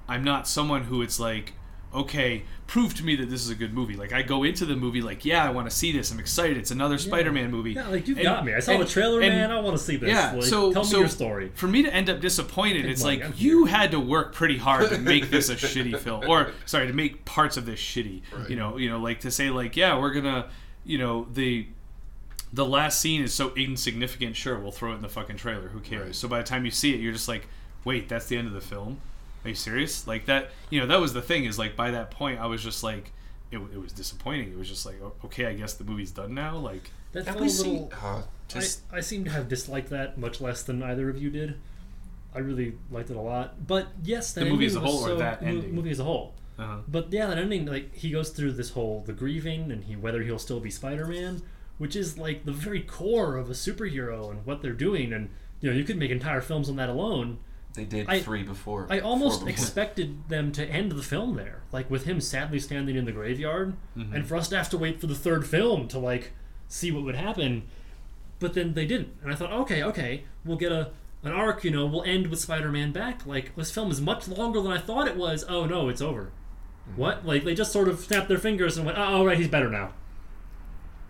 I'm 0.07 0.23
not 0.23 0.47
someone 0.47 0.84
who 0.84 1.02
it's 1.02 1.18
like, 1.19 1.53
okay, 1.95 2.43
prove 2.67 2.93
to 2.95 3.03
me 3.05 3.15
that 3.15 3.30
this 3.30 3.41
is 3.41 3.49
a 3.49 3.55
good 3.55 3.73
movie. 3.73 3.95
Like, 3.95 4.11
I 4.13 4.22
go 4.22 4.43
into 4.43 4.65
the 4.65 4.76
movie 4.76 5.01
like, 5.01 5.23
yeah, 5.26 5.43
I 5.45 5.49
want 5.49 5.69
to 5.69 5.76
see 5.76 5.91
this. 5.91 6.11
I'm 6.11 6.19
excited. 6.19 6.57
It's 6.57 6.72
another 6.72 6.97
Spider-Man 6.97 7.49
movie. 7.49 7.72
yeah, 7.73 7.88
like 7.88 8.07
you've 8.07 8.17
And- 8.17 8.26
got 8.26 8.45
me. 8.45 8.53
I 8.53 8.59
saw 8.59 8.73
and- 8.73 8.81
the 8.81 8.85
trailer, 8.88 9.22
and- 9.22 9.34
man. 9.34 9.51
I 9.51 9.59
want 9.61 9.77
to 9.77 9.84
see 9.84 9.95
this. 9.95 10.09
Yeah, 10.09 10.34
Like, 10.34 10.43
so 10.43 10.73
tell 10.73 10.84
me 10.84 10.89
so 10.89 10.99
your 10.99 11.07
story. 11.07 11.51
For 11.55 11.67
me 11.67 11.84
to 11.84 11.93
end 11.93 12.09
up 12.09 12.19
disappointed, 12.22 12.85
it's 12.85 13.03
money, 13.03 13.17
like 13.19 13.26
I'm 13.30 13.34
you 13.38 13.65
had 13.65 13.91
to 13.91 13.99
work 13.99 14.34
pretty 14.34 14.57
hard 14.57 14.89
to 14.89 14.97
make 14.97 15.30
this 15.30 15.49
a 15.49 15.55
shitty 15.55 15.97
film, 16.05 16.30
or 16.30 16.51
sorry, 16.65 16.88
to 16.88 16.93
make 16.93 17.23
parts 17.26 17.57
of 17.57 17.65
this 17.65 17.80
shitty. 17.80 18.22
Right. 18.35 18.49
You 18.49 18.55
know, 18.57 18.77
you 18.77 18.89
know, 18.89 18.99
like 18.99 19.22
to 19.22 19.31
say 19.31 19.49
like, 19.49 19.76
yeah, 19.77 19.97
we're 19.99 20.11
gonna, 20.13 20.49
you 20.85 20.97
know, 20.97 21.27
the 21.34 21.67
the 22.53 22.65
last 22.65 23.01
scene 23.01 23.22
is 23.22 23.34
so 23.34 23.53
insignificant. 23.55 24.35
Sure, 24.35 24.57
we'll 24.57 24.72
throw 24.72 24.91
it 24.91 24.95
in 24.95 25.01
the 25.01 25.09
fucking 25.09 25.35
trailer. 25.38 25.67
Who 25.69 25.80
cares? 25.81 26.05
Right. 26.05 26.15
So 26.15 26.27
by 26.27 26.38
the 26.39 26.45
time 26.45 26.63
you 26.65 26.72
see 26.72 26.93
it, 26.93 26.99
you're 27.01 27.11
just 27.13 27.27
like, 27.27 27.47
wait, 27.84 28.07
that's 28.07 28.27
the 28.27 28.38
end 28.38 28.47
of 28.47 28.53
the 28.53 28.61
film. 28.61 28.99
Are 29.45 29.49
you 29.49 29.55
serious? 29.55 30.07
Like 30.07 30.26
that? 30.26 30.49
You 30.69 30.80
know, 30.81 30.88
that 30.88 30.99
was 30.99 31.13
the 31.13 31.22
thing. 31.22 31.45
Is 31.45 31.57
like 31.59 31.76
by 31.76 31.91
that 31.91 32.11
point, 32.11 32.39
I 32.39 32.47
was 32.47 32.63
just 32.63 32.84
like, 32.84 33.13
it, 33.51 33.57
it 33.57 33.80
was 33.81 33.91
disappointing. 33.93 34.51
It 34.51 34.57
was 34.57 34.67
just 34.67 34.85
like, 34.85 34.95
okay, 35.26 35.45
I 35.45 35.53
guess 35.53 35.73
the 35.76 35.84
movie's 35.84 36.11
done 36.11 36.34
now. 36.34 36.57
Like, 36.57 36.91
That 37.13 37.26
Have 37.27 37.35
felt 37.35 37.47
a 37.47 37.49
little. 37.49 37.63
seen? 37.63 37.89
Uh, 38.03 38.23
just 38.47 38.81
I, 38.91 38.97
I 38.97 38.99
seem 39.01 39.23
to 39.26 39.30
have 39.31 39.47
disliked 39.47 39.89
that 39.91 40.17
much 40.17 40.41
less 40.41 40.63
than 40.63 40.81
either 40.84 41.09
of 41.09 41.22
you 41.22 41.30
did. 41.30 41.59
I 42.34 42.39
really 42.39 42.73
liked 42.91 43.09
it 43.11 43.15
a 43.15 43.22
lot, 43.22 43.65
but 43.65 43.88
yes, 44.03 44.34
that 44.34 44.41
The 44.41 44.49
movie 44.49 44.65
ending 44.65 44.67
as 44.67 44.76
a 44.76 44.80
whole 44.81 45.01
was 45.03 45.11
or 45.11 45.15
that 45.19 45.41
mo- 45.41 45.47
ending? 45.47 45.73
movie 45.73 45.89
as 45.91 45.99
a 45.99 46.03
whole. 46.03 46.34
uh 46.59 46.80
But 46.88 47.11
yeah, 47.13 47.27
that 47.27 47.38
ending, 47.38 47.65
like 47.65 47.95
he 47.95 48.09
goes 48.11 48.30
through 48.31 48.51
this 48.53 48.72
whole 48.72 49.03
the 49.05 49.13
grieving 49.13 49.72
and 49.72 49.84
he 49.85 49.95
whether 49.95 50.22
he'll 50.22 50.38
still 50.39 50.59
be 50.59 50.69
Spider 50.69 51.05
Man, 51.07 51.41
which 51.77 51.95
is 51.95 52.17
like 52.17 52.43
the 52.45 52.51
very 52.51 52.81
core 52.81 53.38
of 53.38 53.49
a 53.49 53.53
superhero 53.53 54.30
and 54.31 54.45
what 54.45 54.61
they're 54.61 54.73
doing. 54.73 55.13
And 55.13 55.30
you 55.61 55.69
know, 55.72 55.76
you 55.77 55.85
could 55.85 55.97
make 55.97 56.11
entire 56.11 56.41
films 56.41 56.67
on 56.69 56.76
that 56.76 56.89
alone. 56.89 57.38
They 57.76 57.84
did 57.85 58.07
I- 58.10 58.19
three 58.22 58.43
before. 58.43 58.88
I 58.89 58.99
almost 58.99 59.39
before. 59.41 59.49
expected 59.49 60.30
them 60.30 60.52
to 60.53 60.65
end 60.65 60.91
the 60.93 61.03
film 61.03 61.35
there, 61.35 61.61
like 61.72 61.89
with 61.91 62.06
him 62.06 62.19
sadly 62.22 62.60
standing 62.60 62.95
in 62.95 63.06
the 63.06 63.11
graveyard, 63.11 63.76
Mm-hmm. 63.97 64.15
and 64.15 64.26
for 64.27 64.35
us 64.38 64.47
to 64.49 64.57
have 64.57 64.69
to 64.72 64.77
wait 64.77 64.99
for 65.02 65.07
the 65.07 65.15
third 65.15 65.45
film 65.47 65.88
to 65.89 65.99
like 65.99 66.31
see 66.68 66.91
what 66.91 67.03
would 67.03 67.15
happen. 67.15 67.64
But 68.39 68.53
then 68.53 68.73
they 68.73 68.85
didn't, 68.85 69.14
and 69.23 69.31
I 69.31 69.35
thought, 69.35 69.52
okay, 69.52 69.81
okay, 69.84 70.23
we'll 70.43 70.57
get 70.57 70.72
a 70.72 70.91
an 71.23 71.31
arc. 71.31 71.64
You 71.64 71.72
know, 71.72 71.85
we'll 71.85 72.03
end 72.03 72.27
with 72.27 72.39
Spider-Man 72.39 72.91
back. 72.91 73.26
Like 73.26 73.56
this 73.56 73.72
film 73.72 73.91
is 73.91 73.99
much 74.02 74.27
longer 74.27 74.61
than 74.61 74.72
I 74.72 74.77
thought 74.77 75.07
it 75.07 75.15
was. 75.15 75.43
Oh 75.47 75.65
no, 75.65 75.89
it's 75.89 76.02
over. 76.02 76.31
Mm-hmm. 76.89 76.99
What? 77.02 77.26
Like 77.26 77.43
they 77.43 77.56
just 77.56 77.72
sort 77.72 77.88
of 77.88 77.99
snapped 77.99 78.27
their 78.30 78.38
fingers 78.38 78.77
and 78.77 78.85
went, 78.85 78.97
oh, 78.97 79.02
all 79.03 79.26
right, 79.26 79.38
he's 79.38 79.47
better 79.47 79.69
now. 79.69 79.93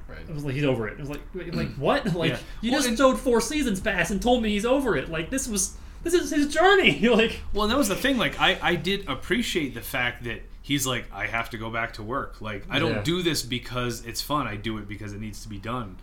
Right. 0.08 0.20
It 0.22 0.34
was 0.34 0.46
like 0.46 0.54
he's 0.54 0.64
over 0.64 0.88
it. 0.88 0.94
It 0.94 1.00
was 1.00 1.10
like, 1.10 1.22
like 1.34 1.74
what? 1.78 2.14
Like 2.14 2.32
Yeah. 2.32 2.38
you 2.62 2.72
Well, 2.72 2.82
just 2.82 2.98
showed 2.98 3.20
four 3.20 3.42
seasons 3.42 3.80
pass 3.80 4.12
and 4.12 4.22
told 4.22 4.44
me 4.44 4.50
he's 4.50 4.66
over 4.66 4.96
it. 4.96 5.10
Like 5.10 5.30
this 5.32 5.48
was 5.48 5.76
this 6.06 6.14
is 6.14 6.32
his 6.32 6.54
journey. 6.54 6.98
You're 6.98 7.18
like. 7.24 7.42
Well, 7.52 7.64
and 7.64 7.72
that 7.74 7.78
was 7.78 7.90
the 7.90 7.96
thing. 7.96 8.18
Like, 8.18 8.40
I, 8.40 8.58
I 8.62 8.76
did 8.76 9.10
appreciate 9.10 9.74
the 9.74 9.82
fact 9.82 10.24
that 10.24 10.42
he's 10.62 10.88
like, 10.88 11.12
I 11.12 11.26
have 11.28 11.50
to 11.50 11.58
go 11.58 11.70
back 11.70 11.94
to 11.96 12.04
work. 12.04 12.40
Like, 12.40 12.66
I 12.70 12.80
don't 12.80 12.94
Yeah. 12.96 13.02
do 13.04 13.22
this 13.22 13.42
because 13.44 14.06
it's 14.06 14.22
fun. 14.22 14.48
I 14.48 14.56
do 14.56 14.78
it 14.78 14.88
because 14.88 15.12
it 15.14 15.20
needs 15.20 15.42
to 15.44 15.50
be 15.50 15.58
done. 15.58 15.98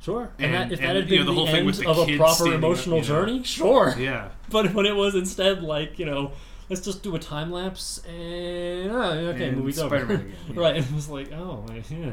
Sure. 0.00 0.30
And, 0.38 0.46
And- 0.46 0.54
that, 0.54 0.72
if 0.74 0.80
and, 0.80 0.88
that 0.88 0.96
had 0.96 1.10
you 1.10 1.18
been 1.18 1.26
know, 1.26 1.32
the 1.32 1.34
whole 1.34 1.46
the, 1.46 1.50
thing 1.52 1.58
end 1.58 1.66
with 1.66 1.78
the 1.78 1.88
of 1.88 1.98
a 1.98 2.06
kids 2.06 2.18
proper 2.18 2.34
standing 2.34 2.54
up, 2.54 2.58
emotional 2.64 2.96
you 2.96 3.02
know. 3.02 3.08
journey, 3.08 3.42
sure. 3.44 3.94
Yeah. 3.98 4.28
But 4.50 4.74
when 4.74 4.84
it 4.86 4.94
was 4.96 5.14
instead 5.14 5.62
like, 5.62 5.98
you 5.98 6.06
know, 6.06 6.32
let's 6.68 6.80
just 6.82 7.02
do 7.02 7.14
a 7.16 7.18
time 7.18 7.50
lapse 7.52 7.98
and 8.06 8.90
oh, 8.90 9.10
okay, 9.34 9.48
And 9.48 9.58
movie's 9.58 9.76
Spider-Man 9.76 10.02
over. 10.04 10.14
again, 10.14 10.34
yeah. 10.54 10.60
right. 10.60 10.76
And 10.76 10.84
it 10.86 10.92
was 10.92 11.08
like, 11.08 11.32
oh, 11.32 11.66
yeah. 11.90 12.12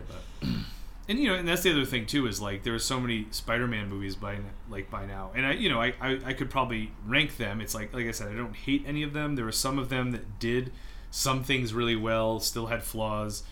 And 1.09 1.19
you 1.19 1.29
know, 1.29 1.35
and 1.35 1.47
that's 1.47 1.63
the 1.63 1.71
other 1.71 1.85
thing 1.85 2.05
too 2.05 2.27
is 2.27 2.41
like 2.41 2.63
there 2.63 2.75
are 2.75 2.79
so 2.79 2.99
many 2.99 3.27
Spider-Man 3.31 3.87
movies 3.87 4.15
by 4.15 4.39
like 4.69 4.89
by 4.89 5.05
now, 5.05 5.31
and 5.35 5.45
I 5.45 5.53
you 5.53 5.69
know 5.69 5.81
I, 5.81 5.93
I 6.01 6.19
I 6.25 6.33
could 6.33 6.49
probably 6.49 6.91
rank 7.05 7.37
them. 7.37 7.61
It's 7.61 7.73
like 7.73 7.93
like 7.93 8.07
I 8.07 8.11
said, 8.11 8.29
I 8.29 8.35
don't 8.35 8.55
hate 8.55 8.83
any 8.85 9.03
of 9.03 9.13
them. 9.13 9.35
There 9.35 9.45
were 9.45 9.51
some 9.53 9.79
of 9.79 9.89
them 9.89 10.11
that 10.11 10.39
did 10.39 10.73
some 11.09 11.43
things 11.43 11.73
really 11.73 11.95
well, 11.95 12.39
still 12.41 12.67
had 12.67 12.83
flaws, 12.83 13.43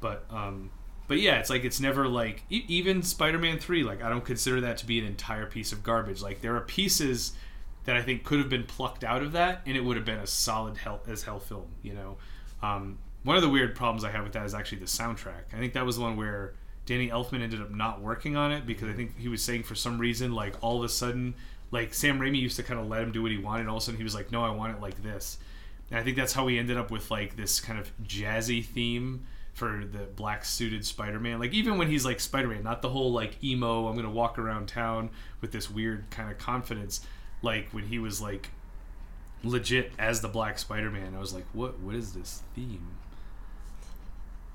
but 0.00 0.24
um 0.30 0.70
but 1.06 1.20
yeah, 1.20 1.38
it's 1.38 1.50
like 1.50 1.64
it's 1.64 1.80
never 1.80 2.08
like 2.08 2.42
e- 2.50 2.64
even 2.66 3.02
Spider-Man 3.02 3.58
three. 3.58 3.84
Like 3.84 4.02
I 4.02 4.08
don't 4.08 4.24
consider 4.24 4.60
that 4.62 4.78
to 4.78 4.86
be 4.86 4.98
an 4.98 5.04
entire 5.04 5.46
piece 5.46 5.70
of 5.72 5.82
garbage. 5.84 6.20
Like 6.22 6.40
there 6.40 6.56
are 6.56 6.62
pieces 6.62 7.32
that 7.84 7.96
I 7.96 8.02
think 8.02 8.24
could 8.24 8.38
have 8.38 8.48
been 8.48 8.64
plucked 8.64 9.04
out 9.04 9.22
of 9.22 9.32
that, 9.32 9.60
and 9.66 9.76
it 9.76 9.84
would 9.84 9.96
have 9.96 10.06
been 10.06 10.18
a 10.18 10.26
solid 10.26 10.78
hell 10.78 11.00
as 11.06 11.22
hell 11.22 11.38
film. 11.38 11.66
You 11.82 11.94
know, 11.94 12.16
um, 12.62 12.98
one 13.22 13.36
of 13.36 13.42
the 13.42 13.48
weird 13.48 13.76
problems 13.76 14.02
I 14.02 14.10
have 14.10 14.24
with 14.24 14.32
that 14.32 14.46
is 14.46 14.54
actually 14.54 14.78
the 14.78 14.86
soundtrack. 14.86 15.52
I 15.52 15.58
think 15.58 15.74
that 15.74 15.84
was 15.84 15.98
one 15.98 16.16
where 16.16 16.54
Danny 16.86 17.08
Elfman 17.08 17.40
ended 17.40 17.60
up 17.60 17.70
not 17.70 18.00
working 18.00 18.36
on 18.36 18.52
it 18.52 18.66
because 18.66 18.88
I 18.88 18.92
think 18.92 19.18
he 19.18 19.28
was 19.28 19.42
saying 19.42 19.62
for 19.62 19.74
some 19.74 19.98
reason, 19.98 20.34
like 20.34 20.54
all 20.62 20.78
of 20.78 20.84
a 20.84 20.88
sudden, 20.88 21.34
like 21.70 21.94
Sam 21.94 22.18
Raimi 22.18 22.40
used 22.40 22.56
to 22.56 22.62
kind 22.62 22.78
of 22.78 22.88
let 22.88 23.02
him 23.02 23.12
do 23.12 23.22
what 23.22 23.30
he 23.30 23.38
wanted, 23.38 23.68
all 23.68 23.76
of 23.76 23.82
a 23.82 23.84
sudden 23.84 23.98
he 23.98 24.04
was 24.04 24.14
like, 24.14 24.30
"No, 24.30 24.44
I 24.44 24.50
want 24.50 24.76
it 24.76 24.82
like 24.82 25.02
this." 25.02 25.38
And 25.90 25.98
I 25.98 26.02
think 26.02 26.16
that's 26.16 26.32
how 26.32 26.44
we 26.44 26.58
ended 26.58 26.76
up 26.76 26.90
with 26.90 27.10
like 27.10 27.36
this 27.36 27.60
kind 27.60 27.78
of 27.78 27.90
jazzy 28.04 28.64
theme 28.64 29.26
for 29.54 29.84
the 29.90 30.00
black 30.16 30.44
suited 30.44 30.84
Spider-Man. 30.84 31.38
Like 31.38 31.52
even 31.52 31.78
when 31.78 31.88
he's 31.88 32.04
like 32.04 32.20
Spider-Man, 32.20 32.62
not 32.64 32.82
the 32.82 32.88
whole 32.88 33.12
like 33.12 33.42
emo, 33.42 33.86
I'm 33.86 33.96
gonna 33.96 34.10
walk 34.10 34.38
around 34.38 34.68
town 34.68 35.10
with 35.40 35.52
this 35.52 35.70
weird 35.70 36.10
kind 36.10 36.30
of 36.30 36.38
confidence. 36.38 37.06
Like 37.42 37.68
when 37.70 37.84
he 37.84 37.98
was 37.98 38.20
like 38.20 38.50
legit 39.42 39.92
as 39.98 40.20
the 40.20 40.28
Black 40.28 40.58
Spider-Man, 40.58 41.14
I 41.14 41.18
was 41.18 41.32
like, 41.32 41.44
what 41.52 41.78
What 41.80 41.94
is 41.94 42.12
this 42.12 42.42
theme? 42.54 42.88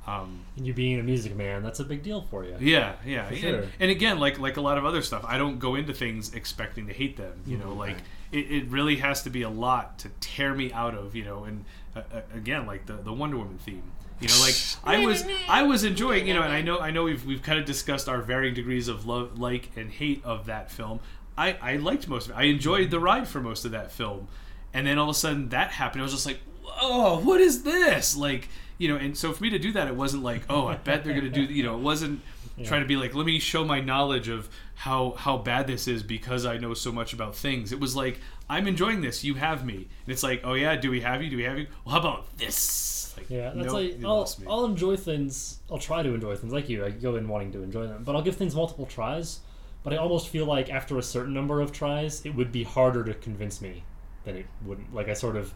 Um, 0.10 0.40
And 0.58 0.66
you 0.66 0.74
being 0.74 1.00
a 1.00 1.04
music 1.04 1.36
man, 1.36 1.62
that's 1.64 1.80
a 1.80 1.84
big 1.84 2.02
deal 2.04 2.22
for 2.30 2.44
you. 2.44 2.56
yeah, 2.60 2.94
yeah, 3.06 3.26
For 3.28 3.34
and, 3.34 3.42
sure. 3.42 3.64
and 3.80 3.92
again, 3.92 4.20
like 4.20 4.40
like 4.40 4.58
a 4.58 4.62
lot 4.62 4.78
of 4.78 4.86
other 4.86 5.02
stuff, 5.02 5.24
I 5.28 5.38
don't 5.38 5.60
go 5.60 5.76
into 5.76 5.94
things 5.94 6.34
expecting 6.34 6.88
to 6.88 6.94
hate 6.94 7.16
them. 7.18 7.34
You 7.46 7.58
know, 7.58 7.74
like 7.74 7.98
it, 8.32 8.52
it 8.52 8.68
really 8.70 8.98
has 8.98 9.22
to 9.24 9.30
be 9.30 9.44
a 9.44 9.50
lot 9.50 10.00
to 10.00 10.10
tear 10.20 10.54
me 10.54 10.72
out 10.74 10.96
of. 10.96 11.16
You 11.16 11.26
know, 11.26 11.44
and 11.44 11.66
uh, 11.96 12.02
uh, 12.14 12.22
again, 12.36 12.66
like 12.66 12.86
the 12.88 12.94
the 12.94 13.14
Wonder 13.14 13.38
Woman 13.38 13.58
theme. 13.60 13.84
You 14.22 14.28
know, 14.28 14.40
like 14.42 14.56
I 14.84 15.06
was 15.06 15.24
I 15.48 15.64
was 15.64 15.84
enjoying. 15.84 16.28
You 16.28 16.34
know, 16.34 16.42
and 16.42 16.52
I 16.54 16.62
know 16.62 16.80
I 16.80 16.92
know 16.92 17.04
we've 17.04 17.26
we've 17.26 17.44
kind 17.44 17.60
of 17.60 17.66
discussed 17.66 18.10
our 18.10 18.22
varying 18.22 18.54
degrees 18.56 18.88
of 18.88 19.06
love, 19.06 19.40
like 19.40 19.70
and 19.78 19.92
hate 19.92 20.22
of 20.26 20.48
that 20.48 20.72
film. 20.72 21.00
I 21.38 21.54
I 21.62 21.76
liked 21.78 22.08
most 22.08 22.26
of 22.26 22.32
it. 22.32 22.38
I 22.38 22.44
enjoyed 22.44 22.90
the 22.92 23.00
ride 23.00 23.28
for 23.28 23.40
most 23.42 23.64
of 23.64 23.72
that 23.72 23.92
film, 23.92 24.28
and 24.74 24.88
then 24.88 24.98
all 24.98 25.10
of 25.10 25.16
a 25.16 25.20
sudden 25.20 25.50
that 25.50 25.72
happened. 25.72 26.02
I 26.02 26.04
was 26.04 26.12
just 26.14 26.26
like, 26.26 26.40
oh, 26.82 27.20
what 27.20 27.40
is 27.42 27.64
this? 27.64 28.16
Like. 28.18 28.50
You 28.80 28.88
know, 28.88 28.96
and 28.96 29.16
so 29.16 29.32
for 29.34 29.44
me 29.44 29.52
to 29.52 29.60
do 29.60 29.72
that, 29.74 29.88
it 29.88 29.96
wasn't 29.96 30.24
like, 30.24 30.42
oh, 30.50 30.66
I 30.66 30.76
bet 30.76 31.04
they're 31.04 31.14
gonna 31.14 31.30
do. 31.30 31.44
You 31.44 31.62
know, 31.64 31.76
it 31.76 31.82
wasn't 31.82 32.22
trying 32.64 32.82
to 32.82 32.88
be 32.88 32.96
like, 32.96 33.14
let 33.14 33.26
me 33.26 33.38
show 33.40 33.64
my 33.64 33.80
knowledge 33.80 34.28
of 34.28 34.50
how 34.76 35.12
how 35.12 35.38
bad 35.38 35.68
this 35.68 35.88
is 35.88 36.02
because 36.02 36.46
I 36.46 36.58
know 36.58 36.74
so 36.74 36.92
much 36.92 37.14
about 37.14 37.36
things. 37.36 37.72
It 37.72 37.80
was 37.80 37.96
like, 37.96 38.20
I'm 38.50 38.68
enjoying 38.68 39.02
this. 39.02 39.24
You 39.24 39.36
have 39.36 39.64
me, 39.66 39.76
and 39.76 40.08
it's 40.14 40.24
like, 40.24 40.42
oh 40.44 40.54
yeah, 40.56 40.76
do 40.76 40.90
we 40.90 41.02
have 41.02 41.22
you? 41.22 41.30
Do 41.30 41.38
we 41.38 41.44
have 41.44 41.60
you? 41.60 41.68
Well, 41.86 41.94
how 41.94 42.00
about 42.00 42.38
this? 42.38 43.14
Like, 43.18 43.30
Yeah, 43.30 43.52
that's 43.54 43.68
nope, 43.68 43.74
like 43.74 43.96
I'll. 44.04 44.30
I'll 44.48 44.66
enjoy 44.66 44.96
things. 44.96 45.60
I'll 45.70 45.78
try 45.78 46.02
to 46.02 46.14
enjoy 46.14 46.36
things 46.36 46.54
like 46.54 46.70
you. 46.70 46.86
I 46.86 46.90
go 46.90 47.16
in 47.18 47.28
wanting 47.28 47.52
to 47.52 47.64
enjoy 47.64 47.86
them, 47.88 48.04
but 48.04 48.16
I'll 48.16 48.22
give 48.22 48.38
things 48.38 48.56
multiple 48.56 48.86
tries. 48.86 49.42
But 49.84 49.94
I 49.94 49.98
almost 49.98 50.28
feel 50.30 50.46
like 50.46 50.70
after 50.70 50.98
a 50.98 51.04
certain 51.04 51.34
number 51.34 51.62
of 51.62 51.72
tries, 51.72 52.26
it 52.26 52.32
would 52.36 52.52
be 52.52 52.64
harder 52.64 53.04
to 53.06 53.14
convince 53.14 53.62
me 53.62 53.84
than 54.26 54.36
it 54.36 54.46
wouldn't. 54.66 54.94
Like 54.94 55.08
I 55.08 55.14
sort 55.14 55.36
of, 55.38 55.54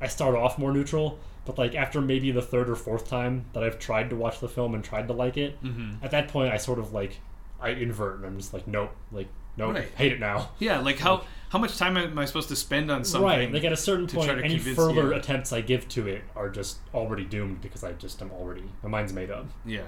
I 0.00 0.06
start 0.08 0.34
off 0.34 0.58
more 0.58 0.72
neutral, 0.72 1.18
but 1.44 1.56
like 1.58 1.74
after 1.74 2.00
maybe 2.00 2.30
the 2.30 2.42
third 2.42 2.68
or 2.68 2.76
fourth 2.76 3.08
time 3.08 3.46
that 3.54 3.62
I've 3.64 3.78
tried 3.78 4.10
to 4.10 4.16
watch 4.16 4.40
the 4.40 4.48
film 4.48 4.74
and 4.74 4.82
tried 4.84 5.06
to 5.08 5.14
like 5.14 5.36
it, 5.36 5.62
Mhm. 5.62 6.02
at 6.02 6.10
that 6.10 6.28
point 6.28 6.52
I 6.52 6.56
sort 6.58 6.78
of 6.78 6.92
like 6.92 7.20
I 7.60 7.70
invert 7.70 8.16
and 8.16 8.26
I'm 8.26 8.36
just 8.38 8.52
like 8.52 8.66
nope, 8.68 8.90
like 9.10 9.28
nope, 9.56 9.74
Right. 9.74 9.88
hate 9.96 10.12
it 10.12 10.20
now. 10.20 10.50
Yeah, 10.58 10.80
like 10.80 10.98
how 10.98 11.24
how 11.48 11.58
much 11.60 11.78
time 11.78 11.96
am 11.96 12.18
I 12.18 12.24
supposed 12.26 12.48
to 12.50 12.56
spend 12.56 12.90
on 12.90 13.04
something? 13.04 13.26
Right. 13.26 13.52
Like 13.52 13.64
at 13.64 13.72
a 13.72 13.76
certain 13.76 14.06
point, 14.08 14.28
any 14.30 14.56
convince 14.56 14.76
further 14.76 15.04
you. 15.08 15.14
attempts 15.14 15.52
I 15.52 15.60
give 15.62 15.88
to 15.90 16.06
it 16.08 16.24
are 16.34 16.50
just 16.50 16.78
already 16.92 17.24
doomed 17.24 17.62
because 17.62 17.82
I 17.84 17.92
just 17.92 18.20
am 18.20 18.30
already 18.32 18.64
my 18.82 18.88
mind's 18.90 19.12
made 19.14 19.30
up. 19.30 19.46
yeah, 19.64 19.82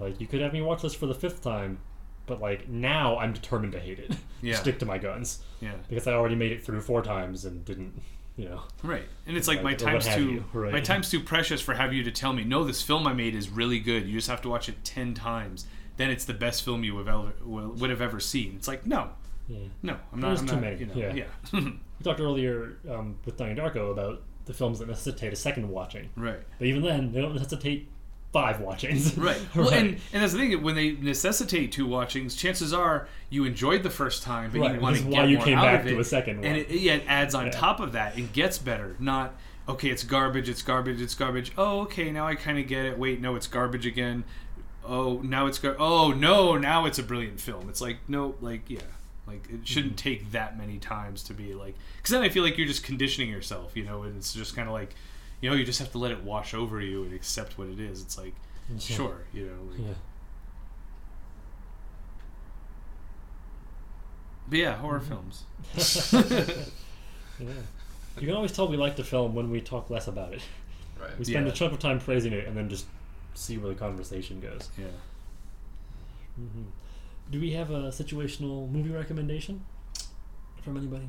Like 0.00 0.20
you 0.20 0.26
could 0.26 0.40
have 0.40 0.52
me 0.52 0.60
watch 0.62 0.82
this 0.82 0.94
for 0.94 1.06
the 1.06 1.14
fifth 1.14 1.42
time, 1.42 1.78
but 2.26 2.40
like 2.40 2.68
now 2.68 3.18
I'm 3.18 3.32
determined 3.32 3.72
to 3.72 3.80
hate 3.80 3.98
it. 3.98 4.12
Yeah. 4.42 4.56
Stick 4.56 4.78
to 4.80 4.86
my 4.86 4.98
guns 4.98 5.40
yeah, 5.60 5.72
because 5.88 6.06
I 6.06 6.12
already 6.12 6.34
made 6.36 6.52
it 6.52 6.62
through 6.62 6.80
four 6.82 7.02
times 7.02 7.46
and 7.46 7.64
didn't, 7.64 8.00
you 8.36 8.44
know. 8.44 8.62
right. 8.82 9.02
And 9.26 9.36
it's 9.36 9.48
like, 9.48 9.56
Like, 9.62 9.64
my 9.64 9.74
time's 9.74 10.06
too 10.06 10.44
right. 10.52 10.70
my 10.72 10.80
time's 10.80 11.10
too 11.10 11.20
precious 11.20 11.60
for 11.62 11.74
have 11.74 11.92
you 11.94 12.04
to 12.04 12.10
tell 12.12 12.32
me 12.34 12.44
no, 12.44 12.62
this 12.62 12.82
film 12.82 13.06
I 13.06 13.14
made 13.14 13.34
is 13.34 13.48
really 13.48 13.80
good. 13.80 14.06
You 14.06 14.12
just 14.18 14.28
have 14.28 14.42
to 14.42 14.48
watch 14.50 14.68
it 14.68 14.84
ten 14.84 15.14
times. 15.14 15.66
Then 15.96 16.10
it's 16.10 16.26
the 16.26 16.34
best 16.34 16.64
film 16.64 16.84
you 16.84 16.96
have 16.98 17.08
ever 17.08 17.32
will- 17.44 17.70
would 17.72 17.88
have 17.90 18.02
ever 18.02 18.20
seen. 18.20 18.54
It's 18.56 18.68
like 18.68 18.86
no, 18.86 19.08
Yeah. 19.48 19.58
no, 19.82 19.96
I'm 20.12 20.20
not. 20.20 20.28
There's 20.28 20.40
too 20.40 20.46
not, 20.56 20.60
many, 20.60 20.80
You 20.80 20.86
know, 20.86 20.94
yeah. 20.96 21.14
yeah. 21.14 21.60
We 21.98 22.04
talked 22.04 22.20
earlier 22.20 22.76
um, 22.90 23.16
with 23.24 23.38
Donnie 23.38 23.54
Darko 23.54 23.90
about 23.90 24.22
the 24.44 24.52
films 24.52 24.78
that 24.80 24.86
necessitate 24.88 25.32
a 25.32 25.36
second 25.36 25.66
watching, 25.70 26.10
right. 26.14 26.40
but 26.58 26.66
even 26.68 26.82
then 26.82 27.10
they 27.10 27.22
don't 27.22 27.32
necessitate 27.32 27.88
five 28.32 28.60
watchings. 28.60 29.16
Right. 29.18 29.40
Well, 29.54 29.70
and, 29.70 29.98
and 30.12 30.22
that's 30.22 30.32
the 30.32 30.38
thing. 30.38 30.62
When 30.62 30.74
they 30.74 30.92
necessitate 30.92 31.72
two 31.72 31.86
watchings, 31.86 32.34
chances 32.36 32.72
are 32.74 33.08
you 33.30 33.44
enjoyed 33.44 33.82
the 33.82 33.90
first 33.90 34.22
time, 34.22 34.50
but 34.52 34.60
Right, 34.60 34.74
you 34.74 34.80
want 34.80 34.96
to 34.96 35.02
get 35.02 35.12
why 35.12 35.24
you 35.24 35.36
more 35.38 35.44
came 35.46 35.58
out 35.58 35.62
back 35.64 35.80
of 35.80 35.86
to 35.86 35.94
it. 35.96 36.00
a 36.00 36.04
second 36.04 36.44
And 36.44 36.44
one. 36.44 36.56
it, 36.56 36.70
yeah, 36.70 36.94
it 36.94 37.04
adds 37.08 37.34
on 37.34 37.46
Yeah. 37.46 37.52
top 37.52 37.80
of 37.80 37.92
that 37.92 38.16
and 38.16 38.32
gets 38.32 38.58
better. 38.58 38.96
Not 38.98 39.34
okay, 39.68 39.88
it's 39.88 40.04
garbage, 40.04 40.48
it's 40.48 40.62
garbage, 40.62 41.00
it's 41.00 41.14
garbage. 41.14 41.52
Oh, 41.58 41.80
okay, 41.82 42.10
now 42.12 42.26
I 42.26 42.34
kind 42.36 42.58
of 42.58 42.68
get 42.68 42.84
it. 42.84 42.98
Wait, 42.98 43.20
no, 43.20 43.34
it's 43.36 43.46
garbage 43.48 43.84
again. 43.86 44.24
Oh, 44.84 45.20
now 45.24 45.46
it's 45.46 45.58
gar- 45.58 45.74
Oh 45.78 46.12
no, 46.12 46.56
now 46.56 46.86
it's 46.86 46.98
a 46.98 47.02
brilliant 47.02 47.40
film. 47.40 47.68
It's 47.68 47.80
like 47.80 47.96
no, 48.08 48.34
like 48.40 48.68
yeah. 48.68 48.80
Like 49.26 49.48
it 49.50 49.66
shouldn't 49.66 49.96
Mm-hmm. 49.96 50.08
take 50.08 50.30
that 50.32 50.56
many 50.56 50.78
times 50.78 51.24
to 51.24 51.34
be 51.34 51.52
like, 51.54 51.74
because 51.96 52.12
then 52.12 52.22
I 52.22 52.28
feel 52.28 52.44
like 52.44 52.56
you're 52.58 52.68
just 52.68 52.84
conditioning 52.84 53.28
yourself, 53.30 53.76
you 53.76 53.82
know, 53.84 54.04
and 54.04 54.16
it's 54.16 54.32
just 54.32 54.54
kind 54.54 54.68
of 54.68 54.72
like, 54.74 54.94
you 55.40 55.50
know, 55.50 55.56
you 55.56 55.64
just 55.64 55.78
have 55.78 55.92
to 55.92 55.98
let 55.98 56.10
it 56.12 56.22
wash 56.22 56.54
over 56.54 56.80
you 56.80 57.04
and 57.04 57.12
accept 57.12 57.58
what 57.58 57.68
it 57.68 57.78
is. 57.80 58.02
It's 58.02 58.16
like, 58.18 58.34
Yeah. 58.70 58.78
sure, 58.78 59.24
you 59.32 59.46
know, 59.46 59.70
like, 59.70 59.80
Yeah. 59.80 59.94
But 64.48 64.58
yeah, 64.58 64.76
horror 64.76 65.00
Mm-hmm. 65.00 65.08
films. 65.08 65.44
Yeah. 67.38 67.48
You 68.18 68.26
can 68.28 68.34
always 68.34 68.52
tell 68.52 68.66
we 68.66 68.78
like 68.78 68.96
the 68.96 69.04
film 69.04 69.34
when 69.34 69.50
we 69.50 69.60
talk 69.60 69.90
less 69.90 70.08
about 70.08 70.32
it. 70.32 70.40
Right. 70.98 71.18
We 71.18 71.26
spend 71.26 71.44
Yeah. 71.46 71.52
a 71.52 71.54
chunk 71.54 71.74
of 71.74 71.78
time 71.80 72.00
praising 72.00 72.32
it 72.32 72.46
and 72.48 72.56
then 72.56 72.70
just 72.70 72.86
see 73.34 73.58
where 73.58 73.68
the 73.74 73.78
conversation 73.78 74.40
goes. 74.40 74.70
Yeah. 74.78 74.86
mm-hmm. 76.40 76.62
Do 77.30 77.38
we 77.40 77.50
have 77.52 77.70
a 77.70 77.88
situational 77.90 78.70
movie 78.70 78.88
recommendation 78.90 79.64
from 80.62 80.78
anybody? 80.78 81.08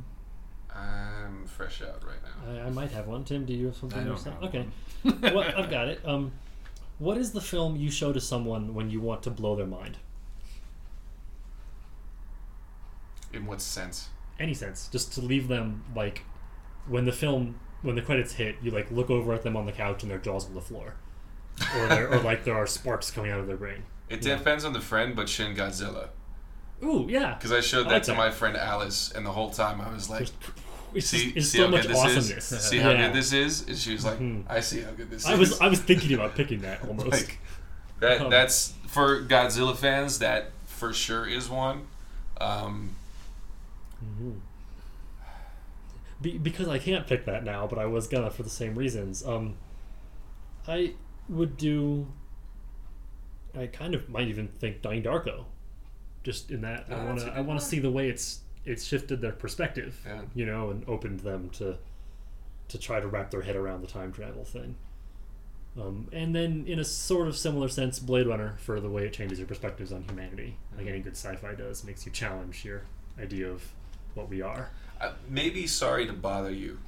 I'm 0.75 1.45
fresh 1.47 1.81
out 1.81 2.03
right 2.03 2.19
now. 2.23 2.61
I, 2.63 2.67
I 2.67 2.69
might 2.69 2.91
have 2.91 3.07
one. 3.07 3.23
Tim, 3.23 3.45
do 3.45 3.53
you 3.53 3.67
have 3.67 3.75
something 3.77 3.99
I 3.99 4.03
don't 4.03 4.11
yourself? 4.13 4.35
have 4.41 4.43
Okay. 4.49 4.65
one. 5.03 5.21
well, 5.21 5.39
I've 5.57 5.69
got 5.69 5.87
it. 5.87 6.01
Um, 6.05 6.31
what 6.99 7.17
is 7.17 7.31
the 7.31 7.41
film 7.41 7.75
you 7.75 7.91
show 7.91 8.11
to 8.11 8.19
someone 8.19 8.73
when 8.73 8.89
you 8.89 8.99
want 8.99 9.21
to 9.23 9.29
blow 9.29 9.55
their 9.55 9.67
mind? 9.67 9.97
In 13.33 13.45
what 13.45 13.61
sense? 13.61 14.09
Any 14.39 14.53
sense? 14.53 14.89
Just 14.91 15.13
to 15.13 15.21
leave 15.21 15.47
them 15.47 15.83
like, 15.95 16.23
when 16.87 17.05
the 17.05 17.11
film, 17.11 17.59
when 17.81 17.95
the 17.95 18.01
credits 18.01 18.33
hit, 18.33 18.55
you 18.61 18.71
like 18.71 18.89
look 18.91 19.09
over 19.09 19.33
at 19.33 19.43
them 19.43 19.55
on 19.55 19.65
the 19.65 19.71
couch 19.71 20.01
and 20.03 20.11
their 20.11 20.17
jaws 20.19 20.45
on 20.47 20.53
the 20.55 20.61
floor, 20.61 20.95
or 21.75 22.07
or 22.07 22.19
like 22.21 22.43
there 22.45 22.55
are 22.55 22.65
sparks 22.67 23.11
coming 23.11 23.29
out 23.31 23.39
of 23.39 23.47
their 23.47 23.57
brain. 23.57 23.83
It 24.09 24.25
Yeah. 24.25 24.37
depends 24.37 24.63
on 24.65 24.73
the 24.73 24.81
friend, 24.81 25.15
but 25.15 25.27
Shin 25.29 25.55
Godzilla. 25.55 26.09
Ooh, 26.83 27.05
yeah. 27.09 27.33
Because 27.33 27.51
I 27.51 27.61
showed 27.61 27.87
I 27.87 27.89
that 27.89 27.93
like 27.95 28.03
to 28.03 28.11
that. 28.11 28.17
my 28.17 28.29
friend 28.31 28.55
Alice, 28.55 29.11
and 29.13 29.25
the 29.25 29.31
whole 29.31 29.49
time 29.49 29.81
I 29.81 29.91
was 29.93 30.09
like, 30.09 30.27
It's, 30.93 31.07
"See, 31.07 31.33
it's 31.35 31.47
see 31.49 31.57
so 31.57 31.65
how 31.65 31.71
much 31.71 31.81
good 31.83 31.91
this 31.91 31.97
awesomeness. 31.99 32.51
is. 32.51 32.61
See 32.61 32.77
how 32.77 32.91
Yeah. 32.91 33.07
good 33.07 33.15
this 33.15 33.33
is." 33.33 33.67
And 33.67 33.77
she 33.77 33.93
was 33.93 34.05
like, 34.05 34.19
Mhm. 34.19 34.43
"I 34.47 34.59
see 34.61 34.81
how 34.81 34.91
good 34.91 35.09
this 35.09 35.25
I 35.25 35.33
is." 35.33 35.39
was 35.39 35.59
I 35.61 35.67
was 35.67 35.79
thinking 35.81 36.13
about 36.13 36.35
picking 36.35 36.61
that 36.61 36.83
almost. 36.87 37.11
like 37.11 37.39
that. 37.99 38.21
Um, 38.21 38.29
that's 38.29 38.73
for 38.87 39.21
Godzilla 39.23 39.75
fans. 39.75 40.19
That 40.19 40.51
for 40.65 40.93
sure 40.93 41.25
is 41.27 41.49
one. 41.49 41.87
Um, 42.39 42.91
Mhm. 44.03 44.39
Be, 46.21 46.37
because 46.37 46.67
I 46.67 46.79
can't 46.79 47.05
pick 47.05 47.25
that 47.25 47.43
now, 47.43 47.67
but 47.67 47.77
I 47.77 47.85
was 47.85 48.07
gonna 48.07 48.29
for 48.31 48.43
the 48.43 48.49
same 48.49 48.75
reasons. 48.75 49.23
Um, 49.25 49.55
I 50.67 50.93
would 51.29 51.57
do. 51.57 52.07
I 53.55 53.67
kind 53.67 53.93
of 53.95 54.09
might 54.09 54.27
even 54.27 54.47
think 54.47 54.81
Donnie 54.81 55.01
Darko, 55.01 55.45
just 56.27 56.51
in 56.51 56.59
that 56.59 56.85
Oh, 56.91 56.95
I 56.97 57.05
want 57.05 57.19
to. 57.19 57.27
I 57.37 57.39
want 57.39 57.57
to 57.61 57.65
see 57.65 57.79
the 57.79 57.89
way 57.89 58.09
it's 58.09 58.41
it's 58.65 58.83
shifted 58.83 59.21
their 59.21 59.31
perspective, 59.31 59.97
Yeah. 60.05 60.23
you 60.35 60.45
know, 60.45 60.69
and 60.71 60.83
opened 60.89 61.21
them 61.21 61.49
to 61.51 61.77
to 62.67 62.77
try 62.77 62.99
to 62.99 63.07
wrap 63.07 63.31
their 63.31 63.43
head 63.43 63.55
around 63.55 63.79
the 63.81 63.87
time 63.87 64.11
travel 64.11 64.43
thing. 64.43 64.75
Um, 65.79 66.09
and 66.11 66.35
then, 66.35 66.65
in 66.67 66.79
a 66.79 66.83
sort 66.83 67.29
of 67.29 67.37
similar 67.37 67.69
sense, 67.69 67.97
Blade 67.99 68.27
Runner 68.27 68.55
for 68.59 68.81
the 68.81 68.89
way 68.89 69.05
it 69.05 69.13
changes 69.13 69.39
your 69.39 69.47
perspectives 69.47 69.93
on 69.93 70.03
humanity, 70.03 70.57
like 70.77 70.87
any 70.87 70.99
good 70.99 71.15
sci-fi 71.15 71.53
does, 71.53 71.85
makes 71.85 72.05
you 72.05 72.11
challenge 72.11 72.65
your 72.65 72.81
idea 73.17 73.47
of 73.49 73.63
what 74.15 74.27
we 74.27 74.41
are. 74.41 74.71
uh, 74.99 75.13
maybe 75.29 75.65
sorry 75.67 76.05
to 76.07 76.11
bother 76.13 76.51
you, 76.51 76.79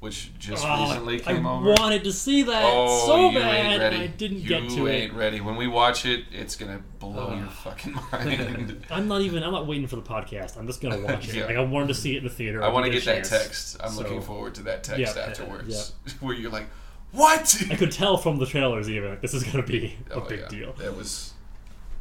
which 0.00 0.30
just 0.38 0.64
Oh, 0.66 0.86
recently 0.88 1.18
came 1.18 1.44
I 1.46 1.50
over. 1.50 1.70
wanted 1.72 2.04
to 2.04 2.12
see 2.12 2.44
that 2.44 2.62
Oh, 2.64 3.06
so 3.06 3.32
bad, 3.38 3.82
and. 3.82 3.94
I 4.02 4.06
didn't 4.06 4.38
you 4.38 4.48
get 4.48 4.60
to 4.60 4.66
it. 4.68 4.72
You 4.76 4.88
ain't 4.88 5.12
ready. 5.14 5.40
When 5.40 5.56
we 5.56 5.66
watch 5.66 6.06
it, 6.06 6.24
it's 6.30 6.54
gonna 6.54 6.80
blow 7.00 7.26
Ugh. 7.28 7.38
your 7.38 7.48
fucking 7.48 7.94
mind. 8.12 8.86
I'm 8.90 9.08
not 9.08 9.22
even. 9.22 9.42
I'm 9.42 9.52
not 9.52 9.66
waiting 9.66 9.86
for 9.88 9.96
the 9.96 10.02
podcast. 10.02 10.56
I'm 10.56 10.66
just 10.66 10.80
gonna 10.80 10.98
watch 11.04 11.28
it. 11.28 11.34
Yeah. 11.34 11.46
Like 11.46 11.56
I 11.56 11.60
wanted 11.64 11.88
to 11.88 11.94
see 11.94 12.14
it 12.14 12.18
in 12.18 12.24
the 12.24 12.30
theater. 12.30 12.62
I 12.62 12.68
want 12.68 12.86
to 12.86 12.92
didn't 12.92 13.04
get 13.04 13.24
that 13.24 13.40
text. 13.42 13.76
I'm 13.82 13.90
So, 13.90 14.02
looking 14.02 14.22
forward 14.22 14.54
to 14.56 14.62
that 14.64 14.84
text 14.84 15.00
Yeah. 15.16 15.22
afterwards, 15.22 15.94
where 16.20 16.34
you're 16.34 16.50
like, 16.52 16.68
"What?" 17.12 17.60
I 17.70 17.74
could 17.74 17.90
tell 17.92 18.16
from 18.16 18.38
the 18.38 18.46
trailers 18.46 18.88
even 18.88 19.10
like, 19.10 19.20
this 19.20 19.34
is 19.34 19.42
gonna 19.42 19.64
be 19.66 19.96
oh, 20.12 20.20
a 20.20 20.22
Oh, 20.22 20.28
big 20.28 20.40
yeah. 20.40 20.48
deal. 20.48 20.72
That 20.74 20.96
was 20.96 21.34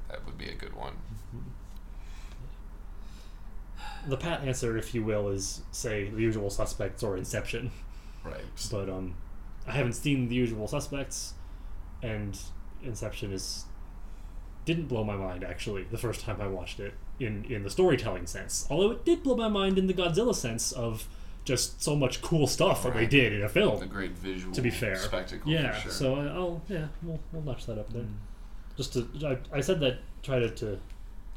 that 0.08 0.24
would 0.26 0.38
be 0.38 0.50
a 0.50 0.54
good 0.56 0.76
one. 0.76 0.94
The 4.08 4.18
pat 4.18 4.42
answer, 4.44 4.78
if 4.78 4.94
you 4.96 5.04
will, 5.04 5.28
is 5.30 5.62
say 5.72 6.10
The 6.10 6.22
Usual 6.22 6.50
Suspects 6.50 7.04
or 7.04 7.18
Inception. 7.18 7.72
Right. 8.28 8.44
But 8.72 8.90
um, 8.90 9.16
I 9.68 9.72
haven't 9.72 9.94
seen 9.94 10.30
The 10.30 10.36
Usual 10.36 10.68
Suspects, 10.68 11.34
and 12.02 12.40
Inception 12.84 13.32
is 13.34 13.66
didn't 14.66 14.88
blow 14.88 15.04
my 15.04 15.16
mind 15.16 15.46
actually 15.46 15.84
the 15.84 15.98
first 15.98 16.22
time 16.22 16.42
I 16.42 16.48
watched 16.48 16.80
it 16.80 16.94
in 17.20 17.46
in 17.46 17.64
the 17.64 17.70
storytelling 17.70 18.28
sense. 18.28 18.68
Although 18.70 18.92
it 18.92 19.06
did 19.06 19.24
blow 19.24 19.36
my 19.36 19.48
mind 19.48 19.78
in 19.78 19.88
the 19.88 19.94
Godzilla 19.94 20.36
sense 20.36 20.72
of 20.72 21.08
just 21.46 21.82
so 21.82 21.96
much 21.96 22.22
cool 22.22 22.46
stuff 22.46 22.84
that 22.84 22.94
they 22.94 23.06
did 23.06 23.32
in 23.32 23.42
a 23.42 23.48
film. 23.50 23.82
A 23.82 23.86
great 23.86 24.12
visual 24.18 24.54
to 24.54 24.62
be 24.62 24.70
fair. 24.70 24.98
spectacle. 24.98 25.50
Yeah, 25.52 25.72
for 25.72 25.82
sure. 25.84 25.92
so 25.92 26.16
I- 26.16 26.26
I'll 26.28 26.62
yeah 26.68 26.88
we'll, 27.02 27.20
we'll 27.32 27.42
notch 27.44 27.66
that 27.68 27.78
up 27.80 27.92
there. 27.94 28.06
Just 28.76 28.94
to 28.94 29.08
I, 29.26 29.58
I 29.58 29.62
said 29.62 29.80
that 29.80 30.00
try 30.22 30.40
to, 30.40 30.50
to 30.50 30.78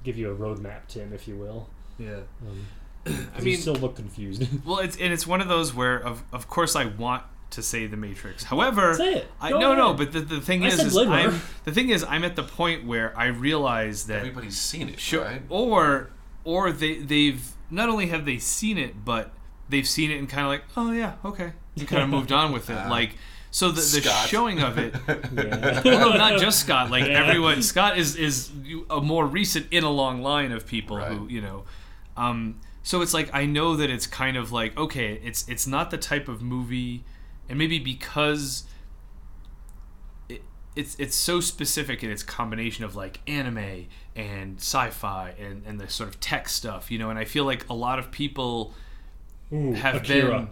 give 0.03 0.19
you 0.19 0.31
a 0.33 0.37
roadmap, 0.37 0.89
Tim, 0.89 1.13
if 1.13 1.29
you 1.29 1.37
will. 1.37 1.69
Yeah. 1.99 2.21
Um, 2.49 2.67
I 3.07 3.11
'cause 3.11 3.45
mean, 3.45 3.53
you 3.53 3.57
still 3.57 3.75
look 3.75 3.97
confused. 3.97 4.47
well, 4.67 4.79
it's 4.79 4.97
and 4.97 5.13
it's 5.13 5.27
one 5.27 5.41
of 5.41 5.49
those 5.49 5.75
where, 5.75 5.97
of 5.99 6.23
of 6.33 6.49
course, 6.49 6.77
I 6.77 6.85
want 6.87 7.23
to 7.51 7.63
say 7.63 7.87
the 7.87 7.97
Matrix. 7.97 8.45
However, 8.45 8.95
Say 8.95 9.15
it. 9.15 9.31
I 9.41 9.51
Go 9.51 9.59
no 9.59 9.75
no, 9.75 9.95
but 9.95 10.13
the, 10.13 10.21
the 10.21 10.41
thing 10.41 10.63
I 10.65 10.69
is, 10.69 10.79
is 10.79 10.97
I'm 10.97 11.41
the 11.65 11.73
thing 11.73 11.89
is 11.89 12.05
I'm 12.05 12.23
at 12.25 12.37
the 12.37 12.43
point 12.45 12.85
where 12.87 13.17
I 13.19 13.27
realize 13.27 14.07
that 14.07 14.19
everybody's 14.19 14.59
seen 14.59 14.89
it, 14.89 15.01
Sure. 15.01 15.25
right? 15.25 15.43
Or 15.49 16.11
or 16.45 16.71
they 16.73 16.99
they've 16.99 17.43
not 17.71 17.89
only 17.89 18.07
have 18.09 18.25
they 18.25 18.39
seen 18.39 18.79
it, 18.79 19.05
but 19.05 19.33
they've 19.69 19.89
seen 19.89 20.11
it 20.11 20.19
and 20.19 20.29
kind 20.29 20.43
of 20.43 20.49
like, 20.49 20.65
oh 20.77 20.93
yeah, 20.93 21.15
okay, 21.25 21.53
and 21.77 21.89
kind 21.89 22.03
of 22.03 22.09
moved 22.17 22.31
on 22.33 22.53
with 22.53 22.71
it. 22.71 22.77
Ah. 22.79 22.89
like 22.89 23.17
so 23.53 23.71
the, 23.73 23.81
the 23.81 24.09
showing 24.29 24.61
of 24.63 24.79
it. 24.79 24.95
Yeah. 25.35 25.81
Well, 25.85 26.17
not 26.17 26.39
just 26.41 26.61
Scott. 26.61 26.89
Like 26.91 27.07
Yeah. 27.07 27.25
everyone, 27.27 27.63
Scott 27.63 27.99
is 27.99 28.15
is 28.15 28.51
a 28.91 29.01
more 29.01 29.27
recent 29.27 29.67
in 29.73 29.83
a 29.83 29.91
long 29.91 30.23
line 30.23 30.53
of 30.53 30.67
people 30.67 30.99
who 31.01 31.27
you 31.29 31.41
know. 31.41 31.65
Um, 32.17 32.61
so 32.83 33.03
it's 33.03 33.13
like 33.15 33.31
I 33.33 33.47
know 33.47 33.77
that 33.77 33.91
it's 33.91 34.07
kind 34.07 34.37
of 34.37 34.53
like 34.53 34.77
okay, 34.77 35.21
it's 35.23 35.49
it's 35.49 35.67
not 35.67 35.91
the 35.91 35.99
type 35.99 36.29
of 36.29 36.43
movie, 36.43 37.05
and 37.49 37.59
maybe 37.59 37.79
because 37.79 38.65
it, 40.29 40.43
it's 40.75 40.97
it's 40.99 41.17
so 41.17 41.41
specific 41.41 42.03
in 42.03 42.11
its 42.11 42.23
combination 42.23 42.85
of 42.85 42.97
like 42.97 43.21
anime 43.27 43.87
and 44.17 44.59
sci-fi 44.59 45.35
and 45.39 45.63
and 45.67 45.81
the 45.81 45.89
sort 45.89 46.09
of 46.09 46.21
tech 46.21 46.49
stuff, 46.49 46.91
you 46.91 46.99
know. 46.99 47.11
And 47.11 47.19
I 47.19 47.25
feel 47.25 47.45
like 47.45 47.69
a 47.69 47.75
lot 47.75 47.99
of 47.99 48.11
people 48.11 48.75
Ooh, 49.53 49.73
have 49.73 49.97
Akira. 49.97 50.29
been 50.31 50.49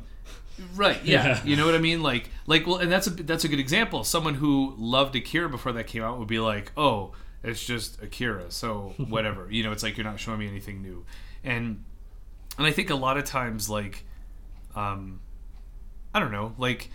right 0.75 1.05
yeah. 1.05 1.25
Yeah. 1.25 1.45
you 1.45 1.57
know 1.57 1.65
what 1.65 1.77
i 1.77 1.79
mean 1.79 2.03
like 2.03 2.31
like 2.49 2.67
well 2.67 2.79
and 2.79 2.91
that's 2.91 3.07
a 3.07 3.11
that's 3.11 3.45
a 3.45 3.49
good 3.49 3.61
example 3.61 4.03
someone 4.03 4.35
who 4.35 4.75
loved 4.77 5.15
akira 5.15 5.49
before 5.49 5.71
that 5.73 5.87
came 5.87 6.03
out 6.03 6.19
would 6.19 6.27
be 6.27 6.41
like 6.41 6.73
oh 6.77 7.13
it's 7.45 7.65
just 7.65 8.03
akira 8.03 8.51
so 8.51 8.93
whatever 9.09 9.47
you 9.51 9.63
know 9.63 9.71
it's 9.71 9.85
like 9.85 9.97
you're 9.97 10.05
not 10.05 10.19
showing 10.19 10.41
me 10.41 10.49
anything 10.49 10.83
new 10.83 11.05
and 11.45 11.85
and 12.59 12.67
i 12.67 12.71
think 12.71 12.91
a 12.91 12.95
lot 12.95 13.17
of 13.17 13.25
times 13.25 13.71
like 13.71 14.05
um 14.75 15.21
i 16.15 16.19
don't 16.21 16.33
know 16.33 16.55
like 16.59 16.91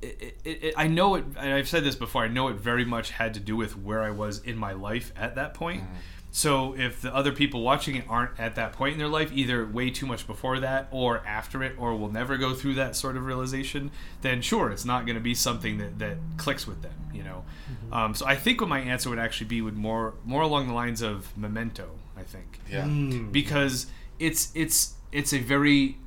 it, 0.00 0.38
it, 0.44 0.64
it, 0.64 0.74
I 0.76 0.86
know 0.86 1.16
it. 1.16 1.24
And 1.36 1.52
I've 1.54 1.68
said 1.68 1.82
this 1.84 1.96
before. 1.96 2.22
I 2.22 2.28
know 2.28 2.48
it 2.48 2.56
very 2.56 2.84
much 2.84 3.10
had 3.10 3.34
to 3.34 3.40
do 3.40 3.56
with 3.56 3.76
where 3.76 4.02
I 4.02 4.10
was 4.10 4.38
in 4.38 4.56
my 4.56 4.72
life 4.72 5.12
at 5.16 5.34
that 5.34 5.54
point. 5.54 5.82
So 6.30 6.76
if 6.76 7.00
the 7.00 7.12
other 7.12 7.32
people 7.32 7.62
watching 7.62 7.96
it 7.96 8.04
aren't 8.08 8.38
at 8.38 8.54
that 8.56 8.74
point 8.74 8.92
in 8.92 8.98
their 8.98 9.08
life, 9.08 9.32
either 9.32 9.66
way 9.66 9.90
too 9.90 10.06
much 10.06 10.26
before 10.26 10.60
that 10.60 10.86
or 10.92 11.26
after 11.26 11.62
it, 11.62 11.74
or 11.78 11.96
will 11.96 12.12
never 12.12 12.36
go 12.36 12.54
through 12.54 12.74
that 12.74 12.94
sort 12.94 13.16
of 13.16 13.24
realization, 13.24 13.90
then 14.20 14.40
sure, 14.42 14.70
it's 14.70 14.84
not 14.84 15.04
going 15.06 15.16
to 15.16 15.22
be 15.22 15.34
something 15.34 15.78
that, 15.78 15.98
that 15.98 16.16
clicks 16.36 16.66
with 16.66 16.82
them. 16.82 16.94
You 17.12 17.24
know. 17.24 17.44
Um, 17.90 18.14
so 18.14 18.24
I 18.26 18.36
think 18.36 18.60
what 18.60 18.68
my 18.68 18.78
answer 18.78 19.10
would 19.10 19.18
actually 19.18 19.48
be 19.48 19.62
would 19.62 19.76
more 19.76 20.14
more 20.24 20.42
along 20.42 20.68
the 20.68 20.74
lines 20.74 21.02
of 21.02 21.36
Memento. 21.36 21.90
I 22.16 22.22
think 22.22 22.60
Yeah. 22.70 22.84
Mm. 22.84 23.32
because 23.32 23.86
it's 24.18 24.50
it's 24.54 24.94
it's 25.12 25.32
a 25.32 25.38
very 25.38 25.98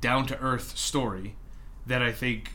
down 0.00 0.26
to 0.26 0.38
earth 0.40 0.76
story 0.76 1.34
that 1.86 2.02
I 2.02 2.12
think 2.12 2.52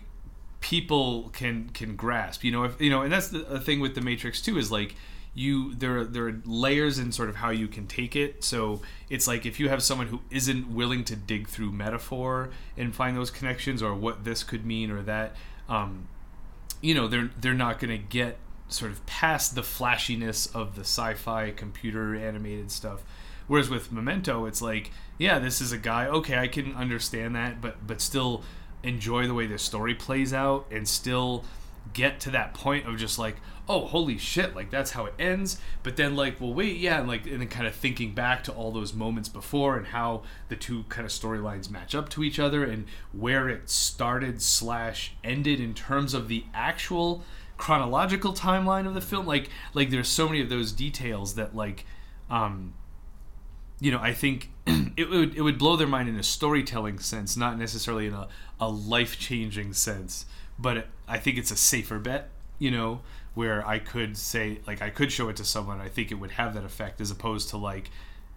people 0.61 1.29
can 1.33 1.69
can 1.69 1.95
grasp. 1.95 2.43
You 2.43 2.51
know, 2.51 2.63
if 2.63 2.79
you 2.81 2.89
know, 2.89 3.01
and 3.01 3.11
that's 3.11 3.29
the, 3.29 3.39
the 3.39 3.59
thing 3.59 3.79
with 3.79 3.95
the 3.95 4.01
Matrix 4.01 4.41
too 4.41 4.57
is 4.57 4.71
like 4.71 4.95
you 5.35 5.75
there 5.75 5.99
are, 5.99 6.05
there 6.05 6.27
are 6.27 6.41
layers 6.45 6.97
in 6.97 7.11
sort 7.11 7.29
of 7.29 7.35
how 7.35 7.49
you 7.49 7.67
can 7.67 7.85
take 7.85 8.15
it. 8.15 8.43
So 8.43 8.81
it's 9.09 9.27
like 9.27 9.45
if 9.45 9.59
you 9.59 9.69
have 9.69 9.83
someone 9.83 10.07
who 10.07 10.21
isn't 10.31 10.69
willing 10.69 11.03
to 11.05 11.15
dig 11.15 11.47
through 11.47 11.71
metaphor 11.71 12.49
and 12.77 12.95
find 12.95 13.15
those 13.15 13.29
connections 13.29 13.83
or 13.83 13.93
what 13.93 14.23
this 14.23 14.43
could 14.43 14.65
mean 14.65 14.89
or 14.89 15.03
that, 15.03 15.35
um, 15.67 16.07
you 16.81 16.95
know, 16.95 17.07
they're 17.07 17.29
they're 17.39 17.53
not 17.53 17.79
going 17.79 17.91
to 17.91 18.03
get 18.03 18.37
sort 18.67 18.91
of 18.91 19.05
past 19.05 19.53
the 19.53 19.61
flashiness 19.61 20.47
of 20.47 20.75
the 20.75 20.81
sci-fi 20.81 21.51
computer 21.51 22.15
animated 22.15 22.71
stuff. 22.71 23.03
Whereas 23.47 23.69
with 23.69 23.91
Memento, 23.91 24.45
it's 24.45 24.61
like, 24.61 24.91
yeah, 25.17 25.39
this 25.39 25.61
is 25.61 25.71
a 25.71 25.77
guy. 25.77 26.07
Okay, 26.07 26.37
I 26.37 26.47
can 26.47 26.75
understand 26.75 27.35
that, 27.35 27.61
but 27.61 27.85
but 27.85 28.01
still 28.01 28.43
enjoy 28.83 29.27
the 29.27 29.33
way 29.33 29.47
the 29.47 29.57
story 29.57 29.95
plays 29.95 30.33
out 30.33 30.67
and 30.71 30.87
still 30.87 31.43
get 31.93 32.19
to 32.19 32.29
that 32.31 32.53
point 32.53 32.87
of 32.87 32.97
just 32.97 33.17
like, 33.17 33.37
oh, 33.67 33.85
holy 33.85 34.17
shit, 34.17 34.55
like 34.55 34.69
that's 34.69 34.91
how 34.91 35.05
it 35.05 35.13
ends. 35.17 35.59
But 35.83 35.95
then 35.95 36.15
like, 36.15 36.39
well, 36.39 36.53
wait, 36.53 36.77
yeah, 36.77 36.99
and 36.99 37.07
like, 37.07 37.25
and 37.25 37.41
then 37.41 37.47
kind 37.47 37.67
of 37.67 37.73
thinking 37.73 38.13
back 38.13 38.43
to 38.45 38.51
all 38.51 38.71
those 38.71 38.93
moments 38.93 39.29
before 39.29 39.77
and 39.77 39.87
how 39.87 40.23
the 40.49 40.55
two 40.55 40.83
kind 40.89 41.05
of 41.05 41.11
storylines 41.11 41.69
match 41.69 41.95
up 41.95 42.09
to 42.09 42.23
each 42.23 42.39
other 42.39 42.63
and 42.63 42.85
where 43.11 43.49
it 43.49 43.69
started 43.69 44.41
slash 44.41 45.13
ended 45.23 45.59
in 45.59 45.73
terms 45.73 46.13
of 46.13 46.27
the 46.27 46.45
actual 46.53 47.23
chronological 47.57 48.33
timeline 48.33 48.85
of 48.85 48.93
the 48.93 49.01
film. 49.01 49.25
Like, 49.25 49.49
like 49.73 49.89
there's 49.89 50.09
so 50.09 50.27
many 50.27 50.41
of 50.41 50.49
those 50.49 50.71
details 50.71 51.35
that 51.35 51.55
like, 51.55 51.85
um, 52.29 52.73
you 53.79 53.91
know, 53.91 53.99
I 53.99 54.13
think 54.13 54.51
it 54.97 55.09
would 55.09 55.35
it 55.35 55.41
would 55.41 55.57
blow 55.57 55.75
their 55.75 55.87
mind 55.87 56.09
in 56.09 56.15
a 56.15 56.23
storytelling 56.23 56.99
sense, 56.99 57.35
not 57.35 57.57
necessarily 57.57 58.07
in 58.07 58.13
a, 58.13 58.27
a 58.59 58.69
life 58.69 59.19
changing 59.19 59.73
sense. 59.73 60.25
But 60.57 60.87
I 61.07 61.19
think 61.19 61.37
it's 61.37 61.51
a 61.51 61.57
safer 61.57 61.99
bet, 61.99 62.29
you 62.59 62.71
know, 62.71 63.01
where 63.33 63.67
I 63.67 63.79
could 63.79 64.17
say 64.17 64.59
like 64.65 64.81
I 64.81 64.89
could 64.89 65.11
show 65.11 65.29
it 65.29 65.35
to 65.37 65.45
someone. 65.45 65.81
I 65.81 65.89
think 65.89 66.11
it 66.11 66.15
would 66.15 66.31
have 66.31 66.53
that 66.53 66.63
effect 66.63 67.01
as 67.01 67.11
opposed 67.11 67.49
to 67.49 67.57
like, 67.57 67.89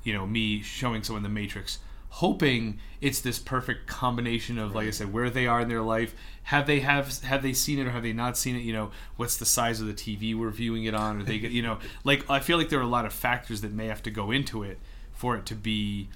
you 0.03 0.13
know, 0.13 0.27
me 0.27 0.61
showing 0.63 1.05
someone 1.05 1.23
the 1.23 1.29
Matrix, 1.29 1.79
hoping 2.11 2.81
it's 3.01 3.21
this 3.21 3.39
perfect 3.39 3.87
combination 3.87 4.59
of 4.59 4.75
like 4.75 4.89
I 4.89 4.91
said, 4.91 5.13
where 5.13 5.31
they 5.31 5.47
are 5.47 5.61
in 5.61 5.69
their 5.69 5.83
life. 5.83 6.17
Have 6.45 6.67
they 6.67 6.81
have 6.81 7.23
have 7.23 7.43
they 7.45 7.53
seen 7.53 7.79
it 7.79 7.87
or 7.87 7.93
have 7.93 8.03
they 8.03 8.13
not 8.13 8.37
seen 8.37 8.57
it? 8.57 8.63
You 8.63 8.73
know, 8.73 8.91
what's 9.17 9.37
the 9.37 9.47
size 9.47 9.81
of 9.81 9.87
the 9.87 9.95
TV 9.95 10.37
we're 10.37 10.51
viewing 10.51 10.85
it 10.85 10.95
on? 10.95 11.21
Or 11.21 11.23
they 11.23 11.39
get 11.39 11.53
you 11.53 11.63
know, 11.63 11.79
like 12.03 12.29
I 12.29 12.41
feel 12.41 12.59
like 12.59 12.71
there 12.71 12.81
are 12.81 12.83
a 12.83 12.89
lot 12.89 13.07
of 13.07 13.13
factors 13.13 13.61
that 13.61 13.73
may 13.73 13.87
have 13.87 14.03
to 14.03 14.11
go 14.11 14.33
into 14.33 14.65
it 14.65 14.81
for 15.19 15.37
it 15.37 15.45
to 15.47 15.57
be 15.57 16.09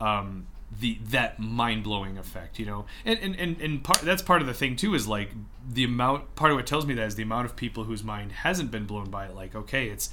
um, 0.00 0.48
the 0.80 0.98
that 1.10 1.38
mind 1.38 1.84
blowing 1.84 2.18
effect, 2.18 2.58
you 2.58 2.66
know, 2.66 2.86
and 3.04 3.18
and 3.20 3.36
and, 3.36 3.60
and 3.60 3.84
part 3.84 4.00
that's 4.00 4.20
part 4.20 4.42
of 4.42 4.48
the 4.48 4.52
thing 4.52 4.74
too 4.74 4.94
is 4.94 5.06
like 5.06 5.30
the 5.66 5.84
amount 5.84 6.34
part 6.34 6.50
of 6.50 6.56
what 6.56 6.66
tells 6.66 6.84
me 6.84 6.92
that 6.94 7.06
is 7.06 7.14
the 7.14 7.22
amount 7.22 7.46
of 7.46 7.54
people 7.54 7.84
whose 7.84 8.02
mind 8.02 8.32
hasn't 8.32 8.72
been 8.72 8.84
blown 8.84 9.10
by 9.10 9.26
it. 9.26 9.34
Like, 9.34 9.54
okay, 9.54 9.88
it's 9.88 10.10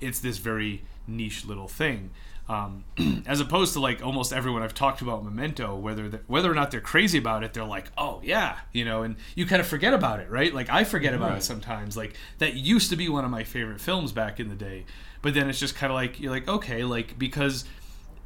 it's 0.00 0.18
this 0.18 0.38
very 0.38 0.82
niche 1.06 1.44
little 1.46 1.68
thing. 1.68 2.10
Um, 2.48 2.84
as 3.26 3.40
opposed 3.40 3.72
to 3.74 3.80
like 3.80 4.04
almost 4.04 4.32
everyone 4.32 4.62
I've 4.62 4.74
talked 4.74 5.00
about 5.00 5.24
Memento, 5.24 5.76
whether 5.76 6.20
whether 6.26 6.50
or 6.50 6.54
not 6.54 6.72
they're 6.72 6.80
crazy 6.80 7.16
about 7.18 7.44
it, 7.44 7.54
they're 7.54 7.64
like, 7.64 7.92
oh 7.96 8.20
yeah, 8.24 8.58
you 8.72 8.84
know, 8.84 9.04
and 9.04 9.14
you 9.36 9.46
kind 9.46 9.60
of 9.60 9.68
forget 9.68 9.94
about 9.94 10.18
it, 10.18 10.28
right? 10.28 10.52
Like 10.52 10.68
I 10.68 10.82
forget 10.82 11.14
about 11.14 11.38
it 11.38 11.44
sometimes. 11.44 11.96
Like 11.96 12.14
that 12.38 12.54
used 12.54 12.90
to 12.90 12.96
be 12.96 13.08
one 13.08 13.24
of 13.24 13.30
my 13.30 13.44
favorite 13.44 13.80
films 13.80 14.10
back 14.10 14.40
in 14.40 14.48
the 14.48 14.56
day, 14.56 14.84
but 15.22 15.32
then 15.32 15.48
it's 15.48 15.60
just 15.60 15.76
kind 15.76 15.92
of 15.92 15.94
like 15.94 16.18
you're 16.20 16.32
like, 16.32 16.48
okay, 16.48 16.82
like 16.82 17.18
because 17.18 17.64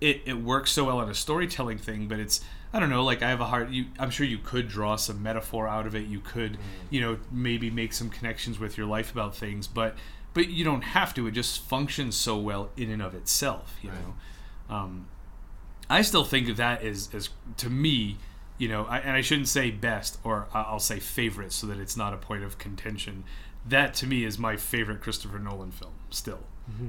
it, 0.01 0.23
it 0.27 0.35
works 0.41 0.71
so 0.73 0.85
well 0.85 0.99
on 0.99 1.09
a 1.11 1.15
storytelling 1.15 1.79
thing, 1.79 2.09
but 2.09 2.19
it's 2.21 2.41
I 2.73 2.81
don't 2.81 2.91
know, 2.91 3.03
like 3.03 3.23
I 3.23 3.31
have 3.31 3.41
a 3.41 3.47
hard. 3.47 3.71
You, 3.71 3.87
I'm 3.99 4.11
sure 4.11 4.27
you 4.27 4.39
could 4.39 4.69
draw 4.69 4.97
some 4.97 5.23
metaphor 5.23 5.67
out 5.67 5.87
of 5.87 5.95
it. 5.95 6.07
You 6.07 6.21
could, 6.21 6.59
you 6.91 7.01
know, 7.01 7.19
maybe 7.33 7.71
make 7.71 7.93
some 7.95 8.11
connections 8.11 8.59
with 8.59 8.77
your 8.77 8.87
life 8.87 9.11
about 9.11 9.35
things, 9.35 9.67
but 9.67 9.97
but 10.35 10.49
you 10.49 10.65
don't 10.65 10.83
have 10.83 11.15
to. 11.15 11.27
It 11.27 11.31
just 11.33 11.63
functions 11.63 12.15
so 12.15 12.37
well 12.37 12.71
in 12.77 12.91
and 12.91 13.01
of 13.03 13.15
itself, 13.15 13.77
you 13.83 13.91
Right. 13.91 13.99
know. 14.69 14.77
Um, 14.77 15.07
I 15.89 16.03
still 16.03 16.25
think 16.25 16.49
of 16.51 16.59
that 16.59 16.83
as 16.83 17.09
as 17.15 17.31
to 17.57 17.71
me, 17.71 18.19
you 18.59 18.69
know, 18.69 18.85
I, 18.85 18.99
and 18.99 19.13
I 19.17 19.23
shouldn't 19.23 19.49
say 19.49 19.71
best 19.71 20.19
or 20.23 20.47
I'll 20.53 20.79
say 20.79 21.01
favorite, 21.01 21.53
so 21.53 21.67
that 21.69 21.79
it's 21.79 21.97
not 21.97 22.13
a 22.13 22.19
point 22.19 22.45
of 22.45 22.59
contention. 22.59 23.25
That 23.67 23.95
to 23.95 24.07
me 24.07 24.25
is 24.25 24.39
my 24.39 24.57
favorite 24.59 25.01
Christopher 25.01 25.39
Nolan 25.39 25.71
film. 25.71 25.93
Still, 26.11 26.41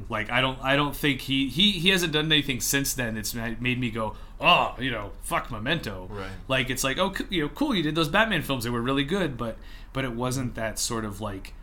like 0.09 0.29
I 0.29 0.41
don't 0.41 0.59
I 0.61 0.75
don't 0.75 0.95
think 0.95 1.21
he 1.21 1.47
he 1.47 1.71
he 1.71 1.89
hasn't 1.89 2.13
done 2.13 2.31
anything 2.31 2.59
since 2.59 2.93
then. 2.93 3.17
It's 3.17 3.33
made 3.33 3.79
me 3.79 3.89
go, 3.89 4.15
oh, 4.39 4.75
you 4.79 4.91
know, 4.91 5.11
fuck 5.21 5.51
Memento. 5.51 6.07
Right. 6.11 6.29
Like 6.47 6.69
it's 6.69 6.83
like, 6.83 6.97
oh, 6.97 7.13
you 7.29 7.43
know, 7.43 7.49
cool. 7.49 7.75
You 7.75 7.83
did 7.83 7.95
those 7.95 8.09
Batman 8.09 8.41
films; 8.41 8.63
they 8.63 8.69
were 8.69 8.81
really 8.81 9.03
good, 9.03 9.37
but 9.37 9.57
but 9.93 10.05
it 10.05 10.13
wasn't 10.13 10.55
that 10.55 10.79
sort 10.79 11.05
of 11.05 11.21
like, 11.21 11.53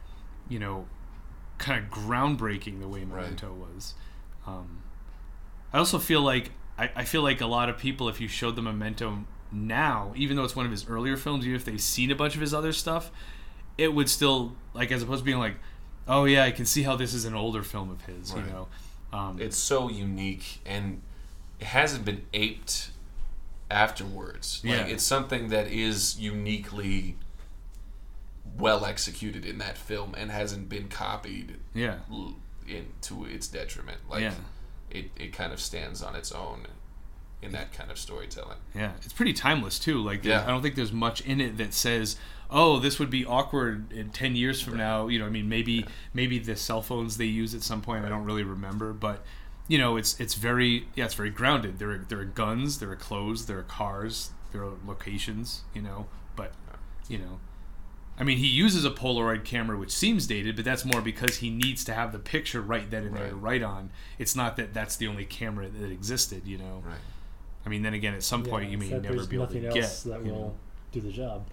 you 0.49 0.59
know, 0.59 0.87
kind 1.59 1.83
of 1.83 1.91
groundbreaking 1.91 2.81
the 2.81 2.89
way 2.89 3.05
Memento 3.05 3.53
was. 3.53 3.95
Um, 4.47 4.83
I 5.73 5.79
also 5.79 5.99
feel 5.99 6.23
like 6.23 6.53
I, 6.79 6.91
I 6.97 7.05
feel 7.05 7.23
like 7.23 7.41
a 7.41 7.47
lot 7.47 7.69
of 7.69 7.79
people, 7.79 8.09
if 8.09 8.21
you 8.21 8.29
showed 8.29 8.57
them 8.57 8.65
Memento 8.65 9.25
now, 9.53 10.13
even 10.17 10.37
though 10.37 10.45
it's 10.45 10.57
one 10.57 10.67
of 10.67 10.73
his 10.73 10.89
earlier 10.89 11.17
films, 11.17 11.45
even 11.45 11.57
if 11.57 11.65
they've 11.65 11.81
seen 11.81 12.11
a 12.11 12.17
bunch 12.17 12.35
of 12.35 12.41
his 12.41 12.55
other 12.55 12.73
stuff, 12.73 13.11
it 13.79 13.93
would 13.95 14.09
still 14.09 14.57
like 14.75 14.91
as 14.91 15.03
opposed 15.03 15.21
to 15.21 15.25
being 15.25 15.39
like, 15.39 15.57
oh 16.09 16.25
yeah, 16.25 16.45
I 16.45 16.51
can 16.51 16.67
see 16.67 16.83
how 16.83 16.97
this 16.97 17.15
is 17.15 17.25
an 17.25 17.35
older 17.35 17.63
film 17.63 17.91
of 17.91 18.03
his. 18.05 18.33
Right. 18.33 18.45
You 18.45 18.51
know, 18.53 18.69
um, 19.13 19.41
It's 19.41 19.57
so 19.57 19.89
unique 19.91 20.61
and 20.67 21.03
it 21.61 21.67
hasn't 21.67 22.05
been 22.05 22.27
aped 22.35 22.91
afterwards. 23.71 24.61
Like 24.65 24.73
Yeah. 24.75 24.87
it's 24.87 25.05
something 25.05 25.49
that 25.49 25.67
is 25.69 26.19
uniquely 26.19 27.17
well 28.59 28.85
executed 28.85 29.45
in 29.45 29.59
that 29.59 29.77
film 29.77 30.15
and 30.17 30.31
hasn't 30.31 30.69
been 30.69 30.89
copied 30.89 31.57
yeah, 31.75 31.97
l- 32.11 32.37
into 32.67 33.25
its 33.25 33.49
detriment. 33.49 33.99
Like 34.09 34.23
Yeah. 34.23 34.35
it, 34.91 35.11
it 35.17 35.33
kind 35.33 35.53
of 35.53 35.61
stands 35.61 36.03
on 36.03 36.15
its 36.15 36.33
own 36.33 36.67
in 37.47 37.53
that 37.53 37.73
kind 37.73 37.91
of 37.91 37.99
storytelling. 37.99 38.59
Yeah, 38.75 38.93
it's 39.03 39.13
pretty 39.13 39.33
timeless 39.33 39.79
too. 39.79 40.03
Like, 40.03 40.25
Yeah. 40.25 40.43
I 40.45 40.49
don't 40.49 40.63
think 40.63 40.75
there's 40.75 40.93
much 40.93 41.21
in 41.23 41.41
it 41.41 41.57
that 41.57 41.73
says, 41.73 42.17
"Oh, 42.51 42.79
this 42.79 42.99
would 42.99 43.11
be 43.11 43.25
awkward 43.25 43.91
in 43.93 44.11
ten 44.11 44.37
years 44.37 44.61
from 44.61 44.77
now." 44.77 45.09
You 45.09 45.19
know, 45.21 45.27
I 45.27 45.31
mean, 45.31 45.49
maybe 45.49 45.87
maybe 46.13 46.39
the 46.39 46.57
cell 46.57 46.83
phones 46.83 47.17
they 47.17 47.25
use 47.27 47.55
at 47.55 47.63
some 47.63 47.81
point. 47.83 48.05
I 48.05 48.09
don't 48.09 48.25
really 48.25 48.43
remember, 48.45 48.93
but 48.93 49.25
you 49.69 49.79
know, 49.79 49.97
it's 49.97 50.19
it's 50.21 50.35
very 50.35 50.89
yeah, 50.95 51.07
it's 51.07 51.15
very 51.15 51.31
grounded. 51.31 51.79
There 51.79 51.91
are 51.93 51.99
there 51.99 52.21
are 52.21 52.25
guns, 52.25 52.79
there 52.79 52.91
are 52.91 52.97
clothes, 52.97 53.47
there 53.47 53.59
are 53.59 53.63
cars, 53.65 54.31
there 54.53 54.63
are 54.63 54.73
locations. 54.87 55.63
You 55.75 55.83
know, 55.83 56.07
but 56.37 56.53
you 57.09 57.19
know. 57.19 57.41
I 58.19 58.25
mean, 58.25 58.39
he 58.39 58.47
uses 58.47 58.87
a 58.87 58.91
Polaroid 58.91 59.45
camera, 59.45 59.77
which 59.77 59.91
seems 59.91 60.27
dated, 60.27 60.57
but 60.57 60.65
that's 60.65 60.87
more 60.87 61.03
because 61.03 61.37
he 61.37 61.51
needs 61.51 61.85
to 61.85 61.93
have 61.93 62.13
the 62.13 62.19
picture 62.19 62.63
right 62.63 62.91
then 62.91 63.05
and 63.05 63.15
there 63.15 63.29
to 63.29 63.35
Right. 63.35 63.43
write 63.43 63.63
on. 63.63 63.91
It's 64.19 64.35
not 64.35 64.57
that 64.57 64.73
that's 64.73 64.97
the 64.97 65.07
only 65.07 65.27
camera 65.27 65.69
that 65.69 65.91
existed, 65.91 66.47
you 66.47 66.57
know. 66.57 66.83
Right. 66.83 66.97
I 67.67 67.69
mean, 67.69 67.83
then 67.83 67.95
again, 67.95 68.15
at 68.15 68.23
some 68.23 68.45
point, 68.45 68.71
you 68.71 68.79
may 68.79 68.87
except 68.87 69.03
never 69.03 69.17
there's 69.17 69.27
be 69.27 69.37
able 69.37 69.49
to 69.49 69.55
nothing 69.57 69.73
get. 69.75 69.83
else 69.83 70.03
that 70.05 70.25
you 70.25 70.33
will 70.33 70.39
know. 70.41 70.55
do 70.93 71.01
the 71.01 71.11
job. 71.11 71.47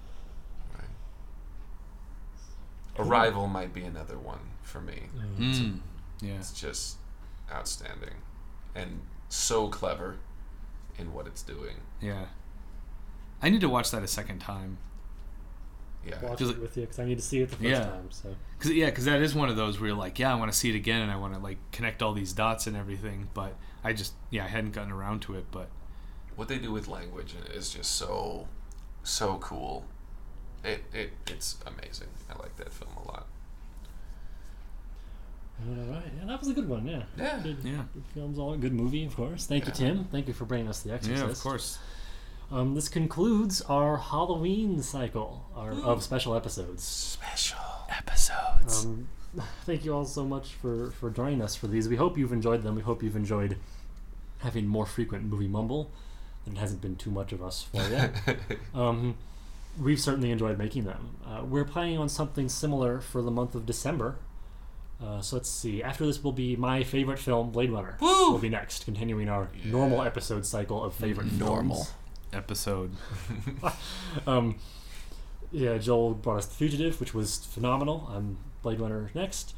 Arrival 2.99 3.47
might 3.47 3.73
be 3.73 3.81
another 3.83 4.19
one 4.19 4.39
for 4.61 4.79
me. 4.79 5.03
Mm, 5.39 5.79
yeah. 6.21 6.33
It's 6.35 6.53
just 6.53 6.97
outstanding 7.51 8.13
and 8.75 9.01
so 9.29 9.67
clever 9.67 10.17
in 10.99 11.11
what 11.11 11.25
it's 11.25 11.41
doing. 11.41 11.77
Yeah. 11.99 12.25
I 13.41 13.49
need 13.49 13.61
to 13.61 13.69
watch 13.69 13.89
that 13.91 14.03
a 14.03 14.07
second 14.07 14.39
time. 14.39 14.77
Yeah. 16.07 16.23
Watch 16.23 16.41
it 16.41 16.59
with 16.61 16.77
you 16.77 16.83
because 16.83 16.99
I 16.99 17.05
need 17.05 17.17
to 17.17 17.23
see 17.23 17.41
it 17.41 17.49
the 17.49 17.55
first 17.55 17.67
Yeah. 17.67 17.79
time. 17.85 18.11
So 18.11 18.35
Cause, 18.59 18.71
yeah, 18.71 18.85
because 18.87 19.05
that 19.05 19.21
is 19.21 19.33
one 19.33 19.49
of 19.49 19.55
those 19.55 19.79
where 19.79 19.87
you're 19.89 19.97
like, 19.97 20.19
yeah, 20.19 20.31
I 20.31 20.35
want 20.35 20.51
to 20.51 20.57
see 20.57 20.69
it 20.69 20.75
again 20.75 21.01
and 21.01 21.11
I 21.11 21.15
want 21.15 21.33
to 21.33 21.39
like 21.39 21.57
connect 21.71 22.03
all 22.03 22.13
these 22.13 22.31
dots 22.31 22.67
and 22.67 22.77
everything. 22.77 23.29
But 23.33 23.55
I 23.83 23.93
just, 23.93 24.13
yeah, 24.29 24.45
I 24.45 24.49
hadn't 24.49 24.71
gotten 24.73 24.91
around 24.91 25.23
to 25.23 25.35
it. 25.35 25.45
But 25.51 25.69
what 26.35 26.47
they 26.47 26.57
do 26.57 26.71
with 26.71 26.87
language 26.87 27.35
is 27.53 27.69
just 27.71 27.91
so 27.95 28.47
so 29.03 29.37
cool. 29.37 29.85
It 30.63 30.83
it 30.93 31.11
it's 31.27 31.57
amazing. 31.65 32.07
I 32.29 32.37
like 32.41 32.55
that 32.57 32.71
film 32.71 32.91
a 33.03 33.07
lot. 33.07 33.27
all 35.67 35.75
right, 35.93 36.03
yeah, 36.19 36.25
that 36.25 36.39
was 36.39 36.49
a 36.49 36.53
good 36.53 36.67
one. 36.67 36.85
Yeah, 36.87 37.03
Yeah. 37.17 37.39
Good, 37.41 37.57
Yeah. 37.63 37.83
good 37.93 38.03
films, 38.13 38.37
all 38.39 38.57
good 38.57 38.73
movie, 38.73 39.05
of 39.05 39.15
course. 39.15 39.45
Thank 39.45 39.65
you, 39.65 39.71
Tim. 39.71 40.05
Thank 40.05 40.27
you 40.27 40.33
for 40.33 40.45
bringing 40.45 40.67
us 40.67 40.81
the 40.81 40.91
Exorcist. 40.93 41.23
yeah, 41.23 41.29
of 41.31 41.39
course. 41.39 41.79
Um, 42.51 42.75
this 42.75 42.89
concludes 42.89 43.61
our 43.61 43.97
Halloween 43.97 44.81
cycle 44.81 45.45
our, 45.55 45.71
of 45.71 46.03
special 46.03 46.35
episodes. 46.35 46.83
Special. 46.83 47.59
Episodes. 47.89 48.85
Um, 48.85 49.07
thank 49.65 49.85
you 49.85 49.93
all 49.93 50.05
so 50.05 50.23
much 50.25 50.53
for, 50.53 50.91
for 50.91 51.09
joining 51.09 51.41
us 51.41 51.55
for 51.55 51.67
these. 51.67 51.87
We 51.87 51.95
hope 51.95 52.17
you've 52.17 52.33
enjoyed 52.33 52.63
them. 52.63 52.75
We 52.75 52.81
hope 52.81 53.01
you've 53.01 53.15
enjoyed 53.15 53.57
having 54.39 54.67
more 54.67 54.85
frequent 54.85 55.23
movie 55.25 55.47
mumble. 55.47 55.91
It 56.45 56.57
hasn't 56.57 56.81
been 56.81 56.95
too 56.95 57.09
much 57.11 57.31
of 57.31 57.41
us 57.41 57.63
for 57.63 57.81
you. 58.75 58.79
um, 58.79 59.15
we've 59.79 59.99
certainly 59.99 60.31
enjoyed 60.31 60.57
making 60.57 60.83
them. 60.83 61.15
Uh, 61.25 61.43
we're 61.45 61.65
planning 61.65 61.97
on 61.97 62.09
something 62.09 62.49
similar 62.49 62.99
for 62.99 63.21
the 63.21 63.31
month 63.31 63.55
of 63.55 63.65
December. 63.65 64.15
Uh, 65.01 65.21
so 65.21 65.35
let's 65.37 65.49
see. 65.49 65.81
After 65.83 66.05
this 66.05 66.23
will 66.23 66.31
be 66.31 66.55
my 66.55 66.83
favorite 66.83 67.19
film, 67.19 67.51
Blade 67.51 67.71
Runner. 67.71 67.97
Woo! 67.99 68.31
Will 68.31 68.39
be 68.39 68.49
next, 68.49 68.85
continuing 68.85 69.27
our 69.29 69.49
normal 69.65 70.01
episode 70.03 70.45
cycle 70.45 70.83
of 70.83 70.93
favorite 70.93 71.31
Normal. 71.33 71.75
films. 71.83 71.93
Episode. 72.31 72.91
Um, 74.27 74.57
yeah, 75.51 75.77
Joel 75.77 76.13
brought 76.15 76.37
us 76.37 76.45
The 76.47 76.55
Fugitive, 76.55 76.99
which 76.99 77.13
was 77.13 77.37
phenomenal. 77.45 78.09
Um, 78.13 78.37
Blade 78.63 78.79
Runner 78.79 79.11
next, 79.13 79.55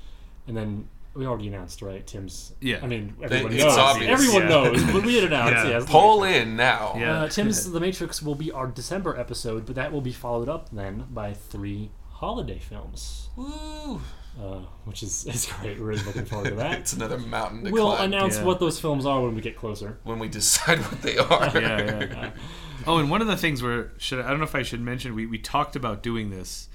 and 0.47 0.55
then 0.57 0.87
we 1.15 1.25
already 1.25 1.47
announced, 1.47 1.81
right? 1.81 2.05
Tim's. 2.05 2.53
Yeah. 2.61 2.79
I 2.83 2.87
mean, 2.87 3.15
everyone 3.23 3.53
it's 3.53 3.63
knows. 3.63 3.77
obvious, 3.77 4.11
Everyone 4.11 4.41
yeah. 4.43 4.47
knows, 4.49 4.83
but 4.91 5.05
we 5.05 5.15
had 5.15 5.23
announced. 5.31 5.53
Yeah. 5.53 5.69
Yeah, 5.69 5.77
it's 5.77 5.85
The 5.85 5.91
Pull 5.91 6.23
in 6.25 6.55
now. 6.55 6.95
Yeah. 6.97 7.21
Uh, 7.21 7.29
Tim's 7.29 7.71
The 7.71 7.79
Matrix 7.79 8.21
will 8.21 8.35
be 8.35 8.51
our 8.51 8.67
December 8.67 9.17
episode, 9.19 9.65
but 9.65 9.75
that 9.75 9.91
will 9.91 10.01
be 10.01 10.11
followed 10.11 10.49
up 10.49 10.69
then 10.71 11.05
by 11.11 11.33
three 11.33 11.91
holiday 12.09 12.59
films, 12.59 13.29
Woo! 13.35 14.01
uh, 14.41 14.59
which 14.85 15.03
is, 15.03 15.25
is 15.33 15.45
great. 15.59 15.79
We're 15.79 15.85
really 15.87 16.03
looking 16.03 16.25
forward 16.25 16.49
to 16.49 16.55
that. 16.55 16.79
It's 16.79 16.93
another 16.93 17.17
mountain 17.17 17.63
to 17.65 17.71
We'll 17.71 17.95
climb 17.95 18.13
announce 18.13 18.37
Yeah. 18.37 18.43
what 18.45 18.59
those 18.59 18.79
films 18.79 19.05
are 19.05 19.21
when 19.21 19.35
we 19.35 19.41
get 19.41 19.57
closer. 19.57 19.97
when 20.03 20.19
we 20.19 20.27
decide 20.27 20.79
what 20.79 21.01
they 21.01 21.17
are. 21.17 21.49
Yeah, 21.59 21.99
yeah. 21.99 22.31
Oh, 22.87 22.97
and 22.99 23.09
one 23.09 23.21
of 23.21 23.27
the 23.27 23.37
things 23.37 23.63
where 23.63 23.91
should 23.97 24.19
I 24.19 24.29
don't 24.29 24.37
know 24.39 24.43
if 24.45 24.53
I 24.55 24.61
should 24.63 24.81
mention 24.81 25.15
we, 25.15 25.25
we 25.25 25.37
talked 25.37 25.75
about 25.75 26.03
doing 26.03 26.29
this. 26.29 26.67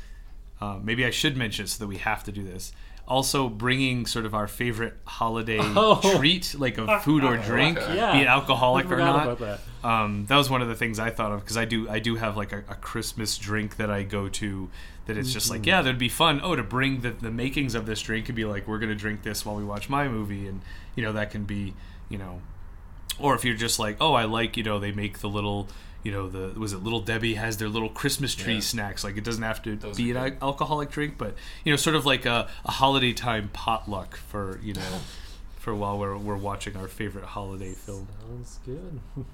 Uh, 0.60 0.78
maybe 0.82 1.06
I 1.06 1.10
should 1.10 1.36
mention 1.38 1.64
it 1.64 1.68
so 1.68 1.84
that 1.84 1.88
we 1.88 1.96
have 1.98 2.22
to 2.24 2.32
do 2.32 2.42
this. 2.44 2.72
Also, 3.10 3.48
bringing 3.48 4.06
sort 4.06 4.24
of 4.24 4.34
our 4.34 4.46
favorite 4.46 4.94
holiday 5.04 5.58
Oh. 5.60 6.16
treat, 6.16 6.54
like 6.56 6.78
a 6.78 7.00
food 7.04 7.24
or 7.24 7.36
drink, 7.36 7.76
Yeah. 7.78 8.12
be 8.12 8.20
it 8.20 8.26
alcoholic 8.28 8.90
or 8.90 8.96
not. 8.98 9.38
that. 9.40 9.60
Um, 9.82 10.26
that 10.26 10.36
was 10.36 10.48
one 10.48 10.62
of 10.62 10.68
the 10.68 10.74
things 10.76 10.98
I 11.00 11.10
thought 11.10 11.32
of 11.32 11.40
because 11.40 11.56
I 11.56 11.64
do 11.64 11.88
I 11.90 11.98
do 11.98 12.14
have 12.16 12.36
like 12.36 12.52
a, 12.52 12.58
a 12.68 12.74
Christmas 12.76 13.36
drink 13.36 13.76
that 13.78 13.90
I 13.90 14.04
go 14.04 14.28
to 14.28 14.70
that 15.06 15.16
it's 15.16 15.32
just 15.32 15.50
like 15.50 15.66
yeah 15.66 15.82
that'd 15.82 15.98
be 15.98 16.08
fun 16.10 16.40
oh 16.44 16.54
to 16.54 16.62
bring 16.62 17.00
the, 17.00 17.10
the 17.10 17.30
makings 17.30 17.74
of 17.74 17.84
this 17.86 18.00
drink 18.02 18.28
and 18.28 18.36
be 18.36 18.44
like 18.44 18.68
we're 18.68 18.78
gonna 18.78 18.94
drink 18.94 19.22
this 19.22 19.44
while 19.44 19.56
we 19.56 19.64
watch 19.64 19.88
my 19.88 20.06
movie 20.06 20.46
and 20.46 20.60
you 20.94 21.02
know 21.02 21.12
that 21.14 21.30
can 21.30 21.44
be 21.44 21.74
you 22.10 22.18
know 22.18 22.42
or 23.18 23.34
if 23.34 23.44
you're 23.44 23.56
just 23.56 23.78
like 23.80 23.96
oh 24.00 24.12
I 24.12 24.24
like 24.26 24.56
you 24.58 24.62
know 24.62 24.78
they 24.78 24.92
make 24.92 25.18
the 25.20 25.28
little 25.30 25.66
you 26.02 26.10
know 26.12 26.28
the 26.28 26.58
was 26.58 26.72
it 26.72 26.78
little 26.82 27.00
Debbie 27.00 27.34
has 27.34 27.58
their 27.58 27.68
little 27.68 27.88
Christmas 27.90 28.34
tree 28.34 28.54
Yeah. 28.54 28.60
snacks 28.60 29.04
like 29.04 29.16
it 29.16 29.24
doesn't 29.24 29.42
have 29.42 29.62
to 29.62 29.76
Those 29.76 29.96
be 29.96 30.10
an 30.12 30.16
good. 30.22 30.38
alcoholic 30.42 30.90
drink 30.90 31.16
but 31.18 31.34
you 31.64 31.72
know 31.72 31.76
sort 31.76 31.96
of 31.96 32.06
like 32.06 32.24
a, 32.26 32.48
a 32.64 32.70
holiday 32.72 33.12
time 33.12 33.50
potluck 33.52 34.16
for 34.16 34.58
you 34.62 34.74
know 34.74 35.00
for 35.58 35.74
while 35.74 35.98
we're, 35.98 36.16
we're 36.16 36.36
watching 36.36 36.76
our 36.76 36.88
favorite 36.88 37.24
holiday 37.24 37.72
film 37.72 38.08
Sounds 38.26 38.58
good. 38.64 39.00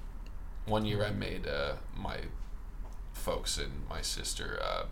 One 0.65 0.83
year 0.85 1.05
I 1.05 1.11
made 1.11 1.47
uh, 1.47 1.73
my 1.95 2.17
folks 3.13 3.57
and 3.57 3.71
my 3.89 4.01
sister 4.01 4.59
uh, 4.61 4.83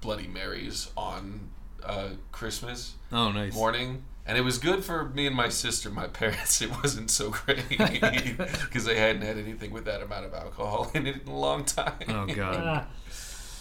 Bloody 0.00 0.26
Marys 0.26 0.90
on 0.96 1.50
uh, 1.84 2.10
Christmas 2.32 2.94
oh 3.12 3.30
nice 3.32 3.54
morning. 3.54 4.04
And 4.28 4.36
it 4.36 4.42
was 4.42 4.58
good 4.58 4.84
for 4.84 5.08
me 5.08 5.26
and 5.26 5.34
my 5.34 5.48
sister. 5.48 5.88
My 5.88 6.06
parents, 6.06 6.60
it 6.62 6.70
wasn't 6.82 7.10
so 7.10 7.30
great 7.30 7.66
because 7.70 8.84
they 8.84 8.96
hadn't 8.96 9.22
had 9.22 9.38
anything 9.38 9.72
with 9.72 9.86
that 9.86 10.02
amount 10.02 10.26
of 10.26 10.34
alcohol 10.34 10.90
in 10.94 11.06
it 11.06 11.22
in 11.22 11.28
a 11.28 11.38
long 11.38 11.64
time. 11.64 11.94
oh 12.08 12.26
god 12.26 12.86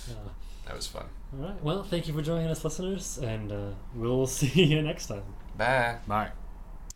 Ah. 0.09 0.11
Uh, 0.11 0.29
that 0.65 0.75
was 0.75 0.87
fun. 0.87 1.05
all 1.33 1.47
right. 1.47 1.63
Well, 1.63 1.83
thank 1.83 2.07
you 2.07 2.13
for 2.13 2.21
joining 2.21 2.47
us, 2.47 2.63
listeners, 2.63 3.17
and 3.17 3.51
uh, 3.51 3.69
we'll 3.95 4.27
see 4.27 4.63
you 4.65 4.81
next 4.81 5.07
time. 5.07 5.23
Bye. 5.57 5.97
bye 6.05 6.31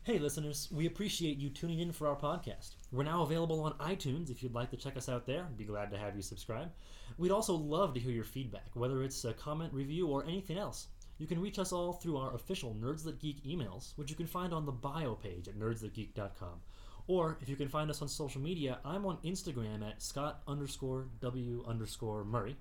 Hey, 0.04 0.18
listeners, 0.18 0.68
we 0.72 0.88
appreciate 0.88 1.38
you 1.38 1.50
tuning 1.50 1.80
in 1.80 1.92
for 1.92 2.08
our 2.08 2.16
podcast. 2.16 2.72
We're 2.92 3.04
now 3.04 3.22
available 3.22 3.62
on 3.64 3.74
iTunes 3.74 4.30
if 4.32 4.42
you'd 4.42 4.54
like 4.54 4.72
to 4.72 4.78
check 4.78 4.98
us 4.98 5.08
out 5.08 5.26
there. 5.26 5.48
Be 5.58 5.64
glad 5.64 5.92
to 5.92 5.98
have 5.98 6.16
you 6.16 6.22
subscribe. 6.22 6.72
We'd 7.18 7.32
also 7.32 7.54
love 7.54 7.94
to 7.94 8.00
hear 8.00 8.12
your 8.12 8.24
feedback, 8.24 8.68
whether 8.74 9.04
it's 9.04 9.24
a 9.26 9.34
comment, 9.34 9.74
review, 9.74 10.08
or 10.08 10.26
anything 10.26 10.58
else. 10.58 10.88
You 11.22 11.28
can 11.28 11.40
reach 11.40 11.60
us 11.60 11.72
all 11.72 11.94
through 11.94 12.18
our 12.18 12.34
official 12.34 12.76
Nerds 12.82 13.04
That 13.04 13.20
Geek 13.20 13.44
emails, 13.44 13.96
which 13.96 14.10
you 14.10 14.16
can 14.16 14.26
find 14.26 14.52
on 14.52 14.66
the 14.66 14.72
bio 14.72 15.14
page 15.14 15.48
at 15.48 15.54
nerdsthatgeek.com. 15.54 16.62
Or 17.06 17.38
if 17.40 17.48
you 17.48 17.56
can 17.56 17.68
find 17.68 17.92
us 17.92 18.02
on 18.02 18.08
social 18.08 18.42
media, 18.42 18.80
I'm 18.84 19.06
on 19.06 19.18
Instagram 19.18 19.88
at 19.88 20.02
Scott 20.02 20.42
underscore 20.48 21.10
W 21.20 21.64
underscore 21.68 22.24
Murray. 22.24 22.56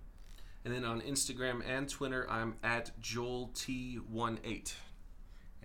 And 0.67 0.75
then 0.75 0.85
on 0.85 1.01
Instagram 1.01 1.67
and 1.67 1.89
Twitter, 1.89 2.27
I'm 2.31 2.57
at 2.63 2.91
Joel 3.01 3.51
T18. 3.55 4.75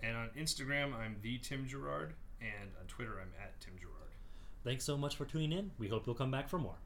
And 0.02 0.16
on 0.16 0.30
Instagram, 0.30 0.94
I'm 0.94 1.16
the 1.20 1.36
Tim 1.36 1.66
Gerard, 1.66 2.14
and 2.40 2.70
on 2.80 2.86
Twitter, 2.86 3.20
I'm 3.20 3.32
at 3.38 3.60
Tim 3.60 3.74
Gerard. 3.78 4.14
Thanks 4.64 4.84
so 4.84 4.96
much 4.96 5.16
for 5.16 5.26
tuning 5.26 5.52
in. 5.52 5.70
We 5.76 5.88
hope 5.88 6.06
you'll 6.06 6.14
come 6.14 6.30
back 6.30 6.48
for 6.48 6.58
more. 6.58 6.76